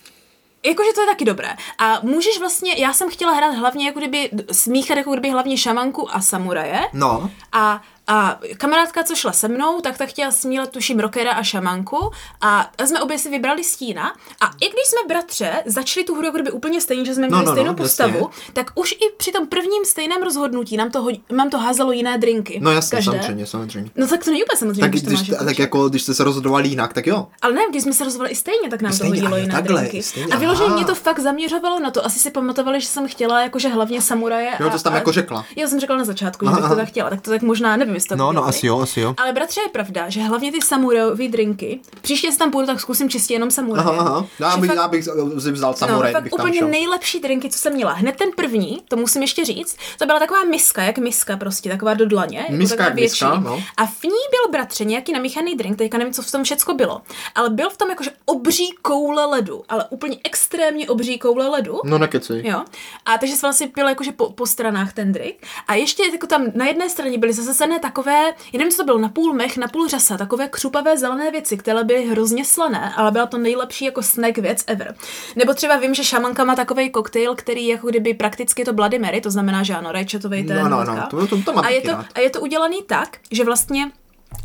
Jakože 0.66 0.90
to 0.96 1.02
je 1.02 1.08
taky 1.08 1.26
dobré. 1.26 1.50
A 1.78 2.00
můžeš 2.04 2.40
vlastně, 2.40 2.74
já 2.78 2.94
jsem 2.94 3.10
chtěla 3.10 3.34
hrát 3.34 3.52
hlavně 3.52 3.86
jako 3.86 4.00
kdyby 4.00 4.30
smíchat 4.52 4.98
jako 4.98 5.12
kdyby 5.12 5.30
hlavně 5.30 5.58
šamanku 5.58 6.16
a 6.16 6.22
samuraje. 6.22 6.80
No. 6.94 7.32
A 7.52 7.82
A 8.12 8.40
kamarádka, 8.58 9.04
co 9.04 9.16
šla 9.16 9.32
se 9.32 9.48
mnou, 9.48 9.82
tak 9.82 9.98
ta 9.98 10.06
chtěla 10.06 10.32
smělet 10.32 10.70
tuším 10.70 11.00
rockera 11.00 11.32
a 11.32 11.44
šamanku 11.44 12.12
a 12.42 12.72
jsme 12.86 13.02
obě 13.02 13.20
si 13.20 13.30
vybrali 13.30 13.64
stína 13.64 14.08
a 14.42 14.46
i 14.46 14.66
když 14.70 14.86
jsme 14.86 15.08
bratře 15.08 15.52
začali 15.66 16.04
tu 16.04 16.16
hru 16.16 16.26
jako 16.26 16.38
kdyby 16.38 16.52
úplně 16.52 16.82
stejně, 16.82 17.06
že 17.06 17.16
jsme 17.16 17.28
měli 17.28 17.32
No, 17.32 17.40
no, 17.40 17.46
no, 17.46 17.52
stejnou 17.52 17.72
jasně. 17.72 17.84
postavu, 17.84 18.30
tak 18.54 18.72
už 18.76 18.92
i 18.92 19.14
při 19.18 19.32
tom 19.32 19.48
prvním 19.48 19.86
stejném 19.86 20.24
rozhodnutí 20.24 20.78
nám 20.78 20.92
to, 20.92 21.08
nám 21.32 21.50
to 21.50 21.58
házelo 21.58 21.92
jiné 21.92 22.18
drinky. 22.18 22.60
No 22.64 22.72
jasně, 22.72 22.96
Každé. 22.98 23.12
samozřejmě, 23.12 23.46
samozřejmě. 23.46 23.92
No 23.96 24.08
tak 24.08 24.24
to 24.24 24.30
není 24.32 24.44
úplně 24.44 24.58
samozřejmě, 24.58 24.82
Tak 24.82 24.90
když 24.92 25.02
to 25.04 25.08
když, 25.10 25.20
máš 25.30 25.40
tak 25.40 25.60
jako 25.60 25.62
jako 25.80 25.90
když 25.90 26.04
jste 26.04 26.14
se 26.14 26.24
rozhodovali 26.24 26.68
jinak, 26.70 26.94
tak 26.94 27.08
jo. 27.08 27.28
ale 27.42 27.54
ne, 27.54 27.62
když 27.70 27.84
jsme 27.84 27.94
se 27.94 28.04
rozhodli 28.04 28.30
i 28.30 28.36
stejně, 28.36 28.70
tak 28.70 28.82
nám 28.82 28.94
Stejně, 28.94 29.10
to 29.22 29.26
hodilo 29.26 29.38
jiné 29.42 29.54
takhle, 29.54 29.82
drinky. 29.82 30.04
stejně, 30.04 30.34
a 30.34 30.38
vyloženě 30.38 30.70
mě 30.70 30.86
to 30.86 30.96
fakt 30.96 31.20
zaměřovalo 31.20 31.80
na 31.80 31.92
to. 31.92 32.06
Asi 32.06 32.20
si 32.20 32.32
pamatovali, 32.32 32.82
že 32.82 32.88
jsem 32.88 33.08
chtěla 33.08 33.42
jakože 33.42 33.70
hlavně 33.70 34.02
samuraje. 34.02 34.52
Jo, 34.60 34.70
to 34.70 34.78
jsi 34.78 34.84
tam 34.84 34.96
jako 34.96 35.12
řekla. 35.12 35.46
Já 35.56 35.68
jsem 35.68 35.80
řekla 35.80 35.98
na 35.98 36.04
začátku, 36.04 36.46
že 36.46 36.52
bych 36.52 36.70
to 36.70 36.76
tak 36.76 36.88
chtěla. 36.88 37.10
Tak 37.10 37.22
to 37.22 37.32
tak 37.32 37.42
možná, 37.42 37.78
nevím, 37.78 37.99
to 38.06 38.16
No, 38.16 38.32
no, 38.32 38.46
asi 38.46 38.68
jo, 38.68 38.80
asi 38.80 39.00
jo. 39.02 39.16
Ale 39.18 39.34
bratře 39.34 39.62
je 39.62 39.70
pravda, 39.70 40.10
že 40.10 40.22
hlavně 40.22 40.52
ty 40.52 40.62
samurajové 40.62 41.28
drinky, 41.28 41.80
příště 42.02 42.30
tam 42.40 42.52
půjdu, 42.52 42.68
tak 42.68 42.80
zkusím 42.80 43.10
čistě 43.10 43.34
jenom 43.34 43.52
samuraje. 43.52 43.88
Aha, 43.90 43.98
aha. 44.00 44.26
Já 44.40 44.52
Že 44.56 44.62
bych, 44.62 44.68
fakt- 44.70 44.78
já 44.78 44.88
bych 44.88 45.04
si 45.40 45.52
vzal 45.52 45.74
samuraj, 45.74 46.14
no, 46.14 46.20
fakt 46.22 46.34
úplně 46.34 46.60
šel. 46.60 46.68
nejlepší 46.68 47.20
drinky, 47.20 47.50
co 47.50 47.60
jsem 47.60 47.74
měla. 47.74 47.92
Hned 47.92 48.16
ten 48.16 48.30
první, 48.36 48.82
to 48.88 48.96
musím 48.98 49.22
ještě 49.22 49.46
říct, 49.46 49.78
to 49.98 50.06
byla 50.06 50.20
taková 50.20 50.44
miska, 50.44 50.84
jak 50.84 50.98
miska 50.98 51.38
prostě, 51.38 51.70
taková 51.70 51.94
do 51.94 52.06
dlaně. 52.08 52.38
jako 52.40 52.54
Miska 52.54 52.76
taková 52.78 52.90
jak 52.90 53.00
miska, 53.00 53.36
no. 53.40 53.64
A 53.78 53.86
v 53.86 54.04
ní 54.04 54.10
byl 54.10 54.52
bratře 54.52 54.86
nějaký 54.86 55.14
namíchaný 55.14 55.56
drink, 55.56 55.78
teďka 55.78 55.98
nevím, 55.98 56.14
co 56.14 56.22
v 56.22 56.32
tom 56.32 56.44
všecko 56.44 56.74
bylo, 56.74 57.02
ale 57.36 57.50
byl 57.50 57.70
v 57.70 57.78
tom 57.78 57.90
jakože 57.90 58.12
obří 58.26 58.76
koule 58.82 59.26
ledu, 59.26 59.64
ale 59.70 59.86
úplně 59.90 60.18
extrémně 60.24 60.90
obří 60.90 61.20
koule 61.20 61.48
ledu. 61.48 61.80
No 61.86 61.98
nekecej. 61.98 62.42
Jo. 62.48 62.64
A 63.06 63.18
takže 63.18 63.36
se 63.36 63.42
vlastně 63.48 63.68
pil 63.68 63.88
jakože 63.90 64.12
po, 64.12 64.30
po 64.32 64.46
stranách 64.46 64.94
ten 64.94 65.12
drink. 65.12 65.36
A 65.68 65.74
ještě 65.76 66.04
jako 66.14 66.28
tam 66.28 66.46
na 66.56 66.66
jedné 66.66 66.90
straně 66.90 67.18
byly 67.18 67.34
zasazené 67.34 67.80
takové, 67.90 68.34
nevím, 68.54 68.72
co 68.72 68.78
to 68.78 68.84
bylo, 68.84 68.98
na 68.98 69.10
půl 69.10 69.34
mech, 69.34 69.58
na 69.58 69.68
půl 69.68 69.88
řasa, 69.88 70.18
takové 70.18 70.48
křupavé 70.48 70.98
zelené 70.98 71.32
věci, 71.32 71.58
které 71.58 71.84
byly 71.84 72.06
hrozně 72.06 72.46
slané, 72.46 72.94
ale 72.96 73.12
byla 73.12 73.26
to 73.26 73.38
nejlepší 73.38 73.86
jako 73.86 74.02
snack 74.04 74.38
věc 74.38 74.64
ever. 74.68 74.96
Nebo 75.36 75.54
třeba 75.54 75.76
vím, 75.78 75.94
že 75.94 76.04
šamanka 76.04 76.44
má 76.44 76.56
takový 76.56 76.90
koktejl, 76.90 77.36
který 77.36 77.68
jako 77.68 77.88
kdyby 77.88 78.14
prakticky 78.14 78.66
to 78.66 78.74
Bloody 78.74 79.00
Mary, 79.00 79.22
to 79.22 79.32
znamená, 79.32 79.64
že 79.64 79.76
ano, 79.76 79.92
rajčatový 79.92 80.44
ten 80.44 80.58
No, 80.64 80.70
no, 80.70 80.78
vodka. 80.78 80.94
no, 81.14 81.28
to- 81.28 81.28
to- 81.28 81.52
to 81.54 81.60
a, 81.60 81.70
je 81.70 81.82
to, 81.82 81.92
a 82.16 82.20
je 82.20 82.30
to 82.30 82.42
udělaný 82.42 82.84
tak, 82.88 83.18
že 83.32 83.44
vlastně 83.44 83.92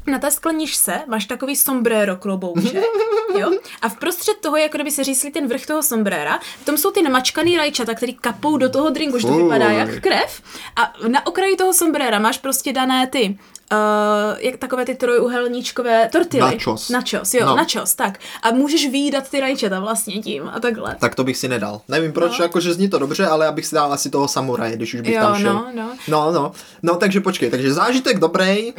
na 0.07 0.19
té 0.19 0.31
skleničce 0.31 1.01
máš 1.07 1.25
takový 1.25 1.57
sombrero 1.57 2.17
klobouček, 2.17 2.85
jo? 3.39 3.51
A 3.83 3.89
v 3.89 3.97
prostřed 3.97 4.37
toho, 4.41 4.57
jako 4.57 4.77
kdyby 4.77 4.91
se 4.91 5.05
řízli 5.05 5.31
ten 5.31 5.49
vrch 5.49 5.67
toho 5.67 5.83
sombréra, 5.83 6.39
v 6.63 6.65
tom 6.65 6.77
jsou 6.77 6.91
ty 6.91 7.03
namačkaný 7.03 7.57
rajčata, 7.57 7.95
který 7.95 8.15
kapou 8.15 8.57
do 8.57 8.71
toho 8.71 8.91
drinku, 8.91 9.19
že 9.19 9.27
to 9.27 9.33
vypadá 9.37 9.71
jak 9.71 10.01
krev. 10.01 10.43
A 10.77 10.93
na 11.09 11.27
okraji 11.27 11.57
toho 11.57 11.73
sombréra 11.73 12.19
máš 12.19 12.39
prostě 12.39 12.73
dané 12.73 13.07
ty 13.07 13.39
Uh, 13.73 14.39
jak 14.39 14.57
takové 14.57 14.85
ty 14.85 14.95
trojuhelníčkové 14.95 16.09
tortily. 16.13 16.55
Nachos. 16.55 16.89
Nachos, 16.89 17.35
jo, 17.35 17.47
No. 17.47 17.57
nachos, 17.57 17.95
tak. 17.95 18.19
A 18.43 18.51
můžeš 18.51 18.89
výdat 18.89 19.31
ty 19.31 19.41
rajčata 19.41 19.81
vlastně 19.81 20.15
tím 20.23 20.51
a 20.55 20.61
takhle. 20.61 20.97
Tak 21.01 21.15
to 21.15 21.25
bych 21.25 21.37
si 21.37 21.49
nedal. 21.49 21.81
Nevím 21.89 22.13
proč, 22.13 22.39
No. 22.39 22.45
jakože 22.45 22.73
zní 22.75 22.89
to 22.89 22.99
dobře, 22.99 23.27
ale 23.27 23.45
já 23.47 23.53
bych 23.53 23.67
si 23.67 23.75
dal 23.75 23.93
asi 23.93 24.11
toho 24.11 24.29
samuraje, 24.29 24.77
když 24.77 24.95
už 24.95 25.01
bych 25.01 25.15
Jo, 25.15 25.21
tam 25.21 25.37
šel. 25.41 25.55
no, 25.55 25.67
no. 25.75 25.91
No, 26.09 26.33
no. 26.33 26.53
No, 26.83 26.97
takže 26.97 27.21
počkej, 27.21 27.51
takže 27.51 27.73
zážitek 27.73 28.19
dobrý, 28.19 28.73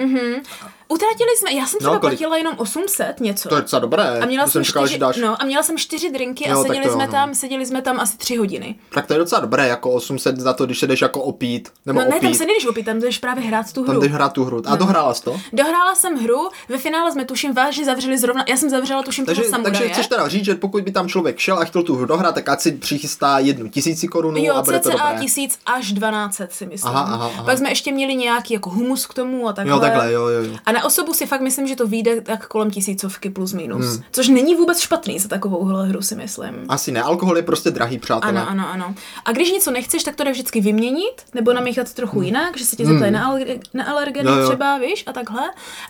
Utratili 0.88 1.30
jsme, 1.38 1.54
já 1.54 1.66
jsem 1.66 1.80
třeba 1.80 1.94
No, 1.94 2.00
kolik? 2.00 2.20
platila 2.20 2.38
jenom 2.38 2.54
800 2.58 3.20
něco. 3.20 3.50
to 3.50 3.56
je 3.56 3.62
docela 3.62 3.80
dobré. 3.80 4.20
A 4.22 4.26
měla 4.26 4.48
jsem, 4.48 4.64
čekal, 4.64 4.88
čtyři, 4.88 5.00
dáš. 5.00 5.18
no, 5.18 5.42
a 5.42 5.46
měla 5.46 5.64
jsem 5.64 5.78
čtyři 5.78 6.12
drinky 6.12 6.50
Jo, 6.50 6.60
a 6.60 6.62
seděli 6.64 6.86
to 6.86 6.94
jsme 6.94 7.06
no. 7.06 7.12
tam, 7.12 7.36
seděli 7.36 7.66
jsme 7.66 7.82
tam 7.82 8.00
asi 8.00 8.18
tři 8.18 8.36
hodiny. 8.36 8.76
Tak 8.94 9.08
to 9.08 9.14
je 9.14 9.20
docela 9.20 9.42
dobré, 9.42 9.68
jako 9.68 9.92
800 9.92 10.38
za 10.40 10.54
to, 10.54 10.66
když 10.66 10.80
se 10.80 10.88
jdeš 10.88 11.02
jako 11.02 11.22
opít, 11.22 11.70
nebo 11.86 12.00
No 12.00 12.06
ne, 12.06 12.12
tam 12.12 12.18
opít. 12.28 12.38
se 12.38 12.46
nejdeš 12.46 12.66
opít, 12.66 12.86
tam 12.86 13.00
jdeš 13.00 13.18
právě 13.18 13.44
hrát 13.44 13.74
tu 13.74 13.86
Tam 13.86 13.92
hru. 13.96 14.02
jdeš 14.02 14.12
hrát 14.12 14.34
tu 14.34 14.44
hru. 14.46 14.62
A 14.66 14.70
No. 14.70 14.78
dohrála 14.78 15.14
jsi 15.14 15.24
to? 15.24 15.40
Dohrála 15.54 15.96
jsem 15.96 16.16
hru, 16.18 16.50
ve 16.70 16.78
finále 16.78 17.12
jsme 17.12 17.26
tuším 17.26 17.54
vážně 17.54 17.86
zavřeli 17.86 18.18
zrovna, 18.18 18.44
já 18.50 18.58
jsem 18.58 18.70
zavřela 18.70 19.04
tuším 19.04 19.26
Takže, 19.26 19.42
toho 19.42 19.52
samuraje. 19.52 19.78
takže 19.80 19.94
chceš 19.94 20.08
teda 20.08 20.28
říct, 20.28 20.46
že 20.46 20.56
pokud 20.56 20.84
by 20.84 20.92
tam 20.92 21.08
člověk 21.08 21.38
šel 21.40 21.60
a 21.60 21.66
chtěl 21.66 21.84
tu 21.84 21.96
hru 21.96 22.06
dohrát, 22.06 22.36
tak 22.36 22.50
ať 22.50 22.62
si 22.62 22.72
přichystá 22.72 23.40
jednu 23.40 23.68
tisíci 23.70 24.08
korunu 24.08 24.38
Jo, 24.44 24.56
a 24.56 24.62
bude 24.62 24.80
to 24.80 24.90
dobré. 24.90 25.06
tisíc 25.20 25.60
až 25.66 25.92
12 25.92 26.42
si 26.50 26.66
myslím. 26.66 26.92
Aha, 26.96 27.02
aha, 27.14 27.32
aha. 27.34 27.44
Pak 27.44 27.58
jsme 27.58 27.70
ještě 27.72 27.92
měli 27.92 28.16
nějaký 28.16 28.54
jako 28.54 28.70
humus 28.70 29.06
k 29.06 29.14
tomu 29.14 29.48
a 29.48 29.54
takhle. 29.54 29.74
Jo, 29.76 29.80
takhle, 29.80 30.12
jo, 30.14 30.28
jo, 30.28 30.44
jo. 30.44 30.54
A 30.66 30.72
na 30.76 30.86
osobu 30.86 31.14
si 31.14 31.26
fakt 31.26 31.42
myslím, 31.42 31.68
že 31.68 31.76
to 31.76 31.88
vyjde 31.88 32.22
tak 32.22 32.48
kolem 32.48 32.72
tisícovky 32.72 33.30
plus 33.30 33.54
minus. 33.54 33.86
Hmm. 33.86 34.04
Což 34.12 34.28
není 34.28 34.56
vůbec 34.56 34.80
špatný 34.80 35.20
za 35.20 35.28
takovouhle 35.28 35.88
hru 35.88 36.02
si 36.02 36.16
myslím. 36.16 36.66
Asi 36.70 36.92
ne, 36.92 37.02
alkohol 37.02 37.38
je 37.38 37.44
prostě 37.44 37.72
drahý, 37.72 38.00
přátelé. 38.00 38.42
Ano, 38.42 38.50
ano, 38.50 38.70
ano. 38.72 38.96
A 39.26 39.32
když 39.32 39.52
něco 39.52 39.72
nechceš, 39.72 40.04
tak 40.04 40.16
to 40.16 40.24
jde 40.24 40.32
vždycky 40.32 40.62
vyměnit, 40.62 41.22
nebo 41.34 41.54
namíchat 41.54 41.94
trochu 41.94 42.22
jinak, 42.22 42.58
že 42.58 42.66
se 42.66 42.76
ti 42.76 42.86
zeptají 42.86 43.12
na, 43.12 43.32
alerge- 43.34 43.60
na 43.74 43.84
alergeny 43.86 44.30
Hmm. 44.32 44.40
Jo, 44.40 44.48
třeba, 44.48 44.78
víš, 44.78 45.04
a 45.08 45.14
takhle. 45.14 45.42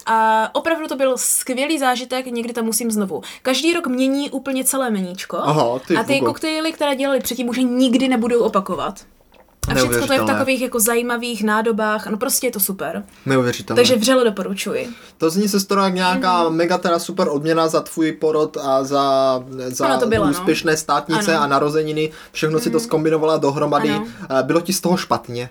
A 0.06 0.50
opravdu 0.56 0.88
to 0.88 0.96
byl 0.96 1.18
skvělý 1.18 1.80
zážitek, 1.80 2.26
někdy 2.26 2.54
tam 2.54 2.66
musím 2.66 2.92
znovu. 2.92 3.22
Každý 3.42 3.74
rok 3.74 3.88
mění 3.88 4.32
úplně 4.32 4.64
celé 4.64 4.90
meníčko. 4.90 5.38
Aha, 5.38 5.80
ty 5.88 5.98
a 5.98 6.04
ty 6.04 6.14
vogo. 6.14 6.26
koktejly, 6.26 6.72
které 6.72 6.96
dělali 6.96 7.20
předtím, 7.20 7.50
už 7.50 7.58
nikdy 7.58 8.08
nebudou 8.08 8.40
opakovat. 8.40 9.00
A 9.72 9.74
všechno 9.76 10.08
to 10.08 10.14
je 10.14 10.20
v 10.20 10.26
takových 10.26 10.62
jako 10.62 10.80
zajímavých 10.80 11.44
nádobách, 11.44 12.08
no 12.08 12.18
prostě 12.18 12.48
je 12.48 12.52
to 12.52 12.60
super. 12.60 13.04
Neuvěřitelné. 13.26 13.80
Takže 13.82 13.96
vřele 13.96 14.24
doporučuji. 14.24 14.90
To 15.18 15.30
zní 15.30 15.48
se 15.48 15.58
jak 15.60 15.94
nějaká 15.94 16.38
Mhm. 16.44 16.48
mm-hmm. 16.52 16.56
mega 16.56 16.78
teda 16.78 17.00
super 17.00 17.28
odměna 17.30 17.68
za 17.68 17.82
tvůj 17.82 18.12
porod 18.12 18.58
a 18.58 18.84
za, 18.84 19.44
za 19.68 19.98
to 19.98 20.08
bylo, 20.08 20.26
no. 20.26 20.32
úspěšné 20.32 20.78
státnice 20.78 21.32
Ano. 21.32 21.34
Mhm. 21.34 21.44
a 21.44 21.48
narozeniny. 21.48 22.12
Všechno 22.32 22.60
si 22.60 22.70
to 22.70 22.80
zkombinovala 22.80 23.38
dohromady. 23.38 23.90
Ano. 23.90 24.08
Eh, 24.40 24.44
Bylo 24.44 24.62
ti 24.62 24.74
z 24.74 24.82
toho 24.82 24.98
špatně? 24.98 25.50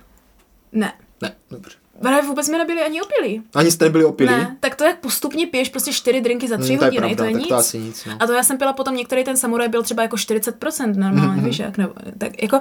Ne. 0.73 0.93
Ne, 1.23 1.33
dobře. 1.51 1.77
Právě 2.03 2.23
vůbec 2.23 2.47
jsme 2.47 2.59
nebyli 2.59 2.83
ani 2.83 3.03
opilí. 3.03 3.43
Ani 3.55 3.71
jste 3.71 3.85
nebyli 3.85 4.05
opilí? 4.05 4.31
Ne, 4.31 4.57
tak 4.61 4.75
to 4.75 4.85
jak 4.85 4.99
postupně 5.01 5.47
piješ 5.47 5.69
prostě 5.69 5.93
čtyři 5.93 6.21
drinky 6.21 6.49
za 6.49 6.57
tři 6.57 6.69
Hmm, 6.69 6.79
to 6.79 6.85
je 6.85 6.89
hodiny, 6.89 7.01
pravda, 7.01 7.17
to 7.17 7.25
je 7.25 7.33
tak 7.33 7.41
nic. 7.41 7.49
to 7.49 7.55
asi 7.55 7.79
nic, 7.79 8.05
no. 8.05 8.13
A 8.21 8.27
to 8.27 8.33
já 8.33 8.43
jsem 8.43 8.59
pila 8.59 8.73
potom, 8.73 8.97
některý 8.97 9.25
ten 9.25 9.37
samuraj 9.37 9.69
byl 9.69 9.83
třeba 9.83 10.03
jako 10.03 10.17
40% 10.17 10.97
normálně, 10.97 11.33
Mhm. 11.41 11.45
víš 11.45 11.59
jak, 11.59 11.79
nebo, 11.79 11.93
tak 12.19 12.43
jako, 12.43 12.61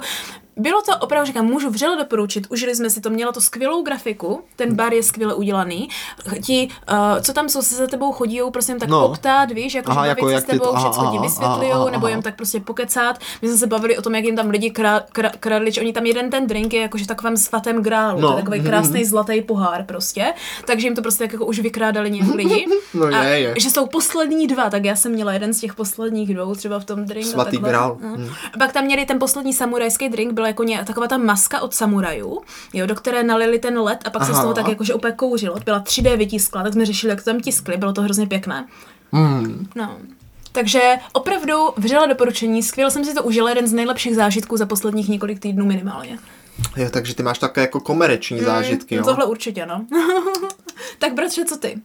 bylo 0.56 0.82
to 0.82 0.92
opravdu, 1.00 1.26
říkám, 1.26 1.44
můžu 1.44 1.70
vřele 1.70 1.96
doporučit, 1.96 2.46
užili 2.50 2.74
jsme 2.76 2.90
si 2.90 3.00
to, 3.00 3.10
mělo 3.10 3.32
to 3.32 3.40
skvělou 3.40 3.82
grafiku, 3.82 4.40
ten 4.56 4.74
bar 4.76 4.94
je 4.94 5.02
skvěle 5.02 5.34
udělaný, 5.34 5.88
ti, 6.42 6.68
uh, 6.92 7.20
co 7.20 7.32
tam 7.32 7.48
jsou, 7.48 7.62
se 7.62 7.74
za 7.74 7.86
tebou 7.86 8.12
chodí, 8.12 8.40
prosím, 8.52 8.78
tak 8.78 8.88
No. 8.88 9.08
poptát, 9.08 9.50
víš, 9.50 9.74
jako, 9.74 9.90
Aha, 9.90 10.06
jako 10.06 10.28
jak 10.28 10.42
s 10.42 10.46
tebou, 10.46 10.76
všechno 10.76 11.28
ti 11.30 11.42
aha, 11.42 11.90
nebo 11.90 12.08
jim 12.08 12.22
tak 12.22 12.36
prostě 12.36 12.60
pokecát. 12.60 13.18
My 13.42 13.48
jsme 13.48 13.56
se 13.56 13.66
bavili 13.66 13.98
o 13.98 14.02
tom, 14.02 14.14
jak 14.14 14.24
jim 14.24 14.36
tam 14.36 14.50
lidi 14.50 14.70
krá, 14.70 15.00
krá, 15.12 15.30
kradli, 15.40 15.72
že 15.72 15.80
oni 15.80 15.92
tam 15.92 16.06
jeden 16.06 16.30
ten 16.30 16.46
drink 16.46 16.72
je 16.72 16.80
jakože 16.80 17.04
v 17.04 17.06
takovém 17.06 17.36
svatém 17.36 17.82
grálu, 17.82 18.20
No. 18.20 18.28
to 18.30 18.36
je 18.36 18.42
takový 18.42 18.60
krásný 18.62 19.04
zlatý 19.04 19.42
pohár 19.42 19.84
prostě, 19.84 20.34
takže 20.66 20.86
jim 20.86 20.94
to 20.94 21.02
prostě 21.02 21.24
jako 21.24 21.46
už 21.46 21.58
vykrádali 21.60 22.10
nějak 22.10 22.34
lidi. 22.34 22.66
No 22.94 23.06
a 23.06 23.24
je, 23.24 23.38
je. 23.40 23.54
že 23.58 23.70
jsou 23.70 23.86
poslední 23.86 24.46
dva, 24.46 24.70
tak 24.70 24.84
já 24.84 24.96
jsem 24.96 25.12
měla 25.12 25.32
jeden 25.32 25.54
z 25.54 25.60
těch 25.60 25.74
posledních 25.74 26.34
dvou 26.34 26.54
třeba 26.54 26.78
v 26.80 26.84
tom 26.84 27.04
drinku. 27.04 27.30
Svatý 27.30 27.56
grál. 27.58 27.96
No. 28.02 28.08
Hm. 28.16 28.28
A 28.54 28.58
pak 28.58 28.72
tam 28.72 28.84
měli 28.84 29.06
ten 29.06 29.18
poslední 29.18 29.52
samurajský 29.52 30.08
drink, 30.08 30.32
byl 30.32 30.43
jako 30.46 30.64
ně, 30.64 30.84
taková 30.86 31.06
ta 31.06 31.18
maska 31.18 31.60
od 31.60 31.74
samurajů, 31.74 32.42
jo, 32.72 32.86
do 32.86 32.94
které 32.94 33.22
nalili 33.22 33.58
ten 33.58 33.78
led 33.78 33.98
a 34.04 34.10
pak 34.10 34.24
se 34.24 34.32
Aha. 34.32 34.40
z 34.40 34.42
toho 34.42 34.54
tak 34.54 34.68
jakože 34.68 34.94
úplně 34.94 35.12
kouřilo. 35.12 35.56
Byla 35.64 35.80
3D 35.80 36.16
vytiskla, 36.16 36.62
tak 36.62 36.72
jsme 36.72 36.86
řešili, 36.86 37.10
jak 37.10 37.24
to 37.24 37.30
tam 37.30 37.40
tiskli, 37.40 37.76
bylo 37.76 37.92
to 37.92 38.02
hrozně 38.02 38.26
pěkné. 38.26 38.66
Mm. 39.12 39.68
No. 39.74 39.96
Takže 40.52 40.98
opravdu 41.12 41.54
vřele 41.76 42.08
doporučení, 42.08 42.62
skvěle 42.62 42.90
jsem 42.90 43.04
si 43.04 43.14
to 43.14 43.22
užila, 43.22 43.48
jeden 43.48 43.66
z 43.66 43.72
nejlepších 43.72 44.14
zážitků 44.14 44.56
za 44.56 44.66
posledních 44.66 45.08
několik 45.08 45.40
týdnů 45.40 45.66
minimálně. 45.66 46.18
Jo, 46.76 46.88
takže 46.90 47.14
ty 47.14 47.22
máš 47.22 47.38
také 47.38 47.60
jako 47.60 47.80
komerční 47.80 48.40
zážitky, 48.40 48.96
no 48.96 49.00
jo? 49.00 49.04
tohle 49.04 49.24
určitě, 49.24 49.66
no. 49.66 49.86
tak 50.98 51.14
bratře, 51.14 51.44
co 51.44 51.56
ty? 51.56 51.76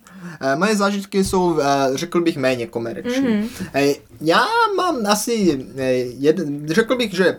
Eh, 0.42 0.56
Moje 0.56 0.76
zážitky 0.76 1.24
jsou, 1.24 1.60
eh, 1.60 1.66
řekl 1.94 2.22
bych, 2.22 2.38
méně 2.38 2.68
komerční. 2.68 3.28
Mhm. 3.28 3.48
Mm-hmm. 3.74 3.96
Já 4.22 4.46
mám 4.78 5.06
asi, 5.08 5.66
jeden, 6.18 6.68
řekl 6.68 6.96
bych, 6.96 7.14
že 7.14 7.38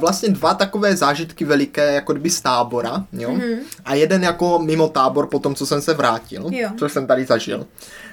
vlastně 0.00 0.28
dva 0.28 0.54
takové 0.54 0.96
zážitky 0.96 1.44
veliké, 1.44 1.92
jako 1.94 2.12
kdyby 2.12 2.30
z 2.30 2.40
tábora, 2.40 3.04
jo? 3.12 3.30
Mhm. 3.30 3.40
Mm-hmm. 3.40 3.58
A 3.84 3.94
jeden 3.94 4.22
jako 4.22 4.58
mimo 4.58 4.88
tábor 4.88 5.26
po 5.26 5.38
tom, 5.38 5.54
co 5.54 5.66
jsem 5.66 5.80
se 5.82 5.94
vrátil, 5.94 6.46
Jo. 6.52 6.68
co 6.78 6.88
jsem 6.88 7.06
tady 7.06 7.24
zažil. 7.24 7.66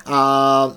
A 0.05 0.71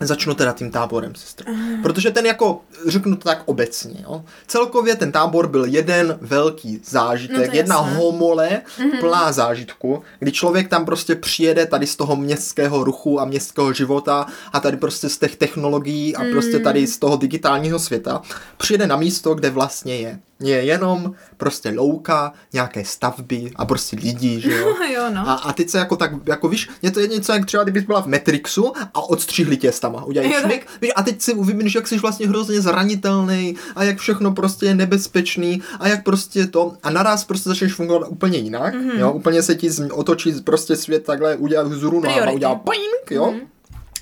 Začnu 0.00 0.34
teda 0.34 0.52
tím 0.52 0.70
táborem, 0.70 1.14
sestro. 1.14 1.52
Protože 1.82 2.10
ten 2.10 2.26
jako, 2.26 2.60
řeknu 2.86 3.16
to 3.16 3.24
tak 3.24 3.42
obecně, 3.46 3.94
jo. 4.02 4.24
Celkově 4.46 4.96
ten 4.96 5.12
tábor 5.12 5.48
byl 5.48 5.64
jeden 5.64 6.18
velký 6.20 6.80
zážitek, 6.84 7.48
No 7.48 7.54
jedna 7.54 7.76
jasné. 7.76 7.94
homole 7.94 8.62
mm-hmm. 8.78 9.00
plná 9.00 9.32
zážitku, 9.32 10.02
kdy 10.18 10.32
člověk 10.32 10.68
tam 10.68 10.84
prostě 10.84 11.14
přijede 11.14 11.66
tady 11.66 11.86
z 11.86 11.96
toho 11.96 12.16
městského 12.16 12.84
ruchu 12.84 13.20
a 13.20 13.24
městského 13.24 13.72
života 13.72 14.26
a 14.52 14.60
tady 14.60 14.76
prostě 14.76 15.08
z 15.08 15.18
těch 15.18 15.36
technologií 15.36 16.16
a 16.16 16.24
prostě 16.32 16.58
tady 16.58 16.86
z 16.86 16.98
toho 16.98 17.16
digitálního 17.16 17.78
světa, 17.78 18.22
přijede 18.56 18.86
na 18.86 18.96
místo, 18.96 19.34
kde 19.34 19.50
vlastně 19.50 19.96
je. 19.96 20.18
Je 20.44 20.64
jenom 20.64 21.14
prostě 21.36 21.70
louka, 21.70 22.32
nějaké 22.52 22.84
stavby 22.84 23.50
a 23.56 23.66
prostě 23.66 23.96
lidi, 24.02 24.40
že 24.40 24.56
jo. 24.56 24.74
jo 24.94 25.02
no. 25.14 25.28
A, 25.28 25.32
a 25.34 25.52
teď 25.52 25.70
se 25.70 25.78
jako 25.78 25.96
tak, 25.96 26.10
jako 26.26 26.48
víš, 26.48 26.68
je 26.82 26.90
to 26.90 27.00
něco 27.00 27.32
jak 27.32 27.46
třeba, 27.46 27.62
kdybys 27.62 27.84
byla 27.84 28.02
v 28.02 28.06
Matrixu 28.06 28.72
a 28.94 29.08
odstřihli 29.08 29.56
tě 29.56 29.72
stama, 29.72 30.04
udělají 30.04 30.32
Jo, 30.32 30.38
šmik, 30.40 30.66
víš, 30.80 30.90
a 30.96 31.02
teď 31.02 31.22
si 31.22 31.34
uvědomíš, 31.34 31.74
jak 31.74 31.88
jsi 31.88 31.98
vlastně 31.98 32.28
hrozně 32.28 32.60
zranitelný 32.60 33.56
a 33.76 33.84
jak 33.84 33.98
všechno 33.98 34.32
prostě 34.32 34.66
je 34.66 34.74
nebezpečný 34.74 35.62
a 35.80 35.88
jak 35.88 36.02
prostě 36.04 36.46
to 36.46 36.72
a 36.82 36.90
naraz 36.90 37.24
prostě 37.24 37.48
začneš 37.48 37.74
fungovat 37.74 38.06
úplně 38.08 38.38
jinak, 38.38 38.74
Mhm. 38.74 38.88
mm-hmm. 38.90 38.98
jo, 38.98 39.12
úplně 39.12 39.42
se 39.42 39.54
ti 39.54 39.70
otočí 39.92 40.32
prostě 40.44 40.76
svět 40.76 41.04
takhle, 41.04 41.36
udělá 41.36 41.62
vzuru 41.62 42.00
nohama, 42.00 42.12
Priority. 42.14 42.36
udělá 42.36 42.54
ping, 42.54 43.10
jo. 43.10 43.26
Mhm. 43.26 43.34
Mm-hmm. 43.40 43.46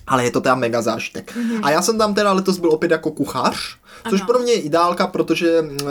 Ale 0.06 0.24
je 0.24 0.30
to 0.30 0.40
teda 0.40 0.54
mega 0.54 0.82
zážitek. 0.82 1.36
Mm-hmm. 1.36 1.60
A 1.62 1.70
já 1.70 1.82
jsem 1.82 1.98
tam 1.98 2.14
teda 2.14 2.32
letos 2.32 2.58
byl 2.58 2.70
opět 2.70 2.90
jako 2.90 3.10
kuchař, 3.10 3.76
což 4.10 4.20
Ano. 4.20 4.26
pro 4.26 4.38
mě 4.38 4.52
je 4.52 4.60
ideálka, 4.60 5.06
protože 5.06 5.60
uh, 5.60 5.88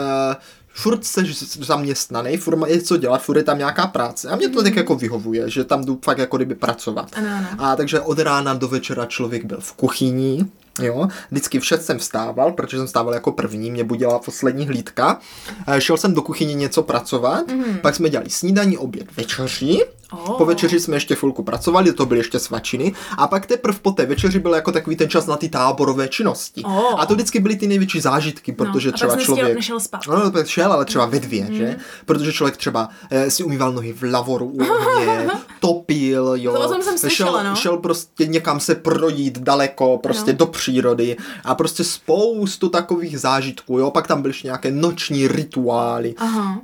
furt 0.74 1.04
jsi 1.04 1.20
zaměstnaný, 1.60 2.36
furt 2.36 2.58
je 2.66 2.82
co 2.82 2.96
dělat, 2.96 3.22
furt 3.22 3.36
je 3.36 3.42
tam 3.42 3.58
nějaká 3.58 3.86
práce. 3.86 4.28
A 4.28 4.36
mě 4.36 4.48
to 4.48 4.62
tak 4.62 4.76
jako 4.76 4.94
vyhovuje, 4.94 5.50
že 5.50 5.64
tam 5.64 5.84
jdu 5.84 5.98
fakt 6.04 6.18
jako 6.18 6.36
kdyby 6.36 6.54
pracovat. 6.54 7.08
Ano, 7.14 7.28
ano. 7.38 7.46
A 7.58 7.76
takže 7.76 8.00
od 8.00 8.18
rána 8.18 8.54
do 8.54 8.68
večera 8.68 9.06
člověk 9.06 9.44
byl 9.44 9.58
v 9.60 9.72
kuchyni, 9.72 10.44
jo. 10.80 11.08
Vždycky 11.30 11.60
v 11.60 11.66
šest 11.66 11.86
jsem 11.86 11.98
vstával, 11.98 12.52
protože 12.52 12.76
jsem 12.76 12.86
vstával 12.86 13.14
jako 13.14 13.32
první, 13.32 13.70
mě 13.70 13.84
budila 13.84 14.18
poslední 14.18 14.66
hlídka. 14.66 15.20
Eh, 15.66 15.80
Šel 15.80 15.96
jsem 15.96 16.14
do 16.14 16.22
kuchyně 16.22 16.54
něco 16.54 16.82
pracovat, 16.82 17.48
mm. 17.50 17.78
pak 17.82 17.94
jsme 17.94 18.10
dělali 18.10 18.30
snídaní, 18.30 18.78
oběd, 18.78 19.16
večeři. 19.16 19.78
Oh. 20.12 20.36
Po 20.38 20.44
večeři 20.44 20.80
jsme 20.80 20.96
ještě 20.96 21.14
chvilku 21.14 21.42
pracovali, 21.42 21.92
to 21.92 22.06
byly 22.06 22.20
ještě 22.20 22.38
svačiny. 22.38 22.92
A 23.18 23.26
pak 23.26 23.46
teprve 23.46 23.78
po 23.82 23.90
té 23.90 24.06
večeři 24.06 24.38
byl 24.38 24.54
jako 24.54 24.72
takový 24.72 24.96
ten 24.96 25.08
čas 25.10 25.26
na 25.26 25.36
ty 25.36 25.48
táborové 25.48 26.08
činnosti. 26.08 26.62
Oh. 26.64 27.00
A 27.00 27.06
to 27.06 27.14
vždycky 27.14 27.40
byly 27.40 27.56
ty 27.56 27.66
největší 27.66 28.00
zážitky, 28.00 28.52
protože 28.52 28.88
a 28.88 28.92
pak 28.92 28.96
třeba 28.96 29.16
jsi 29.16 29.24
člověk... 29.24 29.54
nešel 29.56 29.80
spát. 29.80 30.00
No, 30.08 30.30
no, 30.30 30.44
šel, 30.44 30.72
ale 30.72 30.84
třeba 30.84 31.06
ve 31.06 31.20
dvě, 31.20 31.44
mm. 31.44 31.54
že? 31.54 31.76
Protože 32.06 32.32
člověk 32.32 32.56
třeba 32.56 32.88
eh, 33.10 33.30
si 33.30 33.44
umýval 33.44 33.72
nohy 33.72 33.92
v 33.92 34.02
lavoru 34.02 34.46
u 34.46 34.64
ohně, 34.64 35.30
topil, 35.60 36.32
jo. 36.36 36.52
To 36.52 36.82
jsem 36.82 36.98
slyšela, 36.98 37.42
šel, 37.42 37.50
no. 37.50 37.56
šel 37.56 37.76
prostě 37.76 38.26
někam 38.26 38.60
se 38.60 38.74
projít 38.74 39.38
daleko, 39.38 39.98
prostě 39.98 40.32
No. 40.32 40.38
do 40.38 40.46
přírody 40.46 41.16
a 41.44 41.54
prostě 41.54 41.84
spoustu 41.84 42.68
takových 42.68 43.20
zážitků, 43.20 43.78
jo. 43.78 43.90
Pak 43.90 44.06
tam 44.06 44.22
byly 44.22 44.30
ještě 44.30 44.48
nějaké 44.48 44.70
noční 44.70 45.28
rituály. 45.28 46.14
Aha. 46.18 46.60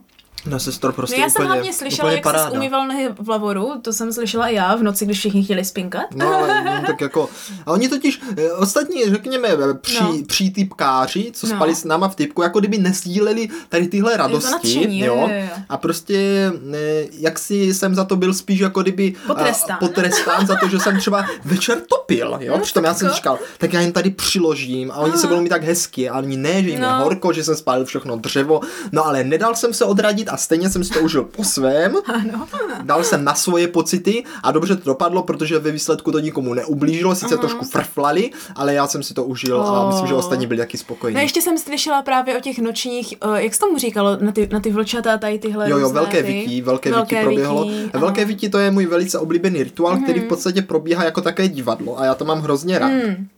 No, 0.46 0.60
sestro, 0.60 0.92
prostě 0.92 1.16
No 1.16 1.22
já 1.22 1.30
jsem 1.30 1.42
úplně, 1.42 1.54
hlavně 1.54 1.72
slyšela, 1.72 2.12
jak 2.12 2.22
paráda. 2.22 2.50
jsi 2.50 2.56
umýval 2.56 2.86
nohy 2.88 3.08
v 3.20 3.28
lavoru, 3.28 3.72
to 3.82 3.92
jsem 3.92 4.12
slyšela 4.12 4.48
i 4.48 4.54
já 4.54 4.76
v 4.76 4.82
noci, 4.82 5.04
když 5.04 5.18
všichni 5.18 5.44
chtěli 5.44 5.64
spinkat. 5.64 6.04
No, 6.14 6.26
ale 6.34 6.64
no, 6.64 6.82
tak 6.86 7.00
jako, 7.00 7.28
a 7.66 7.72
oni 7.72 7.88
totiž, 7.88 8.20
eh, 8.36 8.52
ostatní, 8.52 9.04
řekněme, 9.10 9.48
eh, 9.48 9.74
při, 9.80 10.02
No. 10.02 10.14
přítypkáři, 10.26 11.30
co 11.34 11.46
No. 11.46 11.56
spali 11.56 11.74
s 11.74 11.84
náma 11.84 12.08
v 12.08 12.14
typku, 12.16 12.42
jako 12.42 12.58
kdyby 12.58 12.78
nesdíleli 12.78 13.48
tady 13.68 13.88
tyhle 13.88 14.16
radosti, 14.16 14.50
nadšení, 14.52 15.00
jo, 15.00 15.14
jo, 15.16 15.28
jo. 15.40 15.48
A 15.68 15.76
prostě, 15.76 16.52
eh, 16.74 17.04
jak 17.18 17.38
si 17.38 17.74
jsem 17.74 17.94
za 17.94 18.04
to 18.04 18.16
byl 18.16 18.34
spíš 18.34 18.60
jako 18.60 18.82
kdyby 18.82 19.14
Potrestán. 19.26 19.76
a, 19.76 19.78
potrestán 19.80 20.46
za 20.46 20.56
to, 20.56 20.68
že 20.68 20.78
jsem 20.78 20.98
třeba 20.98 21.26
večer 21.44 21.78
topil, 21.88 22.38
jo, 22.40 22.52
No, 22.56 22.62
přitom 22.62 22.84
já 22.84 22.94
jsem 22.94 23.08
říkal, 23.10 23.38
tak 23.58 23.72
já 23.72 23.80
jim 23.80 23.92
tady 23.92 24.10
přiložím 24.10 24.90
a 24.90 24.96
oni 24.96 25.12
se 25.18 25.26
budou 25.26 25.40
mít 25.40 25.48
tak 25.48 25.62
hezky, 25.64 26.08
a 26.08 26.18
oni 26.18 26.36
ne, 26.36 26.52
že 26.62 26.68
jim 26.70 26.82
je 26.82 26.86
No. 26.88 26.98
horko, 27.04 27.32
že 27.32 27.44
jsem 27.44 27.56
spálil 27.56 27.84
všechno 27.84 28.16
dřevo, 28.16 28.60
no 28.92 29.06
ale 29.06 29.24
nedal 29.24 29.54
jsem 29.54 29.74
se 29.74 29.84
odradit 29.84 30.27
a 30.28 30.36
stejně 30.36 30.70
jsem 30.70 30.84
si 30.84 30.92
to 30.92 31.00
užil 31.00 31.24
po 31.24 31.44
svém, 31.44 31.96
Ano. 32.06 32.46
dal 32.82 33.04
jsem 33.04 33.24
na 33.24 33.34
svoje 33.34 33.68
pocity 33.68 34.24
a 34.42 34.52
dobře 34.52 34.76
to 34.76 34.84
dopadlo, 34.84 35.22
protože 35.22 35.58
ve 35.58 35.70
výsledku 35.70 36.12
to 36.12 36.18
nikomu 36.18 36.54
neublížilo, 36.54 37.14
sice 37.14 37.34
uh-huh. 37.34 37.38
trošku 37.38 37.64
frflali, 37.64 38.30
ale 38.54 38.74
já 38.74 38.86
jsem 38.86 39.02
si 39.02 39.14
to 39.14 39.24
užil 39.24 39.62
a 39.62 39.78
Oh. 39.78 39.86
myslím, 39.88 40.06
že 40.06 40.14
ostatní 40.14 40.46
byli 40.46 40.58
taky 40.58 40.78
spokojení. 40.78 41.14
No 41.14 41.20
ještě 41.20 41.42
jsem 41.42 41.58
slyšela 41.58 42.02
právě 42.02 42.36
o 42.36 42.40
těch 42.40 42.58
nočních, 42.58 43.14
uh, 43.26 43.34
jak 43.34 43.54
se 43.54 43.60
tomu 43.60 43.78
říkalo, 43.78 44.16
na 44.20 44.32
ty, 44.32 44.48
na 44.52 44.60
ty 44.60 44.70
vlčata, 44.70 45.18
tady 45.18 45.38
tyhle 45.38 45.70
Jo, 45.70 45.76
jo, 45.78 45.82
různé 45.84 46.00
velké 46.00 46.22
ty. 46.22 46.32
vití, 46.32 46.62
velké, 46.62 46.90
velké 46.90 47.14
vití 47.16 47.24
proběhlo. 47.24 47.64
vití, 47.64 47.90
velké 47.92 48.24
vití 48.24 48.48
to 48.48 48.58
je 48.58 48.70
můj 48.70 48.86
velice 48.86 49.18
oblíbený 49.18 49.62
rituál, 49.62 49.96
mm-hmm. 49.96 50.02
který 50.02 50.20
v 50.20 50.24
podstatě 50.28 50.62
probíhá 50.62 51.04
jako 51.04 51.20
také 51.20 51.48
divadlo 51.48 51.98
a 52.00 52.04
já 52.04 52.14
to 52.14 52.24
mám 52.24 52.40
hrozně 52.40 52.78
rád. 52.78 52.88
Mm. 52.88 53.28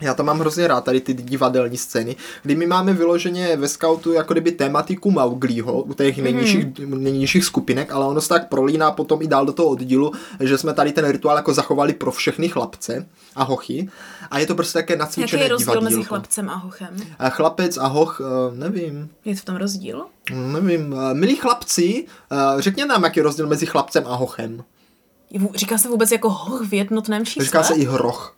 Já 0.00 0.14
to 0.14 0.24
mám 0.24 0.38
hrozně 0.40 0.66
rád, 0.68 0.84
tady 0.84 1.00
ty 1.00 1.14
divadelní 1.14 1.76
scény, 1.76 2.16
kdy 2.42 2.54
my 2.56 2.66
máme 2.66 2.92
vyloženě 2.92 3.56
ve 3.56 3.68
scoutu 3.68 4.12
jako 4.12 4.32
kdyby 4.34 4.52
tematiku 4.52 5.10
Mauglího 5.10 5.82
u 5.82 5.94
těch 5.94 6.18
nejnižších, 6.18 6.66
nejnižších 6.78 7.44
skupinek, 7.44 7.92
ale 7.92 8.06
ono 8.06 8.20
se 8.20 8.28
tak 8.28 8.48
prolíná 8.48 8.90
potom 8.90 9.22
i 9.22 9.26
dál 9.26 9.46
do 9.46 9.52
toho 9.52 9.68
oddílu, 9.68 10.12
že 10.40 10.58
jsme 10.58 10.74
tady 10.74 10.92
ten 10.92 11.08
rituál 11.10 11.36
jako 11.36 11.54
zachovali 11.54 11.92
pro 11.94 12.12
všechny 12.12 12.48
chlapce 12.48 13.06
a 13.36 13.42
hochy. 13.44 13.88
A 14.30 14.38
je 14.38 14.46
to 14.46 14.54
prostě 14.54 14.72
také 14.78 14.92
Jaký 14.92 14.98
nacvičené 15.00 15.42
je 15.42 15.48
rozdíl 15.48 15.74
mezi 15.74 15.80
divadílko. 15.80 16.08
chlapcem 16.08 16.48
a 16.50 16.54
hochem? 16.54 16.96
A 17.18 17.30
Chlapec 17.30 17.76
a 17.78 17.86
hoch, 17.86 18.20
eh, 18.20 18.56
nevím, 18.56 19.10
Je 19.24 19.34
v 19.34 19.44
tom 19.44 19.56
rozdíl? 19.56 20.04
nevím. 20.34 20.94
Eh, 21.10 21.14
Milí 21.14 21.36
chlapci, 21.36 22.06
eh, 22.32 22.36
řekněte 22.58 22.88
nám, 22.88 23.04
jaký 23.04 23.20
je 23.20 23.24
rozdíl 23.24 23.46
mezi 23.46 23.66
chlapcem 23.66 24.04
a 24.06 24.14
hochem. 24.14 24.64
Říká 25.54 25.78
se 25.78 25.88
vůbec 25.88 26.10
jako 26.12 26.30
hoch 26.30 26.66
v 26.68 26.74
jednotném 26.74 27.24
čísle? 27.26 27.44
Říká 27.44 27.62
se 27.62 27.74
i 27.74 27.84
hroch. 27.84 28.36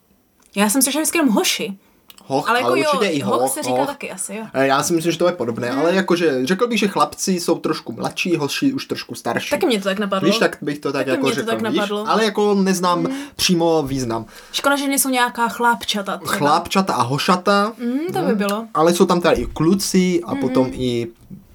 Já 0.55 0.68
jsem 0.70 0.82
slyšela 0.82 1.03
vždycky 1.03 1.18
jenom 1.18 1.34
hoši. 1.34 1.78
Hoch, 2.26 2.48
Ale 2.50 2.59
jako 2.61 2.76
jo, 2.76 2.84
určitě 2.94 3.12
i 3.12 3.20
hoch. 3.20 3.40
hoch 3.40 3.50
se 3.50 3.62
říká 3.62 3.76
hoch. 3.76 3.86
taky 3.86 4.11
asi, 4.11 4.34
jo. 4.34 4.44
Eh, 4.55 4.66
Já 4.66 4.82
si 4.82 4.92
myslím, 4.92 5.12
že 5.12 5.18
to 5.18 5.26
je 5.26 5.32
podobné, 5.32 5.70
ale 5.70 5.94
jakože 5.94 6.46
řekl 6.46 6.66
bych, 6.68 6.78
že 6.78 6.88
chlapci 6.88 7.32
jsou 7.32 7.59
trošku 7.59 7.92
mladší, 7.92 8.36
hoši 8.36 8.72
už 8.72 8.86
trošku 8.86 9.14
starší. 9.14 9.50
Taky 9.50 9.66
mě 9.66 9.78
to 9.78 9.84
tak 9.84 9.98
napadlo. 9.98 10.26
Víš, 10.26 10.38
tak 10.38 10.57
bych 10.62 10.78
to 10.78 10.92
tak 10.92 11.00
Taky 11.07 11.11
jako 11.11 11.22
mě 11.26 11.30
to 11.30 11.34
řekl, 11.34 11.50
tak 11.50 11.59
víš? 11.70 11.76
napadlo. 11.76 12.09
Ale 12.09 12.24
jako 12.24 12.55
neznám 12.55 13.07
přímo 13.36 13.82
význam. 13.82 14.24
Škoda, 14.53 14.76
že 14.76 14.88
nejsou 14.88 15.09
nějaká 15.09 15.48
chlápčata. 15.48 16.16
třeba. 16.18 16.32
Chlápčata 16.36 16.94
a 16.94 17.03
hošata, 17.03 17.72
Mm, 17.78 18.12
to 18.12 18.22
by 18.22 18.34
bylo. 18.34 18.66
ale 18.74 18.94
jsou 18.94 19.07
tam 19.07 19.20
tady 19.20 19.42
i 19.42 19.46
kluci 19.46 20.20
a 20.24 20.34
potom 20.34 20.68
i 20.72 21.09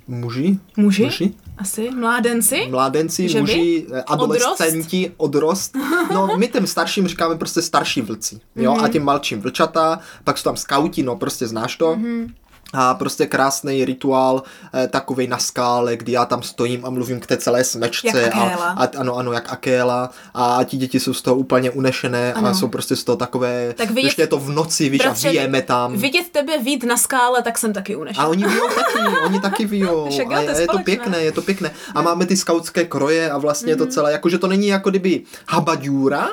muži. 0.08 0.60
Muži? 0.78 1.04
muži? 1.04 1.34
Asi? 1.58 1.90
Mládenci? 1.92 2.68
Mládenci, 2.70 3.30
Že 3.30 3.40
muži, 3.42 3.86
eh, 3.94 4.02
adolescenti, 4.08 5.12
odrost. 5.18 5.76
No, 6.14 6.28
my 6.38 6.48
těm 6.48 6.68
starším 6.68 7.08
říkáme 7.08 7.36
prostě 7.36 7.62
starší 7.62 8.02
vlci, 8.02 8.40
jo, 8.56 8.74
Mhm. 8.76 8.84
a 8.86 8.88
těm 8.90 9.04
malčím 9.04 9.42
vlčata, 9.42 10.00
pak 10.24 10.38
jsou 10.38 10.44
tam 10.44 10.58
skauti, 10.58 11.04
no, 11.04 11.16
prostě 11.16 11.48
znáš 11.48 11.76
to. 11.76 11.96
Mhm. 11.96 12.34
A 12.74 12.94
prostě 12.94 13.26
krásný 13.26 13.86
rituál, 13.86 14.44
eh, 14.74 14.88
takovej 14.88 15.28
na 15.28 15.38
skále, 15.38 15.98
kdy 15.98 16.12
já 16.12 16.26
tam 16.26 16.44
stojím 16.44 16.86
a 16.86 16.90
mluvím 16.90 17.20
k 17.20 17.26
té 17.28 17.38
celé 17.38 17.64
smečce. 17.64 18.22
Jak 18.22 18.36
a, 18.36 18.40
Akéla. 18.42 18.66
a, 18.66 18.88
ano, 19.00 19.16
ano, 19.16 19.32
jak 19.34 19.54
Akéla. 19.54 20.10
A 20.34 20.60
ti 20.64 20.78
děti 20.78 21.00
jsou 21.00 21.14
z 21.14 21.22
toho 21.22 21.36
úplně 21.36 21.72
unešené 21.72 22.34
a 22.34 22.38
Ano. 22.38 22.56
jsou 22.56 22.68
prostě 22.68 22.96
z 22.96 23.04
toho 23.04 23.16
takové, 23.16 23.74
Tak 23.74 23.90
vidět- 23.90 24.04
ještě 24.04 24.22
je 24.22 24.28
to 24.28 24.38
v 24.40 24.50
noci, 24.50 24.90
víš, 24.90 25.06
a 25.06 25.14
vyjeme 25.30 25.62
tam. 25.62 25.94
Vidět 25.98 26.30
tebe 26.32 26.58
vít 26.58 26.84
na 26.84 26.98
skále, 26.98 27.42
tak 27.42 27.58
jsem 27.58 27.74
taky 27.74 27.96
unešená. 27.96 28.26
A 28.26 28.28
oni 28.28 28.46
vyjou 28.46 28.68
taky, 28.68 29.00
oni 29.26 29.40
taky 29.40 29.66
vyjou. 29.76 30.06
A 30.06 30.40
je 30.40 30.46
je, 30.52 30.62
je 30.62 30.68
to 30.68 30.80
pěkné, 30.80 31.18
je 31.24 31.32
to 31.32 31.42
pěkné. 31.42 31.72
A 31.96 32.02
máme 32.02 32.26
ty 32.26 32.38
skautské 32.38 32.86
kroje 32.86 33.32
a 33.32 33.38
vlastně 33.38 33.76
Mhm. 33.76 33.86
to 33.86 33.92
celé, 33.92 34.12
jakože 34.12 34.38
to 34.38 34.48
není 34.48 34.68
jako 34.68 34.90
kdyby 34.90 35.22
habaďůra, 35.50 36.28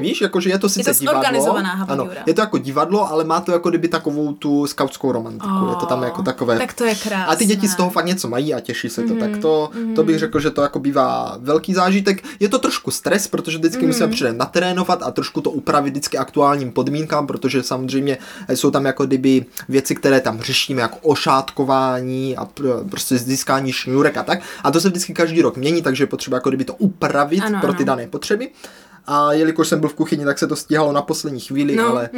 víš, 0.00 0.20
jakože 0.20 0.50
je 0.50 0.58
to 0.58 0.68
sice 0.68 0.94
to 0.94 1.00
divadlo. 1.00 1.56
Ano, 1.88 2.08
je 2.26 2.34
to 2.34 2.40
jako 2.40 2.58
divadlo, 2.58 3.10
ale 3.12 3.24
má 3.24 3.40
to 3.40 3.52
jako 3.52 3.68
kdyby 3.68 3.88
takovou 3.88 4.32
tu 4.32 4.66
skautskou 4.66 5.12
romantiku. 5.12 5.68
je 5.70 5.76
to 5.80 5.86
tam 5.86 6.02
jako 6.02 6.22
takové. 6.22 6.58
Tak 6.58 6.72
to 6.72 6.84
je 6.84 6.94
krásné. 6.94 7.16
Mhm, 7.16 7.30
A 7.30 7.36
ty 7.36 7.44
děti 7.46 7.68
z 7.68 7.74
toho 7.74 7.90
fakt 7.90 8.06
něco 8.06 8.28
mají 8.28 8.54
a 8.54 8.60
těší 8.60 8.88
se 8.88 9.02
to. 9.02 9.14
Tak 9.14 9.36
to, 9.38 9.70
to 9.94 10.04
bych 10.04 10.18
řekl, 10.18 10.40
že 10.40 10.50
to 10.50 10.62
jako 10.62 10.78
bývá 10.78 11.36
velký 11.40 11.74
zážitek. 11.74 12.24
Je 12.40 12.48
to 12.48 12.58
trošku 12.58 12.90
stres, 12.90 13.28
protože 13.28 13.58
vždycky 13.58 13.78
Mhm. 13.78 13.86
musíme 13.86 14.08
předem 14.08 14.38
natrénovat 14.38 15.02
a 15.02 15.10
trošku 15.10 15.40
to 15.40 15.50
upravit 15.50 15.90
vždycky 15.90 16.18
aktuálním 16.18 16.72
podmínkám, 16.72 17.26
protože 17.26 17.62
samozřejmě 17.62 18.18
jsou 18.54 18.70
tam 18.70 18.84
jako 18.84 19.06
kdyby 19.06 19.44
věci, 19.68 19.94
které 19.94 20.20
tam 20.20 20.40
řešíme, 20.40 20.82
jako 20.82 20.96
ošátkování 21.02 22.36
a 22.36 22.44
pr- 22.46 22.88
prostě 22.88 23.18
získání 23.18 23.72
šňůrek 23.72 24.16
a 24.16 24.22
tak. 24.22 24.40
A 24.64 24.70
to 24.70 24.80
se 24.80 24.88
vždycky 24.88 25.14
každý 25.14 25.42
rok 25.42 25.56
mění, 25.56 25.82
takže 25.82 26.02
je 26.02 26.06
potřeba 26.06 26.36
jako 26.36 26.48
kdyby 26.50 26.64
to 26.64 26.74
upravit 26.74 27.40
Ano, 27.44 27.60
pro 27.60 27.72
ty 27.72 27.76
ano. 27.82 27.86
dané 27.86 28.06
potřeby. 28.06 28.50
A 29.12 29.32
jelikož 29.32 29.68
jsem 29.68 29.80
byl 29.80 29.88
v 29.88 29.94
kuchyni, 29.94 30.24
tak 30.24 30.38
se 30.38 30.46
to 30.46 30.56
stíhalo 30.56 30.92
na 30.92 31.02
poslední 31.02 31.40
chvíli, 31.40 31.76
No. 31.76 31.86
ale 31.88 32.10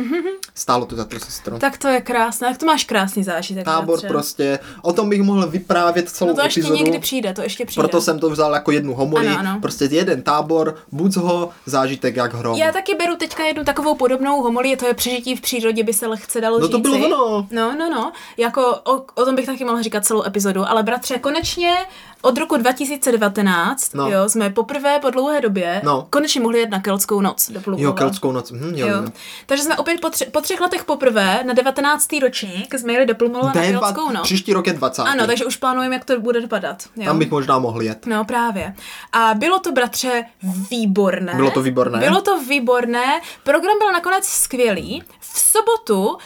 stálo 0.54 0.86
to 0.86 0.96
za 0.96 1.04
to 1.04 1.18
sestro. 1.18 1.58
Tak 1.58 1.78
to 1.78 1.88
je 1.88 2.00
krásné, 2.00 2.48
tak 2.48 2.58
to 2.58 2.66
máš 2.66 2.84
krásný 2.84 3.24
zážitek. 3.24 3.64
Tábor 3.64 3.86
bratře. 3.86 4.08
prostě, 4.08 4.58
o 4.82 4.92
tom 4.92 5.08
bych 5.08 5.22
mohl 5.22 5.46
vyprávět 5.46 6.08
celou 6.10 6.28
No 6.30 6.36
to 6.36 6.42
ještě 6.42 6.60
epizodu. 6.60 6.78
někdy 6.84 6.98
přijde, 6.98 7.32
to 7.32 7.42
ještě 7.42 7.66
přijde. 7.66 7.82
Proto 7.82 8.00
jsem 8.00 8.18
to 8.18 8.30
vzal 8.30 8.54
jako 8.54 8.70
jednu 8.70 8.94
homoli, 8.94 9.26
Ano, 9.28 9.38
ano. 9.38 9.58
prostě 9.62 9.84
jeden 9.90 10.22
tábor, 10.22 10.76
buď 10.92 11.16
ho, 11.16 11.50
zážitek 11.66 12.16
jak 12.16 12.34
hrom. 12.34 12.56
Já 12.56 12.72
taky 12.72 12.94
beru 12.94 13.16
teďka 13.16 13.44
jednu 13.44 13.64
takovou 13.64 13.94
podobnou 13.94 14.42
homolii, 14.42 14.76
to 14.76 14.86
je 14.86 14.94
přežití 14.94 15.36
v 15.36 15.40
přírodě, 15.40 15.82
by 15.84 15.92
se 15.92 16.06
lehce 16.06 16.40
dalo 16.40 16.58
No 16.58 16.68
to 16.68 16.76
říci. 16.76 16.90
bylo 16.90 16.98
ono. 17.26 17.46
No, 17.50 17.74
no, 17.78 17.90
no. 17.90 18.12
Jako 18.36 18.74
o, 18.84 19.04
o 19.14 19.24
tom 19.24 19.34
bych 19.34 19.46
taky 19.46 19.64
mohla 19.64 19.82
říkat 19.82 20.04
celou 20.06 20.22
epizodu, 20.26 20.68
ale 20.68 20.82
bratře, 20.82 21.18
konečně 21.18 21.74
od 22.22 22.38
roku 22.38 22.56
2019, 22.56 23.94
No. 23.94 24.08
jo, 24.10 24.28
jsme 24.28 24.50
poprvé 24.50 24.98
po 24.98 25.10
dlouhé 25.10 25.40
době 25.40 25.80
No. 25.84 26.06
konečně 26.10 26.40
mohli 26.40 26.58
jet 26.60 26.70
na 26.70 26.80
Keltskou 26.80 27.20
noc 27.20 27.50
do 27.50 27.60
Plumova. 27.60 27.82
Jo, 27.84 27.92
keltskou 27.92 28.32
noc, 28.32 28.50
hm, 28.52 28.72
jo, 28.74 28.86
Jo. 28.88 28.96
jo. 28.96 29.02
Takže 29.46 29.64
jsme 29.64 29.76
opět 29.76 30.00
po, 30.00 30.10
tři, 30.10 30.24
po 30.24 30.40
třech 30.40 30.60
letech 30.60 30.84
poprvé 30.84 31.42
na 31.44 31.52
19. 31.54 32.20
ročník 32.20 32.74
jsme 32.78 32.92
jeli 32.92 33.06
do 33.06 33.14
Plumova 33.14 33.52
na 33.54 33.62
Keltskou 33.62 34.10
noc. 34.10 34.22
příští 34.22 34.52
rok 34.52 34.66
je 34.66 34.72
20. 34.72 35.02
Ano, 35.02 35.26
takže 35.26 35.44
už 35.44 35.56
plánujeme, 35.56 35.94
jak 35.94 36.04
to 36.04 36.20
bude 36.20 36.40
dopadat. 36.40 36.82
Jo. 36.96 37.04
Tam 37.04 37.18
bych 37.18 37.30
možná 37.30 37.58
mohl 37.58 37.82
jet. 37.82 38.06
No 38.06 38.24
právě. 38.24 38.74
A 39.12 39.34
bylo 39.34 39.58
to, 39.58 39.72
bratře, 39.72 40.24
výborné. 40.70 41.34
Bylo 41.34 41.50
to 41.50 41.62
výborné? 41.62 41.98
Bylo 41.98 42.20
to 42.20 42.40
výborné. 42.40 43.20
Program 43.42 43.78
byl 43.78 43.92
nakonec 43.92 44.24
skvělý. 44.26 45.02
V 45.20 45.38
sobotu 45.38 46.06
uh, 46.08 46.18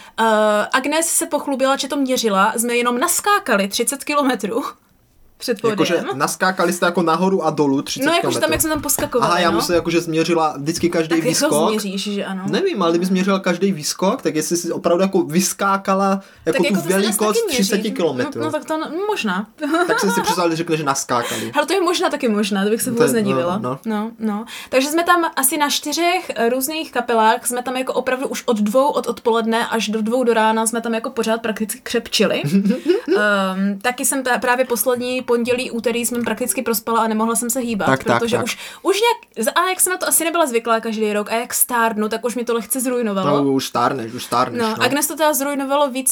Agnes 0.72 1.06
se 1.06 1.26
pochlubila, 1.26 1.76
že 1.76 1.88
to 1.88 1.96
měřila. 1.96 2.52
Jsme 2.56 2.76
jenom 2.76 2.98
naskákali 2.98 3.68
30 3.68 4.04
kilometrů. 4.04 4.62
Před 5.38 5.60
pódiem. 5.60 5.72
Jakože 5.72 6.02
naskákali 6.14 6.72
jste 6.72 6.86
jako 6.86 7.02
nahoru 7.02 7.44
a 7.44 7.50
dolů 7.50 7.82
30 7.82 8.06
no 8.06 8.12
jakože 8.12 8.40
tam, 8.40 8.52
jak 8.52 8.60
jsme 8.60 8.70
tam 8.70 8.82
poskakovali, 8.82 9.30
Aha, 9.30 9.38
já 9.40 9.50
no. 9.50 9.60
jakože 9.74 10.00
změřila 10.00 10.54
vždycky 10.58 10.90
každý 10.90 11.08
tak 11.08 11.18
jak 11.18 11.28
výskok. 11.28 11.50
to 11.50 11.68
změříš, 11.68 12.02
že 12.02 12.24
ano? 12.24 12.42
Nevím, 12.50 12.82
ale 12.82 12.90
kdyby 12.92 13.06
změřila 13.06 13.38
každý 13.40 13.72
výskok, 13.72 14.22
tak 14.22 14.34
jestli 14.34 14.56
si 14.56 14.72
opravdu 14.72 15.02
jako 15.02 15.22
vyskákala 15.22 16.20
jako 16.46 16.62
tak 16.62 16.68
tu 16.68 16.74
nás 16.74 16.86
velikost 16.86 17.40
taky 17.42 17.52
30 17.54 17.74
měří. 17.76 17.90
km. 17.90 18.02
No, 18.02 18.30
no 18.44 18.50
tak 18.52 18.64
to 18.64 18.78
no, 18.78 18.90
možná. 19.06 19.46
tak 19.86 20.00
jsem 20.00 20.10
si 20.10 20.20
představil, 20.22 20.50
že 20.50 20.56
řekne, 20.56 20.76
že 20.76 20.84
naskákali. 20.84 21.52
Ale 21.56 21.66
to 21.66 21.72
je 21.72 21.80
možná 21.80 22.10
taky 22.10 22.28
možná, 22.28 22.64
to 22.64 22.70
bych 22.70 22.82
se 22.82 22.90
vůbec 22.90 23.10
je- 23.12 23.14
nedivila. 23.22 23.58
no, 23.58 23.78
No, 23.86 23.94
no. 23.96 24.10
no. 24.18 24.44
Takže 24.70 24.88
jsme 24.88 25.04
tam 25.04 25.24
asi 25.36 25.56
na 25.58 25.70
čtyřech 25.70 26.30
eh, 26.36 26.48
různých 26.48 26.92
kapelách, 26.92 27.46
jsme 27.46 27.62
tam 27.62 27.76
jako 27.76 27.92
opravdu 27.92 28.28
už 28.28 28.42
od 28.46 28.56
dvou 28.60 28.88
od 28.88 29.06
odpoledne 29.06 29.66
až 29.66 29.88
do 29.88 30.02
dvou 30.02 30.24
do 30.24 30.34
rána 30.34 30.66
jsme 30.66 30.80
tam 30.80 30.94
jako 30.94 31.10
pořád 31.10 31.42
prakticky 31.42 31.80
křepčili. 31.82 32.42
um, 32.44 33.78
taky 33.82 34.04
jsem 34.04 34.22
ta, 34.22 34.38
právě 34.38 34.64
poslední 34.64 35.22
pondělí, 35.26 35.70
úterý 35.70 36.06
jsem 36.06 36.24
prakticky 36.24 36.62
prospala 36.62 37.00
a 37.00 37.08
nemohla 37.08 37.34
jsem 37.36 37.50
se 37.50 37.60
hýbat, 37.60 37.86
Tak, 37.86 38.04
tak, 38.04 38.18
protože 38.22 38.36
tak. 38.36 38.44
už, 38.44 38.58
už 38.82 38.96
nějak, 39.36 39.56
a 39.56 39.68
jak 39.68 39.80
jsem 39.80 39.90
na 39.90 39.96
to 39.96 40.08
asi 40.08 40.24
nebyla 40.24 40.46
zvyklá 40.46 40.80
každý 40.80 41.12
rok 41.12 41.32
a 41.32 41.34
jak 41.34 41.54
stárnu, 41.54 42.08
tak 42.08 42.24
už 42.24 42.34
mi 42.34 42.44
to 42.44 42.54
lehce 42.54 42.80
zrujnovalo. 42.80 43.44
No, 43.44 43.52
už 43.52 43.66
stárneš, 43.66 44.12
už 44.12 44.24
stárneš. 44.24 44.62
No, 44.62 44.68
No, 44.68 44.82
Agnes 44.82 45.06
to 45.06 45.16
teda 45.16 45.34
zrujnovalo 45.34 45.90
víc 45.90 46.10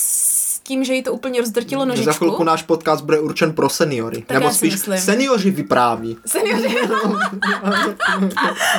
tím, 0.67 0.85
že 0.85 0.95
jí 0.95 1.03
to 1.03 1.13
úplně 1.13 1.41
rozdrtilo 1.41 1.85
nožičku. 1.85 2.05
Za 2.05 2.13
chvilku 2.13 2.45
náš 2.45 2.63
podcast 2.63 3.05
bude 3.05 3.21
určen 3.21 3.53
pro 3.53 3.69
seniory. 3.69 4.25
Tak 4.27 4.39
Nebo 4.39 4.51
spíš 4.51 4.73
myslím. 4.73 4.99
seniori 4.99 5.51
vypráví. 5.51 6.17
Seniori. 6.27 6.77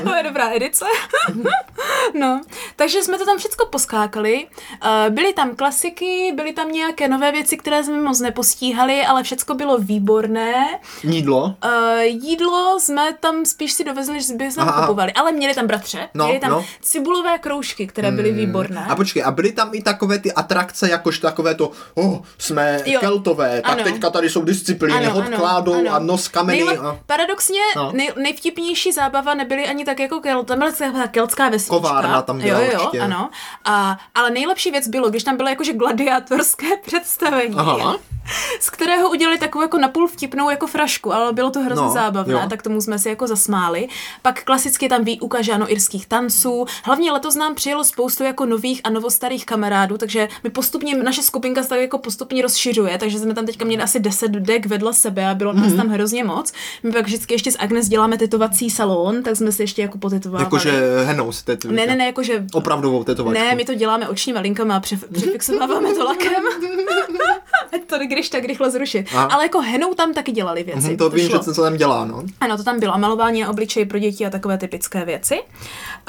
to 0.03 0.15
je 0.17 0.23
dobrá 0.23 0.49
edice. 0.53 0.85
no, 2.19 2.41
takže 2.75 3.03
jsme 3.03 3.17
to 3.17 3.25
tam 3.25 3.37
všechno 3.37 3.65
poskákali. 3.65 4.47
Eh, 4.83 5.09
Byly 5.09 5.33
tam 5.33 5.55
klasiky, 5.55 6.33
byly 6.35 6.53
tam 6.53 6.71
nějaké 6.71 7.07
nové 7.07 7.31
věci, 7.31 7.57
které 7.57 7.83
jsme 7.83 8.01
moc 8.01 8.19
nepostíhali, 8.19 9.01
ale 9.05 9.23
všechno 9.23 9.55
bylo 9.55 9.77
výborné. 9.77 10.79
Jídlo. 11.03 11.43
Uh, 11.45 11.99
jídlo 12.01 12.79
jsme 12.79 13.13
tam 13.19 13.45
spíš 13.45 13.73
si 13.73 13.83
dovezli, 13.83 14.21
že 14.21 14.25
jsme 14.27 14.63
Aha. 14.63 14.81
kupovali, 14.81 15.13
ale 15.13 15.31
měli 15.31 15.53
tam 15.53 15.67
bratře, 15.67 16.09
No, 16.13 16.25
měli 16.25 16.39
tam 16.39 16.51
no. 16.51 16.65
cibulové 16.81 17.37
kroužky, 17.37 17.87
které 17.87 18.11
byly 18.11 18.31
výborné. 18.31 18.85
A 18.89 18.95
počkej, 18.95 19.23
a 19.23 19.31
byly 19.31 19.51
tam 19.51 19.69
i 19.73 19.81
takové 19.81 20.19
ty 20.19 20.33
atrakce, 20.33 20.89
jakož 20.89 21.19
takové 21.19 21.55
to, 21.55 21.71
oh, 21.93 22.17
jsme 22.37 22.79
Jo. 22.85 22.99
keltové, 22.99 23.61
tak 23.61 23.71
Ano. 23.71 23.83
teďka 23.83 24.09
tady 24.09 24.29
jsou 24.29 24.43
disciplíny, 24.43 25.05
hod 25.05 25.29
kládou 25.29 25.89
a 25.89 25.99
nos 25.99 26.27
kameny. 26.27 26.57
Nejlep, 26.59 26.79
A... 26.83 26.99
Paradoxně 27.05 27.59
No. 27.75 27.91
nej, 27.95 28.11
nejvtipnější 28.23 28.91
zábava 28.91 29.33
nebyly 29.33 29.65
ani 29.67 29.85
tak 29.85 29.99
jako 29.99 30.19
kel, 30.19 30.43
tam 30.43 30.57
byla 30.59 30.71
taková 30.71 31.07
keltská 31.07 31.49
vesnička. 31.49 31.75
Kovárna 31.75 32.21
tam 32.21 32.39
byla 32.39 32.59
jo, 32.59 32.65
jo, 32.73 32.79
určitě. 32.79 32.99
ano. 32.99 33.29
A, 33.65 33.97
ale 34.15 34.31
nejlepší 34.31 34.71
věc 34.71 34.87
bylo, 34.87 35.09
když 35.09 35.23
tam 35.23 35.37
bylo 35.37 35.49
jakože 35.49 35.73
gladiátorské 35.73 36.67
představení. 36.85 37.55
Aha. 37.57 37.95
Z 38.59 38.69
kterého 38.69 39.09
udělali 39.09 39.37
takovou 39.37 39.61
jako 39.61 39.77
napůl 39.77 40.07
vtipnou 40.07 40.49
jako 40.49 40.67
frašku, 40.67 41.13
ale 41.13 41.33
bylo 41.33 41.49
to 41.51 41.59
hrozně 41.59 41.85
No, 41.85 41.91
zábavné, 41.91 42.33
jo. 42.33 42.41
tak 42.49 42.61
tomu 42.61 42.81
jsme 42.81 42.99
si 42.99 43.09
jako 43.09 43.27
zasmáli. 43.27 43.87
Pak 44.21 44.43
klasicky 44.43 44.89
tam 44.89 45.03
výuka 45.03 45.41
žáno 45.41 45.71
irských 45.71 46.07
tanců. 46.07 46.65
Hlavně 46.83 47.11
letos 47.11 47.35
nám 47.35 47.55
přijelo 47.55 47.83
spoustu 47.83 48.23
jako 48.23 48.45
nových 48.45 48.81
a 48.83 48.89
novostarých 48.89 49.45
kamarádů, 49.45 49.97
takže 49.97 50.27
my 50.43 50.49
postupně, 50.49 50.95
naše 50.97 51.21
skupinka 51.21 51.63
se 51.63 51.69
tak 51.69 51.79
jako 51.79 51.97
postupně 51.97 52.41
rozšiřuje, 52.41 52.97
takže 52.97 53.19
jsme 53.19 53.33
tam 53.33 53.45
teďka 53.45 53.65
měli 53.65 53.83
asi 53.83 53.99
10 53.99 54.31
dek 54.31 54.65
vedle 54.65 54.93
sebe 54.93 55.27
a 55.29 55.33
bylo 55.35 55.53
nás 55.53 55.67
Mhm. 55.67 55.77
tam 55.77 55.87
hrozně 55.89 56.23
moc. 56.23 56.53
My 56.83 56.91
pak 56.91 57.05
vždycky 57.05 57.33
ještě 57.33 57.51
s 57.51 57.57
Agnes 57.59 57.87
děláme 57.87 58.17
tetovací 58.17 58.69
salon, 58.69 59.23
tak 59.23 59.35
jsme 59.35 59.51
si 59.51 59.63
ještě 59.63 59.81
jako 59.81 59.97
potetovávali. 59.97 60.45
Jakože 60.45 60.81
henou 61.05 61.31
si 61.31 61.45
tetujete. 61.45 61.75
Ne, 61.81 61.87
ne, 61.87 61.95
ne, 61.95 62.05
jakože 62.05 62.45
Opravdovou 62.53 63.03
tetovačku. 63.03 63.39
ne, 63.43 63.55
my 63.55 63.65
to 63.65 63.73
děláme 63.73 64.07
očníma 64.09 64.39
linkama 64.39 64.75
a 64.75 64.79
přef- 64.79 65.13
přefixováváme 65.13 65.93
to 65.93 66.03
lakem. 66.03 66.43
Ať 67.73 67.81
to 67.85 67.97
když 68.15 68.29
tak 68.29 68.45
rychle 68.45 68.71
zrušit. 68.71 69.07
Aha. 69.11 69.27
Ale 69.31 69.43
jako 69.45 69.61
henou 69.61 69.93
tam 69.93 70.13
taky 70.13 70.31
dělali 70.31 70.63
věci. 70.63 70.87
Mhm, 70.87 70.97
to 70.97 71.09
vím, 71.09 71.29
šlo. 71.29 71.37
že 71.37 71.53
se 71.53 71.61
tam 71.61 71.77
dělá, 71.77 72.05
no. 72.05 72.23
Ano, 72.41 72.57
to 72.57 72.63
tam 72.63 72.79
bylo. 72.79 72.93
A 72.93 72.97
malování 72.97 73.41
na 73.41 73.49
obličeji 73.49 73.85
pro 73.85 73.99
děti 73.99 74.25
a 74.25 74.29
takové 74.29 74.57
typické 74.57 75.05
věci. 75.05 75.41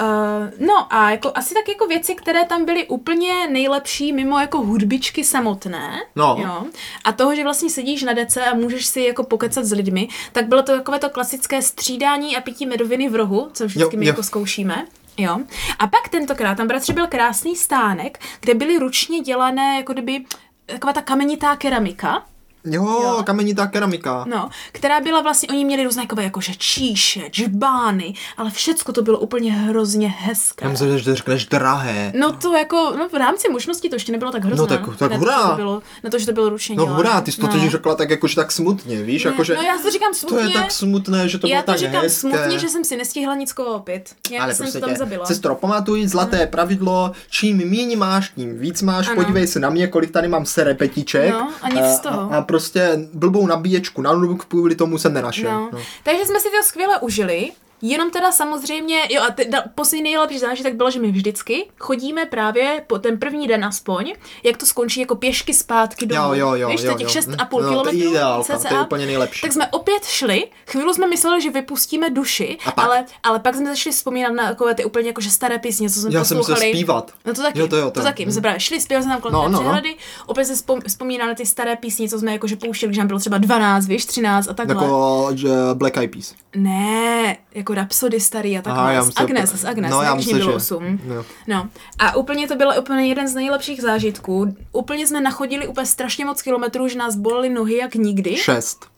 Uh, 0.01 0.67
no 0.67 0.87
a 0.95 1.11
jako, 1.11 1.33
asi 1.35 1.55
tak 1.55 1.69
jako 1.69 1.87
věci, 1.87 2.15
které 2.15 2.45
tam 2.45 2.65
byly 2.65 2.87
úplně 2.87 3.49
nejlepší 3.51 4.13
mimo 4.13 4.39
jako 4.41 4.59
hudbičky 4.59 5.25
samotné. 5.25 6.03
No. 6.17 6.37
Jo, 6.41 6.65
a 7.05 7.13
toho, 7.13 7.35
že 7.35 7.43
vlastně 7.45 7.71
sedíš 7.71 8.03
na 8.03 8.13
dece 8.13 8.45
a 8.45 8.55
můžeš 8.55 8.87
si 8.87 9.01
jako 9.01 9.23
pokecat 9.25 9.65
s 9.65 9.73
lidmi, 9.73 10.09
tak 10.33 10.47
bylo 10.49 10.63
to 10.63 10.73
takové 10.77 10.99
to 10.99 11.11
klasické 11.11 11.63
střídání 11.63 12.37
a 12.37 12.41
pití 12.41 12.67
medoviny 12.67 13.09
v 13.09 13.15
rohu, 13.15 13.49
co 13.53 13.67
vždycky 13.67 13.97
Jo, 13.97 13.99
my 14.01 14.07
jo. 14.07 14.11
jako 14.11 14.23
zkoušíme. 14.23 14.87
Jo. 15.19 15.39
A 15.79 15.87
pak 15.87 16.09
tentokrát 16.11 16.55
tam 16.55 16.67
bratře 16.67 16.93
byl 16.93 17.07
krásný 17.07 17.57
stánek, 17.57 18.19
kde 18.41 18.55
byly 18.55 18.79
ručně 18.79 19.21
dělané 19.21 19.77
jako 19.77 19.93
kdyby 19.93 20.25
taková 20.67 20.93
ta 20.93 21.03
kamenitá 21.03 21.57
keramika. 21.57 22.27
Jo, 22.67 22.85
Jo. 23.03 23.23
kamenitá 23.27 23.67
keramika. 23.67 24.25
No, 24.29 24.49
která 24.73 25.01
byla 25.01 25.21
vlastně, 25.21 25.49
oni 25.49 25.65
měli 25.65 25.85
různé 25.85 26.03
takové 26.03 26.25
jakože 26.25 26.53
číše, 26.59 27.21
džbány, 27.31 28.15
ale 28.37 28.51
všecko 28.51 28.93
to 28.93 29.03
bylo 29.03 29.19
úplně 29.19 29.53
hrozně 29.53 30.09
hezké. 30.09 30.65
Já 30.65 30.71
myslím, 30.71 30.99
že 30.99 31.15
řekneš 31.15 31.47
drahé. 31.47 32.13
No 32.19 32.33
to 32.33 32.53
jako, 32.57 32.77
no 32.99 33.09
v 33.09 33.15
rámci 33.15 33.49
možností 33.49 33.89
to 33.89 33.95
ještě 33.97 34.13
nebylo 34.13 34.33
tak 34.33 34.45
hrozné. 34.45 34.61
No 34.63 34.67
tak- 34.67 34.97
tak 34.97 35.11
na 35.11 35.17
hurá. 35.17 35.37
To, 35.37 35.43
že 35.43 35.51
to 35.51 35.57
bylo, 35.57 35.83
na 36.05 36.11
to, 36.11 36.19
že 36.19 36.27
to 36.27 36.33
bylo 36.33 36.49
ručně 36.49 36.77
No 36.77 36.85
dělané. 36.85 36.97
hurá, 36.97 37.21
ty 37.21 37.33
jsi 37.33 37.41
to 37.41 37.47
no. 37.47 37.53
totiž 37.53 37.71
řekla 37.71 37.95
tak 37.95 38.11
jakože 38.11 38.35
tak 38.37 38.53
smutně, 38.53 39.03
víš, 39.03 39.25
Ne, 39.25 39.31
jakože 39.31 39.55
no 39.55 39.63
já 39.63 39.79
to 39.83 39.91
říkám 39.91 40.13
to 40.13 40.19
smutně. 40.19 40.39
je 40.47 40.51
tak 40.51 40.71
smutné, 40.73 41.29
že 41.29 41.39
to 41.39 41.47
já 41.47 41.53
bylo 41.53 41.63
to 41.63 41.67
tak 41.73 41.79
říkám 41.79 42.03
hezké. 42.03 42.21
smutně, 42.21 42.59
že 42.59 42.69
jsem 42.69 42.85
si 42.85 42.97
nestihla 42.97 43.35
nic 43.35 43.53
koupit. 43.53 44.15
Já 44.31 44.43
ale 44.43 44.55
jsem 44.55 44.65
prostě 44.67 44.81
to 44.81 44.87
tam 44.87 44.97
zabila. 44.97 45.27
sestro, 45.27 45.55
pamatuj, 45.55 46.07
zlaté 46.07 46.47
pravidlo, 46.47 47.13
čím 47.31 47.57
míň 47.69 47.99
máš, 47.99 48.31
tím 48.37 48.59
víc 48.59 48.83
máš, 48.83 49.07
Ano. 49.09 49.17
podívej 49.17 49.47
se 49.47 49.61
na 49.61 49.71
mě, 49.71 49.87
kolik 49.87 50.11
tady 50.11 50.29
mám 50.29 50.47
serepetiček. 50.47 51.31
No, 51.31 51.51
a 51.63 51.69
nic 51.69 51.85
z 51.97 52.01
toho. 52.01 52.33
A, 52.33 52.37
a 52.37 52.43
prostě 52.57 53.09
blbou 53.13 53.47
nabíječku 53.47 54.03
na 54.03 54.13
notebook 54.13 54.45
kvůli 54.45 54.75
tomu 54.75 54.99
jsem 54.99 55.13
nenašel. 55.15 55.51
No. 55.53 55.71
No. 55.73 55.79
Takže 56.03 56.25
jsme 56.25 56.41
si 56.41 56.49
to 56.51 56.63
skvěle 56.63 56.99
užili. 57.01 57.51
Jenom 57.83 58.11
teda 58.11 58.33
samozřejmě, 58.33 58.99
jo 59.11 59.23
a 59.29 59.31
te, 59.33 59.45
da, 59.45 59.63
poslední 59.75 60.03
nejlepší 60.03 60.39
zážitek 60.39 60.75
bylo, 60.75 60.91
že 60.91 61.01
my 61.01 61.11
vždycky 61.13 61.67
chodíme 61.79 62.25
právě 62.27 62.85
po 62.87 62.99
ten 62.99 63.19
první 63.19 63.47
den 63.49 63.65
aspoň, 63.65 64.13
jak 64.45 64.57
to 64.57 64.67
skončí 64.67 65.01
jako 65.01 65.15
pěšky 65.15 65.55
zpátky 65.55 66.07
domů. 66.07 66.23
Jo, 66.23 66.33
jo, 66.35 66.55
jo, 66.55 66.69
Víš, 66.69 66.81
to 66.81 66.87
jo, 66.87 66.95
těch 66.99 67.15
jo. 67.17 67.23
6,5 67.23 67.37
No, 67.39 67.47
to 67.49 67.59
je 67.65 67.69
kilometrů 67.69 68.11
ideálka, 68.11 68.59
cca. 68.59 68.69
to 68.69 68.75
je 68.75 68.81
úplně 68.83 69.07
nejlepší. 69.07 69.41
Tak 69.41 69.53
jsme 69.53 69.67
opět 69.71 70.05
šli, 70.05 70.49
chvíli 70.67 70.95
jsme 70.95 71.07
mysleli, 71.09 71.43
že 71.43 71.51
vypustíme 71.51 72.11
duši, 72.11 72.59
A 72.67 72.71
pak? 72.73 72.85
ale, 72.85 73.05
ale 73.23 73.39
pak 73.39 73.55
jsme 73.55 73.67
začali 73.71 73.93
vzpomínat 73.95 74.33
na 74.33 74.47
takové 74.49 74.75
ty 74.75 74.85
úplně 74.85 75.07
jakože 75.07 75.31
staré 75.31 75.59
písně, 75.59 75.91
co 75.91 76.01
jsme 76.01 76.11
Já 76.15 76.25
jsem 76.25 76.39
poslouchali. 76.39 76.67
se 76.67 76.71
zpívat. 76.73 77.13
No 77.25 77.35
to 77.35 77.43
taky, 77.43 77.59
Jo, 77.59 77.69
to 77.69 77.77
jo, 77.77 77.85
to 77.85 77.91
to. 77.91 78.03
taky. 78.03 78.27
My 78.27 78.33
jsme 78.33 78.41
právě 78.43 78.61
šli, 78.61 78.81
zpívali 78.81 79.05
jsme 79.05 79.13
tam 79.13 79.21
kolem 79.21 79.35
No, 79.35 79.43
té 79.43 79.49
no, 79.49 79.53
no. 79.53 79.59
přehrady, 79.61 79.97
opět 80.27 80.45
se 80.45 80.55
vzpom, 80.55 80.81
vzpomínali 80.89 81.35
ty 81.35 81.47
staré 81.47 81.77
písně, 81.77 82.09
co 82.09 82.19
jsme 82.19 82.33
jakože 82.33 82.57
pouštěli, 82.57 82.89
když 82.91 82.99
nám 82.99 83.07
bylo 83.07 83.19
třeba 83.19 83.39
12, 83.39 83.87
víš, 83.87 84.07
13 84.07 84.49
a 84.49 84.55
takhle. 84.55 84.75
Jako 84.75 85.29
že 85.35 85.49
Black 85.75 85.97
Eyed 85.97 86.11
Peas. 86.11 86.35
Ne, 86.57 87.37
jako 87.55 87.66
Rhapsody 87.75 88.21
starý 88.21 88.59
a 88.59 88.63
takhle. 88.63 89.03
S 89.03 89.13
Agnes, 89.17 89.51
že- 89.53 89.59
s 89.59 89.65
Agnes, 89.65 89.91
no, 89.91 90.01
když 90.01 90.15
myslím, 90.17 90.39
bylo 90.39 90.51
že- 90.51 90.57
8. 90.57 91.01
no. 91.05 91.25
No. 91.47 91.69
A 91.99 92.17
úplně 92.17 92.49
to 92.49 92.57
byl 92.57 92.69
úplně 92.81 93.07
jeden 93.07 93.29
z 93.29 93.35
nejlepších 93.35 93.83
zážitků. 93.83 94.57
Úplně 94.73 95.07
jsme 95.07 95.21
nachodili 95.21 95.67
úplně 95.67 95.87
strašně 95.87 96.25
moc 96.25 96.43
kilometrů, 96.43 96.89
že 96.89 96.99
nás 96.99 97.17
bolely 97.17 97.49
nohy 97.49 97.77
jak 97.77 97.95
nikdy. 97.95 98.37
Šest. 98.37 98.96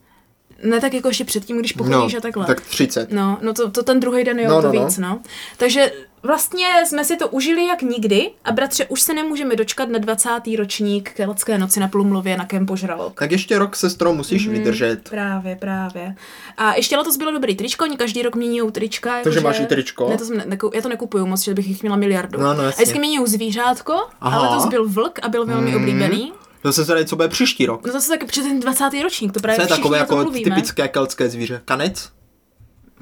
Ne 0.63 0.81
tak 0.81 0.95
jako 0.95 1.09
ještě 1.09 1.25
předtím, 1.25 1.59
když 1.59 1.75
No, 1.75 1.85
pochodíš 1.85 2.15
a 2.15 2.21
takhle. 2.21 2.47
tak 2.47 2.61
30. 2.61 3.13
No, 3.13 3.39
no 3.43 3.55
to, 3.55 3.71
to 3.71 3.83
ten 3.83 4.01
druhý 4.01 4.25
den 4.25 4.39
jo, 4.41 4.49
No, 4.49 4.55
no, 4.57 4.63
to 4.63 4.69
no, 4.69 4.75
no. 4.81 4.87
víc, 4.87 4.99
no. 4.99 5.21
Takže 5.57 5.93
vlastně 6.23 6.67
jsme 6.87 7.05
si 7.05 7.17
to 7.17 7.29
užili 7.29 7.67
jak 7.67 7.83
nikdy 7.83 8.31
a 8.45 8.53
bratře, 8.53 8.85
už 8.87 9.01
se 9.01 9.15
nemůžeme 9.15 9.57
dočkat 9.57 9.89
na 9.89 9.99
20. 9.99 10.29
ročník 10.59 11.13
Keltské 11.13 11.59
noci 11.59 11.81
na 11.81 11.89
Plumlově 11.89 12.37
na 12.37 12.45
Kempo 12.45 12.77
Žralok. 12.77 13.19
Tak 13.19 13.33
ještě 13.33 13.59
rok, 13.59 13.77
sestro, 13.77 14.15
musíš 14.15 14.47
Mhm. 14.47 14.57
vydržet. 14.57 15.09
Právě, 15.11 15.57
právě. 15.57 16.15
A 16.57 16.75
ještě 16.75 16.97
letos 16.97 17.17
bylo 17.17 17.33
dobrý 17.33 17.57
tričko, 17.57 17.85
oni 17.85 17.97
každý 17.97 18.23
rok 18.23 18.35
mění 18.37 18.61
trička. 18.73 19.11
jako 19.17 19.25
Takže 19.25 19.39
že- 19.41 19.45
máš 19.45 19.61
i 19.61 19.67
tričko? 19.67 20.09
Ne, 20.09 20.19
to 20.19 20.25
jsem 20.25 20.37
ne, 20.39 20.45
nekou- 20.47 20.71
já 20.75 20.83
to 20.83 20.89
nekupuju 20.89 21.27
moc, 21.27 21.43
že 21.43 21.55
bych 21.55 21.69
jich 21.69 21.83
měla 21.83 21.97
miliardu. 21.97 22.41
No, 22.41 22.55
no, 22.55 22.61
a 22.61 22.65
jasně. 22.65 22.83
vždycky 22.85 22.99
mění 22.99 23.19
zvířátko, 23.27 23.95
Aha. 24.21 24.39
ale 24.41 24.49
letos 24.49 24.69
byl 24.69 24.89
vlk 24.89 25.19
a 25.23 25.29
byl 25.29 25.47
velmi 25.47 25.77
oblíbený. 25.77 26.33
To 26.63 26.73
se 26.73 26.85
zadají, 26.85 27.07
co 27.07 27.17
bude 27.17 27.29
příští 27.29 27.67
rok. 27.67 27.87
No 27.87 27.93
to 27.93 28.01
se 28.01 28.09
taky 28.09 28.27
před 28.27 28.43
ten 28.43 28.61
20. 28.61 28.85
ročník, 29.03 29.33
to 29.33 29.41
Co 29.41 29.43
právě 29.43 29.63
je 29.63 29.67
všichni 29.67 29.77
takové 29.83 29.99
jako 29.99 30.17
mluvíme. 30.17 30.45
typické 30.45 30.89
keltské 30.89 31.29
zvíře? 31.29 31.63
Kanec? 31.65 32.11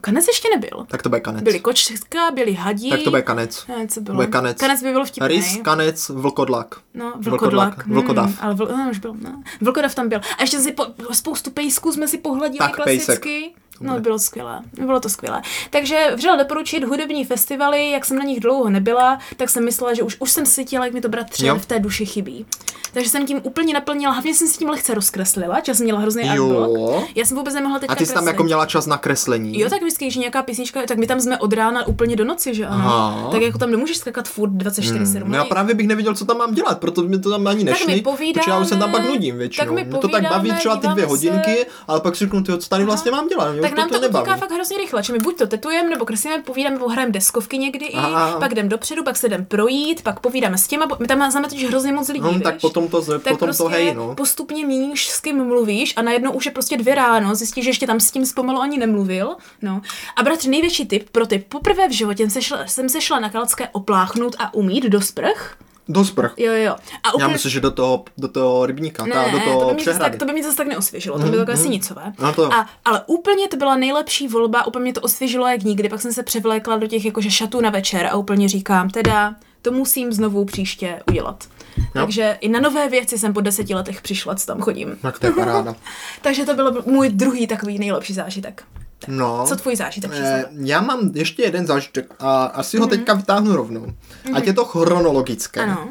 Kanec 0.01 0.27
ještě 0.29 0.49
nebyl. 0.55 0.87
Tak 0.89 1.03
to 1.03 1.09
bude 1.09 1.21
kanec. 1.21 1.43
Byly 1.43 1.61
kočka, 1.61 2.31
byly 2.35 2.53
hadí. 2.53 2.91
Tak 2.91 3.03
to 3.03 3.11
bude 3.11 3.23
kanec. 3.23 3.67
Ne, 3.69 3.87
co 3.89 4.01
bylo? 4.01 4.15
Bude 4.15 4.27
kanec. 4.27 4.59
Kanec 4.61 4.83
by 4.83 4.93
byl 4.93 5.05
vtipný. 5.05 5.29
Rys, 5.29 5.57
kanec, 5.63 6.09
vlkodlak. 6.09 6.75
No, 6.95 7.13
Vlkodlak, 7.21 7.75
vlkodlak. 7.75 7.87
vlkodav. 7.87 8.27
Hmm, 8.27 8.37
ale 8.41 8.55
vl, 8.55 8.67
no, 8.77 8.89
už 8.91 8.99
byl, 8.99 9.15
no. 9.23 9.43
Vlkodav 9.61 9.95
tam 9.95 10.09
byl. 10.09 10.21
A 10.39 10.43
ještě 10.43 10.61
si 10.61 10.73
po, 10.73 10.87
spoustu 11.13 11.51
pejsků 11.51 11.93
jsme 11.93 12.09
si 12.09 12.19
pohladili 12.19 12.59
Tak, 12.59 12.75
klasicky. 12.77 13.55
No, 13.81 14.01
bylo 14.01 14.19
skvělé. 14.19 14.61
Bylo 14.85 15.01
to 15.01 15.09
skvělé. 15.09 15.43
Takže 15.71 15.97
vřele 16.17 16.37
doporučit 16.39 16.85
hudební 16.85 17.25
festivaly, 17.25 17.91
jak 17.91 18.05
jsem 18.05 18.19
na 18.19 18.25
nich 18.25 18.41
dlouho 18.41 18.71
nebyla, 18.71 19.19
tak 19.37 19.51
jsem 19.51 19.65
myslela, 19.65 19.95
že 19.95 20.03
už, 20.03 20.17
už 20.21 20.31
jsem 20.31 20.47
cítila, 20.47 20.85
jak 20.85 20.95
mi 20.95 21.01
to 21.01 21.09
bratře 21.09 21.47
Jo. 21.47 21.57
v 21.59 21.67
té 21.67 21.79
duši 21.81 22.07
chybí. 22.07 22.47
Takže 22.93 23.11
jsem 23.11 23.27
tím 23.27 23.41
úplně 23.43 23.75
naplnila, 23.75 24.13
hlavně 24.13 24.35
jsem 24.35 24.49
si 24.49 24.59
tím 24.59 24.69
lehce 24.69 24.95
rozkreslila, 24.95 25.61
čas 25.61 25.81
měla 25.81 26.01
hrozný 26.01 26.23
Jo. 26.35 27.05
Já 27.15 27.25
jsem 27.25 27.37
vůbec 27.37 27.55
nemohla 27.55 27.79
teďka 27.79 27.93
A 27.93 27.97
ty 27.97 28.07
jsi 28.07 28.13
tam 28.15 28.23
kreslit. 28.25 28.35
jako 28.35 28.45
měla 28.45 28.67
čas 28.67 28.87
na 28.87 28.99
kreslení. 28.99 29.61
Jo, 29.61 29.71
tak 29.71 29.81
vždycky, 29.83 30.05
je 30.05 30.11
nějaká 30.19 30.43
písnička, 30.43 30.81
tak 30.89 30.99
my 30.99 31.07
tam 31.07 31.21
jsme 31.21 31.39
od 31.39 31.53
rána 31.53 31.87
úplně 31.87 32.17
do 32.17 32.25
noci, 32.25 32.55
že 32.55 32.67
ano. 32.67 32.85
Aha. 32.85 33.29
Tak 33.33 33.43
jako 33.43 33.59
tam 33.59 33.71
nemůžeš 33.71 33.97
skakat 33.97 34.29
furt 34.29 34.51
24-7. 34.51 35.23
No 35.27 35.37
já 35.37 35.45
právě 35.45 35.75
bych 35.75 35.87
nevěděl, 35.87 36.15
co 36.15 36.25
tam 36.25 36.37
mám 36.39 36.55
dělat, 36.55 36.81
proto 36.81 37.03
mi 37.03 37.19
to 37.19 37.31
tam 37.31 37.47
ani 37.47 37.65
Tak 37.65 37.71
nešli, 37.73 37.95
my 37.95 38.01
povídáme, 38.03 38.45
já 38.53 38.59
už 38.61 38.69
se 38.69 38.77
tam 38.77 38.93
pak 38.93 39.05
nudím 39.09 39.39
většinou. 39.39 39.65
tak 39.67 39.75
my 39.75 39.85
Mě 39.85 39.99
to 39.99 40.09
tak 40.09 40.23
baví 40.23 40.35
povídáme, 40.39 40.59
třeba 40.59 40.77
ty 40.77 40.87
dvě 40.89 40.95
díváme 41.07 41.19
se. 41.19 41.29
hodinky, 41.31 41.67
ale 41.89 42.01
pak 42.01 42.17
si 42.17 42.25
řeknu, 42.25 42.43
co 42.43 42.69
tady 42.69 42.85
vlastně 42.85 43.11
mám 43.11 43.29
dělat, 43.29 43.55
tak 43.69 43.79
nám 43.79 43.89
to, 43.89 44.01
to 44.01 44.19
utíká 44.19 44.37
fakt 44.37 44.51
hrozně 44.53 44.79
rychle, 44.79 45.03
že 45.03 45.13
my 45.13 45.19
buď 45.19 45.39
to 45.39 45.47
tetujeme, 45.47 45.91
nebo 45.91 46.05
kreslíme, 46.05 46.39
povídáme, 46.43 46.75
nebo 46.75 46.89
hrajeme 46.89 47.13
deskovky 47.13 47.59
někdy 47.59 47.91
Aha. 47.93 48.37
i, 48.37 48.41
pak 48.41 48.53
jdem 48.53 48.69
dopředu, 48.69 49.05
pak 49.05 49.17
se 49.17 49.27
jdem 49.27 49.45
projít, 49.45 50.03
pak 50.03 50.21
povídáme 50.21 50.59
s 50.59 50.67
těma, 50.67 50.87
bo- 50.87 50.97
my 51.01 51.07
tam 51.07 51.19
máme 51.19 51.49
totiž 51.49 51.65
hrozně 51.69 51.93
moc 51.93 52.09
lidí, 52.09 52.21
No, 52.25 52.41
tak 52.41 52.55
víš? 52.55 52.61
potom 52.61 52.89
to, 52.89 53.03
tak 53.03 53.23
potom 53.23 53.39
prostě 53.39 53.63
to 53.63 53.69
hej, 53.69 53.95
no. 53.95 54.15
postupně 54.15 54.67
míníš, 54.67 55.09
s 55.11 55.21
kým 55.21 55.45
mluvíš 55.45 55.95
a 55.97 56.03
najednou 56.03 56.33
už 56.33 56.47
je 56.47 56.53
prostě 56.53 56.77
dvě 56.77 56.95
ráno, 56.95 57.35
zjistíš, 57.35 57.65
že 57.65 57.71
ještě 57.71 57.87
tam 57.87 58.01
s 58.01 58.11
tím 58.11 58.27
zpomalu 58.27 58.61
ani 58.61 58.79
nemluvil. 58.79 59.37
No. 59.63 59.81
A 60.17 60.23
bratře, 60.23 60.51
největší 60.51 60.87
tip 60.87 61.11
pro 61.11 61.27
ty. 61.27 61.39
Poprvé 61.49 61.89
v 61.89 61.93
životě 61.93 62.23
jsem 62.23 62.31
se 62.31 62.43
šla, 62.43 62.67
jsem 62.67 62.89
se 62.89 63.01
šla 63.01 63.21
na 63.21 63.31
Kalacké 63.31 63.69
opláchnout 63.73 64.37
a 64.39 64.55
umít 64.55 64.85
do 64.85 65.01
sprch. 65.01 65.57
Do 65.89 66.05
sprch. 66.05 66.35
Jo, 66.37 66.53
jo. 66.53 66.73
A 67.03 67.09
Já 67.09 67.13
úplně... 67.15 67.33
myslím, 67.33 67.51
že 67.53 67.61
do 67.61 67.71
toho, 67.71 68.05
do 68.19 68.29
toho 68.29 68.67
rybníka, 68.67 69.07
Ne, 69.07 69.13
ta, 69.13 69.29
do 69.29 69.39
to 69.39 69.45
toho 69.45 69.59
by, 69.69 69.75
mě 69.75 69.85
zase 69.85 69.91
přehrady. 69.91 70.11
tak, 70.11 70.19
to 70.19 70.25
by 70.27 70.33
mě 70.33 70.43
zase 70.43 70.57
tak 70.57 70.67
neosvěžilo, 70.67 71.19
to 71.19 71.25
by 71.25 71.31
bylo 71.31 71.43
takové 71.45 71.63
sinicové. 71.63 72.13
No 72.19 72.33
to 72.33 72.43
jo. 72.43 72.51
A, 72.53 72.67
ale 72.85 73.03
úplně 73.07 73.49
to 73.49 73.57
byla 73.57 73.77
nejlepší 73.77 74.29
volba, 74.29 74.67
úplně 74.67 74.83
mě 74.83 74.93
to 74.93 75.01
osvěžilo 75.01 75.47
jak 75.47 75.63
nikdy, 75.63 75.89
pak 75.89 76.01
jsem 76.01 76.13
se 76.13 76.23
převlékla 76.23 76.77
do 76.77 76.87
těch 76.87 77.05
jakože 77.05 77.31
šatů 77.31 77.61
na 77.61 77.71
večer 77.71 78.07
a 78.07 78.17
úplně 78.17 78.49
říkám, 78.49 78.91
teda 78.91 79.35
to 79.63 79.73
musím 79.73 80.13
znovu 80.13 80.45
příště 80.45 81.03
udělat. 81.11 81.45
Takže 81.93 82.39
i 82.41 82.49
na 82.49 82.61
nové 82.61 82.89
věci 82.89 83.19
jsem 83.19 83.33
po 83.33 83.41
deseti 83.41 83.75
letech 83.75 84.03
přišla, 84.03 84.35
co 84.35 84.47
tam 84.47 84.61
chodím. 84.61 84.99
Tak 85.03 85.19
to 85.19 85.27
je 85.27 85.33
paráda. 85.33 85.75
Takže 86.23 86.45
to 86.45 86.55
byl 86.55 86.83
můj 86.87 87.09
druhý 87.09 87.47
takový 87.47 87.79
nejlepší 87.79 88.15
zážitek. 88.15 88.65
No. 89.09 89.45
Co 89.49 89.57
tvůj 89.57 89.77
zážitek? 89.77 90.11
Eh, 90.15 90.45
já 90.53 90.81
mám 90.81 91.11
ještě 91.15 91.43
jeden 91.43 91.67
zážitek 91.67 92.15
a 92.19 92.45
asi 92.45 92.79
ho 92.79 92.87
teďka 92.87 93.15
vytáhnu 93.15 93.57
rovnou. 93.57 93.87
Ať 94.35 94.47
je 94.47 94.53
to 94.53 94.65
chronologické. 94.65 95.67
Mhm. 95.67 95.71
Ano. 95.79 95.89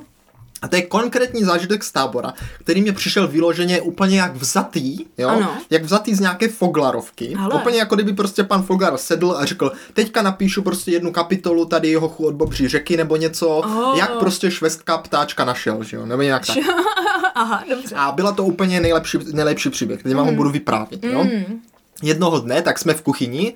A 0.61 0.67
to 0.67 0.75
je 0.75 0.81
konkrétní 0.81 1.43
zážitek 1.43 1.83
z 1.83 1.91
tábora, 1.91 2.33
který 2.59 2.81
mě 2.81 2.91
přišel 2.93 3.27
vyloženě 3.27 3.81
úplně 3.81 4.19
jak 4.21 4.35
vzatý, 4.35 4.97
jo? 5.17 5.29
Ano. 5.29 5.57
Jak 5.69 5.83
vzatý 5.83 6.15
z 6.15 6.19
nějaké 6.19 6.47
Foglarovky. 6.47 7.35
Ale. 7.39 7.55
Úplně 7.55 7.77
jako 7.79 7.95
kdyby 7.95 8.13
prostě 8.13 8.43
pan 8.43 8.63
Foglar 8.63 8.97
sedl 8.97 9.31
a 9.37 9.45
řekl, 9.45 9.71
teďka 9.93 10.21
napíšu 10.21 10.61
prostě 10.61 10.91
jednu 10.91 11.11
kapitolu 11.11 11.65
tady 11.65 11.89
jeho 11.89 12.07
od 12.07 12.33
Bobří 12.35 12.67
řeky 12.67 12.97
nebo 12.97 13.15
něco, 13.15 13.47
Oh. 13.47 13.97
jak 13.97 14.11
prostě 14.19 14.51
švestka 14.51 14.97
ptáčka 14.97 15.45
našel, 15.45 15.83
že 15.83 15.97
jo? 15.97 16.05
Nebo 16.05 16.21
nějak 16.21 16.45
tak. 16.45 16.57
Aha, 17.35 17.63
dobře. 17.69 17.95
A 17.95 18.11
byla 18.11 18.31
to 18.31 18.45
úplně 18.45 18.79
nejlepší, 18.79 19.17
nejlepší 19.33 19.69
příběh, 19.69 19.99
který 19.99 20.15
vám 20.15 20.25
ho 20.25 20.31
budu 20.31 20.49
vyprávět, 20.49 21.03
jo? 21.03 21.25
Jednoho 22.03 22.39
dne, 22.39 22.61
tak 22.61 22.79
jsme 22.79 22.93
v 22.93 23.01
kuchyni, 23.01 23.53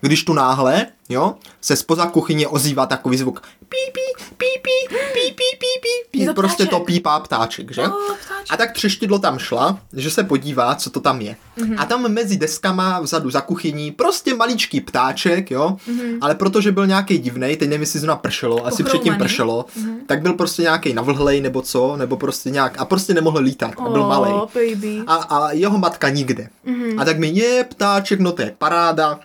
když 0.00 0.24
tu 0.24 0.32
náhle, 0.32 0.86
jo, 1.08 1.34
se 1.60 1.76
spoza 1.76 2.06
kuchyně 2.06 2.48
ozývá 2.48 2.86
takový 2.86 3.16
zvuk. 3.16 3.42
Pí, 3.68 3.76
pí, 3.92 4.24
pí, 4.36 4.46
pí, 4.62 4.70
pí, 4.94 4.94
pí, 5.14 5.34
pí, 5.34 5.44
pí, 5.58 5.98
pí. 6.10 6.18
Je 6.20 6.26
to 6.26 6.34
Prostě 6.34 6.64
ptáček. 6.64 6.70
to 6.70 6.84
pípá 6.84 7.20
ptáček, 7.20 7.72
že? 7.74 7.82
Oh, 7.82 7.92
ptáček. 7.92 8.46
A 8.50 8.56
tak 8.56 8.72
třeštidlo 8.72 9.18
tam 9.18 9.38
šla, 9.38 9.78
že 9.92 10.10
se 10.10 10.24
podívá, 10.24 10.74
co 10.74 10.90
to 10.90 11.00
tam 11.00 11.20
je. 11.20 11.36
A 11.78 11.84
tam 11.84 12.08
mezi 12.12 12.36
deskama 12.36 13.00
vzadu 13.00 13.30
za 13.30 13.40
kuchyní 13.40 13.90
prostě 13.90 14.34
maličký 14.34 14.80
ptáček, 14.80 15.50
jo, 15.50 15.76
ale 16.20 16.34
protože 16.34 16.72
byl 16.72 16.86
nějaký 16.86 17.18
divnej, 17.18 17.56
teď 17.56 17.68
nevím, 17.68 17.80
jestli 17.82 18.00
zrovna 18.00 18.16
pršelo, 18.16 18.66
asi 18.66 18.82
předtím 18.82 18.98
Pochroumaný. 18.98 19.18
pršelo, 19.18 19.64
tak 20.06 20.22
byl 20.22 20.32
prostě 20.32 20.62
nějaký 20.62 20.92
navlhlej 20.94 21.40
nebo 21.40 21.62
co, 21.62 21.96
nebo 21.96 22.16
prostě 22.16 22.50
nějak, 22.50 22.78
a 22.80 22.84
prostě 22.84 23.14
nemohl 23.14 23.38
lítat, 23.38 23.72
a 23.86 23.88
byl 23.88 24.06
malý. 24.08 24.30
Oh, 24.32 24.40
baby. 24.54 25.02
A, 25.06 25.14
a 25.14 25.50
jeho 25.52 25.78
matka 25.78 26.08
nikde. 26.08 26.48
Mm-hmm. 26.66 27.00
A 27.00 27.04
tak 27.04 27.18
mi 27.18 27.28
je 27.28 27.64
ptáček, 27.64 28.20
no 28.20 28.32
to 28.32 28.42
je 28.42 28.54
paráda. 28.58 29.20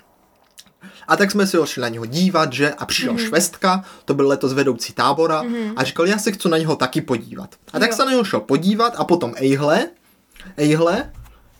A 1.07 1.15
tak 1.15 1.31
jsme 1.31 1.47
si 1.47 1.57
ho 1.57 1.65
šli 1.65 1.81
na 1.81 1.87
něho 1.87 2.05
dívat, 2.05 2.53
že? 2.53 2.73
A 2.73 2.85
přišel 2.85 3.13
mm-hmm. 3.13 3.27
švestka, 3.27 3.83
to 4.05 4.13
byl 4.13 4.27
letos 4.27 4.53
vedoucí 4.53 4.93
tábora, 4.93 5.43
mm-hmm. 5.43 5.73
a 5.75 5.83
říkal, 5.83 6.07
já 6.07 6.17
se 6.17 6.31
chci 6.31 6.49
na 6.49 6.57
něho 6.57 6.75
taky 6.75 7.01
podívat. 7.01 7.49
A 7.73 7.79
tak 7.79 7.89
Jo. 7.89 7.95
se 7.95 8.05
na 8.05 8.11
něho 8.11 8.23
šel 8.23 8.39
podívat 8.39 8.93
a 8.97 9.03
potom 9.03 9.33
ejhle, 9.35 9.87
ejhle, 10.57 11.11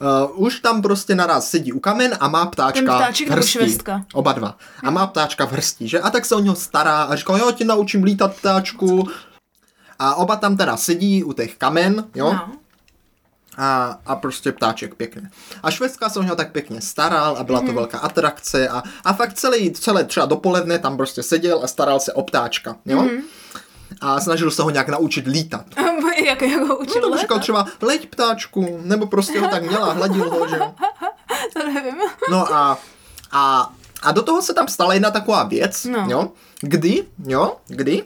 Uh, 0.01 0.45
už 0.45 0.59
tam 0.59 0.81
prostě 0.81 1.15
naraz 1.15 1.49
sedí 1.49 1.71
u 1.71 1.79
kamen 1.79 2.17
a 2.19 2.27
má 2.27 2.45
ptáčka 2.45 2.99
Ten 3.11 3.27
v 3.27 3.29
hrsti. 3.29 3.51
švestka? 3.51 4.05
Oba 4.13 4.33
dva. 4.33 4.57
A 4.83 4.91
má 4.91 5.07
ptáčka 5.07 5.45
v 5.45 5.51
hrsti, 5.51 5.87
že? 5.87 5.99
A 5.99 6.09
tak 6.09 6.25
se 6.25 6.35
o 6.35 6.39
něho 6.39 6.55
stará 6.55 7.03
a 7.03 7.15
říkal, 7.15 7.37
jo, 7.37 7.51
ti 7.51 7.65
naučím 7.65 8.03
lítat 8.03 8.35
ptáčku. 8.35 9.07
A 9.99 10.15
oba 10.15 10.35
tam 10.35 10.57
teda 10.57 10.77
sedí 10.77 11.23
u 11.23 11.33
těch 11.33 11.55
kamen, 11.55 12.05
jo? 12.15 12.33
No. 12.33 12.51
A, 13.57 13.99
a 14.05 14.15
prostě 14.15 14.51
ptáček 14.51 14.95
pěkně. 14.95 15.29
A 15.63 15.71
švédská 15.71 16.09
se 16.09 16.19
o 16.19 16.23
něho 16.23 16.35
tak 16.35 16.51
pěkně 16.51 16.81
staral 16.81 17.37
a 17.37 17.43
byla 17.43 17.61
to 17.61 17.73
velká 17.73 17.97
atrakce 17.99 18.69
a, 18.69 18.83
a 19.03 19.13
fakt 19.13 19.33
celý, 19.33 19.71
celé 19.71 20.03
třeba 20.03 20.25
dopoledne 20.25 20.79
tam 20.79 20.97
prostě 20.97 21.23
seděl 21.23 21.61
a 21.63 21.67
staral 21.67 21.99
se 21.99 22.13
o 22.13 22.23
ptáčka, 22.23 22.75
jo? 22.85 23.07
A 24.01 24.21
snažil 24.21 24.51
se 24.51 24.61
ho 24.61 24.69
nějak 24.69 24.89
naučit 24.89 25.27
lítat. 25.27 25.65
jak, 26.25 26.41
jak 26.41 26.61
ho 26.61 26.67
No 26.67 26.77
učil 26.77 27.01
to 27.01 27.07
letat? 27.09 27.21
říkal 27.21 27.39
třeba, 27.39 27.65
leď 27.81 28.09
ptáčku, 28.09 28.79
nebo 28.83 29.07
prostě 29.07 29.39
ho 29.39 29.47
tak 29.47 29.63
měla, 29.67 29.93
hladil 29.93 30.29
ho, 30.29 30.47
že 30.47 30.55
jo? 30.57 30.73
To 31.53 31.67
nevím. 31.73 31.95
No 32.31 32.53
a, 32.53 32.77
a, 33.31 33.73
a 34.03 34.11
do 34.11 34.21
toho 34.21 34.41
se 34.41 34.53
tam 34.53 34.67
stala 34.67 34.93
jedna 34.93 35.11
taková 35.11 35.43
věc, 35.43 35.85
No. 35.85 36.05
jo, 36.09 36.31
kdy, 36.61 37.03
jo, 37.25 37.57
kdy 37.67 38.03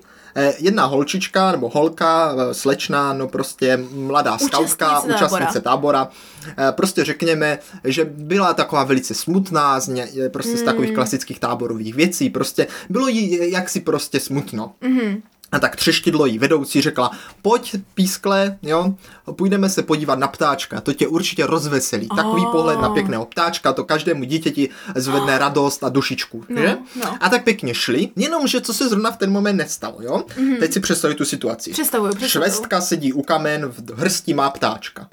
jedna 0.59 0.85
holčička 0.85 1.51
nebo 1.51 1.69
holka, 1.69 2.35
eh, 2.38 2.53
slečna, 2.53 3.13
no 3.13 3.27
prostě 3.27 3.79
mladá 3.91 4.38
skautka, 4.38 4.88
Účastnice 4.99 5.15
účastnice 5.15 5.61
tábora, 5.61 6.09
eh, 6.47 6.71
prostě 6.71 7.05
řekněme, 7.05 7.59
že 7.83 8.05
byla 8.05 8.53
taková 8.53 8.83
velice 8.83 9.13
smutná 9.13 9.79
z 9.79 9.88
ně, 9.88 10.07
eh, 10.25 10.29
prostě 10.29 10.51
z 10.51 10.55
Hmm. 10.55 10.65
takových 10.65 10.93
klasických 10.93 11.39
táborových 11.39 11.95
věcí, 11.95 12.29
prostě 12.29 12.67
bylo 12.89 13.07
jí 13.07 13.51
jaksi 13.51 13.79
prostě 13.79 14.19
smutno. 14.19 14.71
Mhm. 14.81 15.21
A 15.51 15.59
tak 15.59 15.75
třeštidlo 15.75 16.25
jí 16.25 16.39
vedoucí 16.39 16.81
řekla, 16.81 17.11
pojď 17.41 17.75
pískle, 17.93 18.57
jo, 18.61 18.93
půjdeme 19.31 19.69
se 19.69 19.83
podívat 19.83 20.19
na 20.19 20.27
ptáčka, 20.27 20.81
to 20.81 20.93
tě 20.93 21.07
určitě 21.07 21.45
rozveselí. 21.47 22.07
Takový 22.15 22.45
Oh. 22.45 22.51
pohled 22.51 22.79
na 22.81 22.89
pěkného 22.89 23.25
ptáčka, 23.25 23.73
to 23.73 23.83
každému 23.83 24.23
dítěti 24.23 24.69
zvedne 24.95 25.37
radost 25.37 25.83
a 25.83 25.89
dušičku, 25.89 26.43
že? 26.57 26.77
no. 27.03 27.17
A 27.19 27.29
tak 27.29 27.43
pěkně 27.43 27.73
šli, 27.73 28.09
jenomže 28.15 28.61
co 28.61 28.73
se 28.73 28.89
zrovna 28.89 29.11
v 29.11 29.17
ten 29.17 29.31
moment 29.31 29.55
nestalo, 29.57 29.97
jo? 30.01 30.23
Teď 30.59 30.73
si 30.73 30.79
představuj 30.79 31.15
tu 31.15 31.25
situaci. 31.25 31.71
Představuju, 31.71 32.15
představuju. 32.15 32.49
Švestka 32.51 32.81
sedí 32.81 33.13
u 33.13 33.21
kamen, 33.21 33.65
v 33.65 33.99
hrsti 33.99 34.33
má 34.33 34.49
ptáčka. 34.49 35.07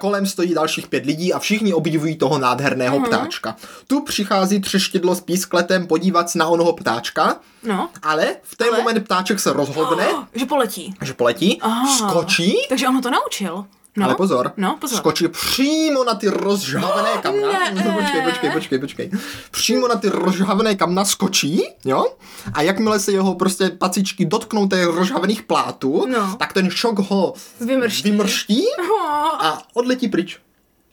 Kolem 0.00 0.26
stojí 0.26 0.54
dalších 0.54 0.86
pět 0.86 1.06
lidí 1.06 1.32
a 1.32 1.38
všichni 1.38 1.74
obdivují 1.74 2.16
toho 2.16 2.38
nádherného 2.38 3.00
ptáčka. 3.00 3.56
Tu 3.86 4.00
přichází 4.00 4.60
třeštidlo 4.60 5.14
s 5.14 5.20
pískletem 5.20 5.86
podívat 5.86 6.30
se 6.30 6.38
na 6.38 6.46
onoho 6.46 6.72
ptáčka, 6.72 7.36
No. 7.64 7.88
ale 8.02 8.36
v 8.42 8.56
ten 8.56 8.68
Ale? 8.68 8.78
moment 8.78 9.00
ptáček 9.04 9.40
se 9.40 9.52
rozhodne, 9.72 10.06
Že 10.34 10.46
poletí. 10.46 10.94
že 11.02 11.14
poletí, 11.14 11.58
Aha. 11.62 11.96
skočí, 12.08 12.56
Takže 12.68 12.88
on 12.88 12.94
ho 12.94 13.00
to 13.02 13.10
naučil. 13.10 13.64
No. 13.96 14.04
ale 14.06 14.14
pozor, 14.14 14.52
No, 14.56 14.76
pozor. 14.80 14.98
skočí 14.98 15.28
přímo 15.28 16.04
na 16.04 16.14
ty 16.14 16.28
rozžhavené 16.28 17.10
kamna. 17.22 17.48
ne. 17.70 17.82
počkej, 18.00 18.22
počkej, 18.22 18.50
počkej, 18.50 18.78
počkej. 18.78 19.10
Přímo 19.50 19.88
na 19.88 19.94
ty 19.94 20.08
rozžhavené 20.08 20.74
kamna 20.76 21.04
skočí, 21.04 21.62
jo? 21.84 22.06
A 22.54 22.62
jakmile 22.62 23.00
se 23.00 23.12
jeho 23.12 23.34
prostě 23.34 23.68
pacičky 23.70 24.24
dotknou 24.24 24.68
těch 24.68 24.84
rozžhavených 24.86 25.42
plátů, 25.42 26.06
No. 26.08 26.36
tak 26.38 26.52
ten 26.52 26.70
šok 26.70 26.98
ho 26.98 27.34
Vymrští. 27.60 28.10
vymrští 28.10 28.64
Oh. 28.80 29.44
a 29.46 29.62
odletí 29.74 30.08
pryč. 30.08 30.38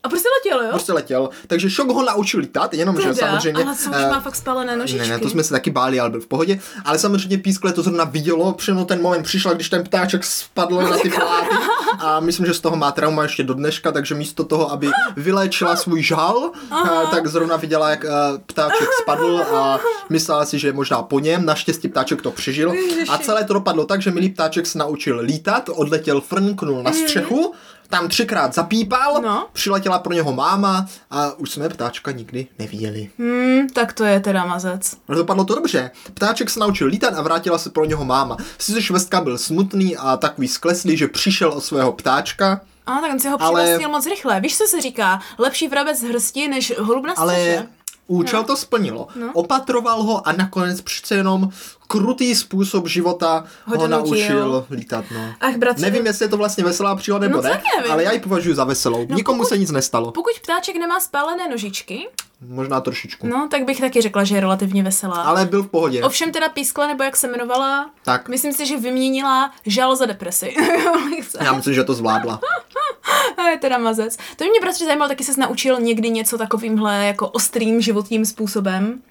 A 0.04 0.10
prostě 0.10 0.28
letěl, 0.38 0.64
jo? 0.64 0.70
Prostě 0.70 0.94
letěl. 0.94 1.30
Takže 1.48 1.70
šok 1.70 1.90
ho 1.90 2.04
naučil 2.04 2.40
lítat, 2.40 2.74
jenomže 2.74 3.02
Teda, 3.02 3.16
samozřejmě... 3.16 3.64
Ale 3.64 3.76
co 3.76 3.90
už 3.90 3.96
eh, 4.00 4.10
má 4.10 4.20
fakt 4.20 4.36
spálené 4.36 4.76
nožičky. 4.76 5.00
Ne, 5.00 5.08
ne, 5.08 5.20
to 5.20 5.30
jsme 5.30 5.44
se 5.44 5.50
taky 5.50 5.72
báli, 5.72 6.00
ale 6.00 6.10
byl 6.10 6.22
v 6.22 6.28
pohodě. 6.28 6.60
Ale 6.86 7.00
samozřejmě 7.00 7.38
pískle 7.38 7.74
to 7.74 7.82
zrovna 7.82 8.04
vidělo, 8.04 8.54
přímo 8.54 8.86
ten 8.86 9.02
moment 9.02 9.24
přišel, 9.24 9.56
když 9.56 9.70
ten 9.70 9.84
ptáček 9.84 10.24
spadl 10.24 10.82
na 10.82 10.98
ty 10.98 11.10
pláty. 11.10 11.56
A 12.00 12.20
myslím, 12.20 12.46
že 12.46 12.54
z 12.54 12.60
toho 12.60 12.76
má 12.76 12.92
trauma 12.92 13.24
ještě 13.24 13.44
do 13.44 13.54
dneška, 13.54 13.92
takže 13.92 14.16
místo 14.16 14.44
toho, 14.44 14.72
aby 14.72 14.92
vyléčila 15.18 15.76
svůj 15.76 16.04
žal, 16.04 16.52
eh, 16.72 16.90
tak 17.12 17.28
zrovna 17.28 17.56
viděla, 17.56 17.90
jak 17.90 18.06
eh, 18.06 18.10
ptáček 18.46 18.88
spadl 19.02 19.44
a 19.56 19.80
myslela 20.10 20.46
si, 20.46 20.60
že 20.60 20.68
je 20.68 20.74
možná 20.74 21.02
po 21.02 21.20
něm. 21.20 21.46
Naštěstí 21.46 21.88
ptáček 21.88 22.22
to 22.22 22.32
přežil. 22.32 22.74
A 23.10 23.18
celé 23.18 23.44
to 23.44 23.54
dopadlo 23.54 23.86
tak, 23.86 24.02
že 24.02 24.12
milý 24.12 24.30
ptáček 24.30 24.66
se 24.66 24.78
naučil 24.78 25.20
lítat, 25.20 25.70
odletěl 25.74 26.22
frnknul 26.22 26.84
na 26.84 26.94
střechu, 26.94 27.54
tam 27.90 28.08
třikrát 28.10 28.54
zapípal, 28.54 29.22
No. 29.22 29.48
přiletěla 29.54 30.00
pro 30.00 30.14
něho 30.14 30.34
máma 30.34 30.86
a 31.12 31.32
už 31.34 31.52
jsme 31.52 31.70
ptáčka 31.70 32.12
nikdy 32.12 32.48
neviděli. 32.60 33.10
Hmm, 33.20 33.70
tak 33.70 33.94
to 33.94 34.04
je 34.04 34.20
teda 34.20 34.46
mazec. 34.46 34.96
Ale 35.08 35.18
dopadlo 35.18 35.44
to 35.46 35.56
dobře. 35.56 35.92
Ptáček 36.14 36.50
se 36.50 36.60
naučil 36.60 36.88
lítat 36.88 37.14
a 37.14 37.22
vrátila 37.22 37.58
se 37.58 37.70
pro 37.70 37.86
něho 37.86 38.06
máma. 38.06 38.38
Sice 38.58 38.82
švestka 38.82 39.22
byl 39.22 39.38
smutný 39.38 39.98
a 39.98 40.18
takový 40.18 40.48
skleslý, 40.48 40.98
že 40.98 41.08
přišel 41.08 41.50
o 41.54 41.62
svého 41.62 41.92
ptáčka, 41.92 42.62
A 42.86 43.02
tak 43.02 43.12
on 43.12 43.20
si 43.20 43.30
ho 43.30 43.42
Ale- 43.42 43.80
moc 43.88 44.06
rychle. 44.06 44.40
Víš, 44.42 44.58
co 44.58 44.64
se 44.68 44.82
říká? 44.82 45.20
Lepší 45.38 45.68
vrabec 45.68 46.00
z 46.00 46.04
hrsti 46.04 46.48
než 46.48 46.74
holub 46.80 47.06
na 47.06 47.14
ale 47.18 47.68
Účel 48.10 48.44
to 48.44 48.58
splnilo. 48.58 49.08
Opatroval 49.34 50.04
ho 50.04 50.28
a 50.28 50.32
nakonec 50.32 50.82
přece 50.82 51.16
jenom 51.16 51.50
krutý 51.88 52.36
způsob 52.36 52.88
života 52.88 53.44
Ho 53.66 53.78
ho, 53.78 53.88
naučil 53.88 54.66
lítat. 54.72 55.06
No. 55.14 55.34
Ach, 55.42 55.56
bratře, 55.56 55.82
Nevím, 55.82 56.06
jestli 56.06 56.26
je 56.26 56.30
to 56.30 56.38
vlastně 56.38 56.64
veselá 56.64 56.96
příhoda 56.96 57.28
nebo 57.28 57.36
No, 57.38 57.42
ne, 57.44 57.62
nevím. 57.78 57.92
ale 57.92 58.04
já 58.04 58.12
ji 58.12 58.20
považuji 58.20 58.56
za 58.56 58.64
veselou. 58.64 59.06
Nikomu 59.10 59.38
pokud- 59.38 59.50
se 59.50 59.58
nic 59.58 59.72
nestalo. 59.72 60.12
pokud 60.12 60.34
ptáček 60.44 60.76
nemá 60.76 61.00
spálené 61.00 61.48
nožičky, 61.50 62.08
Možná 62.48 62.82
trošičku. 62.82 63.28
no, 63.28 63.48
tak 63.52 63.64
bych 63.66 63.80
taky 63.82 64.02
řekla, 64.02 64.24
že 64.24 64.36
je 64.36 64.42
relativně 64.42 64.84
veselá. 64.84 65.22
Ale 65.24 65.46
byl 65.46 65.64
v 65.64 65.68
pohodě. 65.68 66.04
Ovšem 66.04 66.32
teda 66.32 66.50
pískla, 66.50 66.88
nebo 66.88 67.04
jak 67.04 67.16
se 67.18 67.28
jmenovala, 67.28 67.90
Tak. 68.06 68.30
myslím 68.30 68.54
si, 68.54 68.66
že 68.66 68.78
vyměnila 68.78 69.52
žal 69.66 69.96
za 69.96 70.06
depresi. 70.06 70.56
Já 71.42 71.54
myslím, 71.54 71.74
že 71.74 71.84
to 71.84 71.94
zvládla. 71.94 72.40
A 73.40 73.50
je 73.52 73.58
teda 73.58 73.78
mazec. 73.78 74.18
To 74.18 74.44
by 74.44 74.50
mě 74.50 74.60
bratře 74.62 74.86
zajímalo, 74.86 75.10
taky 75.10 75.24
se 75.24 75.42
naučil 75.42 75.80
někdy 75.80 76.10
něco 76.10 76.38
takovýmhle 76.38 77.06
jako 77.06 77.28
ostrým 77.30 77.82
životním 77.82 78.26
způsobem. 78.26 79.02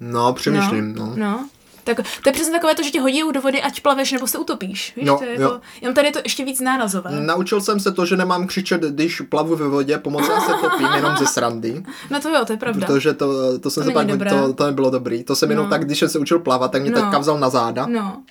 No, 0.00 0.32
přemýšlím. 0.32 0.94
No. 0.94 1.12
no. 1.16 1.48
Tak 1.84 1.96
to 2.22 2.28
je 2.28 2.32
přesně 2.32 2.52
takové 2.52 2.74
to, 2.74 2.82
že 2.82 2.90
tě 2.90 3.00
hodí 3.00 3.22
do 3.34 3.40
vody, 3.40 3.62
ať 3.62 3.80
plaveš 3.80 4.12
nebo 4.12 4.26
se 4.26 4.38
utopíš. 4.38 4.92
Víš, 4.96 5.06
Jo, 5.06 5.16
to 5.18 5.24
je 5.24 5.34
jo. 5.34 5.40
jako, 5.42 5.60
jenom 5.80 5.94
tady 5.94 6.08
je 6.08 6.12
to 6.12 6.18
ještě 6.24 6.44
víc 6.44 6.60
nárazové. 6.60 7.10
Naučil 7.20 7.60
jsem 7.60 7.80
se 7.80 7.92
to, 7.92 8.06
že 8.06 8.16
nemám 8.16 8.46
křičet, 8.46 8.80
když 8.80 9.20
plavu 9.20 9.56
ve 9.56 9.68
vodě, 9.68 9.98
pomocí 9.98 10.26
se 10.26 10.52
topím 10.70 10.88
jenom 10.96 11.16
ze 11.16 11.26
srandy. 11.26 11.82
No 12.10 12.20
to 12.20 12.28
jo, 12.28 12.44
to 12.44 12.52
je 12.52 12.56
pravda. 12.56 12.86
Protože 12.86 13.14
to, 13.14 13.58
to 13.58 13.70
jsem 13.70 13.82
To 13.82 13.88
se 13.90 13.94
pak, 13.94 14.06
dobré. 14.06 14.30
to, 14.30 14.52
to 14.52 14.66
nebylo 14.66 14.90
dobrý. 14.90 15.24
To 15.24 15.36
jsem 15.36 15.50
jenom 15.50 15.64
No. 15.66 15.70
tak, 15.70 15.84
když 15.84 15.98
jsem 15.98 16.08
se 16.08 16.18
učil 16.18 16.38
plavat, 16.38 16.72
tak 16.72 16.82
mě 16.82 16.90
No. 16.90 17.00
taťka 17.00 17.18
vzal 17.18 17.38
na 17.38 17.48
záda 17.48 17.86
No. 17.86 18.22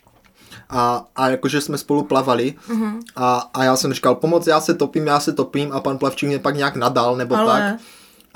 A, 0.70 1.06
a 1.16 1.30
jakože 1.30 1.62
jsme 1.62 1.78
spolu 1.78 2.04
plavali 2.04 2.54
Mhm. 2.70 3.00
a, 3.16 3.50
a 3.54 3.64
já 3.64 3.76
jsem 3.78 3.94
říkal, 3.94 4.16
pomoc, 4.16 4.48
já 4.48 4.62
se 4.62 4.74
topím, 4.74 5.08
já 5.08 5.20
se 5.20 5.34
topím 5.34 5.72
a 5.72 5.80
pan 5.80 5.98
plavčík 5.98 6.30
mě 6.30 6.40
pak 6.40 6.56
nějak 6.56 6.76
nadal 6.76 7.16
nebo 7.16 7.36
Ale- 7.36 7.60
tak. 7.72 7.80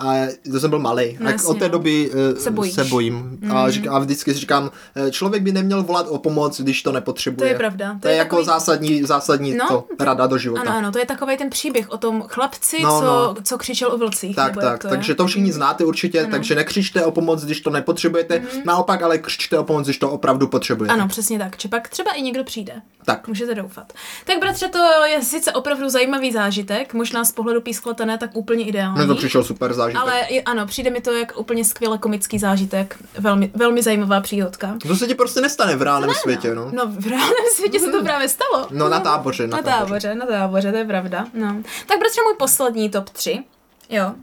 A 0.01 0.27
to 0.51 0.59
jsem 0.59 0.69
byl 0.69 0.79
malý. 0.79 1.17
No 1.19 1.29
jasně, 1.29 1.49
od 1.49 1.59
té 1.59 1.65
no. 1.65 1.71
doby 1.71 2.11
uh, 2.33 2.39
Se 2.39 2.51
bojíš. 2.51 2.73
se 2.73 2.83
bojím. 2.83 3.39
A, 3.53 3.69
řík, 3.71 3.87
a 3.87 3.99
vždycky 3.99 4.33
říkám, 4.33 4.71
eh, 4.95 5.11
člověk 5.11 5.43
by 5.43 5.51
neměl 5.51 5.83
volat 5.83 6.05
o 6.09 6.17
pomoc, 6.17 6.61
když 6.61 6.83
to 6.83 6.91
nepotřebuje. 6.91 7.49
To 7.49 7.53
je 7.53 7.57
pravda. 7.57 7.97
To, 8.01 8.07
je, 8.07 8.15
jako 8.15 8.29
takový- 8.35 8.45
zásadní, 8.45 9.03
zásadní 9.03 9.53
No. 9.55 9.67
to, 9.67 9.85
rada 10.03 10.27
do 10.27 10.37
života. 10.37 10.61
Ano, 10.61 10.71
ano, 10.77 10.91
to 10.91 10.99
je 10.99 11.05
takový 11.05 11.37
ten 11.37 11.49
příběh 11.49 11.89
o 11.89 11.97
tom 11.97 12.23
chlapci, 12.27 12.77
No, 12.83 12.99
co, 12.99 13.05
no. 13.05 13.35
co 13.43 13.57
křičel 13.57 13.91
o 13.91 13.97
vlcích. 13.97 14.35
Tak, 14.35 14.55
tak, 14.57 14.81
to 14.81 14.87
takže 14.87 15.11
je. 15.11 15.15
to 15.15 15.27
všichni 15.27 15.51
znáte 15.51 15.85
určitě, 15.85 16.27
takže 16.31 16.55
nekřičte 16.55 17.05
o 17.05 17.11
pomoc, 17.11 17.43
když 17.45 17.61
to 17.61 17.69
nepotřebujete, 17.69 18.39
Mhm. 18.39 18.61
naopak 18.65 19.01
ale 19.01 19.17
křičte 19.17 19.59
o 19.59 19.63
pomoc, 19.63 19.85
když 19.85 19.97
to 19.97 20.09
opravdu 20.11 20.47
potřebujete. 20.47 20.93
Ano, 20.93 21.07
přesně 21.07 21.39
tak. 21.39 21.57
Či 21.57 21.67
pak 21.67 21.89
třeba 21.89 22.11
i 22.11 22.21
někdo 22.21 22.43
přijde. 22.43 22.73
Tak. 23.05 23.27
Můžete 23.27 23.55
doufat. 23.55 23.93
Tak 24.25 24.39
bratře, 24.39 24.67
to 24.67 25.05
je 25.05 25.21
sice 25.23 25.51
opravdu 25.51 25.89
zajímavý 25.89 26.31
zážitek, 26.31 26.93
možná 26.93 27.25
z 27.25 27.31
pohledu 27.31 27.61
písklata 27.61 28.05
ne 28.05 28.17
tak 28.17 28.29
úplně 28.33 28.65
ideální. 28.65 28.97
Mně 28.97 29.07
to 29.07 29.15
přišel 29.15 29.43
super 29.43 29.73
zážitek. 29.73 30.01
ale 30.01 30.27
ano, 30.45 30.65
přijde 30.67 30.89
mi 30.89 31.01
to 31.01 31.11
jak 31.11 31.37
úplně 31.39 31.65
skvěle 31.65 31.97
komický 31.97 32.39
zážitek. 32.39 32.97
Velmi, 33.19 33.51
velmi 33.55 33.81
zajímavá 33.83 34.21
příhodka. 34.21 34.75
To 34.87 34.95
se 34.95 35.07
ti 35.07 35.15
prostě 35.15 35.41
nestane 35.41 35.75
v 35.75 35.81
reálném 35.81 36.11
světě, 36.21 36.55
no. 36.55 36.69
No 36.73 36.87
v 36.87 37.07
reálném 37.07 37.45
světě 37.55 37.79
se 37.79 37.91
to 37.91 38.03
právě 38.03 38.29
stalo. 38.29 38.67
No 38.71 38.89
na 38.89 38.99
táboře, 38.99 39.47
na, 39.47 39.57
Na 39.57 39.63
táboře, 39.63 40.15
na 40.15 40.25
táboře, 40.25 40.71
to 40.71 40.77
je 40.77 40.85
pravda. 40.85 41.25
No. 41.33 41.55
Tak 41.87 41.99
bratře, 41.99 42.21
můj 42.25 42.35
poslední 42.37 42.89
top 42.89 43.09
3, 43.09 43.43
jo, 43.89 44.13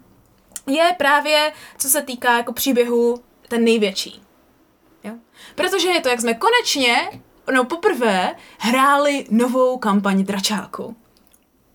je 0.66 0.90
právě, 0.98 1.52
co 1.78 1.88
se 1.88 2.02
týká 2.02 2.36
jako 2.36 2.52
příběhu, 2.52 3.20
ten 3.48 3.64
největší. 3.64 4.22
Jo? 5.04 5.12
Protože 5.54 5.88
je 5.88 6.00
to, 6.00 6.08
jak 6.08 6.20
jsme 6.20 6.34
konečně, 6.34 6.96
no 7.54 7.64
poprvé, 7.64 8.34
hráli 8.58 9.24
novou 9.30 9.78
kampaň 9.78 10.24
Dračáku. 10.24 10.96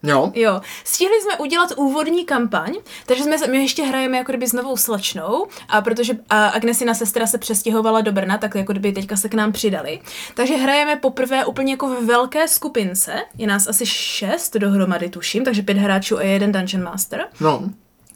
Jo, 0.06 0.32
Jo, 0.36 0.62
stihli 0.84 1.22
jsme 1.22 1.38
udělat 1.38 1.74
úvodní 1.78 2.26
kampaň, 2.26 2.76
takže 3.06 3.24
jsme, 3.24 3.38
my 3.48 3.58
ještě 3.58 3.84
hrajeme 3.84 4.18
jako 4.18 4.32
kdyby 4.32 4.48
s 4.48 4.54
novou 4.54 4.78
slečnou, 4.78 5.48
a 5.70 5.82
protože 5.82 6.14
a 6.30 6.48
Agnesina 6.48 6.94
sestra 6.94 7.28
se 7.28 7.38
přestěhovala 7.38 8.02
do 8.02 8.12
Brna, 8.12 8.38
tak 8.38 8.56
jako 8.56 8.72
kdyby 8.72 8.92
teďka 8.92 9.18
se 9.18 9.30
k 9.30 9.34
nám 9.34 9.52
přidali. 9.52 10.00
Takže 10.36 10.56
hrajeme 10.56 10.96
poprvé 10.96 11.46
úplně 11.46 11.74
jako 11.74 11.90
ve 11.90 12.06
velké 12.06 12.48
skupince, 12.48 13.14
je 13.38 13.48
nás 13.48 13.68
asi 13.68 13.86
šest 13.86 14.56
dohromady 14.58 15.10
tuším, 15.10 15.46
takže 15.46 15.62
pět 15.62 15.78
hráčů 15.78 16.18
a 16.18 16.24
jeden 16.24 16.52
Dungeon 16.52 16.84
Master. 16.84 17.28
no. 17.40 17.70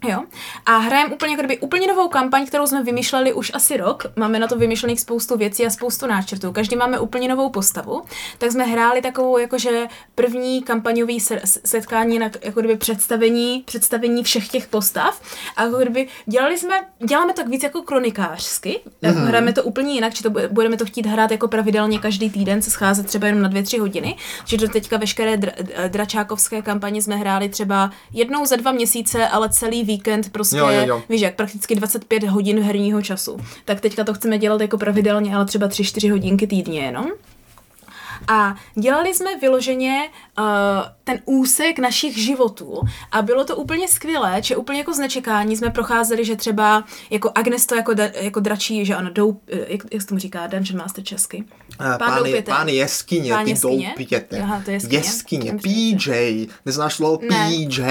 Jo. 0.04 0.24
A 0.66 0.78
hrajeme 0.78 1.14
úplně, 1.14 1.32
jako 1.32 1.41
kdyby, 1.41 1.60
úplně 1.60 1.88
novou 1.88 2.08
kampaň, 2.08 2.45
kterou 2.45 2.68
jsme 2.68 2.84
vymýšleli 2.84 3.34
už 3.34 3.52
asi 3.54 3.78
rok. 3.78 4.06
Máme 4.16 4.39
na 4.39 4.48
to 4.48 4.56
vymyšlených 4.58 5.00
spoustu 5.02 5.38
věcí 5.38 5.66
a 5.66 5.70
spoustu 5.70 6.08
náčrtů. 6.08 6.52
Každý 6.52 6.76
máme 6.76 7.00
úplně 7.00 7.28
novou 7.28 7.50
postavu. 7.50 8.02
Tak 8.38 8.52
jsme 8.52 8.64
hráli 8.64 9.02
takovou 9.02 9.38
jakože 9.38 9.88
první 10.16 10.62
kampaňový 10.62 11.20
setkání 11.66 12.20
na 12.20 12.30
jako 12.41 12.60
kdyby 12.60 12.78
představení, 12.78 13.64
představení 13.66 14.24
všech 14.24 14.48
těch 14.48 14.68
postav. 14.68 15.22
A 15.56 15.64
jako 15.64 15.78
kdyby 15.78 16.08
dělali 16.26 16.58
jsme, 16.58 16.76
děláme 17.08 17.34
to 17.34 17.41
tak 17.41 17.52
víc 17.52 17.64
jako 17.64 17.82
kronikářsky. 17.82 18.80
Jako 19.02 19.20
hrajeme 19.20 19.54
to 19.54 19.64
úplně 19.64 19.93
jinak, 19.93 20.14
či 20.14 20.24
to 20.24 20.30
bu- 20.30 20.48
budeme 20.50 20.78
to 20.78 20.86
chtít 20.86 21.06
hrát 21.06 21.32
jako 21.32 21.48
pravidelně 21.48 22.00
každý 22.00 22.30
týden, 22.30 22.62
se 22.62 22.72
scházet 22.72 23.08
třeba 23.08 23.28
jenom 23.28 23.41
na 23.41 23.50
dvě, 23.50 23.64
tři 23.64 23.78
hodiny. 23.78 24.16
Že 24.45 24.58
do 24.58 24.68
teďka 24.70 24.98
veškeré 24.98 25.38
dra- 25.38 25.88
dračákovské 25.88 26.62
kampaně 26.62 27.02
jsme 27.02 27.16
hráli 27.16 27.50
třeba 27.50 27.91
jednou 28.14 28.45
za 28.45 28.56
dva 28.56 28.72
měsíce, 28.72 29.28
ale 29.28 29.50
celý 29.50 29.84
víkend 29.84 29.97
prostě, 30.32 30.58
Jo, 30.58 30.68
jo, 30.70 30.82
jo. 30.86 31.04
víš 31.10 31.22
jak, 31.22 31.36
prakticky 31.36 31.76
25 31.76 32.24
hodin 32.24 32.60
herního 32.60 33.02
času. 33.02 33.38
Tak 33.66 33.82
teďka 33.82 34.04
to 34.04 34.14
chceme 34.14 34.38
dělat 34.38 34.62
jako 34.62 34.78
pravidelně, 34.78 35.36
ale 35.36 35.45
třeba 35.45 35.68
3-4 35.68 36.12
hodinky 36.12 36.48
týdně 36.48 36.80
jenom. 36.80 37.08
A 38.28 38.56
dělali 38.76 39.14
jsme 39.14 39.38
vyloženě 39.38 40.10
uh, 40.39 40.45
ten 41.04 41.20
úsek 41.26 41.80
našich 41.80 42.18
životů 42.18 42.82
a 43.12 43.22
bylo 43.22 43.45
to 43.45 43.56
úplně 43.56 43.88
skvělé, 43.88 44.41
že 44.43 44.56
úplně 44.56 44.80
jako 44.80 44.93
z 44.93 45.00
nečekání 45.00 45.58
jsme 45.58 45.70
procházeli, 45.70 46.26
že 46.26 46.36
třeba 46.36 46.84
jako 47.10 47.32
Agnes 47.36 47.66
to 47.66 47.76
jako, 47.76 47.93
da, 47.93 48.04
jako 48.22 48.39
dračí, 48.39 48.86
že 48.86 48.95
ano, 48.95 49.10
dou, 49.10 49.39
eh, 49.48 49.58
jak, 49.68 49.82
jak 49.91 50.02
se 50.02 50.08
tomu 50.08 50.20
říká, 50.20 50.48
Dungeon 50.48 50.80
Master 50.80 51.04
česky. 51.04 51.43
Eh, 51.80 51.97
Pány, 51.97 52.15
Doupěte. 52.17 52.51
pány 52.51 52.75
jeskyně, 52.75 53.32
Pán 53.34 53.43
ty 53.45 53.49
jeskyně? 53.51 53.88
doupěte. 53.97 54.39
Aha, 54.41 54.61
to 54.65 54.71
je 54.71 54.75
jeskyně. 54.75 54.97
Jeskyně. 54.97 55.53
PJ. 55.61 56.47
Neznáš 56.65 56.93
slovo 56.93 57.19
Ne. 57.30 57.49
PJ? 57.49 57.82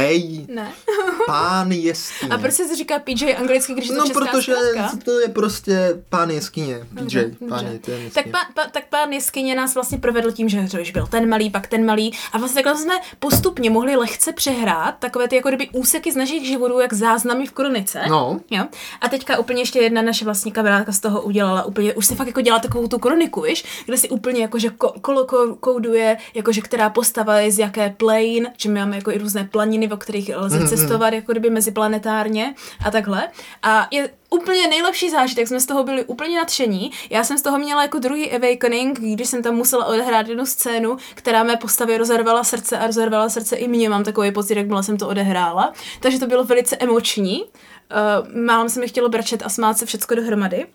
Ne. 0.55 0.73
Pán 1.27 1.73
jeskyně. 1.73 2.33
A 2.33 2.39
proč 2.39 2.55
se 2.55 2.77
říká 2.77 2.99
PJ 2.99 3.35
anglicky, 3.37 3.73
když 3.75 3.89
je 3.89 3.95
to 3.95 4.05
No, 4.05 4.15
protože 4.15 4.55
zkratka? 4.71 4.99
to 5.05 5.21
je 5.21 5.29
prostě 5.29 6.03
pán 6.09 6.31
jeskyně. 6.31 6.79
PJ, 6.79 7.01
Dobře, 7.01 7.31
pán 7.39 7.49
dobře. 7.49 7.67
je, 7.73 7.79
to 7.79 7.91
je 7.91 8.11
Tak, 8.11 8.25
pán, 8.31 8.45
pa, 8.55 8.65
tak 8.73 8.85
pán 8.89 9.13
Jeskyně 9.13 9.55
nás 9.55 9.75
vlastně 9.75 9.99
provedl 9.99 10.33
tím, 10.33 10.49
že 10.49 10.67
že 10.83 10.93
byl 10.93 11.07
ten 11.07 11.29
malý, 11.29 11.51
pak 11.51 11.67
ten 11.67 11.87
malý 11.87 12.13
a 12.33 12.39
vlastně 12.39 12.63
takhle 12.63 12.83
jsme 12.83 12.95
postupně 13.19 13.71
mohli 13.71 13.97
lehce 13.97 14.33
přehrát 14.33 14.95
takové 14.99 15.29
ty 15.29 15.37
jako 15.37 15.49
kdyby 15.49 15.69
úseky 15.73 16.13
z 16.13 16.17
našich 16.17 16.47
životů, 16.47 16.81
jak 16.81 16.93
záznamy 16.93 17.47
v 17.47 17.53
kronice. 17.53 18.01
No. 18.09 18.41
Jo? 18.51 18.65
A 19.01 19.09
teďka 19.09 19.39
úplně 19.39 19.63
ještě 19.63 19.79
jedna 19.79 20.03
naše 20.03 20.25
vlastní 20.25 20.53
kamarádka 20.53 20.93
z 20.93 21.01
toho 21.01 21.23
udělala 21.23 21.65
úplně, 21.65 21.95
už 21.95 22.07
si 22.07 22.15
fakt 22.15 22.27
jako 22.27 22.41
dělá 22.41 22.59
takovou 22.59 22.89
tu 22.89 22.99
kroniku, 22.99 23.41
víš, 23.43 23.65
kde 23.85 23.97
si 23.97 24.09
úplně 24.09 24.43
jakože 24.43 24.71
ko, 24.71 24.95
kolo 25.01 25.25
ko, 25.25 25.57
kouduje, 25.57 26.17
jakože 26.35 26.61
která 26.61 26.91
postava 26.91 27.39
je 27.39 27.53
z 27.53 27.59
jaké 27.59 27.91
plane, 27.91 28.53
že 28.57 28.69
my 28.69 28.81
máme 28.81 28.97
jako 28.97 29.11
i 29.11 29.19
různé 29.19 29.49
planiny, 29.53 29.91
o 29.91 29.97
kterých 29.97 30.31
lze 30.37 30.69
cestovat 30.69 31.13
jako 31.13 31.33
kdyby 31.33 31.51
meziplanetárně 31.51 32.55
a 32.87 32.91
takhle. 32.91 33.29
A 33.63 33.89
je 33.91 34.11
úplně 34.31 34.69
nejlepší 34.69 35.11
zážitek, 35.11 35.49
jsme 35.49 35.61
z 35.61 35.67
toho 35.67 35.85
byli 35.85 36.05
úplně 36.05 36.39
nadšení. 36.39 36.91
Já 37.11 37.25
jsem 37.25 37.39
z 37.39 37.43
toho 37.43 37.59
měla 37.59 37.83
jako 37.83 37.99
druhý 37.99 38.33
awakening, 38.33 39.01
když 39.01 39.29
jsem 39.29 39.43
tam 39.43 39.55
musela 39.55 39.87
odehrát 39.87 40.29
jednu 40.29 40.47
scénu, 40.47 40.97
která 41.15 41.43
mé 41.43 41.57
postavě 41.57 41.99
rozervala 41.99 42.45
srdce 42.45 42.79
a 42.79 42.87
rozervala 42.87 43.29
srdce 43.29 43.57
i 43.57 43.69
mě. 43.69 43.89
Mám 43.89 44.05
takový 44.05 44.33
pocit, 44.33 44.57
jakmile 44.57 44.83
jsem 44.83 44.97
to 44.99 45.09
odehrála. 45.09 45.73
Takže 46.01 46.19
to 46.19 46.27
bylo 46.27 46.45
velice 46.45 46.77
emoční. 46.77 47.45
Uh, 47.45 48.43
málem 48.43 48.69
se 48.69 48.81
mi 48.81 48.89
chtělo 48.89 49.09
brčet 49.09 49.43
a 49.45 49.49
smát 49.49 49.79
se 49.79 49.87
všecko 49.87 50.15
dohromady. 50.15 50.67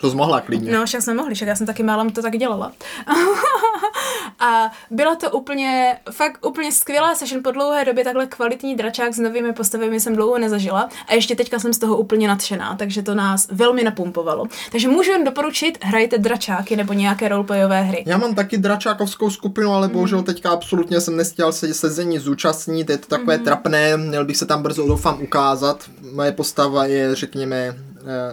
To 0.00 0.10
jsi 0.10 0.16
mohla 0.16 0.40
klidně. 0.40 0.72
No, 0.72 0.86
však 0.86 1.02
jsme 1.02 1.14
mohli, 1.14 1.34
však 1.34 1.48
já 1.48 1.56
jsem 1.56 1.66
taky 1.66 1.82
málem 1.82 2.10
to 2.10 2.22
tak 2.22 2.36
dělala. 2.36 2.72
a 4.38 4.72
byla 4.90 5.16
to 5.16 5.30
úplně, 5.30 5.98
fakt 6.10 6.46
úplně 6.46 6.72
skvělá 6.72 7.14
session 7.14 7.42
po 7.42 7.50
dlouhé 7.50 7.84
době, 7.84 8.04
takhle 8.04 8.26
kvalitní 8.26 8.74
dračák 8.76 9.14
s 9.14 9.18
novými 9.18 9.52
postavami 9.52 10.00
jsem 10.00 10.16
dlouho 10.16 10.38
nezažila 10.38 10.88
a 11.08 11.14
ještě 11.14 11.36
teďka 11.36 11.58
jsem 11.58 11.72
z 11.72 11.78
toho 11.78 11.96
úplně 11.96 12.28
nadšená, 12.28 12.76
takže 12.76 13.02
to 13.02 13.14
nás 13.14 13.48
velmi 13.52 13.82
napumpovalo. 13.84 14.44
Takže 14.72 14.88
můžu 14.88 15.10
jen 15.10 15.24
doporučit, 15.24 15.78
hrajte 15.82 16.18
dračáky 16.18 16.76
nebo 16.76 16.92
nějaké 16.92 17.28
roleplayové 17.28 17.82
hry. 17.82 18.02
Já 18.06 18.18
mám 18.18 18.34
taky 18.34 18.58
dračákovskou 18.58 19.30
skupinu, 19.30 19.72
ale 19.72 19.86
Mhm. 19.86 19.94
bohužel 19.94 20.22
teďka 20.22 20.50
absolutně 20.50 21.00
jsem 21.00 21.16
nestěl 21.16 21.52
se 21.52 21.74
sezení 21.74 22.18
zúčastnit, 22.18 22.90
je 22.90 22.98
to 22.98 23.06
takové 23.06 23.36
Mhm. 23.36 23.44
trapné, 23.44 23.96
měl 23.96 24.24
bych 24.24 24.36
se 24.36 24.46
tam 24.46 24.62
brzo 24.62 24.86
doufám 24.86 25.22
ukázat. 25.22 25.84
Moje 26.12 26.32
postava 26.32 26.84
je, 26.84 27.14
řekněme, 27.14 27.74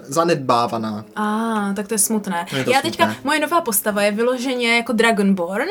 zanedbávaná. 0.03 1.05
A, 1.15 1.74
tak 1.76 1.88
to 1.88 1.93
je 1.93 1.97
smutné. 1.97 2.45
Je 2.57 2.63
to 2.63 2.72
Já 2.72 2.82
teďka, 2.82 3.03
smutné. 3.05 3.22
moje 3.24 3.39
nová 3.39 3.61
postava 3.61 4.01
je 4.01 4.11
vyloženě 4.11 4.76
jako 4.76 4.93
Dragonborn 4.93 5.68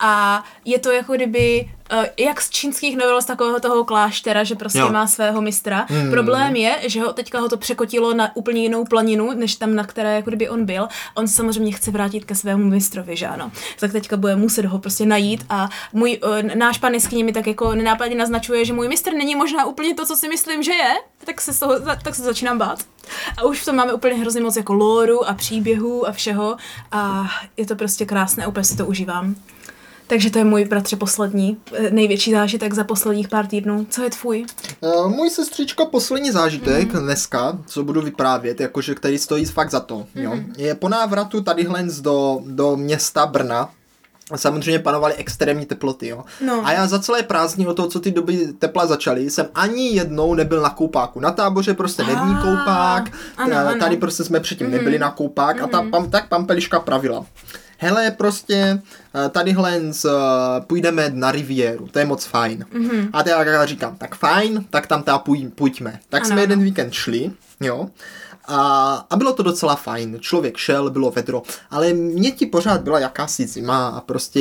a 0.00 0.44
je 0.64 0.78
to 0.78 0.90
jako 0.90 1.12
kdyby 1.14 1.70
uh, 1.92 2.04
jak 2.18 2.40
z 2.40 2.50
čínských 2.50 2.96
novel 2.96 3.22
z 3.22 3.24
takového 3.24 3.60
toho 3.60 3.84
kláštera, 3.84 4.44
že 4.44 4.54
prostě 4.54 4.78
Jo. 4.78 4.92
má 4.92 5.06
svého 5.06 5.40
mistra. 5.40 5.86
Hmm. 5.88 6.10
Problém 6.10 6.56
je, 6.56 6.78
že 6.86 7.00
ho 7.00 7.12
teďka 7.12 7.40
ho 7.40 7.48
to 7.48 7.56
překotilo 7.56 8.14
na 8.14 8.36
úplně 8.36 8.62
jinou 8.62 8.84
planinu, 8.84 9.32
než 9.34 9.56
tam, 9.56 9.74
na 9.74 9.84
které 9.84 10.14
jako 10.14 10.30
kdyby 10.30 10.48
on 10.48 10.64
byl. 10.64 10.88
On 11.14 11.28
samozřejmě 11.28 11.72
chce 11.72 11.90
vrátit 11.90 12.24
ke 12.24 12.34
svému 12.34 12.64
mistrovi, 12.64 13.16
že 13.16 13.26
ano. 13.26 13.52
Tak 13.80 13.92
teďka 13.92 14.16
bude 14.16 14.36
muset 14.36 14.64
ho 14.64 14.78
prostě 14.78 15.06
najít 15.06 15.46
a 15.48 15.68
můj, 15.92 16.18
uh, 16.24 16.42
náš 16.54 16.78
pan 16.78 16.92
mi 17.24 17.32
tak 17.32 17.46
jako 17.46 17.74
nenápadně 17.74 18.16
naznačuje, 18.16 18.64
že 18.64 18.72
můj 18.72 18.88
mistr 18.88 19.12
není 19.12 19.34
možná 19.34 19.64
úplně 19.64 19.94
to, 19.94 20.06
co 20.06 20.16
si 20.16 20.28
myslím, 20.28 20.62
že 20.62 20.72
je. 20.72 20.94
Tak 21.24 21.40
se, 21.40 21.52
z 21.52 21.58
toho, 21.58 21.74
tak 22.04 22.14
se 22.14 22.22
začínám 22.22 22.58
bát. 22.58 22.78
A 23.36 23.44
už 23.44 23.60
v 23.60 23.64
tom 23.64 23.76
máme 23.76 23.92
úplně 23.92 24.14
hrozně 24.14 24.40
moc 24.40 24.56
jako 24.56 24.72
lóru 24.72 25.28
a 25.28 25.34
příběhů 25.34 26.08
a 26.08 26.12
všeho 26.12 26.56
a 26.92 27.30
je 27.56 27.66
to 27.66 27.76
prostě 27.76 28.06
krásné, 28.06 28.46
úplně 28.46 28.64
si 28.64 28.76
to 28.76 28.86
užívám. 28.86 29.34
Takže 30.10 30.30
to 30.30 30.38
je 30.38 30.44
můj 30.44 30.64
bratře 30.64 30.96
poslední, 30.96 31.56
eh, 31.74 31.90
největší 31.90 32.30
zážitek 32.32 32.74
za 32.74 32.84
posledních 32.84 33.28
pár 33.28 33.46
týdnů. 33.46 33.86
Co 33.90 34.02
je 34.02 34.10
tvůj? 34.10 34.46
Uh, 34.80 35.08
můj 35.08 35.30
sestřičko 35.30 35.86
poslední 35.86 36.30
zážitek 36.30 36.88
Mhm. 36.88 36.98
mm. 37.00 37.04
dneska, 37.04 37.58
co 37.66 37.84
budu 37.84 38.00
vyprávět, 38.02 38.60
jakože 38.60 38.94
který 38.94 39.18
stojí 39.18 39.44
fakt 39.44 39.70
za 39.70 39.80
to, 39.80 39.96
mm. 40.14 40.22
jo, 40.22 40.30
Mhm. 40.34 40.52
je 40.56 40.74
po 40.74 40.88
návratu 40.88 41.40
tadyhle 41.42 41.84
do, 42.00 42.40
do 42.46 42.76
města 42.76 43.26
Brna, 43.26 43.70
Samozřejmě 44.36 44.78
panovaly 44.78 45.14
extrémní 45.14 45.66
teploty, 45.66 46.08
jo. 46.08 46.24
No. 46.46 46.66
A 46.66 46.72
já 46.72 46.86
za 46.86 46.98
celé 46.98 47.22
prázdniny 47.22 47.70
od 47.70 47.74
toho, 47.74 47.88
co 47.88 48.00
ty 48.00 48.10
doby 48.10 48.48
tepla 48.58 48.86
začaly, 48.86 49.30
jsem 49.30 49.46
ani 49.54 49.88
jednou 49.88 50.34
nebyl 50.34 50.60
na 50.62 50.70
koupáku. 50.70 51.20
Na 51.20 51.30
táboře 51.30 51.74
prostě 51.74 52.02
není 52.02 52.34
Ah, 52.38 52.42
koupák, 52.42 53.10
ano, 53.36 53.52
eh, 53.52 53.56
ano. 53.56 53.70
Mhm. 53.70 53.78
tady 53.80 53.96
prostě 53.96 54.24
jsme 54.24 54.40
předtím 54.40 54.70
nebyli 54.70 54.98
na 54.98 55.10
koupák 55.10 55.62
a 55.62 55.66
ta, 55.66 55.82
pam, 55.90 56.10
tak 56.10 56.28
pampeliška 56.28 56.80
pravila. 56.80 57.26
Hele, 57.82 58.10
prostě 58.10 58.82
eh, 59.14 59.28
tadyhle 59.28 59.80
z, 59.90 60.04
eh, 60.04 60.10
půjdeme 60.66 61.10
na 61.14 61.32
riviéru, 61.32 61.88
to 61.88 61.98
je 61.98 62.04
moc 62.04 62.24
fajn. 62.24 62.66
Mm-hmm. 62.74 63.08
A 63.12 63.28
já, 63.28 63.44
já 63.44 63.66
říkám, 63.66 63.96
tak 63.96 64.14
fajn, 64.14 64.64
tak 64.70 64.86
tam 64.86 65.02
ta 65.02 65.18
půj, 65.18 65.48
půjďme. 65.54 66.00
Tak 66.08 66.22
Ano, 66.22 66.28
jsme 66.32 66.40
jeden 66.40 66.58
ano. 66.58 66.64
víkend 66.64 66.92
šli, 66.92 67.30
jo. 67.60 67.88
A, 68.48 69.06
a 69.10 69.16
bylo 69.16 69.32
to 69.32 69.42
docela 69.42 69.76
fajn. 69.76 70.16
Člověk 70.20 70.56
šel, 70.56 70.90
bylo 70.90 71.10
vedro, 71.10 71.42
ale 71.70 71.92
mě 71.92 72.30
ti 72.30 72.46
pořád 72.46 72.80
byla 72.80 72.98
jakási 72.98 73.46
zima 73.46 73.88
a 73.88 74.00
prostě 74.00 74.40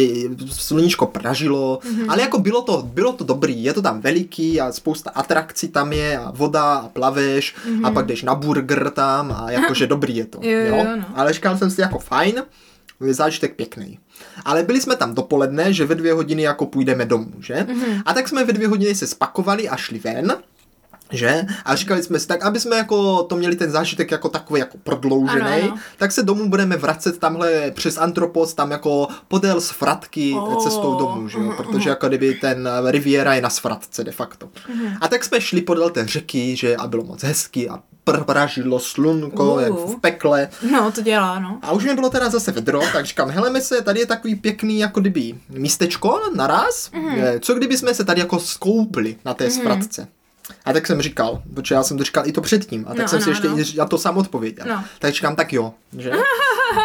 sluníčko 0.52 1.06
pražilo, 1.08 1.80
mm-hmm. 1.84 2.06
ale 2.08 2.22
jako 2.22 2.40
bylo 2.40 2.62
to, 2.62 2.82
bylo 2.82 3.14
to 3.14 3.24
dobrý, 3.24 3.64
je 3.64 3.74
to 3.74 3.82
tam 3.82 4.02
veliký 4.02 4.62
a 4.62 4.72
spousta 4.72 5.10
atrakcí 5.10 5.68
tam 5.68 5.94
je 5.94 6.18
a 6.18 6.32
voda 6.32 6.74
a 6.74 6.90
plaveš 6.90 7.56
mm-hmm. 7.56 7.88
a 7.88 7.92
pak 7.92 8.06
jdeš 8.06 8.24
na 8.24 8.36
burger 8.36 8.90
tam 8.90 9.32
a 9.32 9.52
jakože 9.52 9.88
dobrý 9.88 10.16
je 10.16 10.26
to. 10.26 10.40
Jo, 10.42 10.60
jo, 10.60 10.76
jo, 10.76 10.84
no. 10.98 11.06
Ale 11.16 11.34
říkal 11.34 11.58
jsem 11.58 11.72
si 11.72 11.82
jako 11.82 12.00
fajn, 12.00 12.44
zážitek 13.00 13.56
pěkný. 13.56 14.00
Ale 14.46 14.64
byli 14.64 14.82
jsme 14.82 14.96
tam 14.96 15.16
dopoledne, 15.16 15.74
že 15.74 15.86
ve 15.86 15.96
dvě 15.96 16.14
hodiny 16.14 16.42
jako 16.42 16.66
půjdeme 16.66 17.06
domů, 17.06 17.32
že? 17.40 17.54
Mm-hmm. 17.56 18.02
A 18.06 18.14
tak 18.14 18.28
jsme 18.28 18.46
ve 18.46 18.54
dvě 18.54 18.68
hodiny 18.68 18.96
se 18.96 19.08
spakovali 19.08 19.70
a 19.70 19.76
šli 19.76 20.00
ven. 20.00 20.38
Že? 21.12 21.46
A 21.66 21.76
říkali 21.76 22.04
jsme 22.04 22.20
si, 22.20 22.28
tak 22.28 22.44
aby 22.46 22.60
jsme 22.60 22.76
jako 22.76 23.24
to 23.24 23.36
měli 23.36 23.56
ten 23.56 23.72
zážitek 23.72 24.12
jako 24.12 24.30
takový 24.30 24.60
jako 24.60 24.78
prodloužený, 24.84 25.42
Ano, 25.42 25.64
ano. 25.64 25.78
tak 25.98 26.12
se 26.12 26.24
domů 26.24 26.50
budeme 26.50 26.78
vracet 26.78 27.18
tamhle 27.18 27.72
přes 27.72 27.98
Antropos, 27.98 28.54
tam 28.54 28.72
jako 28.72 29.08
podél 29.28 29.62
z 29.62 29.70
Fratky 29.70 30.34
Oh. 30.38 30.64
cestou 30.64 30.96
domů, 30.96 31.28
že 31.28 31.38
jo? 31.38 31.54
Protože 31.58 31.90
jako 31.90 32.08
kdyby 32.08 32.34
ten 32.34 32.70
Riviera 32.86 33.34
je 33.34 33.42
na 33.42 33.50
Svratce 33.50 34.04
de 34.04 34.12
facto. 34.12 34.50
A 35.02 35.08
tak 35.08 35.24
jsme 35.24 35.42
šli 35.42 35.62
podél 35.62 35.90
té 35.90 36.08
řeky, 36.08 36.56
že 36.56 36.76
a 36.76 36.88
bylo 36.88 37.04
moc 37.04 37.24
hezky 37.24 37.70
a 37.70 37.80
pr- 38.06 38.24
pražilo 38.24 38.80
slunko, 38.80 39.54
Uh. 39.54 39.62
jak 39.62 39.74
v 39.74 39.96
pekle. 40.02 40.50
No, 40.72 40.92
to 40.92 41.02
dělá, 41.02 41.40
no. 41.40 41.60
A 41.62 41.72
už 41.72 41.84
mi 41.86 41.94
bylo 41.96 42.10
teda 42.10 42.30
zase 42.30 42.52
vedro, 42.52 42.82
tak 42.94 43.06
říkám, 43.06 43.30
heleme 43.30 43.62
se, 43.62 43.82
tady 43.82 44.00
je 44.00 44.06
takový 44.06 44.36
pěkný 44.36 44.80
jako 44.80 45.00
kdyby 45.02 45.34
místečko 45.50 46.20
naraz, 46.36 46.92
Mhm. 46.92 47.04
mm. 47.06 47.22
co 47.42 47.54
kdyby 47.54 47.78
jsme 47.78 47.94
se 47.94 48.04
tady 48.06 48.20
jako 48.20 48.40
skoupli 48.40 49.16
na 49.26 49.34
té 49.34 49.50
svratce. 49.50 50.08
A 50.66 50.74
tak 50.74 50.88
jsem 50.88 51.02
říkal, 51.02 51.42
protože 51.54 51.76
já 51.76 51.84
jsem 51.84 51.98
to 51.98 52.04
říkal 52.04 52.28
i 52.28 52.32
to 52.32 52.42
předtím, 52.42 52.86
a 52.88 52.90
tak 52.90 52.98
No, 53.00 53.08
jsem 53.08 53.22
si 53.22 53.30
ano, 53.30 53.58
ještě 53.58 53.74
i 53.74 53.78
na 53.78 53.86
to 53.86 53.98
sám 53.98 54.18
odpověděl. 54.18 54.66
No. 54.70 54.84
Tak 55.00 55.14
říkám, 55.14 55.36
tak 55.36 55.54
jo, 55.54 55.74
že? 55.98 56.12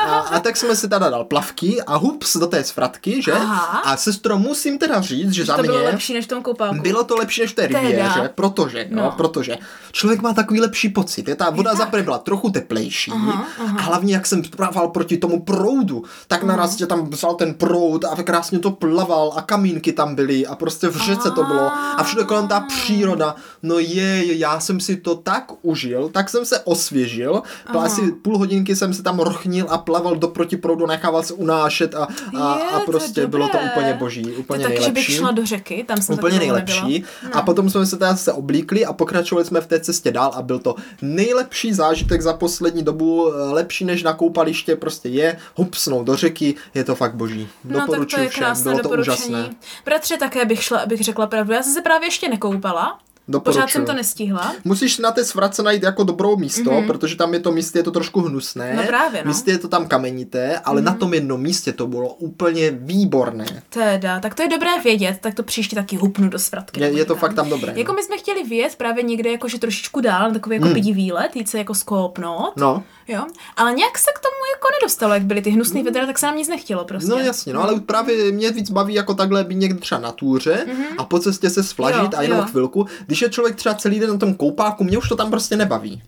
A, 0.06 0.18
a 0.18 0.40
tak 0.40 0.56
jsme 0.56 0.76
si 0.76 0.88
teda 0.88 1.10
dal 1.10 1.24
plavky 1.24 1.82
a 1.82 1.96
hups 1.96 2.36
do 2.36 2.46
té 2.46 2.64
svratky, 2.64 3.22
že? 3.22 3.32
Aha. 3.32 3.78
A 3.78 3.96
sestro, 3.96 4.38
musím 4.38 4.78
teda 4.78 5.00
říct, 5.00 5.32
že 5.32 5.44
za 5.44 5.56
To 5.56 5.62
mě... 5.62 5.70
bylo 5.70 5.84
lepší 5.84 6.14
než 6.14 6.24
v 6.24 6.28
tom 6.28 6.42
koupáku. 6.42 6.80
Bylo 6.80 7.04
to 7.04 7.16
lepší 7.16 7.40
než 7.40 7.50
v 7.50 7.54
té 7.54 7.66
riviéře, 7.66 8.30
protože, 8.34 8.86
no. 8.90 9.02
No. 9.02 9.10
protože 9.16 9.58
člověk 9.92 10.22
má 10.22 10.32
takový 10.32 10.60
lepší 10.60 10.88
pocit. 10.88 11.28
Je 11.28 11.34
ta 11.34 11.50
voda 11.50 11.70
tak. 11.70 11.78
zaprvé 11.78 12.02
byla 12.02 12.18
trochu 12.18 12.50
teplejší 12.50 13.10
Aha, 13.10 13.46
aha. 13.64 13.76
a 13.78 13.82
hlavně 13.82 14.14
jak 14.14 14.26
jsem 14.26 14.42
plával 14.42 14.88
proti 14.88 15.16
tomu 15.16 15.42
proudu, 15.42 16.04
tak 16.28 16.42
naraz 16.42 16.76
tě 16.76 16.86
tam 16.86 17.10
vzal 17.10 17.34
ten 17.34 17.54
proud 17.54 18.04
a 18.04 18.22
krásně 18.22 18.58
to 18.58 18.70
plaval 18.70 19.32
a 19.36 19.42
kamínky 19.42 19.92
tam 19.92 20.14
byly 20.14 20.46
a 20.46 20.54
prostě 20.54 20.88
v 20.88 20.96
řece 20.96 21.30
to 21.30 21.44
bylo 21.44 21.70
a 21.96 22.02
všude 22.02 22.24
kolem 22.24 22.48
ta 22.48 22.60
příroda. 22.60 23.34
No 23.62 23.78
je, 23.78 24.38
já 24.38 24.60
jsem 24.60 24.80
si 24.80 24.96
to 24.96 25.14
tak 25.14 25.52
užil, 25.62 26.08
tak 26.08 26.28
jsem 26.28 26.44
se 26.44 26.60
osvěžil, 26.60 27.42
asi 27.78 28.12
půl 28.12 28.38
hodinky 28.38 28.76
jsem 28.76 28.94
se 28.94 29.02
tam 29.02 29.18
rochnil 29.18 29.66
a 29.74 29.78
plaval 29.78 30.16
do 30.16 30.28
proti 30.28 30.56
proudu, 30.56 30.86
nechával 30.86 31.22
se 31.22 31.34
unášet 31.34 31.94
a, 31.94 32.04
a, 32.38 32.58
Je, 32.58 32.64
a 32.64 32.78
to 32.80 32.86
prostě 32.86 33.20
je 33.20 33.26
bylo 33.26 33.48
to 33.48 33.58
úplně 33.72 33.94
boží, 33.94 34.22
úplně 34.22 34.64
Takže 34.64 34.78
nejlepší 34.80 34.92
bych 35.10 35.16
šla 35.16 35.30
do 35.30 35.46
řeky, 35.46 35.84
tam 35.88 36.02
jsem 36.02 36.14
úplně 36.14 36.38
nejlepší. 36.38 37.04
No. 37.22 37.36
A 37.36 37.42
potom 37.42 37.70
jsme 37.70 37.86
se 37.86 37.96
teda 37.96 38.16
se 38.16 38.32
oblíkli 38.32 38.86
a 38.86 38.92
pokračovali 38.92 39.44
jsme 39.44 39.60
v 39.60 39.66
té 39.66 39.80
cestě 39.80 40.12
dál 40.12 40.32
a 40.34 40.42
byl 40.42 40.58
to 40.58 40.74
nejlepší 41.02 41.72
zážitek 41.72 42.22
za 42.22 42.32
poslední 42.32 42.82
dobu, 42.82 43.32
eh, 43.32 43.52
lepší 43.52 43.84
než 43.84 44.02
na 44.02 44.12
koupaliště 44.12 44.76
prostě 44.76 45.08
je, 45.08 45.36
hupsnout 45.54 46.06
do 46.06 46.16
řeky, 46.16 46.54
je 46.74 46.84
to 46.84 46.94
fakt 46.94 47.14
boží. 47.14 47.48
No, 47.64 47.76
tak 47.76 47.86
to 47.86 47.92
Doporučuji 47.92 48.22
je 48.22 48.28
všem, 48.28 48.44
krásné 48.44 48.64
bylo 48.64 48.76
to 48.76 48.82
doporučení. 48.82 49.16
úžasné. 49.16 49.54
Bratře, 49.84 50.16
také 50.16 50.44
bych 50.44 50.62
šla, 50.62 50.78
abych 50.78 51.00
řekla 51.00 51.26
pravdu. 51.26 51.52
Já 51.52 51.62
jsem 51.62 51.72
se 51.72 51.82
právě 51.82 52.06
ještě 52.06 52.28
nekoupala. 52.28 52.98
Doporučuji. 53.28 53.60
Pořád 53.60 53.70
jsem 53.70 53.86
to 53.86 53.92
nestihla. 53.92 54.54
Musíš 54.64 54.98
na 54.98 55.10
té 55.10 55.24
svratce 55.24 55.62
najít 55.62 55.82
jako 55.82 56.04
dobrou 56.04 56.36
místo, 56.36 56.70
mm-hmm. 56.70 56.86
protože 56.86 57.16
tam 57.16 57.34
je 57.34 57.40
to 57.40 57.52
místě, 57.52 57.78
je 57.78 57.82
to 57.82 57.90
trošku 57.90 58.20
hnusné. 58.20 58.68
Mhm. 58.68 58.76
No 58.76 58.82
právě, 58.86 59.22
no. 59.24 59.28
Místě 59.28 59.50
je 59.50 59.58
to 59.58 59.68
tam 59.68 59.88
kamenité, 59.88 60.58
ale 60.58 60.80
mm-hmm. 60.80 60.84
na 60.84 60.94
tom 60.94 61.14
jednom 61.14 61.40
místě 61.40 61.72
to 61.72 61.86
bylo 61.86 62.08
úplně 62.08 62.70
výborné. 62.70 63.62
Teda, 63.68 64.20
tak 64.20 64.34
to 64.34 64.42
je 64.42 64.48
dobré 64.48 64.80
vědět, 64.84 65.18
tak 65.20 65.34
to 65.34 65.42
příště 65.42 65.76
taky 65.76 65.96
hupnu 65.96 66.28
do 66.28 66.38
svratky. 66.38 66.80
Je, 66.80 66.90
je 66.90 67.04
to 67.04 67.16
fakt 67.16 67.34
tam 67.34 67.48
dobré. 67.48 67.72
Jako 67.76 67.92
no. 67.92 67.96
my 67.96 68.02
jsme 68.02 68.18
chtěli 68.18 68.44
vyjet 68.44 68.76
právě 68.76 69.02
někde 69.02 69.30
jakože 69.30 69.58
trošičku 69.58 70.00
dál, 70.00 70.32
takový 70.32 70.56
jako 70.56 70.68
hmm. 70.68 70.94
výlet, 70.94 71.36
jít 71.36 71.48
se 71.48 71.58
jako 71.58 71.74
skópnout. 71.74 72.56
No. 72.56 72.82
Jo, 73.08 73.24
ale 73.56 73.72
nějak 73.74 73.98
se 73.98 74.10
k 74.14 74.18
tomu 74.18 74.34
jako 74.54 74.68
nedostalo, 74.80 75.14
jak 75.14 75.22
byly 75.22 75.42
ty 75.42 75.50
hnusné 75.50 75.82
vedra, 75.82 76.06
tak 76.06 76.18
se 76.18 76.26
nám 76.26 76.36
nic 76.36 76.48
nechtělo 76.48 76.84
prostě. 76.84 77.10
No 77.10 77.18
jasně, 77.18 77.52
no 77.52 77.62
ale 77.62 77.80
právě 77.80 78.32
mě 78.32 78.50
víc 78.50 78.70
baví 78.70 78.94
jako 78.94 79.14
takhle 79.14 79.44
být 79.44 79.54
někde 79.54 79.80
třeba 79.80 80.00
na 80.00 80.12
túře 80.12 80.66
a 80.98 81.04
po 81.04 81.18
cestě 81.18 81.50
se 81.50 81.62
sflažit 81.62 82.12
Jo, 82.12 82.18
a 82.18 82.22
jenom 82.22 82.38
jo. 82.38 82.44
chvilku. 82.44 82.86
Když 83.06 83.22
je 83.22 83.30
člověk 83.30 83.56
třeba 83.56 83.74
celý 83.74 84.00
den 84.00 84.10
na 84.10 84.18
tom 84.18 84.34
koupáku, 84.34 84.84
mě 84.84 84.98
už 84.98 85.08
to 85.08 85.16
tam 85.16 85.30
prostě 85.30 85.56
nebaví. 85.56 86.02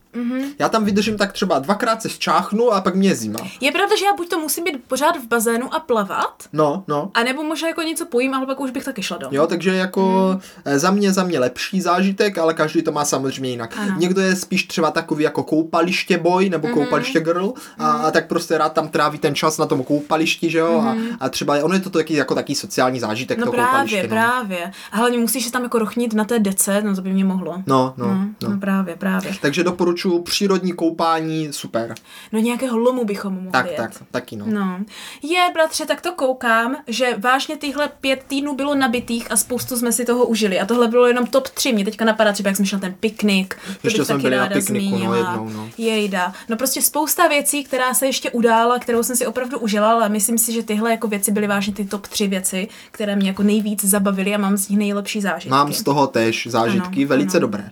Já 0.58 0.68
tam 0.68 0.84
vydržím 0.84 1.16
tak 1.16 1.32
třeba 1.32 1.58
dvakrát 1.58 2.02
se 2.02 2.08
zčáchnu 2.08 2.72
a 2.72 2.80
pak 2.80 2.94
mě 2.94 3.08
je 3.08 3.14
zima. 3.14 3.38
Je 3.60 3.72
pravda, 3.72 3.96
že 3.96 4.04
já 4.04 4.12
buď 4.16 4.28
to 4.28 4.38
musím 4.38 4.64
být 4.64 4.84
pořád 4.88 5.16
v 5.16 5.26
bazénu 5.28 5.74
a 5.74 5.80
plavat, 5.80 6.42
No, 6.52 6.84
no. 6.88 7.10
a 7.14 7.22
nebo 7.22 7.42
možná 7.42 7.68
jako 7.68 7.82
něco 7.82 8.06
pojím, 8.06 8.34
ale 8.34 8.46
pak 8.46 8.60
už 8.60 8.70
bych 8.70 8.84
taky 8.84 9.02
šla 9.02 9.16
domů. 9.16 9.34
Jo, 9.34 9.46
takže 9.46 9.74
jako 9.74 10.28
hmm. 10.64 10.78
za 10.78 10.90
mě, 10.90 11.12
za 11.12 11.24
mě 11.24 11.38
lepší 11.38 11.80
zážitek, 11.80 12.38
ale 12.38 12.54
každý 12.54 12.82
to 12.82 12.92
má 12.92 13.04
samozřejmě 13.04 13.50
jinak. 13.50 13.74
Ano. 13.78 13.94
Někdo 13.98 14.20
je 14.20 14.36
spíš 14.36 14.64
třeba 14.64 14.90
takový 14.90 15.24
jako 15.24 15.42
koupaliště 15.42 16.18
boy 16.18 16.50
nebo 16.50 16.68
koupaliště 16.86 17.20
girl 17.20 17.52
a, 17.78 17.90
a 17.92 18.10
tak 18.10 18.26
prostě 18.26 18.58
rád 18.58 18.72
tam 18.72 18.88
tráví 18.88 19.18
ten 19.18 19.34
čas 19.34 19.58
na 19.58 19.66
tom 19.66 19.84
koupališti, 19.84 20.50
že 20.50 20.58
jo, 20.58 20.80
a, 20.80 20.96
a 21.20 21.28
třeba 21.28 21.54
ono 21.64 21.74
je 21.74 21.80
to 21.80 21.90
taky 21.90 22.14
jako 22.14 22.34
taký 22.34 22.54
sociální 22.54 23.00
zážitek, 23.00 23.38
No 23.38 23.46
to 23.46 23.52
právě, 23.52 23.66
koupaliště. 23.70 24.02
no. 24.02 24.08
právě. 24.08 24.72
A 24.92 24.96
hlavně 24.96 25.18
musíš 25.18 25.44
se 25.44 25.52
tam 25.52 25.62
jako 25.62 25.78
rochnit 25.78 26.14
na 26.14 26.24
té 26.24 26.38
dece, 26.38 26.82
no 26.82 26.94
to 26.96 27.02
by 27.02 27.10
mě 27.12 27.24
mohlo. 27.24 27.62
No, 27.66 27.94
no, 27.96 28.06
no, 28.06 28.14
no. 28.42 28.50
no 28.50 28.58
právě, 28.60 28.96
právě. 28.96 29.32
Takže 29.40 29.64
doporučuji 29.64 30.22
přírodní 30.22 30.72
koupání, 30.72 31.48
super. 31.52 31.94
No 32.32 32.38
nějakého 32.38 32.78
lomu 32.78 33.04
bychom 33.04 33.34
mohli 33.34 33.50
Tak, 33.50 33.66
jet. 33.66 33.76
tak, 33.76 33.90
taky 34.10 34.36
no. 34.36 34.44
No. 34.48 34.78
Je, 35.22 35.40
bratře, 35.54 35.86
tak 35.86 36.00
to 36.00 36.12
koukám, 36.12 36.76
že 36.86 37.14
vážně 37.18 37.56
tyhle 37.56 37.88
pět 38.00 38.24
týdnů 38.26 38.54
bylo 38.56 38.74
nabitých 38.74 39.32
a 39.32 39.36
spoustu 39.36 39.76
jsme 39.76 39.92
si 39.92 40.04
toho 40.04 40.26
užili. 40.26 40.60
A 40.60 40.66
tohle 40.66 40.88
bylo 40.88 41.06
jenom 41.06 41.26
top 41.26 41.48
3. 41.48 41.72
Mě 41.72 41.84
teďka 41.84 42.04
napadá 42.04 42.32
třeba, 42.32 42.48
jak 42.50 42.56
jsme 42.56 42.66
šli 42.66 42.76
na 42.76 42.80
ten 42.80 42.94
piknik. 43.00 43.56
Ještě 43.84 44.04
jsme 44.04 44.14
taky 44.14 44.22
byli 44.22 44.36
na 44.36 44.46
pikniku, 44.48 44.98
no, 44.98 45.14
jednou, 45.14 45.48
no. 45.48 45.68
Jejda. 45.78 46.32
No 46.48 46.56
prostě 46.56 46.75
spousta 46.82 47.28
věcí, 47.28 47.64
která 47.64 47.94
se 47.94 48.06
ještě 48.06 48.30
udála, 48.30 48.78
kterou 48.78 49.02
jsem 49.02 49.16
si 49.16 49.26
opravdu 49.26 49.58
užila, 49.58 49.92
ale 49.92 50.08
myslím 50.08 50.38
si, 50.38 50.52
že 50.52 50.62
tyhle 50.62 50.90
jako 50.90 51.08
věci 51.08 51.32
byly 51.32 51.46
vážně 51.46 51.72
ty 51.74 51.84
top 51.84 52.06
3 52.06 52.28
věci, 52.28 52.68
které 52.90 53.16
mě 53.16 53.28
jako 53.28 53.42
nejvíc 53.42 53.84
zabavily 53.84 54.34
a 54.34 54.38
mám 54.38 54.56
z 54.56 54.68
nich 54.68 54.78
nejlepší 54.78 55.20
zážitky. 55.20 55.50
Mám 55.50 55.72
z 55.72 55.82
toho 55.82 56.06
tež 56.06 56.46
zážitky, 56.50 57.00
Ano, 57.00 57.08
velice 57.08 57.36
ano. 57.36 57.40
dobré. 57.46 57.70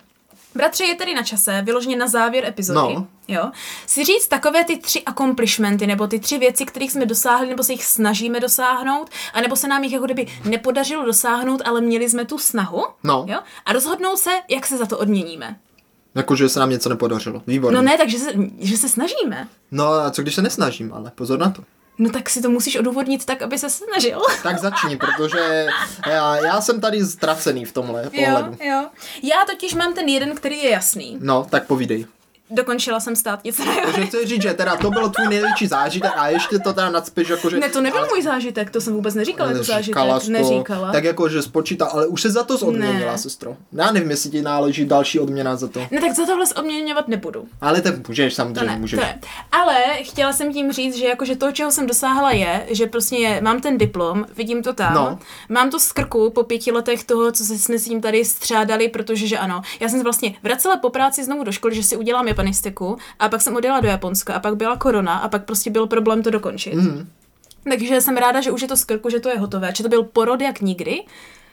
Bratře, 0.56 0.84
je 0.84 0.94
tedy 0.94 1.14
na 1.14 1.22
čase, 1.22 1.62
vyloženě 1.62 1.96
na 1.96 2.06
závěr 2.08 2.44
epizody, 2.46 2.94
No. 2.94 3.06
jo, 3.28 3.50
si 3.86 4.04
říct 4.04 4.28
takové 4.28 4.64
ty 4.64 4.76
tři 4.78 5.02
accomplishmenty, 5.02 5.86
nebo 5.86 6.06
ty 6.06 6.18
tři 6.20 6.38
věci, 6.38 6.64
kterých 6.66 6.92
jsme 6.92 7.06
dosáhli, 7.06 7.48
nebo 7.48 7.62
se 7.62 7.72
jich 7.72 7.84
snažíme 7.84 8.40
dosáhnout, 8.40 9.10
anebo 9.32 9.56
se 9.56 9.68
nám 9.68 9.84
jich 9.84 9.92
jako 9.92 10.04
kdyby 10.04 10.26
nepodařilo 10.44 11.04
dosáhnout, 11.04 11.62
ale 11.64 11.80
měli 11.80 12.08
jsme 12.10 12.24
tu 12.24 12.38
snahu, 12.38 12.84
No. 13.04 13.24
jo, 13.28 13.38
a 13.66 13.72
rozhodnout 13.72 14.16
se, 14.18 14.30
jak 14.48 14.66
se 14.66 14.76
za 14.76 14.86
to 14.86 14.98
odměníme. 14.98 15.56
Jakože 16.14 16.48
se 16.48 16.60
nám 16.60 16.70
něco 16.70 16.88
nepodařilo. 16.88 17.42
Výborně. 17.46 17.76
No 17.76 17.82
ne, 17.82 17.98
takže 17.98 18.18
se, 18.18 18.30
že 18.58 18.76
se 18.76 18.88
snažíme. 18.88 19.48
No 19.70 19.86
a 19.92 20.10
co 20.10 20.22
když 20.22 20.34
se 20.34 20.42
nesnažím, 20.42 20.92
ale 20.92 21.10
pozor 21.14 21.38
na 21.38 21.50
to. 21.50 21.64
No 21.98 22.10
tak 22.10 22.30
si 22.30 22.42
to 22.42 22.50
musíš 22.50 22.76
odůvodnit 22.76 23.24
tak, 23.24 23.42
aby 23.42 23.58
se 23.58 23.70
snažil. 23.70 24.20
Tak 24.42 24.58
začni, 24.58 24.96
protože 24.96 25.66
já, 26.06 26.36
já 26.36 26.60
jsem 26.60 26.80
tady 26.80 27.04
ztracený 27.06 27.64
v 27.64 27.72
tomhle 27.72 28.10
pohledu. 28.10 28.56
Jo, 28.60 28.70
jo. 28.70 28.86
Já 29.22 29.36
totiž 29.50 29.74
mám 29.74 29.94
ten 29.94 30.08
jeden, 30.08 30.34
který 30.34 30.58
je 30.58 30.70
jasný. 30.70 31.18
No, 31.20 31.46
tak 31.50 31.66
povídej. 31.66 32.06
Dokončila 32.54 33.00
jsem 33.00 33.16
státnice. 33.16 33.62
Takže 33.84 34.06
chci 34.06 34.26
říct, 34.26 34.42
že 34.42 34.54
teda 34.54 34.76
to 34.76 34.90
byl 34.90 35.10
tvůj 35.10 35.28
největší 35.28 35.66
zážitek 35.66 36.12
a 36.16 36.28
ještě 36.28 36.58
to 36.58 36.72
teda 36.72 36.90
nadspěš 36.90 37.28
jako, 37.28 37.50
že... 37.50 37.56
Ne, 37.58 37.68
to 37.68 37.80
nebyl 37.80 38.06
můj 38.10 38.22
zážitek, 38.22 38.70
to 38.70 38.80
jsem 38.80 38.92
vůbec 38.94 39.14
neříkala 39.14 39.50
jako 39.50 39.62
zážitek. 39.64 40.02
To, 40.02 40.30
Neříkala. 40.30 40.92
Tak 40.92 41.04
jako, 41.04 41.28
že 41.28 41.42
spočítá, 41.42 41.86
ale 41.86 42.06
už 42.06 42.22
se 42.22 42.30
za 42.30 42.42
to 42.42 42.58
odměnila, 42.58 43.12
Ne. 43.12 43.18
sestro. 43.18 43.56
Já 43.72 43.90
nevím, 43.92 44.10
jestli 44.10 44.30
ti 44.30 44.42
náleží 44.42 44.84
další 44.84 45.20
odměna 45.20 45.56
za 45.56 45.68
to. 45.68 45.80
Ne, 45.90 46.00
tak 46.00 46.12
za 46.14 46.26
tohle 46.26 46.44
odměňovat 46.56 47.08
nebudu. 47.08 47.44
Ale 47.60 47.80
tak 47.80 48.08
můžeš, 48.08 48.32
To 48.32 48.36
samozřejmě 48.36 48.66
ne, 48.72 48.78
můžeš. 48.78 49.00
to 49.00 49.06
ne. 49.06 49.20
Ale 49.52 49.74
chtěla 50.02 50.32
jsem 50.32 50.52
tím 50.52 50.72
říct, 50.72 50.96
že 50.96 51.06
jakože 51.06 51.36
to, 51.36 51.52
čeho 51.52 51.70
jsem 51.72 51.86
dosáhla 51.86 52.30
je, 52.30 52.66
že 52.70 52.86
prostě 52.86 53.16
je, 53.16 53.40
mám 53.40 53.60
ten 53.60 53.78
diplom, 53.78 54.24
vidím 54.36 54.62
to 54.62 54.72
tam, 54.72 54.94
No. 54.94 55.18
mám 55.48 55.70
to 55.70 55.78
z 55.80 55.92
krku 55.92 56.30
po 56.30 56.42
pěti 56.42 56.72
letech 56.72 57.04
toho, 57.04 57.32
co 57.32 57.44
se 57.44 57.58
jsme 57.58 57.78
s 57.78 57.84
tím 57.84 58.00
tady 58.00 58.24
střádali, 58.24 58.88
protože 58.88 59.26
že 59.26 59.38
ano, 59.38 59.62
já 59.80 59.88
jsem 59.88 59.98
se 59.98 60.04
vlastně 60.04 60.34
vracela 60.42 60.76
po 60.76 60.90
práci 60.90 61.24
znovu 61.24 61.44
do 61.44 61.52
školy, 61.52 61.74
že 61.74 61.82
si 61.82 61.96
udělám 61.96 62.28
japanistiku 62.44 62.96
a 63.18 63.28
pak 63.28 63.40
jsem 63.42 63.56
odjela 63.56 63.80
do 63.80 63.88
Japonska 63.88 64.34
a 64.34 64.40
pak 64.40 64.56
byla 64.56 64.76
korona 64.76 65.18
a 65.18 65.28
pak 65.28 65.44
prostě 65.44 65.70
byl 65.70 65.86
problém 65.86 66.22
to 66.22 66.30
dokončit. 66.30 66.74
Mhm. 66.74 67.08
Takže 67.70 68.00
jsem 68.00 68.16
ráda, 68.16 68.40
že 68.40 68.50
už 68.50 68.62
je 68.62 68.68
to 68.68 68.76
z 68.76 68.84
krku, 68.84 69.10
že 69.10 69.20
to 69.20 69.28
je 69.28 69.38
hotové, 69.38 69.72
že 69.76 69.82
to 69.82 69.88
byl 69.88 70.02
porod 70.04 70.40
jak 70.40 70.60
nikdy. 70.60 71.02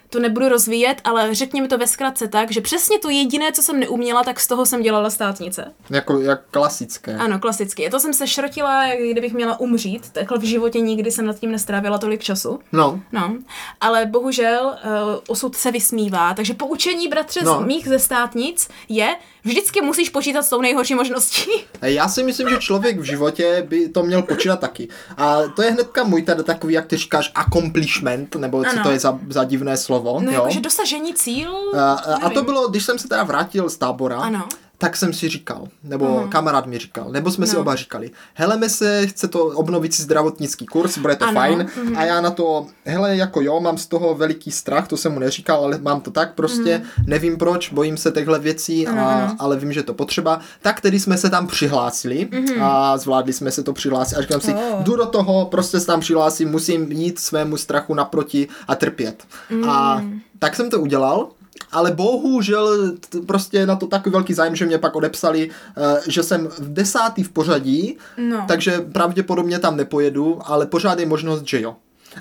To 0.09 0.19
nebudu 0.19 0.49
rozvíjet, 0.49 1.01
ale 1.03 1.35
řekněme 1.35 1.67
to 1.67 1.77
ve 1.77 1.87
zkratce 1.87 2.27
tak, 2.27 2.51
že 2.51 2.61
přesně 2.61 2.99
to 2.99 3.09
jediné, 3.09 3.51
co 3.51 3.61
jsem 3.61 3.79
neuměla, 3.79 4.23
tak 4.23 4.39
z 4.39 4.47
toho 4.47 4.65
jsem 4.65 4.81
dělala 4.81 5.09
státnice. 5.09 5.71
Jako, 5.89 6.19
jak 6.19 6.41
klasické. 6.51 7.15
Ano, 7.15 7.39
klasicky. 7.39 7.89
To 7.89 7.99
jsem 7.99 8.13
se 8.13 8.27
šrotila, 8.27 8.85
jak 8.85 8.99
kdybych 9.11 9.33
měla 9.33 9.59
umřít. 9.59 10.09
Takhle 10.09 10.37
v 10.37 10.43
životě 10.43 10.79
nikdy 10.81 11.11
jsem 11.11 11.25
nad 11.25 11.39
tím 11.39 11.51
nestrávila 11.51 11.97
tolik 11.97 12.23
času. 12.23 12.59
No, 12.71 12.99
No, 13.11 13.35
ale 13.81 14.05
bohužel 14.05 14.65
uh, 14.65 15.19
osud 15.27 15.55
se 15.55 15.71
vysmívá, 15.71 16.33
takže 16.33 16.53
poučení, 16.53 17.07
bratře, 17.07 17.39
No. 17.43 17.61
z 17.61 17.65
mých 17.65 17.87
ze 17.87 17.99
státnic 17.99 18.69
je, 18.89 19.15
vždycky 19.43 19.81
musíš 19.81 20.09
počítat 20.09 20.43
s 20.43 20.49
tou 20.49 20.61
nejhorší 20.61 20.95
možností. 20.95 21.51
já 21.81 22.07
si 22.07 22.23
myslím, 22.23 22.49
že 22.49 22.57
člověk 22.57 22.99
v 22.99 23.03
životě 23.03 23.65
by 23.69 23.89
to 23.89 24.03
měl 24.03 24.21
počítat 24.21 24.59
taky. 24.59 24.87
A 25.17 25.37
to 25.55 25.61
je 25.61 25.71
hnedka 25.71 26.03
můj 26.03 26.21
tady 26.21 26.43
takový, 26.43 26.73
jak 26.73 26.85
ty 26.85 26.97
říkáš, 26.97 27.31
accomplishment, 27.35 28.35
nebo 28.35 28.63
co 28.63 28.69
Ano. 28.69 28.83
to 28.83 28.91
je 28.91 28.99
za, 28.99 29.19
za 29.29 29.43
divné 29.43 29.77
slovo. 29.77 30.19
No, 30.19 30.31
jo? 30.31 30.37
jakože 30.41 30.59
dosažení 30.59 31.13
cíl, 31.13 31.51
A, 31.79 31.93
a 31.93 32.29
to 32.29 32.43
bylo, 32.43 32.67
když 32.67 32.85
jsem 32.85 32.99
se 32.99 33.07
teda 33.07 33.23
vrátil 33.23 33.69
z 33.69 33.77
tábora, 33.77 34.17
Ano. 34.17 34.47
Tak 34.81 34.97
jsem 34.97 35.13
si 35.13 35.29
říkal, 35.29 35.67
nebo 35.83 36.05
uh-huh. 36.05 36.29
kamarád 36.29 36.65
mi 36.65 36.77
říkal, 36.77 37.11
nebo 37.11 37.31
jsme 37.31 37.47
si 37.47 37.55
No. 37.55 37.61
oba 37.61 37.75
říkali, 37.75 38.11
heleme 38.33 38.69
se, 38.69 39.07
chce 39.07 39.27
to 39.27 39.45
obnovit 39.45 39.93
si 39.93 40.01
zdravotnický 40.01 40.65
kurz, 40.65 40.97
bude 40.97 41.15
to 41.15 41.25
Ano, 41.25 41.33
fajn. 41.33 41.67
mhm. 41.83 41.97
A 41.97 42.03
já 42.05 42.21
na 42.21 42.31
to, 42.31 42.65
hele, 42.85 43.15
jako 43.17 43.41
jo, 43.41 43.59
mám 43.59 43.77
z 43.77 43.85
toho 43.87 44.15
veliký 44.15 44.51
strach, 44.51 44.87
to 44.87 44.97
jsem 44.97 45.11
mu 45.11 45.19
neříkal, 45.19 45.63
ale 45.63 45.77
mám 45.77 46.01
to 46.01 46.11
tak 46.11 46.33
prostě, 46.35 46.81
nevím 47.07 47.37
proč, 47.37 47.69
bojím 47.73 47.97
se 47.97 48.11
těchto 48.11 48.39
věcí. 48.39 48.87
Ano, 48.87 49.01
a, 49.01 49.13
ano. 49.13 49.35
ale 49.39 49.57
vím, 49.57 49.73
že 49.73 49.83
to 49.83 49.93
potřeba. 49.93 50.39
Tak 50.61 50.81
tedy 50.81 50.99
jsme 50.99 51.17
se 51.17 51.29
tam 51.29 51.47
přihlásili 51.47 52.29
a 52.61 52.97
zvládli 52.97 53.33
jsme 53.33 53.51
se 53.51 53.63
to 53.63 53.73
přihlásit. 53.73 54.15
A 54.15 54.21
říkám 54.21 54.41
si. 54.41 54.53
Oh. 54.53 54.83
jdu 54.83 54.95
do 54.95 55.05
toho, 55.05 55.45
prostě 55.45 55.79
se 55.79 55.85
tam 55.85 55.99
přihlásím, 55.99 56.49
musím 56.49 56.91
jít 56.91 57.19
svému 57.19 57.57
strachu 57.57 57.93
naproti 57.93 58.47
a 58.67 58.75
trpět. 58.75 59.23
A 59.67 59.99
Mm. 60.01 60.19
tak 60.39 60.55
jsem 60.55 60.69
to 60.69 60.79
udělal. 60.79 61.29
Ale 61.71 61.91
bohužel 61.91 62.91
prostě 63.25 63.65
na 63.65 63.75
to 63.75 63.87
takový 63.87 64.11
velký 64.13 64.33
zájem, 64.33 64.55
že 64.55 64.65
mě 64.65 64.77
pak 64.77 64.95
odepsali, 64.95 65.49
eh, 65.77 66.01
že 66.07 66.23
jsem 66.23 66.47
v 66.47 66.73
desátý 66.73 67.23
v 67.23 67.29
pořadí, 67.31 67.97
No. 68.17 68.45
takže 68.47 68.79
pravděpodobně 68.91 69.59
tam 69.59 69.77
nepojedu, 69.77 70.39
ale 70.45 70.65
pořád 70.65 70.99
je 70.99 71.05
možnost, 71.05 71.41
že 71.47 71.61
jo. 71.61 71.75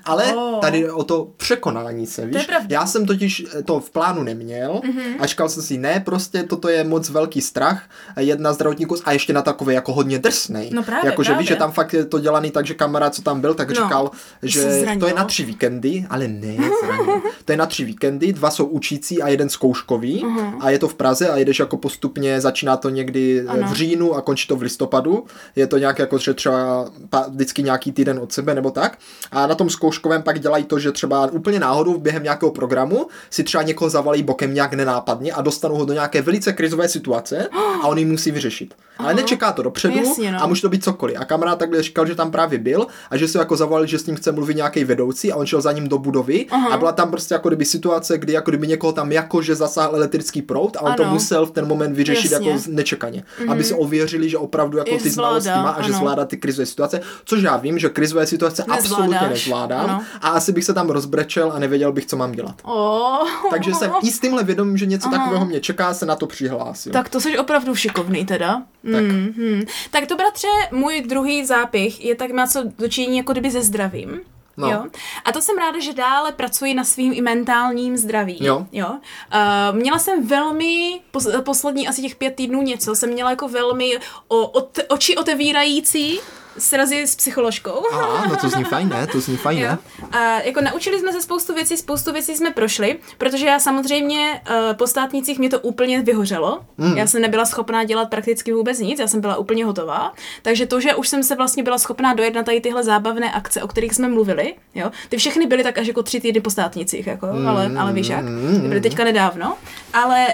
Ale 0.04 0.24
Oh. 0.34 0.60
tady 0.60 0.90
o 0.90 1.04
to 1.04 1.28
překonání 1.36 2.06
se, 2.06 2.26
víš? 2.26 2.48
Mhm. 2.48 2.66
Já 2.68 2.86
jsem 2.86 3.06
totiž 3.06 3.46
to 3.64 3.80
v 3.80 3.90
plánu 3.90 4.22
neměl 4.22 4.80
mm-hmm. 4.84 5.14
a 5.18 5.26
říkal 5.26 5.48
jsem 5.48 5.62
si, 5.62 5.78
ne, 5.78 6.00
prostě 6.04 6.42
toto 6.42 6.68
je 6.68 6.84
moc 6.84 7.10
velký 7.10 7.40
strach, 7.40 7.82
jedna 8.20 8.52
zdravotní 8.52 8.86
kurz 8.86 9.02
a 9.04 9.12
ještě 9.12 9.32
na 9.32 9.42
takový 9.42 9.74
jako 9.74 9.92
hodně 9.92 10.18
drsnej. 10.18 10.70
No 10.72 10.82
právě, 10.82 11.10
Jakože 11.10 11.30
víš, 11.30 11.34
právě. 11.36 11.46
že 11.48 11.56
tam 11.56 11.72
fakt 11.72 11.92
je 11.92 12.04
to 12.04 12.18
dělaný 12.18 12.50
tak, 12.50 12.66
že 12.66 12.74
kamarád, 12.74 13.14
co 13.14 13.22
tam 13.22 13.40
byl, 13.40 13.54
tak 13.54 13.68
No. 13.68 13.74
říkal, 13.74 14.10
že 14.42 14.84
to 15.00 15.06
je 15.06 15.14
na 15.14 15.24
tři 15.24 15.44
víkendy, 15.44 16.06
ale 16.10 16.28
ne, 16.28 16.56
to 17.44 17.52
je 17.52 17.56
na 17.58 17.66
tři 17.66 17.84
víkendy, 17.84 18.32
dva 18.32 18.50
jsou 18.50 18.64
učící 18.66 19.22
a 19.22 19.28
jeden 19.28 19.48
zkouškový 19.48 20.24
Mhm. 20.24 20.54
a 20.60 20.70
je 20.70 20.78
to 20.78 20.88
v 20.88 20.94
Praze 20.94 21.28
a 21.28 21.36
jedeš 21.36 21.58
jako 21.58 21.76
postupně, 21.76 22.40
začíná 22.40 22.76
to 22.76 22.88
někdy 22.88 23.44
Ano. 23.48 23.68
v 23.68 23.72
říjnu 23.72 24.14
a 24.14 24.22
končí 24.22 24.48
to 24.48 24.56
v 24.56 24.62
listopadu. 24.62 25.24
Je 25.56 25.66
to 25.66 25.78
nějak 25.78 25.98
jako, 25.98 26.18
že 26.18 26.34
třeba 26.34 26.90
vždycky 27.28 27.62
nějaký 27.62 27.92
týden 27.92 28.18
od 28.18 28.32
sebe 28.32 28.54
nebo 28.54 28.70
tak. 28.70 28.98
A 29.32 29.46
na 29.46 29.54
tom 29.54 29.70
zkouškovém 29.80 30.22
pak 30.22 30.40
dělají 30.40 30.64
to, 30.64 30.78
že 30.78 30.92
třeba 30.92 31.26
úplně 31.32 31.60
náhodou 31.60 31.98
během 31.98 32.22
nějakého 32.22 32.52
programu 32.52 33.06
si 33.30 33.44
třeba 33.44 33.62
někoho 33.62 33.90
zavalí 33.90 34.22
bokem 34.22 34.54
nějak 34.54 34.74
nenápadně 34.74 35.32
a 35.32 35.42
dostanou 35.42 35.74
ho 35.76 35.84
do 35.84 35.92
nějaké 35.92 36.22
velice 36.22 36.52
krizové 36.52 36.88
situace 36.88 37.48
a 37.82 37.86
on 37.86 37.98
ji 37.98 38.04
musí 38.04 38.30
vyřešit. 38.30 38.74
Ale 38.98 39.14
nečeká 39.14 39.52
to 39.52 39.62
dopředu 39.62 39.98
Jasně, 39.98 40.32
no. 40.32 40.42
a 40.42 40.46
může 40.46 40.62
to 40.62 40.68
být 40.68 40.84
cokoliv. 40.84 41.16
A 41.20 41.24
kamarád 41.24 41.58
takhle 41.58 41.82
říkal, 41.82 42.06
že 42.06 42.14
tam 42.14 42.30
právě 42.30 42.58
byl 42.58 42.86
a 43.10 43.16
že 43.16 43.28
se 43.28 43.38
jako 43.38 43.56
zavolali, 43.56 43.88
že 43.88 43.98
s 43.98 44.06
ním 44.06 44.16
chce 44.16 44.32
mluvit 44.32 44.56
nějaký 44.56 44.84
vedoucí 44.84 45.32
a 45.32 45.36
on 45.36 45.46
šel 45.46 45.60
za 45.60 45.72
ním 45.72 45.88
do 45.88 45.98
budovy 45.98 46.46
a 46.72 46.76
byla 46.76 46.92
tam 46.92 47.10
prostě 47.10 47.34
jako 47.34 47.48
kdyby 47.48 47.64
situace, 47.64 48.18
kdy 48.18 48.32
jako 48.32 48.50
kdyby 48.50 48.66
někoho 48.66 48.92
tam 48.92 49.12
jakože 49.12 49.54
zasáhl 49.54 49.96
elektrický 49.96 50.42
proud 50.42 50.76
a 50.76 50.80
on 50.80 50.94
to 50.94 51.02
Ano. 51.02 51.12
musel 51.12 51.46
v 51.46 51.50
ten 51.50 51.66
moment 51.66 51.94
vyřešit 51.96 52.32
Jasně. 52.32 52.50
jako 52.50 52.62
nečekaně, 52.68 53.24
aby 53.48 53.64
si 53.64 53.74
ověřili, 53.74 54.28
že 54.28 54.38
opravdu 54.38 54.78
jako 54.78 54.98
ty 54.98 55.10
znalosti 55.10 55.48
má 55.48 55.70
a 55.70 55.82
že 55.82 55.88
ano. 55.88 55.98
zvládá 55.98 56.24
ty 56.24 56.36
krizové 56.36 56.66
situace, 56.66 57.00
což 57.24 57.42
já 57.42 57.56
vím, 57.56 57.78
že 57.78 57.88
krizové 57.88 58.26
situace 58.26 58.64
Nezvládáš, 58.68 59.10
absolutně 59.10 59.36
nezvládám 59.70 59.96
ano. 59.96 60.04
a 60.20 60.28
asi 60.28 60.52
bych 60.52 60.64
se 60.64 60.74
tam 60.74 60.90
rozbrečel 60.90 61.52
a 61.52 61.58
nevěděl 61.58 61.92
bych, 61.92 62.06
co 62.06 62.16
mám 62.16 62.32
dělat. 62.32 62.54
Oh. 62.62 63.28
Takže 63.50 63.74
jsem 63.74 63.92
i 64.02 64.10
s 64.10 64.20
tímhle 64.20 64.44
vědomím, 64.44 64.76
že 64.76 64.86
něco 64.86 65.10
takového 65.10 65.44
mě 65.46 65.60
čeká, 65.60 65.94
se 65.94 66.06
na 66.06 66.16
to 66.16 66.26
přihlásil. 66.26 66.92
Tak 66.92 67.08
to 67.08 67.20
jsi 67.20 67.38
opravdu 67.38 67.74
šikovný 67.74 68.26
teda. 68.26 68.62
Tak. 68.92 69.02
Mm, 69.02 69.32
hmm. 69.36 69.62
tak 69.90 70.06
to 70.06 70.16
bratře, 70.16 70.48
můj 70.72 71.00
druhý 71.00 71.46
zápich 71.46 72.04
je 72.04 72.14
tak 72.14 72.30
má 72.30 72.46
co 72.46 72.64
dočinění 72.78 73.16
jako 73.16 73.32
kdyby 73.32 73.50
se 73.50 73.62
zdravím. 73.62 74.20
No. 74.56 74.70
Jo? 74.70 74.84
A 75.24 75.32
to 75.32 75.42
jsem 75.42 75.58
ráda, 75.58 75.80
že 75.80 75.92
dále 75.92 76.32
pracuji 76.32 76.74
na 76.74 76.84
svým 76.84 77.12
i 77.12 77.20
mentálním 77.20 77.96
zdraví. 77.96 78.38
Jo. 78.40 78.66
jo? 78.72 78.88
Uh, 78.90 79.78
měla 79.78 79.98
jsem 79.98 80.26
velmi, 80.26 81.00
pos, 81.10 81.28
poslední 81.44 81.88
asi 81.88 82.02
těch 82.02 82.14
pět 82.14 82.34
týdnů 82.34 82.62
něco, 82.62 82.94
jsem 82.94 83.10
měla 83.10 83.30
jako 83.30 83.48
velmi 83.48 83.98
o, 84.28 84.46
ot, 84.46 84.78
oči 84.88 85.16
otevírající 85.16 86.20
srazy 86.58 87.02
s 87.02 87.16
psycholožkou. 87.16 87.82
Aha, 87.92 88.26
no 88.28 88.36
to 88.36 88.48
zní 88.48 88.64
fajn, 88.64 88.88
ne? 88.88 89.06
To 89.06 89.20
zní 89.20 89.36
fajn, 89.36 89.62
ne? 89.62 89.78
A 90.12 90.40
jako 90.40 90.60
naučili 90.60 91.00
jsme 91.00 91.12
se 91.12 91.20
spoustu 91.20 91.54
věcí, 91.54 91.76
spoustu 91.76 92.12
věcí 92.12 92.36
jsme 92.36 92.50
prošli, 92.50 92.98
protože 93.18 93.46
já 93.46 93.60
samozřejmě 93.60 94.40
uh, 94.50 94.76
po 94.76 94.86
státnicích 94.86 95.38
mě 95.38 95.50
to 95.50 95.60
úplně 95.60 96.02
vyhořelo. 96.02 96.60
Mm. 96.78 96.96
Já 96.96 97.06
jsem 97.06 97.22
nebyla 97.22 97.44
schopná 97.44 97.84
dělat 97.84 98.10
prakticky 98.10 98.52
vůbec 98.52 98.78
nic, 98.78 98.98
já 98.98 99.06
jsem 99.06 99.20
byla 99.20 99.36
úplně 99.36 99.64
hotová. 99.64 100.12
Takže 100.42 100.66
to, 100.66 100.80
že 100.80 100.94
už 100.94 101.08
jsem 101.08 101.22
se 101.22 101.34
vlastně 101.34 101.62
byla 101.62 101.78
schopná 101.78 102.14
dojet 102.14 102.34
na 102.34 102.42
tady 102.42 102.60
tyhle 102.60 102.82
zábavné 102.82 103.32
akce, 103.32 103.62
o 103.62 103.68
kterých 103.68 103.94
jsme 103.94 104.08
mluvili, 104.08 104.54
jo, 104.74 104.90
ty 105.08 105.16
všechny 105.16 105.46
byly 105.46 105.62
tak 105.62 105.78
až 105.78 105.86
jako 105.86 106.02
tři 106.02 106.20
týdny 106.20 106.40
po 106.40 106.50
státnicích, 106.50 107.06
jako, 107.06 107.26
mm. 107.26 107.48
ale, 107.48 107.70
ale 107.78 107.92
víš 107.92 108.08
jak, 108.08 108.24
ty 108.62 108.68
byly 108.68 108.80
teďka 108.80 109.04
nedávno. 109.04 109.56
Ale 109.92 110.26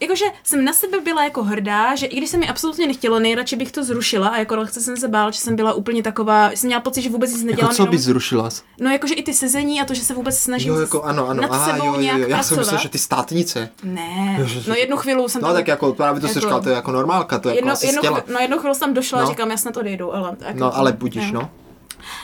jakože 0.00 0.24
jsem 0.42 0.64
na 0.64 0.72
sebe 0.72 1.00
byla 1.00 1.24
jako 1.24 1.42
hrdá, 1.42 1.94
že 1.94 2.06
i 2.06 2.16
když 2.16 2.30
se 2.30 2.36
mi 2.36 2.48
absolutně 2.48 2.86
nechtělo, 2.86 3.18
nejradši 3.18 3.56
bych 3.56 3.72
to 3.72 3.84
zrušila 3.84 4.28
a 4.28 4.38
jako 4.38 4.56
lehce 4.56 4.80
jsem 4.80 4.96
se 4.96 5.08
bála, 5.08 5.30
že 5.30 5.40
jsem 5.40 5.55
byla 5.56 5.72
úplně 5.72 6.02
taková, 6.02 6.50
jsem 6.50 6.66
měla 6.68 6.80
pocit, 6.80 7.02
že 7.02 7.10
vůbec 7.10 7.30
nic 7.32 7.42
nedělám. 7.42 7.64
Jako 7.68 7.74
co 7.76 7.82
jenom- 7.82 7.90
bys 7.90 8.02
zrušila? 8.02 8.48
No 8.80 8.90
jakože 8.90 9.14
i 9.14 9.22
ty 9.22 9.34
sezení 9.34 9.80
a 9.80 9.84
to, 9.84 9.94
že 9.94 10.00
se 10.04 10.14
vůbec 10.14 10.38
snažím 10.38 10.72
Jo, 10.74 10.80
jako 10.80 11.02
ano, 11.02 11.28
ano, 11.28 11.42
nad 11.42 11.50
aha, 11.52 11.72
sebou 11.72 11.86
jo, 11.86 11.92
jo, 11.94 12.00
nějak 12.00 12.18
jo, 12.18 12.26
já 12.28 12.36
jsem 12.42 12.56
pracovat. 12.56 12.58
myslel, 12.60 12.80
že 12.80 12.88
ty 12.88 12.98
státnice. 12.98 13.68
Ne, 13.82 14.46
no 14.68 14.74
jednu 14.74 14.96
chvíli 14.96 15.28
jsem 15.28 15.42
No 15.42 15.48
tam... 15.48 15.56
tak 15.56 15.68
jako 15.68 15.92
právě 15.92 16.20
to 16.20 16.28
jsi 16.28 16.40
říkal, 16.40 16.62
to 16.62 16.68
je 16.68 16.74
jako 16.74 16.92
normálka, 16.92 17.38
to 17.38 17.48
je 17.48 17.52
jako 17.52 17.58
jedno, 17.58 17.72
asi 17.72 17.86
jednu, 17.86 18.00
stěla. 18.00 18.20
chvíli, 18.20 18.34
no 18.34 18.40
jednu 18.40 18.58
chvíli 18.58 18.74
jsem 18.74 18.80
tam 18.80 18.94
došla 18.94 19.20
No. 19.20 19.26
a 19.26 19.30
říkám, 19.30 19.50
já 19.50 19.56
snad 19.56 19.76
odejdu, 19.76 20.14
ale... 20.14 20.36
Tak, 20.36 20.54
No 20.56 20.76
ale 20.76 20.92
budíš, 20.92 21.32
no. 21.32 21.50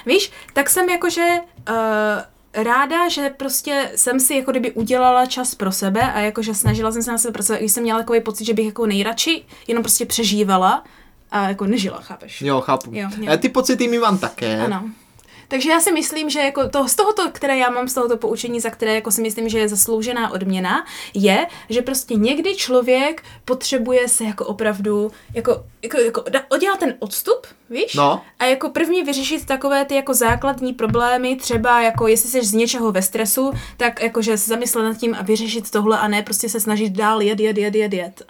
Víš, 0.07 0.33
tak 0.53 0.71
jsem 0.71 0.89
jakože 0.89 1.29
uh, 1.71 1.75
ráda, 2.65 3.09
že 3.09 3.31
prostě 3.37 3.91
jsem 3.97 4.21
si 4.21 4.35
jako 4.35 4.51
kdyby 4.51 4.73
udělala 4.73 5.27
čas 5.27 5.55
pro 5.55 5.73
sebe 5.73 6.13
a 6.13 6.21
jakože 6.21 6.55
snažila 6.55 6.93
jsem 6.93 7.03
se 7.03 7.11
na 7.13 7.19
sebe 7.19 7.33
pracovat, 7.33 7.59
když 7.59 7.73
jsem 7.73 7.83
měla 7.83 7.99
takový 7.99 8.21
pocit, 8.21 8.45
že 8.45 8.55
bych 8.55 8.67
jako 8.67 8.87
nejradši 8.87 9.45
jenom 9.69 9.83
prostě 9.83 10.07
přežívala 10.07 10.85
a 11.33 11.49
jako 11.49 11.67
nežila, 11.67 12.01
chápeš? 12.01 12.43
Jo, 12.43 12.61
chápu. 12.61 12.91
Jo, 12.95 13.09
jo. 13.21 13.37
Ty 13.37 13.49
pocity 13.49 13.89
mi 13.89 13.99
mám 13.99 14.19
také. 14.19 14.61
Ano. 14.61 14.91
Takže 15.53 15.71
já 15.71 15.81
si 15.81 15.93
myslím, 15.93 16.31
že 16.31 16.41
jako 16.41 16.69
to, 16.69 16.89
z 16.89 16.95
tohoto, 16.95 17.31
které 17.33 17.59
já 17.59 17.71
mám 17.71 17.89
z 17.89 17.95
tohoto 17.95 18.17
poučení, 18.17 18.61
za 18.61 18.71
které 18.71 18.95
jako 18.95 19.11
si 19.11 19.23
myslím, 19.23 19.49
že 19.49 19.59
je 19.59 19.69
zasloužená 19.69 20.31
odměna, 20.31 20.87
je, 21.15 21.47
že 21.69 21.83
prostě 21.83 22.15
někdy 22.15 22.57
člověk 22.57 23.23
potřebuje 23.45 24.09
se 24.09 24.25
jako 24.25 24.45
opravdu, 24.45 25.13
jako, 25.35 25.65
jako, 25.83 25.99
jako 25.99 26.25
da, 26.31 26.41
udělat 26.55 26.79
ten 26.79 26.95
odstup, 26.99 27.47
víš? 27.73 27.95
No. 27.95 28.21
A 28.39 28.45
jako 28.45 28.69
první 28.69 29.03
vyřešit 29.03 29.47
takové 29.47 29.85
ty 29.85 29.95
jako 29.95 30.15
základní 30.15 30.73
problémy, 30.73 31.37
třeba 31.37 31.83
jako 31.83 32.07
jestli 32.07 32.29
jsi 32.31 32.45
z 32.45 32.53
něčeho 32.53 32.93
ve 32.93 33.03
stresu, 33.03 33.53
tak 33.77 34.03
jakože 34.03 34.39
se 34.39 34.49
zamyslet 34.49 34.83
nad 34.83 34.97
tím 34.97 35.17
a 35.19 35.23
vyřešit 35.23 35.71
tohle 35.71 35.99
a 35.99 36.09
ne 36.09 36.23
prostě 36.23 36.49
se 36.49 36.61
snažit 36.61 36.93
dál 36.93 37.23
jet, 37.23 37.41
jet, 37.41 37.59
jet, 37.59 37.75
jet, 37.75 37.95
jet. 37.95 38.23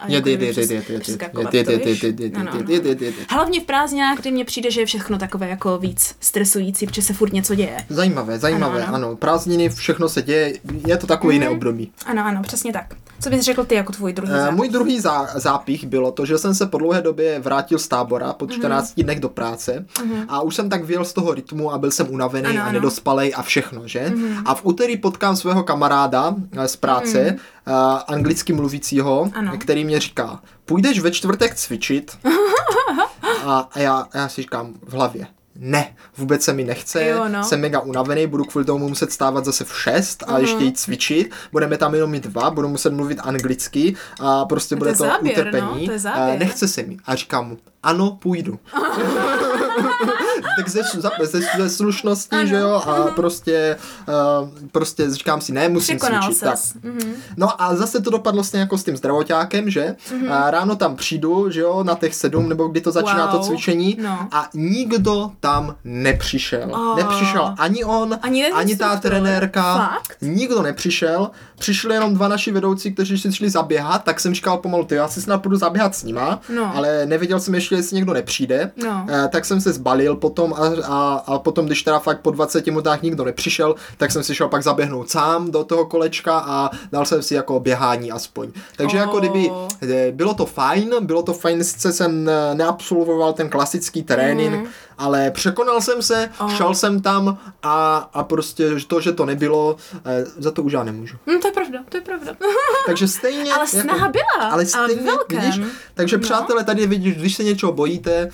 Hlavně 3.29 3.59
v 3.59 3.63
prázdninách, 3.63 4.19
kdy 4.19 4.31
mně 4.31 4.45
přijde, 4.45 4.71
že 4.71 4.81
je 4.81 4.85
všechno 4.85 5.17
takové 5.17 5.49
jako 5.49 5.77
víc 5.77 6.15
stresující, 6.19 6.85
protože 6.85 7.01
se 7.01 7.13
furt 7.13 7.33
něco 7.33 7.55
děje. 7.55 7.77
Zajímavé, 7.89 8.39
zajímavé, 8.39 8.83
Ano, 8.83 8.95
ano, 8.95 9.07
ano. 9.07 9.15
Prázdniny, 9.15 9.69
všechno 9.69 10.09
se 10.09 10.21
děje, 10.21 10.53
je 10.87 10.97
to 10.97 11.07
takové 11.07 11.33
jiné 11.33 11.49
období. 11.49 11.91
Ano, 12.05 12.25
ano, 12.25 12.41
přesně 12.41 12.73
tak. 12.73 12.85
Co 13.23 13.29
bys 13.29 13.41
řekl 13.41 13.63
ty 13.63 13.75
jako 13.75 13.91
tvůj 13.91 14.13
druhý 14.13 14.31
Eh, 14.33 14.37
zápas? 14.39 14.55
Můj 14.55 14.69
druhý 14.69 14.99
zá, 14.99 15.27
zápich 15.35 15.85
bylo 15.87 16.11
to, 16.11 16.25
že 16.25 16.37
jsem 16.37 16.55
se 16.55 16.65
po 16.65 16.77
dlouhé 16.77 17.01
době 17.01 17.39
vrátil 17.39 17.79
z 17.79 17.87
tábora 17.87 18.33
po 18.33 18.47
14 18.47 18.93
dnech 19.03 19.19
do 19.19 19.29
práce 19.29 19.85
a 20.27 20.41
už 20.41 20.55
jsem 20.55 20.69
tak 20.69 20.83
vyjel 20.83 21.05
z 21.05 21.13
toho 21.13 21.33
rytmu 21.33 21.71
a 21.71 21.77
byl 21.77 21.91
jsem 21.91 22.09
unavený 22.09 22.47
Ano, 22.47 22.59
a 22.61 22.63
ano. 22.63 22.71
nedospalej 22.71 23.33
a 23.35 23.41
všechno, 23.41 23.87
že? 23.87 24.13
A 24.45 24.55
v 24.55 24.65
úterý 24.65 24.97
potkám 24.97 25.35
svého 25.35 25.63
kamaráda 25.63 26.35
eh, 26.57 26.67
z 26.67 26.75
práce, 26.75 27.19
eh, 27.19 27.71
anglicky 28.07 28.53
mluvícího, 28.53 29.29
Ano. 29.33 29.51
který 29.57 29.85
mě 29.85 29.99
říká, 29.99 30.39
půjdeš 30.65 30.99
ve 30.99 31.11
čtvrtek 31.11 31.55
cvičit? 31.55 32.17
a 33.45 33.69
a 33.73 33.79
já, 33.79 34.07
a 34.13 34.17
já 34.17 34.27
si 34.29 34.41
říkám 34.41 34.73
v 34.87 34.93
hlavě, 34.93 35.27
ne, 35.55 35.95
vůbec 36.17 36.43
se 36.43 36.53
mi 36.53 36.63
nechce, 36.63 37.05
Jo, 37.05 37.23
no. 37.27 37.43
jsem 37.43 37.61
mega 37.61 37.79
unavený, 37.79 38.27
budu 38.27 38.43
kvůli 38.45 38.65
tomu 38.65 38.89
muset 38.89 39.11
stávat 39.11 39.45
zase 39.45 39.63
v 39.63 39.79
6 39.81 40.23
a 40.27 40.37
ještě 40.37 40.63
jít 40.63 40.79
cvičit, 40.79 41.31
budeme 41.51 41.77
tam 41.77 41.93
jenom 41.95 42.11
mít 42.11 42.23
dva, 42.27 42.49
budu 42.51 42.67
muset 42.67 42.93
mluvit 42.93 43.19
anglicky 43.23 43.95
a 44.19 44.45
prostě 44.45 44.75
To 44.75 44.79
bude 44.79 44.91
to 44.91 44.97
záběr, 44.97 45.39
utrpení. 45.39 45.67
no, 45.67 45.85
to 45.85 45.91
je 45.91 45.95
Eh, 45.95 45.99
záběr. 45.99 46.39
Nechce 46.39 46.67
se 46.67 46.83
mi. 46.83 46.97
A 47.05 47.15
říkám 47.15 47.47
mu, 47.47 47.57
ano, 47.83 48.17
půjdu. 48.21 48.59
tak 50.57 50.69
ze, 50.69 50.81
ze, 51.23 51.41
ze 51.57 51.69
slušnosti, 51.69 52.35
Ano, 52.35 52.45
že 52.45 52.55
jo, 52.55 52.69
a 52.87 53.11
prostě, 53.15 53.77
uh, 54.07 54.49
prostě 54.71 55.09
říkám 55.09 55.41
si, 55.41 55.51
ne, 55.53 55.69
musím 55.69 55.97
Překonal 55.97 56.23
cvičit. 56.23 56.43
Tak. 56.43 56.59
Mhm. 56.83 57.13
No 57.37 57.61
a 57.61 57.75
zase 57.75 58.01
to 58.01 58.09
dopadlo 58.09 58.33
vlastně 58.37 58.59
jako 58.59 58.77
s 58.77 58.83
tím 58.83 58.97
zdravotákem, 58.97 59.69
že? 59.69 59.95
A 60.29 60.51
ráno 60.51 60.75
tam 60.75 60.95
přijdu, 60.95 61.49
že 61.51 61.61
jo, 61.61 61.83
na 61.83 61.95
těch 61.95 62.15
sedm, 62.15 62.49
nebo 62.49 62.67
kdy 62.67 62.81
to 62.81 62.91
začíná 62.91 63.27
to 63.27 63.37
Wow. 63.37 63.45
cvičení 63.47 63.97
No. 64.01 64.27
a 64.31 64.49
nikdo 64.53 65.31
tam 65.43 65.75
nepřišel. 65.83 66.69
Oh. 66.73 66.95
Nepřišel 66.97 67.53
ani 67.57 67.83
on, 67.83 68.19
Ani 68.21 68.51
ani 68.51 68.75
ta 68.75 68.95
trenérka. 68.95 69.75
Fakt? 69.77 70.17
Nikdo 70.21 70.61
nepřišel. 70.61 71.29
Přišli 71.59 71.93
jenom 71.93 72.13
dva 72.13 72.27
naši 72.27 72.51
vedoucí, 72.51 72.93
kteří 72.93 73.17
si 73.17 73.33
šli 73.33 73.49
zaběhat, 73.49 74.03
tak 74.03 74.19
jsem 74.19 74.33
říkal 74.35 74.57
pomalu, 74.57 74.83
ty 74.85 74.95
já 74.95 75.07
si 75.07 75.21
snad 75.21 75.37
půjdu 75.41 75.57
zaběhat 75.57 75.95
s 75.95 76.03
nima, 76.03 76.39
No. 76.55 76.75
ale 76.75 77.05
nevěděl 77.05 77.39
jsem 77.39 77.55
ještě, 77.55 77.75
jestli 77.75 77.95
někdo 77.95 78.13
nepřijde. 78.13 78.71
No. 78.83 79.05
Eh, 79.09 79.27
tak 79.31 79.45
jsem 79.45 79.61
se 79.61 79.73
zbalil 79.73 80.15
potom 80.15 80.53
a, 80.53 80.57
a, 80.87 81.23
a 81.27 81.39
potom, 81.39 81.65
když 81.65 81.83
teda 81.83 81.99
fakt 81.99 82.21
po 82.21 82.31
20 82.31 82.65
minutách 82.65 83.01
nikdo 83.01 83.25
nepřišel, 83.25 83.75
tak 83.97 84.11
jsem 84.11 84.23
si 84.23 84.35
šel 84.35 84.47
pak 84.49 84.63
zaběhnout 84.63 85.09
sám 85.09 85.51
do 85.51 85.63
toho 85.63 85.85
kolečka 85.85 86.37
a 86.39 86.69
dal 86.91 87.05
jsem 87.05 87.21
si 87.23 87.35
jako 87.35 87.59
běhání 87.59 88.11
aspoň. 88.11 88.51
Takže 88.77 88.97
jako 88.97 89.13
Oh. 89.13 89.19
kdyby 89.19 89.51
eh, 89.81 90.11
bylo 90.11 90.33
to 90.33 90.45
fajn, 90.45 90.89
bylo 91.01 91.23
to 91.23 91.33
fajn, 91.33 91.63
sice 91.63 91.93
jsem 91.93 92.29
neabsolvoval 92.53 93.33
ten 93.33 93.49
klasický 93.49 94.03
trénink, 94.03 94.53
Mhm. 94.55 94.65
Ale 95.03 95.31
překonal 95.31 95.81
jsem 95.81 96.01
se, 96.01 96.29
Oh. 96.39 96.55
šel 96.55 96.75
jsem 96.75 97.01
tam 97.01 97.37
a, 97.63 97.97
a 98.13 98.23
prostě 98.23 98.69
to, 98.87 99.01
že 99.01 99.11
to 99.11 99.25
nebylo, 99.25 99.75
eh, 100.05 100.25
za 100.37 100.51
to 100.51 100.63
už 100.63 100.73
já 100.73 100.83
nemůžu. 100.83 101.17
Hm, 101.27 101.39
to 101.39 101.47
je 101.47 101.51
pravda, 101.51 101.79
to 101.89 101.97
je 101.97 102.01
pravda. 102.01 102.31
Takže 102.85 103.07
stejně... 103.07 103.53
Ale 103.53 103.67
snaha 103.67 104.07
byla, 104.09 104.23
Ale 104.41 104.49
ale 104.51 104.65
stejně, 104.65 105.01
velkém. 105.01 105.39
vidíš, 105.41 105.59
takže 105.93 106.17
No. 106.17 106.21
přátelé, 106.23 106.63
tady 106.63 106.87
vidíš, 106.87 107.15
když 107.15 107.35
se 107.35 107.43
něčeho 107.43 107.71
bojíte, 107.71 108.29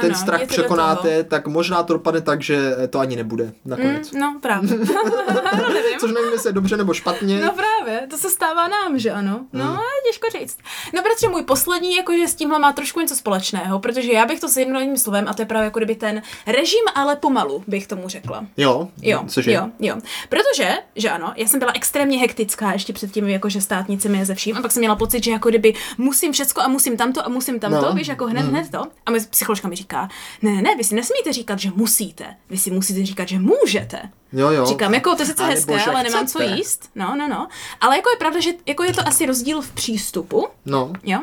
ten 0.00 0.10
Ano, 0.10 0.18
strach 0.18 0.40
jděte 0.40 0.56
do 0.56 0.62
překonáte, 0.62 1.24
tak 1.24 1.46
možná 1.46 1.82
to 1.82 1.92
dopadne 1.92 2.20
tak, 2.20 2.42
že 2.42 2.76
to 2.90 2.98
ani 2.98 3.16
nebude 3.16 3.52
nakonec. 3.64 4.12
Hm, 4.12 4.18
no, 4.20 4.38
právě. 4.42 4.70
no, 4.70 5.68
nevím. 5.68 5.98
Což 6.00 6.10
nevím, 6.12 6.32
jestli 6.32 6.48
je 6.48 6.52
dobře 6.52 6.76
nebo 6.76 6.94
špatně. 6.94 7.40
No 7.44 7.52
právě, 7.52 8.06
to 8.10 8.16
se 8.18 8.30
stává 8.30 8.68
nám, 8.68 8.98
že 8.98 9.10
ano. 9.10 9.46
No, 9.52 9.64
Hmm. 9.64 9.74
je 9.74 10.12
těžko 10.12 10.38
říct. 10.38 10.58
No, 10.94 11.02
protože 11.02 11.28
můj 11.28 11.42
poslední, 11.42 11.96
jakože 11.96 12.28
s 12.28 12.34
tímhle 12.34 12.58
má 12.58 12.72
trošku 12.72 13.00
něco 13.00 13.16
společného, 13.16 13.78
protože 13.80 14.12
já 14.12 14.26
bych 14.26 14.40
to 14.40 14.48
s 14.48 14.56
jedním 14.56 14.96
slovem, 14.98 15.24
a 15.28 15.34
to 15.34 15.42
je 15.42 15.46
právě 15.46 15.64
jako 15.64 15.78
kdyby 15.78 15.94
ten 16.10 16.22
režim, 16.46 16.80
ale 16.94 17.16
pomalu, 17.16 17.64
bych 17.66 17.86
tomu 17.86 18.08
řekla. 18.08 18.46
Jo, 18.56 18.88
Jo, 19.02 19.24
cože? 19.28 19.52
jo, 19.52 19.68
jo. 19.78 19.96
Protože, 20.28 20.74
že 20.96 21.10
ano, 21.10 21.32
já 21.36 21.46
jsem 21.48 21.58
byla 21.58 21.72
extrémně 21.74 22.18
hektická 22.18 22.72
ještě 22.72 22.92
před 22.92 23.12
tím, 23.12 23.28
jakože 23.28 23.60
státnicemi 23.60 24.20
a 24.20 24.24
ze 24.24 24.34
vším, 24.34 24.56
a 24.56 24.62
pak 24.62 24.72
jsem 24.72 24.80
měla 24.80 24.96
pocit, 24.96 25.24
že 25.24 25.30
jako 25.30 25.48
kdyby 25.48 25.74
musím 25.98 26.32
všecko 26.32 26.60
a 26.60 26.68
musím 26.68 26.96
tamto 26.96 27.26
a 27.26 27.28
musím 27.28 27.60
tamto, 27.60 27.80
No. 27.80 27.92
víš, 27.94 28.08
jako 28.08 28.26
hned, 28.26 28.42
hned 28.46 28.70
to. 28.70 28.82
A 29.06 29.10
moje 29.10 29.20
psycholožka 29.30 29.68
mi 29.68 29.76
říká, 29.76 30.08
ne, 30.42 30.50
ne, 30.52 30.62
ne, 30.62 30.76
vy 30.76 30.84
si 30.84 30.94
nesmíte 30.94 31.32
říkat, 31.32 31.58
že 31.58 31.70
musíte, 31.74 32.24
vy 32.50 32.58
si 32.58 32.70
musíte 32.70 33.06
říkat, 33.06 33.28
že 33.28 33.38
můžete. 33.38 34.02
Jo, 34.32 34.50
jo. 34.50 34.66
Říkám, 34.66 34.94
jako 34.94 35.14
to 35.14 35.22
je 35.22 35.26
sice 35.26 35.44
hezké, 35.44 35.78
že 35.78 35.90
ale 35.90 36.02
nemám 36.02 36.26
co 36.26 36.42
jíst. 36.42 36.90
No, 36.94 37.16
no, 37.18 37.28
no. 37.28 37.48
Ale 37.80 37.96
jako 37.96 38.10
je 38.10 38.16
pravda, 38.16 38.40
že 38.40 38.50
jako 38.66 38.84
je 38.84 38.92
to 38.92 39.08
asi 39.08 39.26
rozdíl 39.26 39.60
v 39.60 39.70
přístupu. 39.70 40.48
No, 40.66 40.92
Jo? 41.02 41.18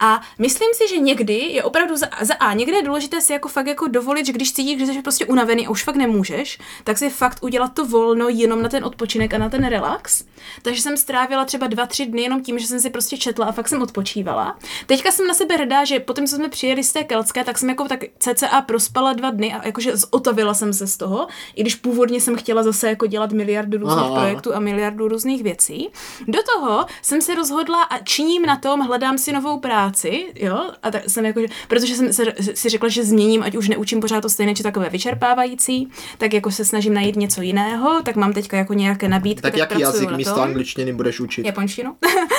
A 0.00 0.20
myslím 0.38 0.68
si, 0.74 0.88
že 0.88 1.00
někdy 1.00 1.34
je 1.34 1.62
opravdu 1.62 1.96
za, 1.96 2.06
za 2.20 2.34
A, 2.34 2.52
někdy 2.54 2.76
je 2.76 2.82
důležité 2.82 3.20
si 3.20 3.32
jako 3.32 3.48
fakt 3.48 3.66
jako 3.66 3.86
dovolit, 3.88 4.26
že 4.26 4.32
když 4.32 4.52
cítíš, 4.52 4.86
že 4.86 4.92
jsi 4.92 5.02
prostě 5.02 5.26
unavený 5.26 5.66
a 5.66 5.70
už 5.70 5.84
fakt 5.84 5.96
nemůžeš, 5.96 6.58
tak 6.84 6.98
si 6.98 7.10
fakt 7.10 7.38
udělat 7.42 7.74
to 7.74 7.86
volno 7.86 8.28
jenom 8.28 8.62
na 8.62 8.68
ten 8.68 8.84
odpočinek 8.84 9.34
a 9.34 9.38
na 9.38 9.48
ten 9.48 9.64
relax. 9.66 10.24
Takže 10.62 10.82
jsem 10.82 10.96
strávila 10.96 11.44
třeba 11.44 11.66
dva, 11.66 11.86
tři 11.86 12.06
dny 12.06 12.22
jenom 12.22 12.42
tím, 12.42 12.58
že 12.58 12.66
jsem 12.66 12.80
si 12.80 12.90
prostě 12.90 13.18
četla 13.18 13.46
a 13.46 13.52
fakt 13.52 13.68
jsem 13.68 13.82
odpočívala. 13.82 14.58
Teďka 14.86 15.10
jsem 15.10 15.26
na 15.26 15.34
sebe 15.34 15.54
hrdá, 15.56 15.84
že 15.84 16.00
potom, 16.00 16.26
co 16.26 16.36
jsme 16.36 16.48
přijeli 16.48 16.84
z 16.84 16.92
té 16.92 17.04
Keltské, 17.04 17.44
tak 17.44 17.58
jsem 17.58 17.68
jako 17.68 17.88
tak 17.88 18.00
cca 18.18 18.60
prospala 18.60 19.12
dva 19.12 19.30
dny 19.30 19.54
a 19.54 19.66
jakože 19.66 19.96
zotavila 19.96 20.54
jsem 20.54 20.72
se 20.72 20.86
z 20.86 20.96
toho, 20.96 21.26
i 21.54 21.60
když 21.60 21.74
původně 21.74 22.20
jsem 22.20 22.36
chtěla 22.36 22.49
zase 22.54 22.88
jako 22.88 23.06
dělat 23.06 23.32
miliardu 23.32 23.78
různých 23.78 23.98
Aha, 23.98 24.20
projektů 24.20 24.54
a 24.54 24.60
miliardu 24.60 25.08
různých 25.08 25.42
věcí. 25.42 25.88
Do 26.28 26.38
toho 26.54 26.86
jsem 27.02 27.20
se 27.22 27.34
rozhodla 27.34 27.82
a 27.82 27.98
činím 27.98 28.42
na 28.42 28.56
tom, 28.56 28.80
hledám 28.80 29.18
si 29.18 29.32
novou 29.32 29.58
práci, 29.58 30.26
jo, 30.36 30.70
a 30.82 30.90
tak 30.90 31.02
jsem 31.08 31.24
jako, 31.26 31.40
že- 31.40 31.46
protože 31.68 31.94
jsem 31.94 32.12
se, 32.12 32.24
si 32.54 32.68
řekla, 32.68 32.88
že 32.88 33.04
změním, 33.04 33.42
ať 33.42 33.56
už 33.56 33.68
neučím 33.68 34.00
pořád 34.00 34.20
to 34.20 34.28
stejné, 34.28 34.54
či 34.54 34.62
takové 34.62 34.88
vyčerpávající, 34.88 35.88
tak 36.18 36.32
jako 36.34 36.50
se 36.50 36.64
snažím 36.64 36.94
najít 36.94 37.16
něco 37.16 37.42
jiného, 37.42 38.00
tak 38.04 38.16
mám 38.16 38.32
teďka 38.32 38.56
jako 38.56 38.74
nějaké 38.74 39.08
nabídky, 39.08 39.42
tak 39.42 39.56
jaký 39.56 39.68
pracuju 39.68 40.02
jazyk 40.02 40.16
místo 40.16 40.40
angličtiny 40.42 40.92
budeš 40.92 41.20
učit? 41.20 41.46
Japonštinu? 41.46 41.96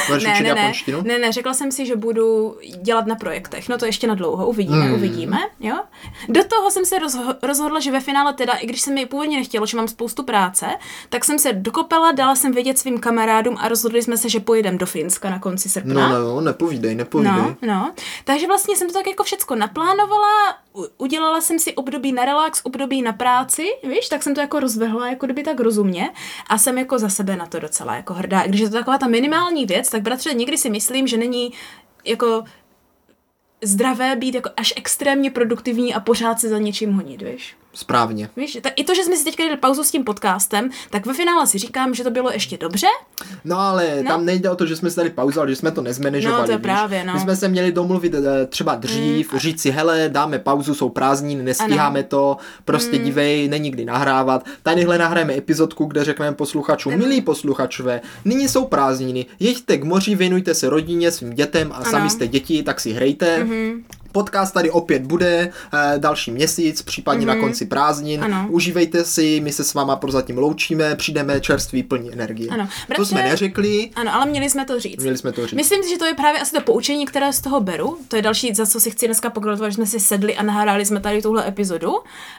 Budeš 0.07 0.23
učit 0.33 0.43
ne, 0.43 0.53
ne, 0.53 0.59
japonštinu? 0.61 1.01
ne, 1.03 1.19
ne, 1.19 1.31
řekla 1.31 1.53
jsem 1.53 1.71
si, 1.71 1.85
že 1.85 1.95
budu 1.95 2.55
dělat 2.81 3.05
na 3.05 3.15
projektech. 3.15 3.69
No 3.69 3.77
to 3.77 3.85
ještě 3.85 4.07
na 4.07 4.15
dlouho, 4.15 4.47
uvidíme, 4.47 4.71
Hmm. 4.77 4.85
hmm. 4.85 4.95
uvidíme, 4.95 5.37
jo. 5.59 5.75
Do 6.29 6.43
toho 6.43 6.71
jsem 6.71 6.85
se 6.85 6.95
rozho- 6.99 7.35
rozhodla, 7.43 7.79
že 7.79 7.91
ve 7.91 7.99
finále 7.99 8.33
teda, 8.33 8.53
i 8.53 8.65
když 8.67 8.81
se 8.81 8.91
mi 8.91 9.05
původně 9.05 9.37
nechtělo, 9.37 9.65
že 9.65 9.77
mám 9.77 9.87
spoustu 10.01 10.23
práce, 10.23 10.65
tak 11.09 11.25
jsem 11.25 11.39
se 11.39 11.53
dokopala, 11.53 12.11
dala 12.11 12.35
jsem 12.35 12.51
vědět 12.51 12.79
svým 12.79 12.99
kamarádům 12.99 13.57
a 13.59 13.67
rozhodli 13.67 14.01
jsme 14.01 14.17
se, 14.17 14.29
že 14.29 14.39
pojedeme 14.39 14.77
do 14.77 14.85
Finska 14.85 15.29
na 15.29 15.39
konci 15.39 15.69
srpna. 15.69 16.09
No, 16.09 16.19
no, 16.19 16.41
nepovídej, 16.41 16.95
nepovídej. 16.95 17.33
No, 17.33 17.55
no. 17.61 17.93
Takže 18.23 18.47
vlastně 18.47 18.75
jsem 18.77 18.87
to 18.87 18.93
tak 18.93 19.07
jako 19.07 19.23
všecko 19.23 19.55
naplánovala, 19.55 20.57
udělala 20.97 21.41
jsem 21.41 21.59
si 21.59 21.75
období 21.75 22.11
na 22.11 22.25
relax, 22.25 22.61
období 22.63 23.01
na 23.01 23.13
práci, 23.13 23.65
víš, 23.83 24.09
tak 24.09 24.23
jsem 24.23 24.35
to 24.35 24.41
jako 24.41 24.59
rozvehla, 24.59 25.09
jako 25.09 25.25
kdyby 25.25 25.43
tak 25.43 25.59
rozumně 25.59 26.09
a 26.47 26.57
jsem 26.57 26.77
jako 26.77 26.99
za 26.99 27.09
sebe 27.09 27.35
na 27.35 27.45
to 27.45 27.59
docela 27.59 27.95
jako 27.95 28.13
hrdá. 28.13 28.47
Když 28.47 28.61
je 28.61 28.69
to 28.69 28.75
taková 28.75 28.97
ta 28.97 29.07
minimální 29.07 29.65
věc, 29.65 29.89
tak 29.89 30.01
bratře, 30.01 30.33
někdy 30.33 30.57
si 30.57 30.69
myslím, 30.69 31.07
že 31.07 31.17
není 31.17 31.53
jako 32.05 32.43
zdravé 33.63 34.15
být 34.15 34.35
jako 34.35 34.49
až 34.57 34.73
extrémně 34.77 35.31
produktivní 35.31 35.93
a 35.93 35.99
pořád 35.99 36.39
se 36.39 36.49
za 36.49 36.57
něčím 36.57 36.93
honit, 36.93 37.21
víš? 37.21 37.55
Správně. 37.73 38.29
Víš, 38.37 38.57
tak 38.61 38.73
i 38.75 38.83
to, 38.83 38.95
že 38.95 39.03
jsme 39.03 39.17
si 39.17 39.23
teďka 39.23 39.43
dali 39.43 39.57
pauzu 39.57 39.83
s 39.83 39.91
tím 39.91 40.03
podcastem, 40.03 40.69
tak 40.89 41.05
ve 41.05 41.13
finále 41.13 41.47
si 41.47 41.57
říkám, 41.57 41.93
že 41.93 42.03
to 42.03 42.11
bylo 42.11 42.31
ještě 42.31 42.57
dobře. 42.57 42.87
No 43.45 43.59
ale 43.59 43.95
No. 44.03 44.07
tam 44.07 44.25
nejde 44.25 44.49
o 44.49 44.55
to, 44.55 44.65
že 44.65 44.75
jsme 44.75 44.89
si 44.89 44.95
dali 44.97 45.09
pauzu, 45.09 45.39
ale 45.39 45.49
že 45.49 45.55
jsme 45.55 45.71
to 45.71 45.81
nezmanežovali. 45.81 46.41
No, 46.41 46.45
to 46.45 46.51
je 46.51 46.57
víš. 46.57 46.63
právě, 46.63 47.03
no. 47.03 47.13
My 47.13 47.19
jsme 47.19 47.35
se 47.35 47.47
měli 47.47 47.71
domluvit 47.71 48.13
eh, 48.13 48.45
třeba 48.45 48.75
dřív, 48.75 49.33
říct 49.37 49.61
si, 49.61 49.71
hele, 49.71 50.09
dáme 50.09 50.39
pauzu, 50.39 50.75
jsou 50.75 50.89
prázdniny, 50.89 51.43
nestíháme 51.43 52.03
to, 52.03 52.37
prostě 52.65 52.97
Mm. 52.97 53.03
dívej, 53.03 53.47
není 53.49 53.71
kdy 53.71 53.85
nahrávat. 53.85 54.45
Tadyhle 54.63 54.97
nahrajeme 54.97 55.37
epizodku, 55.37 55.85
kde 55.85 56.03
řekneme 56.03 56.35
posluchačům, 56.35 56.97
milí 56.97 57.21
posluchačové, 57.21 58.01
nyní 58.25 58.47
jsou 58.47 58.65
prázdniny, 58.65 59.25
jeďte 59.39 59.77
k 59.77 59.83
moři, 59.83 60.15
věnujte 60.15 60.53
se 60.53 60.69
rodině, 60.69 61.11
svým 61.11 61.33
dětem 61.33 61.71
a 61.71 61.75
Ano. 61.75 61.85
sami 61.85 62.09
jste 62.09 62.27
děti, 62.27 62.63
tak 62.63 62.79
si 62.79 62.91
hrejte. 62.93 63.43
Mhm. 63.43 63.83
Podcast 64.11 64.53
tady 64.53 64.71
opět 64.71 65.01
bude 65.01 65.49
eh, 65.73 65.93
další 65.97 66.31
měsíc, 66.31 66.81
případně 66.81 67.25
na 67.25 67.35
konci 67.35 67.65
prázdnin. 67.65 68.21
Mhm. 68.21 68.33
Ano. 68.33 68.47
Užívejte 68.51 69.03
si, 69.05 69.39
my 69.43 69.51
se 69.51 69.63
s 69.63 69.73
váma 69.73 69.95
prozatím 69.95 70.37
loučíme, 70.37 70.95
přijdeme 70.95 71.41
čerství 71.41 71.83
plní 71.83 72.13
energie. 72.13 72.49
Ano. 72.49 72.67
To 72.87 72.93
Bratře- 72.93 73.05
jsme 73.05 73.23
neřekli, 73.23 73.89
Ano, 73.95 74.15
ale 74.15 74.25
měli 74.25 74.49
jsme 74.49 74.65
to 74.65 74.79
říct. 74.79 75.01
měli 75.01 75.17
jsme 75.17 75.31
to 75.31 75.47
říct. 75.47 75.57
Myslím 75.57 75.83
si, 75.83 75.89
že 75.89 75.97
to 75.97 76.05
je 76.05 76.13
právě 76.13 76.41
asi 76.41 76.55
to 76.55 76.61
poučení, 76.61 77.05
které 77.05 77.33
z 77.33 77.41
toho 77.41 77.61
beru. 77.61 77.97
To 78.07 78.15
je 78.15 78.21
další, 78.21 78.53
za 78.53 78.65
co 78.65 78.79
si 78.79 78.91
chci 78.91 79.05
dneska 79.05 79.29
pogratulovat, 79.29 79.69
že 79.71 79.75
jsme 79.75 79.85
si 79.85 79.99
sedli 79.99 80.35
a 80.35 80.43
nahráli 80.43 80.85
jsme 80.85 80.99
tady 80.99 81.21
tuhle 81.21 81.47
epizodu. 81.47 81.93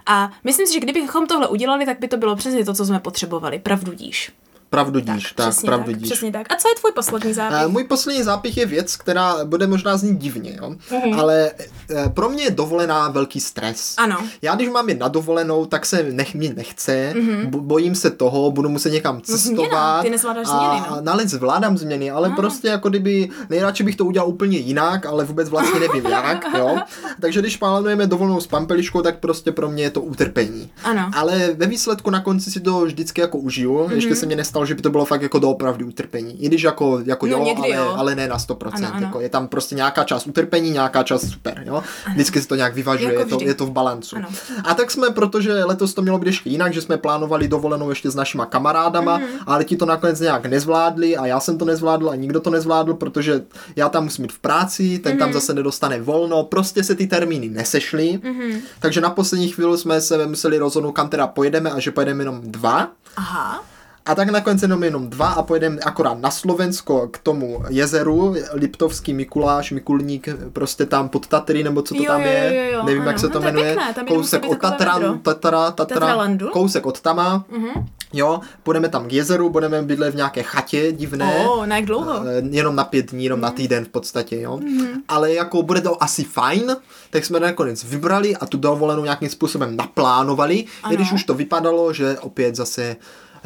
A 0.06 0.32
myslím 0.44 0.66
si, 0.66 0.72
že 0.72 0.80
kdybychom 0.80 1.26
tohle 1.26 1.48
udělali, 1.48 1.86
tak 1.86 2.00
by 2.00 2.08
to 2.08 2.16
bylo 2.16 2.36
přesně 2.36 2.64
to, 2.64 2.74
co 2.74 2.84
jsme 2.84 3.00
potřebovali. 3.00 3.58
Pravdu 3.58 3.92
díš. 3.92 4.32
Pravdudíš, 4.72 5.22
tak, 5.22 5.36
tak 5.36 5.50
přesně 5.50 5.66
pravdudíš. 5.66 6.08
Tak, 6.08 6.18
přesně 6.18 6.32
tak. 6.32 6.52
A 6.52 6.56
co 6.56 6.68
je 6.68 6.74
tvůj 6.80 6.92
poslední 6.92 7.32
zápis? 7.32 7.58
Uh, 7.66 7.72
můj 7.72 7.84
poslední 7.84 8.22
zápich 8.22 8.56
je 8.56 8.66
věc, 8.66 8.96
která 8.96 9.44
bude 9.44 9.66
možná 9.66 9.96
znít 9.96 10.18
divně, 10.18 10.58
jo? 10.62 10.70
Mm-hmm. 10.70 11.20
ale 11.20 11.50
uh, 11.90 12.08
pro 12.08 12.28
mě 12.28 12.44
je 12.44 12.50
dovolená 12.50 13.08
velký 13.08 13.40
stres. 13.40 13.94
Ano. 13.98 14.18
Já 14.42 14.54
když 14.54 14.68
mám 14.68 14.88
jít 14.88 14.98
na 14.98 15.08
dovolenou, 15.08 15.66
tak 15.66 15.86
se 15.86 16.02
nech, 16.02 16.34
mě 16.34 16.54
nechce, 16.54 17.12
mm-hmm. 17.16 17.50
bojím 17.50 17.94
se 17.94 18.10
toho, 18.10 18.50
budu 18.50 18.68
muset 18.68 18.90
někam 18.90 19.20
cestovat. 19.20 19.56
No, 19.56 19.64
změna. 19.64 20.02
Ty 20.02 20.10
nezvládáš 20.10 20.46
změny, 20.46 20.80
no. 20.90 21.08
A, 21.08 21.12
ale 21.12 21.28
zvládám 21.28 21.78
změny, 21.78 22.10
ale 22.10 22.26
ano. 22.26 22.36
prostě 22.36 22.68
jako 22.68 22.88
kdyby 22.88 23.28
nejradši 23.50 23.84
bych 23.84 23.96
to 23.96 24.04
udělal 24.04 24.28
úplně 24.28 24.58
jinak, 24.58 25.06
ale 25.06 25.24
vůbec 25.24 25.48
vlastně 25.48 25.80
nevím 25.80 26.06
jak, 26.06 26.46
jo. 26.58 26.78
Takže 27.20 27.40
když 27.40 27.56
plánujeme 27.56 28.06
dovolenou 28.06 28.40
s 28.40 28.46
pampeliškou, 28.46 29.02
tak 29.02 29.18
prostě 29.18 29.52
pro 29.52 29.68
mě 29.68 29.82
je 29.82 29.90
to 29.90 30.00
utrpení. 30.00 30.70
Ano. 30.84 31.10
Ale 31.14 31.54
ve 31.54 31.66
výsledku 31.66 32.10
na 32.10 32.20
konci 32.20 32.50
si 32.50 32.60
to 32.60 32.80
vždycky 32.84 33.20
jako 33.20 33.38
užiju. 33.38 33.78
Mm-hmm. 33.78 33.92
Ještě 33.92 34.16
se 34.16 34.26
mě 34.26 34.36
nestalo, 34.62 34.66
že 34.66 34.74
by 34.74 34.82
to 34.82 34.90
bylo 34.90 35.04
fakt 35.04 35.22
jako 35.22 35.38
doopravdy 35.38 35.84
utrpení. 35.84 36.42
I 36.44 36.46
když 36.48 36.62
jako, 36.62 37.00
jako 37.04 37.26
No, 37.26 37.32
jo, 37.38 37.44
někdy 37.44 37.74
ale, 37.74 37.86
jo. 37.86 37.94
ale 37.96 38.14
ne 38.14 38.28
na 38.28 38.36
100%. 38.38 38.70
Ano, 38.72 38.88
ano. 38.94 39.06
Jako 39.06 39.20
je 39.20 39.28
tam 39.28 39.48
prostě 39.48 39.74
nějaká 39.74 40.04
část 40.04 40.26
utrpení, 40.26 40.70
nějaká 40.70 41.02
část 41.02 41.30
super, 41.30 41.62
jo. 41.66 41.82
Vždycky 42.12 42.42
se 42.42 42.48
to 42.48 42.54
nějak 42.54 42.74
vyvažuje, 42.74 43.14
Jako 43.14 43.20
je 43.20 43.38
to, 43.38 43.44
je 43.44 43.54
to 43.54 43.66
v 43.66 43.70
balancu. 43.70 44.16
Ano. 44.16 44.28
A 44.64 44.74
tak 44.74 44.90
jsme, 44.90 45.10
protože 45.10 45.64
letos 45.64 45.94
to 45.94 46.02
mělo 46.02 46.18
být 46.18 46.26
ještě 46.26 46.50
jinak, 46.50 46.72
že 46.74 46.80
jsme 46.80 46.96
plánovali 46.96 47.48
dovolenou 47.48 47.90
ještě 47.90 48.10
s 48.10 48.14
našima 48.14 48.46
kamarádama, 48.46 49.16
Mhm. 49.18 49.26
mm-hmm. 49.26 49.42
ale 49.46 49.64
ti 49.64 49.76
to 49.76 49.86
nakonec 49.86 50.20
nějak 50.20 50.46
nezvládli 50.46 51.16
a 51.16 51.26
já 51.26 51.40
jsem 51.40 51.58
to 51.58 51.64
nezvládl 51.64 52.10
a 52.10 52.14
nikdo 52.14 52.40
to 52.40 52.50
nezvládl, 52.50 52.94
protože 52.94 53.42
já 53.76 53.88
tam 53.88 54.04
musím 54.04 54.22
být 54.22 54.32
v 54.32 54.38
práci, 54.38 54.98
ten 54.98 55.12
Mhm. 55.12 55.16
mm-hmm. 55.20 55.24
tam 55.24 55.32
zase 55.32 55.54
nedostane 55.54 56.00
volno, 56.00 56.42
prostě 56.44 56.84
se 56.84 56.94
ty 56.94 57.06
termíny 57.06 57.48
nesešly, 57.48 58.20
Mhm. 58.22 58.32
mm-hmm. 58.40 58.60
takže 58.80 59.00
na 59.00 59.10
poslední 59.10 59.48
chvíli 59.48 59.78
jsme 59.78 60.00
se 60.00 60.26
museli 60.26 60.58
rozhodnout, 60.58 60.92
kam 60.92 61.08
teda 61.08 61.26
pojedeme 61.26 61.70
a 61.70 61.80
že 61.80 61.90
pojedeme 61.90 62.22
jenom 62.24 62.40
dva. 62.44 62.88
Aha. 63.16 63.64
A 64.06 64.14
tak 64.14 64.30
nakonec 64.30 64.62
jenom 64.62 64.84
jenom 64.84 65.10
dva 65.10 65.26
a 65.28 65.42
pojedeme 65.42 65.78
akorát 65.80 66.18
na 66.20 66.30
Slovensko 66.30 67.08
k 67.08 67.18
tomu 67.18 67.62
jezeru, 67.68 68.34
Liptovský 68.52 69.14
Mikuláš, 69.14 69.70
Mikulník, 69.72 70.28
prostě 70.52 70.86
tam 70.86 71.08
pod 71.08 71.26
Tatry, 71.26 71.64
nebo 71.64 71.82
co 71.82 71.94
to 71.94 72.02
Jo, 72.02 72.06
tam 72.12 72.20
jo, 72.20 72.26
je, 72.26 72.66
jo, 72.72 72.78
jo, 72.78 72.82
nevím, 72.86 73.02
ano. 73.02 73.10
jak 73.10 73.18
se 73.18 73.26
No 73.26 73.32
to 73.32 73.38
je 73.38 73.44
jmenuje, 73.44 73.64
pěkné, 73.74 73.94
tam 73.94 74.06
kousek 74.06 74.44
od. 74.48 74.58
Tatra, 74.58 74.98
Tatra, 75.22 75.70
Tatralandu? 75.70 76.48
kousek 76.48 76.86
od 76.86 77.00
Tama, 77.00 77.44
Mhm. 77.56 77.86
jo, 78.12 78.40
půjdeme 78.62 78.88
tam 78.88 79.08
k 79.08 79.12
jezeru, 79.12 79.50
budeme 79.50 79.82
bydlet 79.82 80.12
v 80.12 80.16
nějaké 80.16 80.42
chatě 80.42 80.92
divné, 80.92 81.34
O, 81.48 81.66
na 81.66 81.76
jak 81.76 81.84
dlouho? 81.84 82.12
Eh, 82.26 82.42
jenom 82.50 82.76
na 82.76 82.84
pět 82.84 83.10
dní, 83.10 83.24
jenom 83.24 83.40
na 83.40 83.50
týden 83.50 83.84
v 83.84 83.88
podstatě, 83.88 84.40
jo. 84.40 84.60
Ale 85.08 85.32
jako 85.32 85.62
bude 85.62 85.80
to 85.80 86.02
asi 86.02 86.24
fajn, 86.24 86.76
tak 87.10 87.24
jsme 87.24 87.40
nakonec 87.40 87.84
vybrali 87.84 88.36
a 88.36 88.46
tu 88.46 88.56
dovolenou 88.58 89.04
nějakým 89.04 89.28
způsobem 89.28 89.76
naplánovali, 89.76 90.54
i 90.90 90.94
když 90.94 91.08
Ano. 91.08 91.14
už 91.14 91.24
to 91.24 91.34
vypadalo, 91.34 91.92
že 91.92 92.18
opět 92.18 92.56
zase 92.56 92.96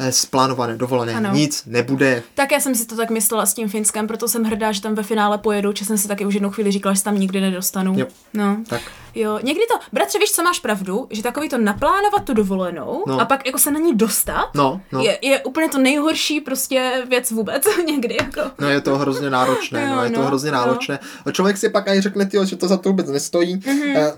z 0.09 0.25
plánované 0.25 0.77
dovolené 0.77 1.13
Ano. 1.13 1.29
nic 1.33 1.63
nebude. 1.65 2.23
Tak 2.35 2.51
já 2.51 2.59
jsem 2.59 2.75
si 2.75 2.85
to 2.85 2.95
tak 2.95 3.09
myslela 3.09 3.45
s 3.45 3.53
tím 3.53 3.69
Finskem, 3.69 4.07
proto 4.07 4.27
jsem 4.27 4.43
hrdá, 4.43 4.71
že 4.71 4.81
tam 4.81 4.95
ve 4.95 5.03
finále 5.03 5.37
pojedu, 5.37 5.71
že 5.75 5.85
jsem 5.85 5.97
si 5.97 6.07
taky 6.07 6.25
už 6.25 6.33
jednou 6.33 6.49
chvíli 6.49 6.71
říkala, 6.71 6.95
že 6.95 7.03
tam 7.03 7.19
nikdy 7.19 7.41
nedostanu. 7.41 7.93
Jo. 7.99 8.05
No. 8.33 8.57
Tak. 8.67 8.81
Jo, 9.15 9.39
někdy 9.43 9.61
to, 9.71 9.79
bratře, 9.93 10.19
víš, 10.19 10.31
co 10.31 10.43
máš 10.43 10.59
pravdu, 10.59 11.07
že 11.09 11.23
takový 11.23 11.49
to 11.49 11.57
naplánovat 11.57 12.23
tu 12.23 12.33
dovolenou 12.33 13.03
No. 13.07 13.19
a 13.21 13.25
pak 13.25 13.45
jako 13.45 13.57
se 13.59 13.71
na 13.71 13.79
ní 13.79 13.95
dostat, 13.95 14.49
No, 14.55 14.81
no. 14.91 15.01
je, 15.01 15.17
je 15.21 15.39
úplně 15.43 15.69
to 15.69 15.77
nejhorší 15.77 16.41
prostě 16.41 17.03
věc 17.09 17.31
vůbec 17.31 17.63
někdy, 17.87 18.17
jako. 18.21 18.41
No 18.59 18.69
je 18.69 18.81
to 18.81 18.97
hrozně 18.97 19.29
náročné, 19.29 19.81
Jo, 19.89 19.95
no, 19.95 20.03
je 20.03 20.09
to 20.09 20.19
no, 20.21 20.27
hrozně 20.27 20.51
no. 20.51 20.57
náročné. 20.57 20.99
A 21.25 21.31
člověk 21.31 21.57
si 21.57 21.69
pak 21.69 21.87
aj 21.87 22.01
řekne, 22.01 22.25
tyjo, 22.25 22.45
že 22.45 22.55
to 22.55 22.67
za 22.67 22.77
to 22.77 22.89
vůbec 22.89 23.09
nestojí, 23.09 23.57
mm-hmm. 23.57 24.13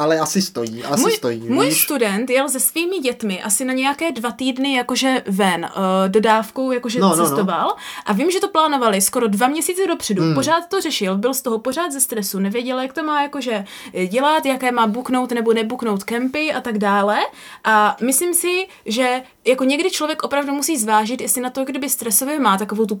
Ale 0.00 0.18
asi 0.18 0.42
stojí, 0.42 0.84
asi 0.84 1.00
Můj, 1.02 1.12
stojí, 1.12 1.40
můj 1.48 1.66
víš? 1.66 1.82
student 1.82 2.30
jel 2.30 2.48
se 2.48 2.60
svými 2.60 2.98
dětmi 2.98 3.42
asi 3.42 3.64
na 3.64 3.72
nějaké 3.72 4.12
dva 4.12 4.30
týdny 4.30 4.74
jakože 4.74 5.22
ven, 5.28 5.64
uh, 5.76 5.80
dodávkou 6.08 6.72
jakože 6.72 7.00
No, 7.00 7.08
no, 7.08 7.16
no, 7.16 7.22
no. 7.22 7.28
cestoval 7.28 7.74
a 8.06 8.12
vím, 8.12 8.30
že 8.30 8.40
to 8.40 8.48
plánovali 8.48 9.00
skoro 9.00 9.28
dva 9.28 9.48
měsíce 9.48 9.86
dopředu, 9.86 10.20
Hmm. 10.22 10.30
mm. 10.30 10.34
pořád 10.34 10.64
to 10.68 10.80
řešil, 10.80 11.18
byl 11.18 11.34
z 11.34 11.42
toho 11.42 11.58
pořád 11.58 11.92
ze 11.92 12.00
stresu, 12.00 12.38
nevěděl, 12.38 12.80
jak 12.80 12.92
to 12.92 13.02
má 13.02 13.22
jakože 13.22 13.64
dělat, 14.08 14.46
jaké 14.46 14.72
má 14.72 14.86
buknout 14.86 15.32
nebo 15.32 15.52
nebuknout 15.52 16.04
kempy 16.04 16.52
a 16.52 16.60
tak 16.60 16.78
dále 16.78 17.18
a 17.64 17.96
myslím 18.02 18.34
si, 18.34 18.66
že 18.86 19.22
jako 19.44 19.64
někdy 19.64 19.90
člověk 19.90 20.22
opravdu 20.22 20.52
musí 20.52 20.76
zvážit, 20.76 21.20
jestli 21.20 21.40
na 21.40 21.50
to, 21.50 21.64
kdyby 21.64 21.88
stresově 21.88 22.40
má 22.40 22.58
takovou 22.58 22.86
tu 22.86 22.98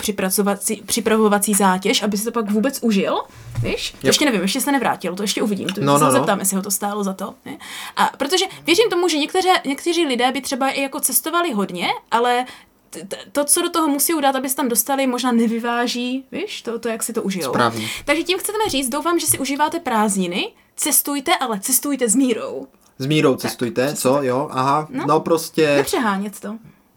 připravovací 0.86 1.54
zátěž, 1.54 2.02
aby 2.02 2.16
si 2.16 2.24
to 2.24 2.32
pak 2.32 2.50
vůbec 2.50 2.78
užil, 2.82 3.22
víš? 3.62 3.94
To 4.00 4.06
ještě 4.06 4.24
nevím, 4.24 4.42
ještě 4.42 4.60
se 4.60 4.72
nevrátil, 4.72 5.16
to 5.16 5.22
ještě 5.22 5.42
uvidím, 5.42 5.68
to 5.68 5.80
No, 5.80 5.92
no, 5.92 5.98
se 5.98 6.04
no, 6.04 6.10
zeptám, 6.10 6.38
jestli 6.38 6.56
ho 6.56 6.62
to 6.62 6.70
stálo 6.70 7.04
za 7.04 7.12
to. 7.12 7.34
Ne? 7.44 7.58
A 7.96 8.10
protože 8.18 8.44
věřím 8.66 8.90
tomu, 8.90 9.08
že 9.08 9.18
někteří, 9.18 9.48
někteří 9.66 10.06
lidé 10.06 10.32
by 10.32 10.40
třeba 10.40 10.70
i 10.70 10.82
jako 10.82 11.00
cestovali 11.00 11.52
hodně, 11.52 11.88
ale 12.10 12.44
to, 13.32 13.44
co 13.44 13.62
do 13.62 13.70
toho 13.70 13.88
musí 13.88 14.14
udělat, 14.14 14.36
aby 14.36 14.48
se 14.48 14.56
tam 14.56 14.68
dostali, 14.68 15.06
možná 15.06 15.32
nevyváží, 15.32 16.24
víš, 16.32 16.62
to, 16.62 16.78
to 16.78 16.88
jak 16.88 17.02
si 17.02 17.12
to 17.12 17.22
užijou. 17.22 17.50
Správně. 17.50 17.88
Takže 18.04 18.22
tím 18.22 18.38
chceme 18.38 18.58
říct, 18.68 18.88
doufám, 18.88 19.18
že 19.18 19.26
si 19.26 19.38
užíváte 19.38 19.80
prázdniny, 19.80 20.52
cestujte, 20.76 21.36
ale 21.36 21.60
cestujte 21.60 22.08
s 22.08 22.14
mírou. 22.14 22.66
S 23.00 23.06
mírou 23.06 23.36
cestujte, 23.36 23.94
co, 23.94 24.22
jo, 24.22 24.48
aha, 24.50 24.88
no, 24.90 25.04
no 25.08 25.20
prostě, 25.20 25.74
Nepřehánět 25.76 26.40
to. 26.40 26.54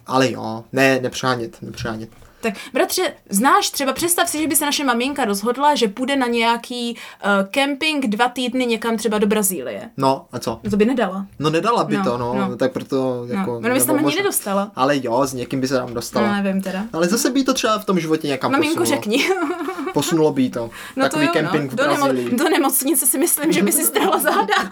ale 0.07 0.31
jo, 0.31 0.63
ne, 0.73 0.99
nepřánět, 1.01 1.57
nepřánět. 1.61 2.09
Tak 2.41 2.53
bratře, 2.73 3.13
znáš 3.29 3.69
třeba, 3.69 3.93
představ 3.93 4.29
si, 4.29 4.41
že 4.41 4.47
by 4.47 4.55
se 4.55 4.65
naše 4.65 4.83
maminka 4.83 5.25
rozhodla, 5.25 5.75
že 5.75 5.87
půjde 5.87 6.15
na 6.15 6.27
nějaký 6.27 6.97
uh, 7.25 7.29
camping 7.51 8.05
dva 8.07 8.29
týdny 8.29 8.65
někam 8.65 8.97
třeba 8.97 9.17
do 9.17 9.27
Brazílie. 9.27 9.89
No, 9.97 10.25
a 10.31 10.39
co? 10.39 10.59
No 10.63 10.69
to 10.71 10.77
by 10.77 10.85
nedala. 10.85 11.25
No 11.39 11.49
nedala 11.49 11.83
by 11.83 11.97
No, 11.97 12.03
to, 12.03 12.17
no, 12.17 12.33
no. 12.49 12.57
tak 12.57 12.71
proto 12.73 13.25
jako... 13.27 13.51
No, 13.51 13.57
ono 13.57 13.73
by 13.73 13.79
se 13.79 13.85
tam 13.87 14.05
ani 14.05 14.15
nedostala. 14.15 14.71
Ale 14.75 14.97
jo, 15.03 15.25
s 15.27 15.33
někým 15.33 15.61
by 15.61 15.67
se 15.67 15.73
tam 15.77 15.93
dostala. 15.93 16.27
No, 16.27 16.43
nevím 16.43 16.61
teda. 16.61 16.83
Ale 16.93 17.07
zase 17.07 17.29
by 17.29 17.43
to 17.43 17.53
třeba 17.53 17.79
v 17.79 17.85
tom 17.85 17.99
životě 17.99 18.27
někam 18.27 18.51
Maminku 18.51 18.77
posunulo. 18.79 18.95
řekni. 19.01 19.29
Posunulo 19.93 20.31
by 20.33 20.49
to. 20.49 20.69
No 20.95 21.03
Takový 21.03 21.27
to 21.27 21.37
jo, 21.39 21.43
camping 21.43 21.63
no. 21.63 21.69
v 21.69 21.75
do, 21.75 21.83
Brazílii. 21.83 22.35
do 22.35 22.49
nemocnice 22.49 23.05
si 23.05 23.17
myslím, 23.17 23.51
že 23.51 23.63
by 23.63 23.71
si 23.71 23.83
strhla 23.83 24.19
záda. 24.19 24.55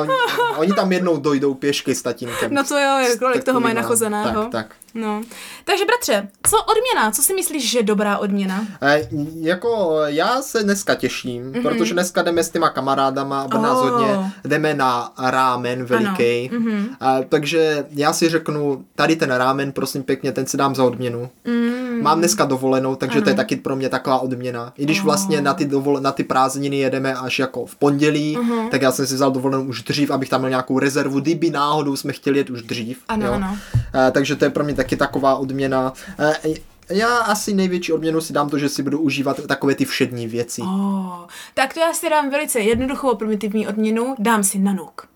Oni, 0.00 0.12
oni 0.56 0.72
tam 0.72 0.92
jednou 0.92 1.16
dojdou 1.16 1.54
pěšky 1.54 1.94
s 1.94 2.02
tatínkem. 2.02 2.54
No 2.54 2.64
to 2.64 2.78
jo, 2.78 3.16
kolik 3.18 3.44
toho 3.44 3.60
mají 3.60 3.74
nachozeného. 3.74 4.42
Tak, 4.42 4.50
tak. 4.52 4.83
No. 4.94 5.22
Takže 5.64 5.84
bratře, 5.84 6.28
co 6.46 6.56
odměna? 6.62 7.10
Co 7.10 7.22
si 7.22 7.34
myslíš, 7.34 7.70
že 7.70 7.78
je 7.78 7.82
dobrá 7.82 8.18
odměna? 8.18 8.66
E, 8.82 9.08
jako 9.40 9.98
já 10.06 10.42
se 10.42 10.62
dneska 10.62 10.94
těším, 10.94 11.52
mm-hmm. 11.52 11.62
protože 11.62 11.94
dneska 11.94 12.22
jdeme 12.22 12.44
s 12.44 12.50
těma 12.50 12.68
kamarádama, 12.70 13.46
Mhm. 13.46 13.64
Oh. 13.64 13.90
hodně, 13.90 14.32
jdeme 14.44 14.74
na 14.74 15.12
rámen 15.18 15.84
veliký, 15.84 16.50
mhm. 16.58 16.88
a, 17.00 17.16
takže 17.28 17.86
já 17.90 18.12
si 18.12 18.28
řeknu, 18.28 18.84
tady 18.94 19.16
ten 19.16 19.30
rámen, 19.30 19.72
prosím 19.72 20.02
pěkně, 20.02 20.32
ten 20.32 20.46
si 20.46 20.56
dám 20.56 20.74
za 20.74 20.84
odměnu. 20.84 21.30
Mm. 21.44 22.02
Mám 22.02 22.18
dneska 22.18 22.44
dovolenou, 22.44 22.96
takže 22.96 23.20
to 23.20 23.28
je 23.28 23.34
taky 23.34 23.56
pro 23.56 23.76
mě 23.76 23.88
taková 23.88 24.18
odměna. 24.18 24.72
I 24.78 24.84
když 24.84 24.98
Oh. 24.98 25.04
vlastně 25.04 25.40
na 25.40 25.54
ty, 25.54 25.64
dovol, 25.64 26.00
na 26.00 26.12
ty 26.12 26.24
prázdniny 26.24 26.76
jedeme 26.78 27.14
až 27.14 27.38
jako 27.38 27.66
v 27.66 27.76
pondělí, 27.76 28.36
Mhm. 28.36 28.68
tak 28.70 28.82
já 28.82 28.92
jsem 28.92 29.06
si 29.06 29.14
vzal 29.14 29.30
dovolenou 29.30 29.64
už 29.64 29.82
dřív, 29.82 30.10
abych 30.10 30.28
tam 30.28 30.40
měl 30.40 30.50
nějakou 30.50 30.78
rezervu, 30.78 31.20
kdyby 31.20 31.50
náhodou 31.50 31.96
jsme 31.96 32.12
chtěli 32.12 32.38
jet 32.38 32.50
už 32.50 32.62
dřív. 32.62 32.98
Ano, 33.08 33.26
jo. 33.26 33.32
ano. 33.32 33.56
Eh, 33.94 34.10
takže 34.10 34.36
to 34.36 34.44
je 34.44 34.50
pro 34.50 34.64
mě 34.64 34.74
taky 34.84 34.96
taková 34.96 35.36
odměna. 35.36 35.92
Eh, 36.18 36.54
já 36.90 37.18
asi 37.18 37.54
největší 37.54 37.92
odměnu 37.92 38.20
si 38.20 38.32
dám 38.32 38.50
to, 38.50 38.58
že 38.58 38.68
si 38.68 38.82
budu 38.82 38.98
užívat 38.98 39.40
takové 39.46 39.74
ty 39.74 39.84
všední 39.84 40.26
věci. 40.26 40.60
Oh, 40.62 41.10
tak 41.54 41.74
to 41.74 41.80
já 41.80 41.92
si 41.92 42.10
dám 42.10 42.30
velice 42.30 42.60
jednoduchou 42.60 43.14
primitivní 43.16 43.68
odměnu, 43.68 44.14
dám 44.18 44.44
si 44.44 44.58
nanuk. 44.58 45.08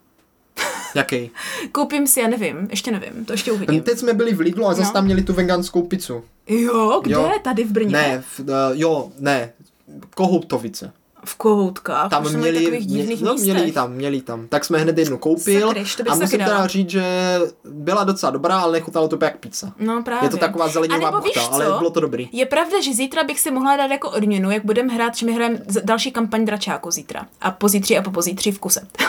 Jaký? 0.95 1.31
Koupím 1.73 2.07
si, 2.07 2.21
já 2.21 2.29
nevím, 2.29 2.69
ještě 2.71 2.91
nevím, 2.91 3.25
to 3.25 3.33
ještě 3.33 3.53
uvidím. 3.53 3.83
Teď 3.83 3.99
jsme 3.99 4.15
byli 4.15 4.35
v 4.35 4.41
Lidlu 4.41 4.67
a 4.67 4.75
zase 4.75 4.89
No. 4.89 4.93
tam 4.93 5.05
měli 5.05 5.23
tu 5.23 5.33
veganskou 5.33 5.83
pizzu. 5.83 6.25
Jo, 6.49 7.01
kde? 7.05 7.15
Jo. 7.15 7.33
Tady 7.43 7.65
v 7.65 7.73
Brně? 7.73 7.93
Ne, 7.93 8.23
v, 8.37 8.41
uh, 8.41 8.47
jo, 8.73 9.09
ne, 9.19 9.53
Kohoutovice. 10.15 10.93
V 11.29 11.35
kohoutkách. 11.37 12.11
Tam 12.11 12.23
měli, 12.33 12.59
takových 12.59 12.87
divných 12.87 13.23
no, 13.23 13.33
místech. 13.33 13.55
měli 13.55 13.73
tam, 13.73 13.93
měli 13.93 14.21
tam. 14.21 14.49
Tak 14.49 14.65
jsme 14.65 14.79
hned 14.79 14.99
jednu 14.99 15.19
koupil 15.19 15.69
Sakryš, 15.69 15.95
to 15.97 16.03
a 16.09 16.15
musím 16.15 16.39
teda 16.39 16.67
říct, 16.67 16.91
že 16.91 17.39
byla 17.65 18.05
docela 18.05 18.31
dobrá, 18.31 18.61
ale 18.61 18.73
nechutnalo 18.73 19.09
to 19.09 19.19
jak 19.23 19.37
pizza. 19.39 19.73
No 19.79 20.03
právě. 20.03 20.27
Je 20.27 20.31
to 20.31 20.37
taková 20.37 20.67
víš 20.67 20.77
buchta, 21.11 21.41
ale 21.51 21.65
bylo 21.79 21.91
to 21.91 22.01
dobrý. 22.01 22.29
Je 22.33 22.47
pravda, 22.47 22.81
že 22.83 22.93
zítra 22.93 23.25
bych 23.25 23.41
si 23.41 23.51
mohla 23.51 23.77
dát 23.77 23.91
jako 23.91 24.11
odměnu, 24.11 24.51
jak 24.51 24.65
budeme 24.65 24.95
hrát, 24.95 25.17
že 25.17 25.27
my 25.27 25.33
hrajeme 25.33 25.59
další 25.85 26.13
kampaň 26.13 26.45
Dračáku 26.45 26.91
zítra. 26.91 27.27
A 27.41 27.51
pozítří 27.51 27.99
a 27.99 28.03
po 28.03 28.11
pozítří 28.11 28.53
v 28.53 28.59
kuse. 28.59 28.81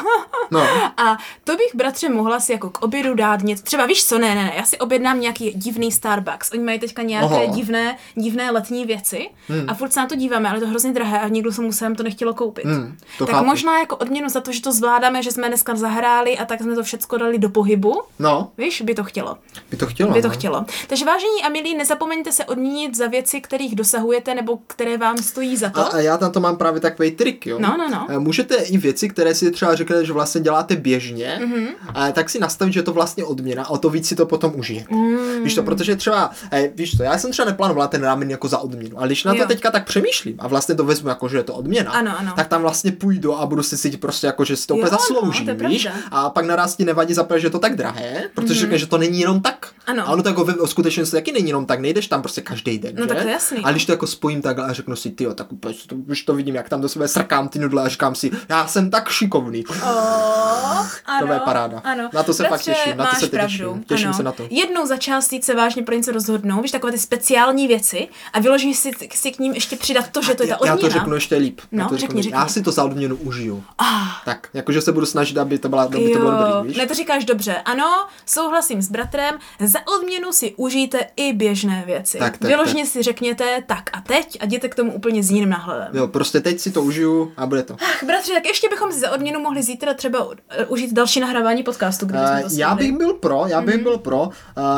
No, 0.52 0.62
a 0.98 1.18
to 1.44 1.56
bych, 1.56 1.76
bratře, 1.76 2.10
mohla 2.10 2.40
si 2.40 2.52
jako 2.52 2.70
k 2.70 2.82
obědu 2.82 3.14
dát 3.16 3.44
něco. 3.44 3.64
Třeba 3.64 3.86
víš 3.86 4.06
co, 4.06 4.20
ne, 4.20 4.36
ne, 4.36 4.44
ne, 4.44 4.54
já 4.58 4.64
si 4.64 4.78
objednám 4.78 5.20
nějaký 5.20 5.52
divný 5.56 5.92
Starbucks. 5.92 6.52
Oni 6.52 6.64
mají 6.64 6.80
teďka 6.80 7.02
nějaké 7.02 7.26
Oho. 7.26 7.56
divné, 7.56 7.98
divné 8.16 8.52
letní 8.52 8.86
věci 8.86 9.30
Hmm. 9.48 9.66
a 9.68 9.74
furt 9.74 9.94
se 9.94 10.00
na 10.00 10.06
to 10.08 10.16
díváme, 10.16 10.50
ale 10.50 10.58
je 10.58 10.62
to 10.62 10.68
hrozně 10.68 10.94
drahé 10.94 11.20
a 11.20 11.28
někdo 11.28 11.52
se 11.52 11.62
musím 11.62 11.96
to 11.96 12.04
nechtělo 12.10 12.34
koupit. 12.34 12.66
Hmm, 12.66 12.98
to 13.18 13.26
tak 13.26 13.36
chápu. 13.36 13.46
možná 13.48 13.80
jako 13.80 13.96
odměnu 13.96 14.30
za 14.30 14.42
to, 14.42 14.52
že 14.52 14.62
to 14.62 14.72
zvládáme, 14.74 15.24
že 15.24 15.32
jsme 15.32 15.48
dneska 15.48 15.76
zahráli 15.76 16.38
a 16.38 16.46
tak 16.46 16.62
jsme 16.62 16.76
to 16.76 16.84
všecko 16.84 17.18
dali 17.18 17.40
do 17.40 17.50
pohybu. 17.50 18.02
No, 18.20 18.52
Víš, 18.58 18.82
by 18.82 18.96
to 18.96 19.04
chtělo. 19.04 19.38
by 19.72 19.78
to 19.78 19.86
chtělo. 19.86 20.12
By 20.14 20.22
to 20.22 20.28
no. 20.28 20.34
chtělo. 20.34 20.66
Takže 20.88 21.06
vážení 21.06 21.44
a 21.46 21.50
milí, 21.50 21.78
nezapomeňte 21.78 22.32
se 22.32 22.46
odměnit 22.46 22.98
za 22.98 23.08
věci, 23.08 23.42
kterých 23.42 23.76
dosahujete 23.76 24.36
nebo 24.36 24.60
které 24.68 24.98
vám 24.98 25.18
stojí 25.18 25.58
za 25.58 25.70
to. 25.70 25.80
A, 25.80 25.84
a 25.84 25.98
já 26.00 26.18
na 26.18 26.30
to 26.30 26.40
mám 26.40 26.58
právě 26.58 26.82
takový 26.82 27.12
trik, 27.12 27.46
jo. 27.48 27.58
No, 27.60 27.76
no, 27.78 27.90
no. 27.90 28.08
Eh, 28.10 28.20
Můžete 28.20 28.56
i 28.56 28.78
věci, 28.78 29.10
které 29.10 29.36
si 29.36 29.52
třeba 29.52 29.76
řeknete, 29.76 30.06
že 30.06 30.14
vlastně 30.14 30.42
děláte 30.42 30.76
běžně, 30.76 31.40
Mhm. 31.44 31.54
mm-hmm. 31.94 32.12
tak 32.14 32.30
si 32.30 32.40
nastavit, 32.40 32.74
že 32.74 32.80
je 32.80 32.84
to 32.84 32.94
vlastně 32.94 33.24
odměna 33.26 33.64
a 33.64 33.70
o 33.70 33.78
to 33.78 33.90
víc 33.90 34.08
si 34.08 34.16
to 34.16 34.26
potom 34.26 34.52
užijete. 34.56 34.96
Mm. 34.96 35.44
Víš 35.44 35.56
to, 35.56 35.64
protože 35.64 35.96
třeba, 35.96 36.32
eh, 36.52 36.70
víš 36.76 36.92
to, 36.98 37.04
já 37.04 37.18
jsem 37.18 37.32
třeba 37.32 37.46
neplánovala 37.46 37.88
ten 37.88 38.04
ramen 38.04 38.32
jako 38.32 38.48
za 38.48 38.58
odměnu, 38.58 38.98
ale 39.00 39.08
když 39.08 39.24
na 39.24 39.34
to 39.34 39.40
Jo. 39.42 39.48
teďka 39.48 39.72
tak 39.72 39.86
přemýšlím 39.86 40.36
a 40.40 40.48
vlastně 40.48 40.76
to 40.76 40.84
vezmu 40.84 41.10
jako, 41.10 41.30
že 41.30 41.38
je 41.38 41.44
to 41.44 41.54
odměna, 41.56 41.89
Ano, 41.92 42.20
ano. 42.20 42.34
tak 42.36 42.48
tam 42.48 42.62
vlastně 42.62 42.92
půjdu 42.92 43.36
a 43.36 43.46
budu 43.46 43.64
si 43.64 43.78
cítit 43.78 43.98
prostě 43.98 44.28
jako, 44.28 44.46
že 44.46 44.56
si 44.56 44.68
to 44.68 44.76
úplně 44.76 44.92
no, 44.92 44.98
zasloužím, 44.98 45.46
to 45.46 45.52
je 45.52 45.70
víš? 45.70 45.88
A 46.12 46.30
pak 46.30 46.46
naraz 46.46 46.76
ti 46.76 46.86
nevadí 46.86 47.14
zaprvé, 47.14 47.40
že 47.40 47.48
je 47.48 47.52
to 47.52 47.60
tak 47.60 47.76
drahé, 47.76 48.30
protože 48.34 48.54
mm-hmm. 48.54 48.60
řekne, 48.60 48.78
že 48.78 48.88
to 48.88 48.98
není 48.98 49.20
jenom 49.20 49.42
tak. 49.42 49.68
Ano. 49.88 50.04
A 50.08 50.12
ono 50.12 50.24
to 50.24 50.30
jako 50.30 50.44
ve 50.44 50.68
skutečnosti 50.68 51.16
taky 51.16 51.32
není 51.32 51.48
jenom 51.48 51.66
tak, 51.66 51.80
nejdeš 51.80 52.08
tam 52.08 52.22
prostě 52.22 52.42
každý 52.42 52.80
den, 52.80 52.96
No, 52.96 53.02
že? 53.02 53.08
tak 53.08 53.22
to 53.22 53.28
je 53.28 53.34
jasný, 53.34 53.58
A 53.64 53.72
když 53.72 53.86
to 53.86 53.92
jako 53.92 54.08
spojím 54.08 54.42
takhle 54.42 54.66
a 54.66 54.74
řeknu 54.74 54.96
si, 54.96 55.12
ty 55.12 55.28
tak 55.36 55.52
úplně, 55.52 55.74
to, 55.88 55.96
už 55.96 56.24
to 56.24 56.34
vidím, 56.34 56.56
jak 56.56 56.70
tam 56.70 56.82
do 56.82 56.90
sebe 56.90 57.08
srkám 57.08 57.50
ty 57.50 57.60
nudle 57.60 57.84
a 57.84 57.88
říkám 57.88 58.16
si, 58.16 58.32
já 58.50 58.68
jsem 58.68 58.90
tak 58.90 59.10
šikovný. 59.10 59.64
Oh, 59.66 60.88
ano, 61.06 61.28
bude 61.28 61.40
paráda. 61.40 61.82
Ano. 61.84 62.10
Na 62.14 62.24
to 62.24 62.34
se 62.34 62.44
fakt 62.44 62.50
Bratře, 62.52 62.72
těším, 62.74 62.98
na 62.98 63.06
to 63.06 63.16
se 63.16 63.28
pravdu. 63.28 63.50
těším. 63.58 63.84
Těším 63.84 64.08
ano. 64.08 64.18
se 64.18 64.24
na 64.24 64.32
to. 64.32 64.48
Jednou 64.50 64.86
za 64.86 64.98
čas 64.98 65.28
týd 65.28 65.46
se 65.46 65.56
vážně 65.56 65.84
pro 65.84 65.96
něco 65.96 66.12
rozhodnou, 66.12 66.62
víš, 66.62 66.72
takové 66.72 66.92
ty 66.92 67.00
speciální 67.00 67.68
věci 67.68 68.08
a 68.34 68.40
vyložíš 68.40 68.78
si, 68.78 68.92
si 69.16 69.32
k 69.32 69.40
ním 69.40 69.54
ještě 69.54 69.76
přidat 69.76 70.10
to, 70.12 70.22
že 70.22 70.36
to 70.36 70.44
je 70.44 70.50
ta 70.50 70.58
já, 70.62 70.68
já 70.68 70.74
odměna. 70.74 70.94
to 70.94 71.00
řeknu 71.00 71.16
ještě 71.16 71.36
líp. 71.36 71.62
No, 71.80 71.86
já 71.86 71.90
to 71.90 71.98
řekni, 71.98 72.22
řekni. 72.24 72.40
Já 72.40 72.48
si 72.48 72.62
to 72.62 72.72
za 72.72 72.84
odměnu 72.84 73.16
užiju. 73.16 73.64
Ah, 73.78 73.86
Tak, 74.26 74.50
jakože 74.54 74.82
se 74.82 74.92
budu 74.92 75.06
snažit, 75.06 75.38
aby 75.38 75.60
to, 75.60 75.70
byla, 75.70 75.84
aby 75.84 76.10
to 76.14 76.20
bylo 76.20 76.32
dobrý, 76.32 76.68
víš? 76.70 76.78
ne, 76.78 76.88
to 76.88 76.94
říkáš 76.94 77.26
dobře. 77.26 77.56
Ano, 77.66 78.08
souhlasím 78.26 78.82
s 78.82 78.90
bratrem, 78.92 79.36
za 79.66 79.80
odměnu 79.98 80.32
si 80.32 80.54
užijte 80.58 81.00
i 81.16 81.34
běžné 81.34 81.84
věci. 81.86 82.18
Tak, 82.18 82.38
tak, 82.38 82.50
Vyložně 82.50 82.86
si 82.86 83.02
řekněte 83.04 83.64
tak 83.68 83.90
a 83.94 84.02
teď 84.02 84.38
a 84.42 84.46
jděte 84.46 84.70
k 84.70 84.76
tomu 84.76 84.94
úplně 84.94 85.24
s 85.24 85.32
jiným 85.32 85.50
náhledem. 85.50 85.88
Jo, 85.94 86.08
prostě 86.08 86.40
teď 86.42 86.60
si 86.60 86.72
to 86.72 86.82
užiju 86.84 87.32
a 87.38 87.46
bude 87.46 87.64
to. 87.64 87.76
Ach, 87.82 88.04
bratře, 88.04 88.34
tak 88.34 88.46
ještě 88.46 88.70
bychom 88.70 88.92
si 88.92 89.00
za 89.00 89.12
odměnu 89.12 89.40
mohli 89.40 89.64
zítra 89.64 89.94
třeba 89.94 90.26
uh, 90.26 90.36
užít 90.68 90.94
další 90.94 91.20
nahrávání 91.20 91.64
podcastu, 91.64 92.06
Uh, 92.10 92.12
to 92.42 92.48
já 92.52 92.76
bych 92.76 92.98
byl 92.98 93.14
pro, 93.14 93.44
já 93.48 93.62
bych 93.62 93.84
byl 93.84 93.98
pro. 93.98 94.22
Uh, 94.22 94.32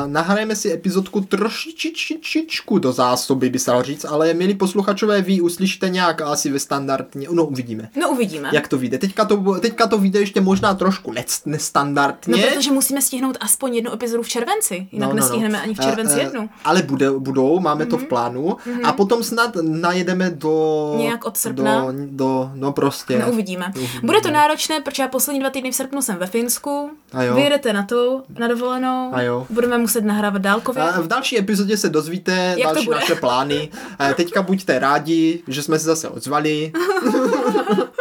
nahrajeme 0.05 0.55
si 0.55 0.73
epizodku 0.73 1.21
trošičičku 1.21 2.79
do 2.79 2.91
zásoby, 2.91 3.49
by 3.49 3.59
se 3.59 3.71
říct, 3.81 4.05
ale 4.05 4.33
milí 4.33 4.53
posluchačové, 4.53 5.21
vy 5.21 5.41
uslyšíte 5.41 5.89
nějak 5.89 6.21
asi 6.21 6.49
ve 6.49 6.59
standardně, 6.91 7.27
no 7.31 7.45
uvidíme. 7.45 7.89
No 7.99 8.09
uvidíme. 8.09 8.49
Jak 8.53 8.67
to 8.67 8.77
vyjde? 8.77 8.97
Teďka 8.97 9.25
to, 9.25 9.59
teďka 9.59 9.87
to 9.87 9.97
vyjde 9.97 10.19
ještě 10.19 10.41
možná 10.41 10.73
trošku 10.73 11.13
nestandardně. 11.45 12.45
No, 12.45 12.55
protože 12.55 12.71
musíme 12.71 13.01
stihnout 13.01 13.37
aspoň 13.39 13.75
jednu 13.75 13.93
epizodu 13.93 14.23
v 14.23 14.29
červenci, 14.29 14.87
jinak 14.91 15.09
no, 15.09 15.15
nestihneme 15.15 15.61
ani 15.61 15.73
v 15.73 15.79
červenci 15.79 16.11
Eh, 16.11 16.21
eh, 16.21 16.23
jednu. 16.23 16.41
Mhm. 16.41 16.49
Ale 16.65 16.81
bude, 16.81 17.11
budou, 17.11 17.59
máme 17.59 17.85
to 17.85 17.97
v 17.97 18.03
plánu. 18.03 18.57
A 18.83 18.93
potom 18.93 19.23
snad 19.23 19.57
najedeme 19.61 20.29
do... 20.29 20.93
Nějak 20.97 21.25
od 21.25 21.37
srpna? 21.37 21.85
Do, 21.91 21.93
do 22.09 22.51
no 22.53 22.71
prostě. 22.71 23.19
No 23.19 23.31
uvidíme. 23.31 23.73
Bude 24.03 24.21
to 24.21 24.31
náročné, 24.31 24.79
protože 24.79 25.03
já 25.03 25.09
poslední 25.09 25.39
dva 25.39 25.49
týdny 25.49 25.71
v 25.71 25.75
srpnu 25.75 26.01
jsem 26.01 26.17
ve 26.17 26.27
Finsku. 26.27 26.91
A 27.13 27.23
jo. 27.23 27.35
Vyjedete 27.35 27.73
na 27.73 27.83
to, 27.83 28.23
na 28.39 28.47
dovolenou. 28.47 29.09
A 29.13 29.21
jo. 29.21 29.47
Budeme 29.49 29.77
muset 29.77 30.03
nahrávat 30.03 30.41
dálkově. 30.41 30.83
A 30.83 31.01
v 31.01 31.07
další 31.07 31.39
epizodě 31.39 31.77
se 31.77 31.89
dozvíte 31.89 32.55
Jak 32.57 32.73
další 32.73 32.89
naše 32.89 33.15
plány. 33.15 33.69
Eh, 33.99 34.13
Teďka 34.13 34.41
buďte 34.41 34.79
rádi, 34.79 35.43
že 35.47 35.63
jsme 35.63 35.79
se 35.79 35.85
zase 35.85 36.09
ozvali. 36.09 36.71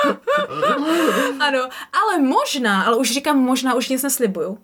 Ano, 1.40 1.68
ale 1.92 2.18
možná, 2.18 2.82
ale 2.82 2.96
už 2.96 3.10
říkám 3.10 3.38
možná, 3.38 3.74
už 3.74 3.88
nic 3.88 4.02
neslibuju. 4.02 4.58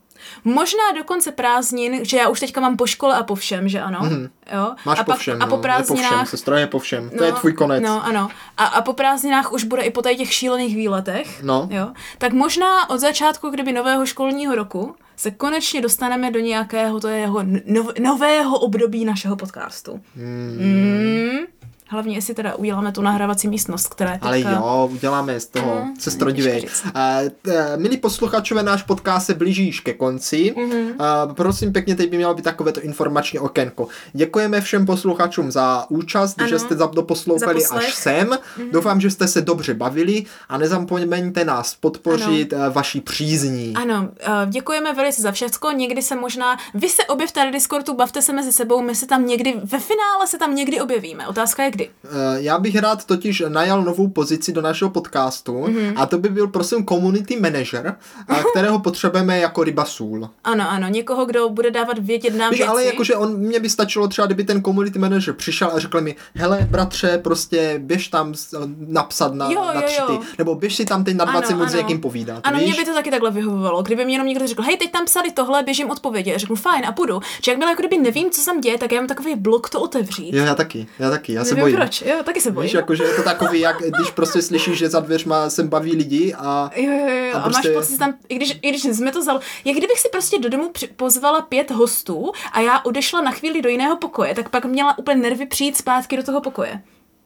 Možná 0.44 0.93
do 0.97 1.05
konce 1.05 1.32
prázdnin, 1.32 2.05
že 2.05 2.16
já 2.16 2.28
už 2.28 2.40
teďka 2.40 2.60
mám 2.60 2.76
po 2.76 2.86
škole 2.86 3.16
a 3.16 3.22
po 3.22 3.34
všem, 3.34 3.68
že 3.68 3.80
ano? 3.80 4.01
Mm-hmm. 4.01 4.30
Jo? 4.55 4.74
Máš 4.84 4.98
a 4.98 5.05
po 5.05 5.10
pak, 5.10 5.20
všem, 5.20 5.43
a 5.43 5.47
po 5.47 5.56
no, 5.56 5.56
je 5.56 5.56
po 5.56 5.62
všem, 5.62 5.97
prázdninách 5.97 6.28
sestra 6.28 6.59
je 6.59 6.66
po 6.66 6.78
všem. 6.78 7.10
to 7.18 7.24
je 7.24 7.32
tvůj 7.32 7.52
konec. 7.52 7.82
No, 7.82 8.05
ano. 8.05 8.28
A, 8.56 8.64
a 8.64 8.82
po 8.82 8.93
prázdninách 8.93 9.52
už 9.52 9.64
bude 9.64 9.82
i 9.82 9.90
po 9.90 10.02
těch 10.02 10.32
šílených 10.32 10.76
výletech. 10.76 11.43
No. 11.43 11.68
Jo. 11.70 11.88
Tak 12.18 12.32
možná 12.32 12.90
od 12.90 12.98
začátku, 12.98 13.51
kdyby 13.51 13.72
nového 13.72 14.06
školního 14.06 14.55
roku, 14.55 14.97
se 15.16 15.30
konečně 15.30 15.80
dostaneme 15.80 16.30
do 16.30 16.40
nějakého 16.40 17.01
to 17.01 17.09
jeho 17.09 17.43
nov, 17.66 17.86
nového 17.98 18.59
období 18.59 19.05
našeho 19.05 19.36
podcastu. 19.36 20.01
Hmm. 20.16 20.59
Mm. 20.60 21.55
Hlavně, 21.88 22.14
jestli 22.14 22.34
teda 22.34 22.54
uděláme 22.54 22.92
tu 22.92 23.02
nahrávací 23.02 23.48
místnost, 23.48 23.88
která 23.88 24.12
je 24.12 24.18
Ale 24.22 24.36
teďka... 24.36 24.50
jo, 24.50 24.88
uděláme 24.92 25.40
z 25.40 25.46
toho. 25.46 25.84
Dívej. 26.32 26.60
těžko 26.60 26.68
říct. 26.76 26.84
Uh, 26.84 27.28
t- 27.42 27.76
milí 27.76 27.96
posluchačové, 27.96 28.62
náš 28.62 28.82
podcast 28.82 29.26
se 29.26 29.34
blíží 29.34 29.64
již 29.64 29.80
ke 29.80 29.92
konci. 29.92 30.54
Mhm. 30.56 30.78
Uh, 31.26 31.32
prosím 31.34 31.72
pěkně, 31.72 31.96
teď 31.96 32.10
by 32.10 32.16
mělo 32.16 32.34
být 32.34 32.42
takovéto 32.42 32.80
informační 32.80 33.38
okénko. 33.38 33.88
Děkujeme 34.12 34.60
všem 34.60 34.86
posluchačům 34.86 35.50
za 35.52 35.86
účast, 35.88 36.38
Ano. 36.38 36.48
že 36.48 36.58
jste 36.58 36.74
za- 36.76 36.86
doposlouchali 36.86 37.60
Za 37.60 37.74
až 37.76 37.94
sem. 37.94 38.30
Doufám, 38.72 39.00
že 39.00 39.10
jste 39.10 39.28
se 39.28 39.40
dobře 39.40 39.74
bavili 39.74 40.24
a 40.48 40.58
nezapomeňte 40.58 41.44
nás 41.44 41.74
podpořit 41.74 42.52
uh, 42.52 42.58
vaší 42.72 43.00
přízní. 43.00 43.74
Ano, 43.76 44.08
eh, 44.20 44.30
děkujeme 44.46 44.92
velice 44.92 45.22
za 45.22 45.32
všecko. 45.32 45.70
Někdy 45.70 46.02
se 46.02 46.16
možná, 46.16 46.56
vy 46.74 46.88
se 46.88 47.04
objevte 47.04 47.44
na 47.44 47.50
Discordu, 47.50 47.94
bavte 47.94 48.22
se 48.22 48.32
mezi 48.32 48.52
sebou, 48.52 48.82
my 48.82 48.94
se 48.94 49.06
tam 49.06 49.26
někdy, 49.26 49.52
ve 49.64 49.78
finále 49.78 50.26
se 50.26 50.38
tam 50.38 50.54
někdy 50.54 50.80
objevíme. 50.80 51.26
Otázka 51.28 51.62
je 51.62 51.70
kdy. 51.76 51.88
Eh, 52.04 52.08
Já 52.36 52.58
bych 52.58 52.76
rád 52.78 53.04
totiž 53.04 53.42
najal 53.48 53.82
novou 53.84 54.08
pozici 54.08 54.52
do 54.52 54.62
našeho 54.62 54.90
podcastu 54.90 55.66
Mhm. 55.66 55.92
a 55.96 56.06
to 56.06 56.18
by 56.18 56.28
byl 56.28 56.48
prosím 56.48 56.86
community 56.86 57.40
manager, 57.40 57.94
a 58.28 58.34
kterého 58.50 58.78
potřebujeme 58.78 59.38
jako 59.38 59.64
ryba 59.64 59.84
sůl. 59.84 60.28
Ano, 60.44 60.70
ano, 60.70 60.88
někoho, 60.88 61.24
kdo 61.26 61.48
bude 61.48 61.70
dávat 61.70 61.98
vědět 61.98 62.34
nám 62.36 62.50
Víš, 62.50 62.58
věci. 62.58 62.70
ale 62.70 62.84
jakože 62.84 63.14
on, 63.16 63.36
mě 63.36 63.60
by 63.60 63.70
stačilo 63.70 64.08
třeba, 64.08 64.26
kdyby 64.26 64.44
ten 64.44 64.62
community 64.62 64.98
manager 64.98 65.34
přišel 65.34 65.70
a 65.74 65.78
řekl 65.78 66.00
mi, 66.00 66.16
hele 66.34 66.66
bratře, 66.70 67.18
prostě 67.24 67.74
běž 67.78 68.08
tam 68.08 68.34
s- 68.34 68.66
napsat 68.86 69.34
na, 69.34 69.50
Jo, 69.50 69.64
na 69.64 69.72
jo, 69.74 69.82
tři 69.86 70.00
ty, 70.06 70.12
jo. 70.12 70.20
nebo 70.38 70.54
běž 70.54 70.76
si 70.76 70.84
tam 70.84 71.04
teď 71.04 71.16
na 71.16 71.24
20 71.24 71.48
Ano, 71.48 71.56
minut 71.58 71.70
s 71.70 71.74
někým 71.74 72.00
povídat, 72.00 72.40
Ano, 72.44 72.58
víš? 72.58 72.66
mě 72.66 72.76
by 72.76 72.84
to 72.84 72.94
taky 72.94 73.10
takhle 73.10 73.30
vyhovovalo. 73.30 73.82
Kdyby 73.82 74.04
mi 74.04 74.12
jenom 74.12 74.26
někdo 74.26 74.46
řekl, 74.46 74.62
hej, 74.62 74.76
teď 74.76 74.90
tam 74.92 75.04
psali 75.04 75.30
tohle, 75.32 75.62
běžím 75.62 75.90
odpovědi. 75.90 76.34
A 76.34 76.38
řeknu, 76.38 76.56
fajn, 76.56 76.86
a 76.86 76.92
půjdu. 76.92 77.20
Či 77.40 77.50
jak 77.50 77.58
bylo, 77.58 77.70
jako 77.70 77.82
kdyby 77.82 77.98
nevím, 77.98 78.30
co 78.30 78.44
tam 78.44 78.60
děje, 78.60 78.78
tak 78.78 78.92
já 78.92 79.00
mám 79.00 79.08
takový 79.08 79.34
blok 79.34 79.70
to 79.70 79.80
otevřít. 79.80 80.34
Jo, 80.34 80.44
já 80.44 80.54
taky, 80.54 80.86
já 80.98 81.10
taky, 81.10 81.32
já 81.32 81.44
se 81.44 81.54
bojím. 81.72 81.76
proč, 81.76 82.02
jo, 82.02 82.16
taky 82.24 82.40
se 82.40 82.51
bojím. 82.51 82.64
Víš, 82.66 82.74
jakože 82.74 83.05
je 83.05 83.14
to 83.14 83.22
takový, 83.22 83.60
jak 83.60 83.76
když 83.82 84.10
prostě 84.10 84.43
slyšíš, 84.43 84.78
že 84.78 84.88
za 84.88 85.01
dveřma 85.01 85.51
sem 85.51 85.68
baví 85.68 85.97
lidi 85.97 86.34
a 86.38 86.70
Jo, 86.76 86.90
jo, 86.93 87.09
jo, 87.09 87.32
A 87.34 87.36
a, 87.38 87.40
a 87.40 87.43
prostě- 87.43 87.68
máš 87.68 87.76
pocit, 87.76 87.98
tam, 87.98 88.14
i 88.28 88.34
když, 88.36 88.59
i 88.62 88.68
když 88.70 88.82
jsme 88.82 89.12
to 89.12 89.22
zal, 89.22 89.40
jak 89.64 89.76
kdybych 89.76 89.98
si 90.01 90.09
prostě 90.09 90.38
do 90.38 90.48
domu 90.48 90.70
při, 90.72 90.86
pozvala 90.86 91.40
pět 91.43 91.70
hostů 91.70 92.32
a 92.52 92.60
já 92.60 92.80
odešla 92.84 93.20
na 93.20 93.30
chvíli 93.30 93.62
do 93.62 93.68
jiného 93.68 93.97
pokoje, 93.97 94.34
tak 94.34 94.48
pak 94.48 94.64
měla 94.64 94.98
úplně 94.98 95.16
nervy 95.22 95.47
přijít 95.47 95.76
zpátky 95.76 96.16
do 96.16 96.22
toho 96.22 96.40
pokoje. 96.40 96.80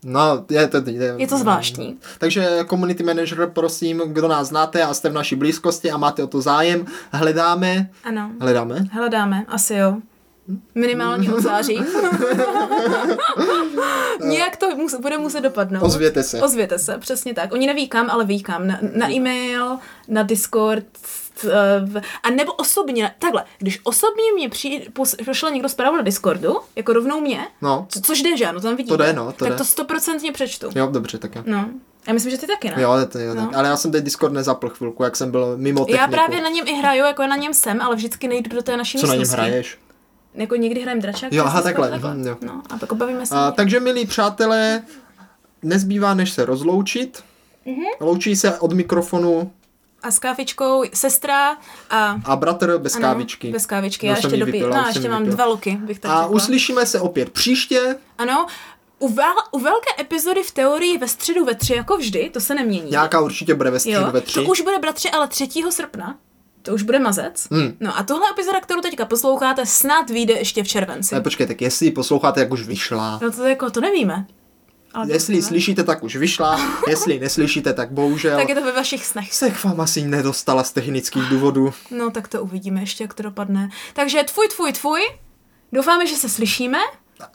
No, 0.05 0.45
je 0.51 0.69
to, 0.69 0.77
je, 0.87 1.15
Je 1.17 1.27
to 1.27 1.39
zvláštní. 1.39 1.99
Takže 2.19 2.49
community 2.71 3.03
manager, 3.03 3.51
prosím, 3.53 4.03
kdo 4.07 4.29
nás 4.29 4.49
znáte 4.49 4.83
a 4.83 4.95
jste 4.95 5.09
v 5.09 5.13
naší 5.13 5.37
blízkosti 5.37 5.91
a 5.91 5.97
máte 5.97 6.23
o 6.25 6.27
to 6.27 6.41
zájem, 6.41 6.87
hledáme, 7.13 7.91
Ano. 8.05 8.31
hledáme, 8.41 8.85
Hledáme, 8.93 9.45
asi 9.49 9.75
jo. 9.75 9.97
Minimálně 10.75 11.33
od 11.35 11.41
září. 11.41 11.81
Nějak 14.21 14.57
to 14.57 14.77
mus, 14.77 14.95
bude 14.95 15.19
muset 15.19 15.41
dopadnout. 15.41 15.83
Ozvěte 15.85 16.23
se. 16.23 16.43
Ozvěte 16.43 16.79
se, 16.79 16.99
přesně 16.99 17.35
tak. 17.35 17.53
Oni 17.53 17.67
neví 17.67 17.89
kam, 17.89 18.11
ale 18.11 18.25
ví 18.25 18.43
kam. 18.43 18.67
Na, 18.67 18.79
na 18.95 19.11
e-mail, 19.11 19.79
na 20.09 20.23
Discord, 20.23 20.85
eh, 21.45 22.03
a 22.23 22.31
nebo 22.31 22.53
osobně, 22.53 23.15
takhle, 23.19 23.45
když 23.59 23.81
osobně 23.85 24.33
mě 24.35 24.49
přijde, 24.49 24.85
pošle 25.25 25.51
někdo 25.51 25.69
zprávu 25.69 25.97
na 25.97 26.03
Discordu, 26.03 26.57
jako 26.77 26.93
rovnou 26.93 27.21
mě, 27.21 27.47
No. 27.63 27.87
co, 27.89 28.01
což 28.01 28.23
jde, 28.23 28.37
že 28.37 28.47
ano, 28.47 28.61
tam 28.61 28.77
vidíte. 28.77 28.97
To 28.97 29.03
jde, 29.03 29.13
no, 29.13 29.27
to 29.33 29.33
tak 29.45 29.49
jde. 29.49 29.57
to 29.57 29.65
stoprocentně 29.65 30.33
přečtu. 30.33 30.69
jo, 30.75 30.87
dobře, 30.87 31.19
tak 31.19 31.35
jo. 31.35 31.43
No. 31.47 31.69
Já 32.07 32.13
myslím, 32.13 32.31
že 32.31 32.39
ty 32.39 32.47
taky, 32.47 32.69
ne? 32.69 32.83
Jo, 32.83 32.93
to, 33.13 33.19
jo, 33.19 33.35
No. 33.35 33.47
tak. 33.47 33.57
ale 33.57 33.69
já 33.69 33.77
jsem 33.77 33.93
teď 33.93 34.05
Discord 34.05 34.33
nezapl 34.35 34.69
chvilku, 34.69 35.03
jak 35.03 35.17
jsem 35.17 35.31
byl 35.31 35.53
mimo 35.57 35.81
techniku. 35.85 36.01
Já 36.03 36.09
právě 36.09 36.43
na 36.43 36.49
něm 36.49 36.69
i 36.69 36.73
hraju, 36.75 37.05
jako 37.05 37.27
na 37.27 37.37
něm 37.37 37.55
jsem, 37.55 37.81
ale 37.83 37.97
vždycky 37.97 38.29
nejdu 38.29 38.57
do 38.57 38.63
té 38.63 38.77
naší 38.77 38.99
Co 38.99 39.07
na 39.07 39.13
něm 39.13 39.21
místnosti. 39.21 39.47
hraješ? 39.47 39.79
Jako 40.35 40.57
někdy 40.57 40.81
hrajem 40.83 41.01
dračák. 41.01 41.33
Jo, 41.33 41.45
aha, 41.47 41.61
Discord, 41.61 41.91
takhle, 41.91 42.15
mhm, 42.15 42.27
jo. 42.27 42.37
No, 42.43 42.63
a 42.71 42.77
pak 42.79 42.93
bavíme 42.93 43.27
se. 43.27 43.35
A, 43.35 43.51
takže, 43.51 43.81
milí 43.81 44.07
přátelé, 44.07 44.83
nezbývá 45.63 46.15
než 46.15 46.31
se 46.31 46.45
rozloučit. 46.45 47.25
Mhm. 47.67 47.85
Loučí 48.01 48.37
se 48.37 48.59
od 48.59 48.73
mikrofonu 48.73 49.53
A 50.03 50.11
s 50.11 50.19
kávičkou 50.19 50.85
sestra 50.95 51.57
a... 51.91 52.21
a 52.25 52.37
bratr 52.37 52.79
bez 52.79 52.95
ano, 52.97 53.03
kávičky. 53.03 53.51
Bez 53.51 53.67
kávičky, 53.67 54.07
No, 54.07 54.11
já 54.13 54.21
jsem 54.21 54.31
ještě 54.31 54.45
dopiju. 54.47 54.69
No, 54.69 54.85
ještě 54.89 55.09
mám 55.09 55.23
vypil. 55.23 55.35
dva 55.37 55.45
luky, 55.47 55.79
bych 55.83 55.99
tak 55.99 56.11
A 56.13 56.15
řekla. 56.23 56.27
uslyšíme 56.37 56.87
se 56.87 57.01
opět 57.01 57.31
příště. 57.31 57.97
Ano, 58.19 58.47
u, 58.99 59.09
vel, 59.09 59.35
u 59.51 59.59
velké 59.59 59.89
epizody 60.01 60.43
v 60.43 60.51
teorii 60.51 60.99
ve 60.99 61.09
středu 61.09 61.45
ve 61.45 61.55
tři, 61.55 61.75
jako 61.75 61.97
vždy, 61.97 62.31
to 62.33 62.41
se 62.41 62.55
nemění. 62.55 62.91
Nějaká 62.91 63.21
určitě 63.21 63.55
bude 63.55 63.71
ve 63.71 63.79
středu 63.81 64.01
jo, 64.07 64.11
ve 64.13 64.21
tři. 64.21 64.35
to 64.35 64.43
už 64.51 64.61
bude 64.61 64.79
bratři, 64.79 65.11
ale 65.11 65.29
3. 65.29 65.49
srpna. 65.71 66.17
To 66.71 66.75
už 66.75 66.83
bude 66.83 66.99
mazec. 66.99 67.49
Hmm. 67.51 67.77
No 67.81 67.99
a 67.99 68.03
tohle 68.03 68.31
epizoda, 68.31 68.61
kterou 68.61 68.81
teďka 68.81 69.05
posloucháte, 69.05 69.67
snad 69.67 70.11
vyjde 70.11 70.35
ještě 70.35 70.63
v 70.63 70.69
červenci. 70.69 71.15
Ne, 71.15 71.21
počkej, 71.21 71.47
tak 71.47 71.61
jestli 71.63 71.87
ji 71.87 71.93
posloucháte, 71.93 72.41
jak 72.41 72.53
už 72.53 72.67
vyšla. 72.67 73.19
No 73.23 73.33
to 73.33 73.45
jako, 73.45 73.71
to 73.71 73.81
nevíme. 73.81 74.27
Ale 74.95 75.13
Jestli 75.13 75.35
ji 75.35 75.43
slyšíte, 75.43 75.85
tak 75.85 76.03
už 76.03 76.17
vyšla, 76.17 76.61
jestli 76.89 77.19
neslyšíte, 77.19 77.73
tak 77.73 77.91
bohužel 77.93 78.39
Tak 78.39 78.49
je 78.49 78.55
to 78.55 78.65
ve 78.65 78.73
vašich 78.73 79.07
snech. 79.07 79.35
se 79.35 79.51
k 79.51 79.65
vám 79.65 79.81
asi 79.81 80.03
nedostala 80.03 80.65
z 80.65 80.73
technických 80.73 81.23
důvodů. 81.23 81.73
No 81.91 82.11
tak 82.11 82.29
to 82.29 82.43
uvidíme 82.43 82.81
ještě, 82.81 83.05
jak 83.05 83.15
to 83.15 83.23
dopadne. 83.23 83.69
Takže 83.95 84.23
tvůj, 84.23 84.49
tvůj, 84.49 84.73
tvůj. 84.73 85.01
Doufáme, 85.73 86.07
že 86.07 86.17
se 86.17 86.29
slyšíme. 86.29 86.79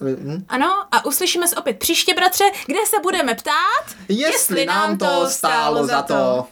Hm? 0.02 0.46
Ano, 0.50 0.68
a 0.92 1.06
uslyšíme 1.06 1.48
se 1.48 1.56
opět 1.56 1.80
příště, 1.80 2.14
bratře, 2.14 2.44
kde 2.66 2.80
se 2.86 2.96
budeme 3.04 3.36
ptát, 3.36 3.96
Jestli 4.10 4.66
nám 4.66 4.98
to 4.98 5.30
stálo 5.30 5.88
za 5.88 6.02
to. 6.02 6.48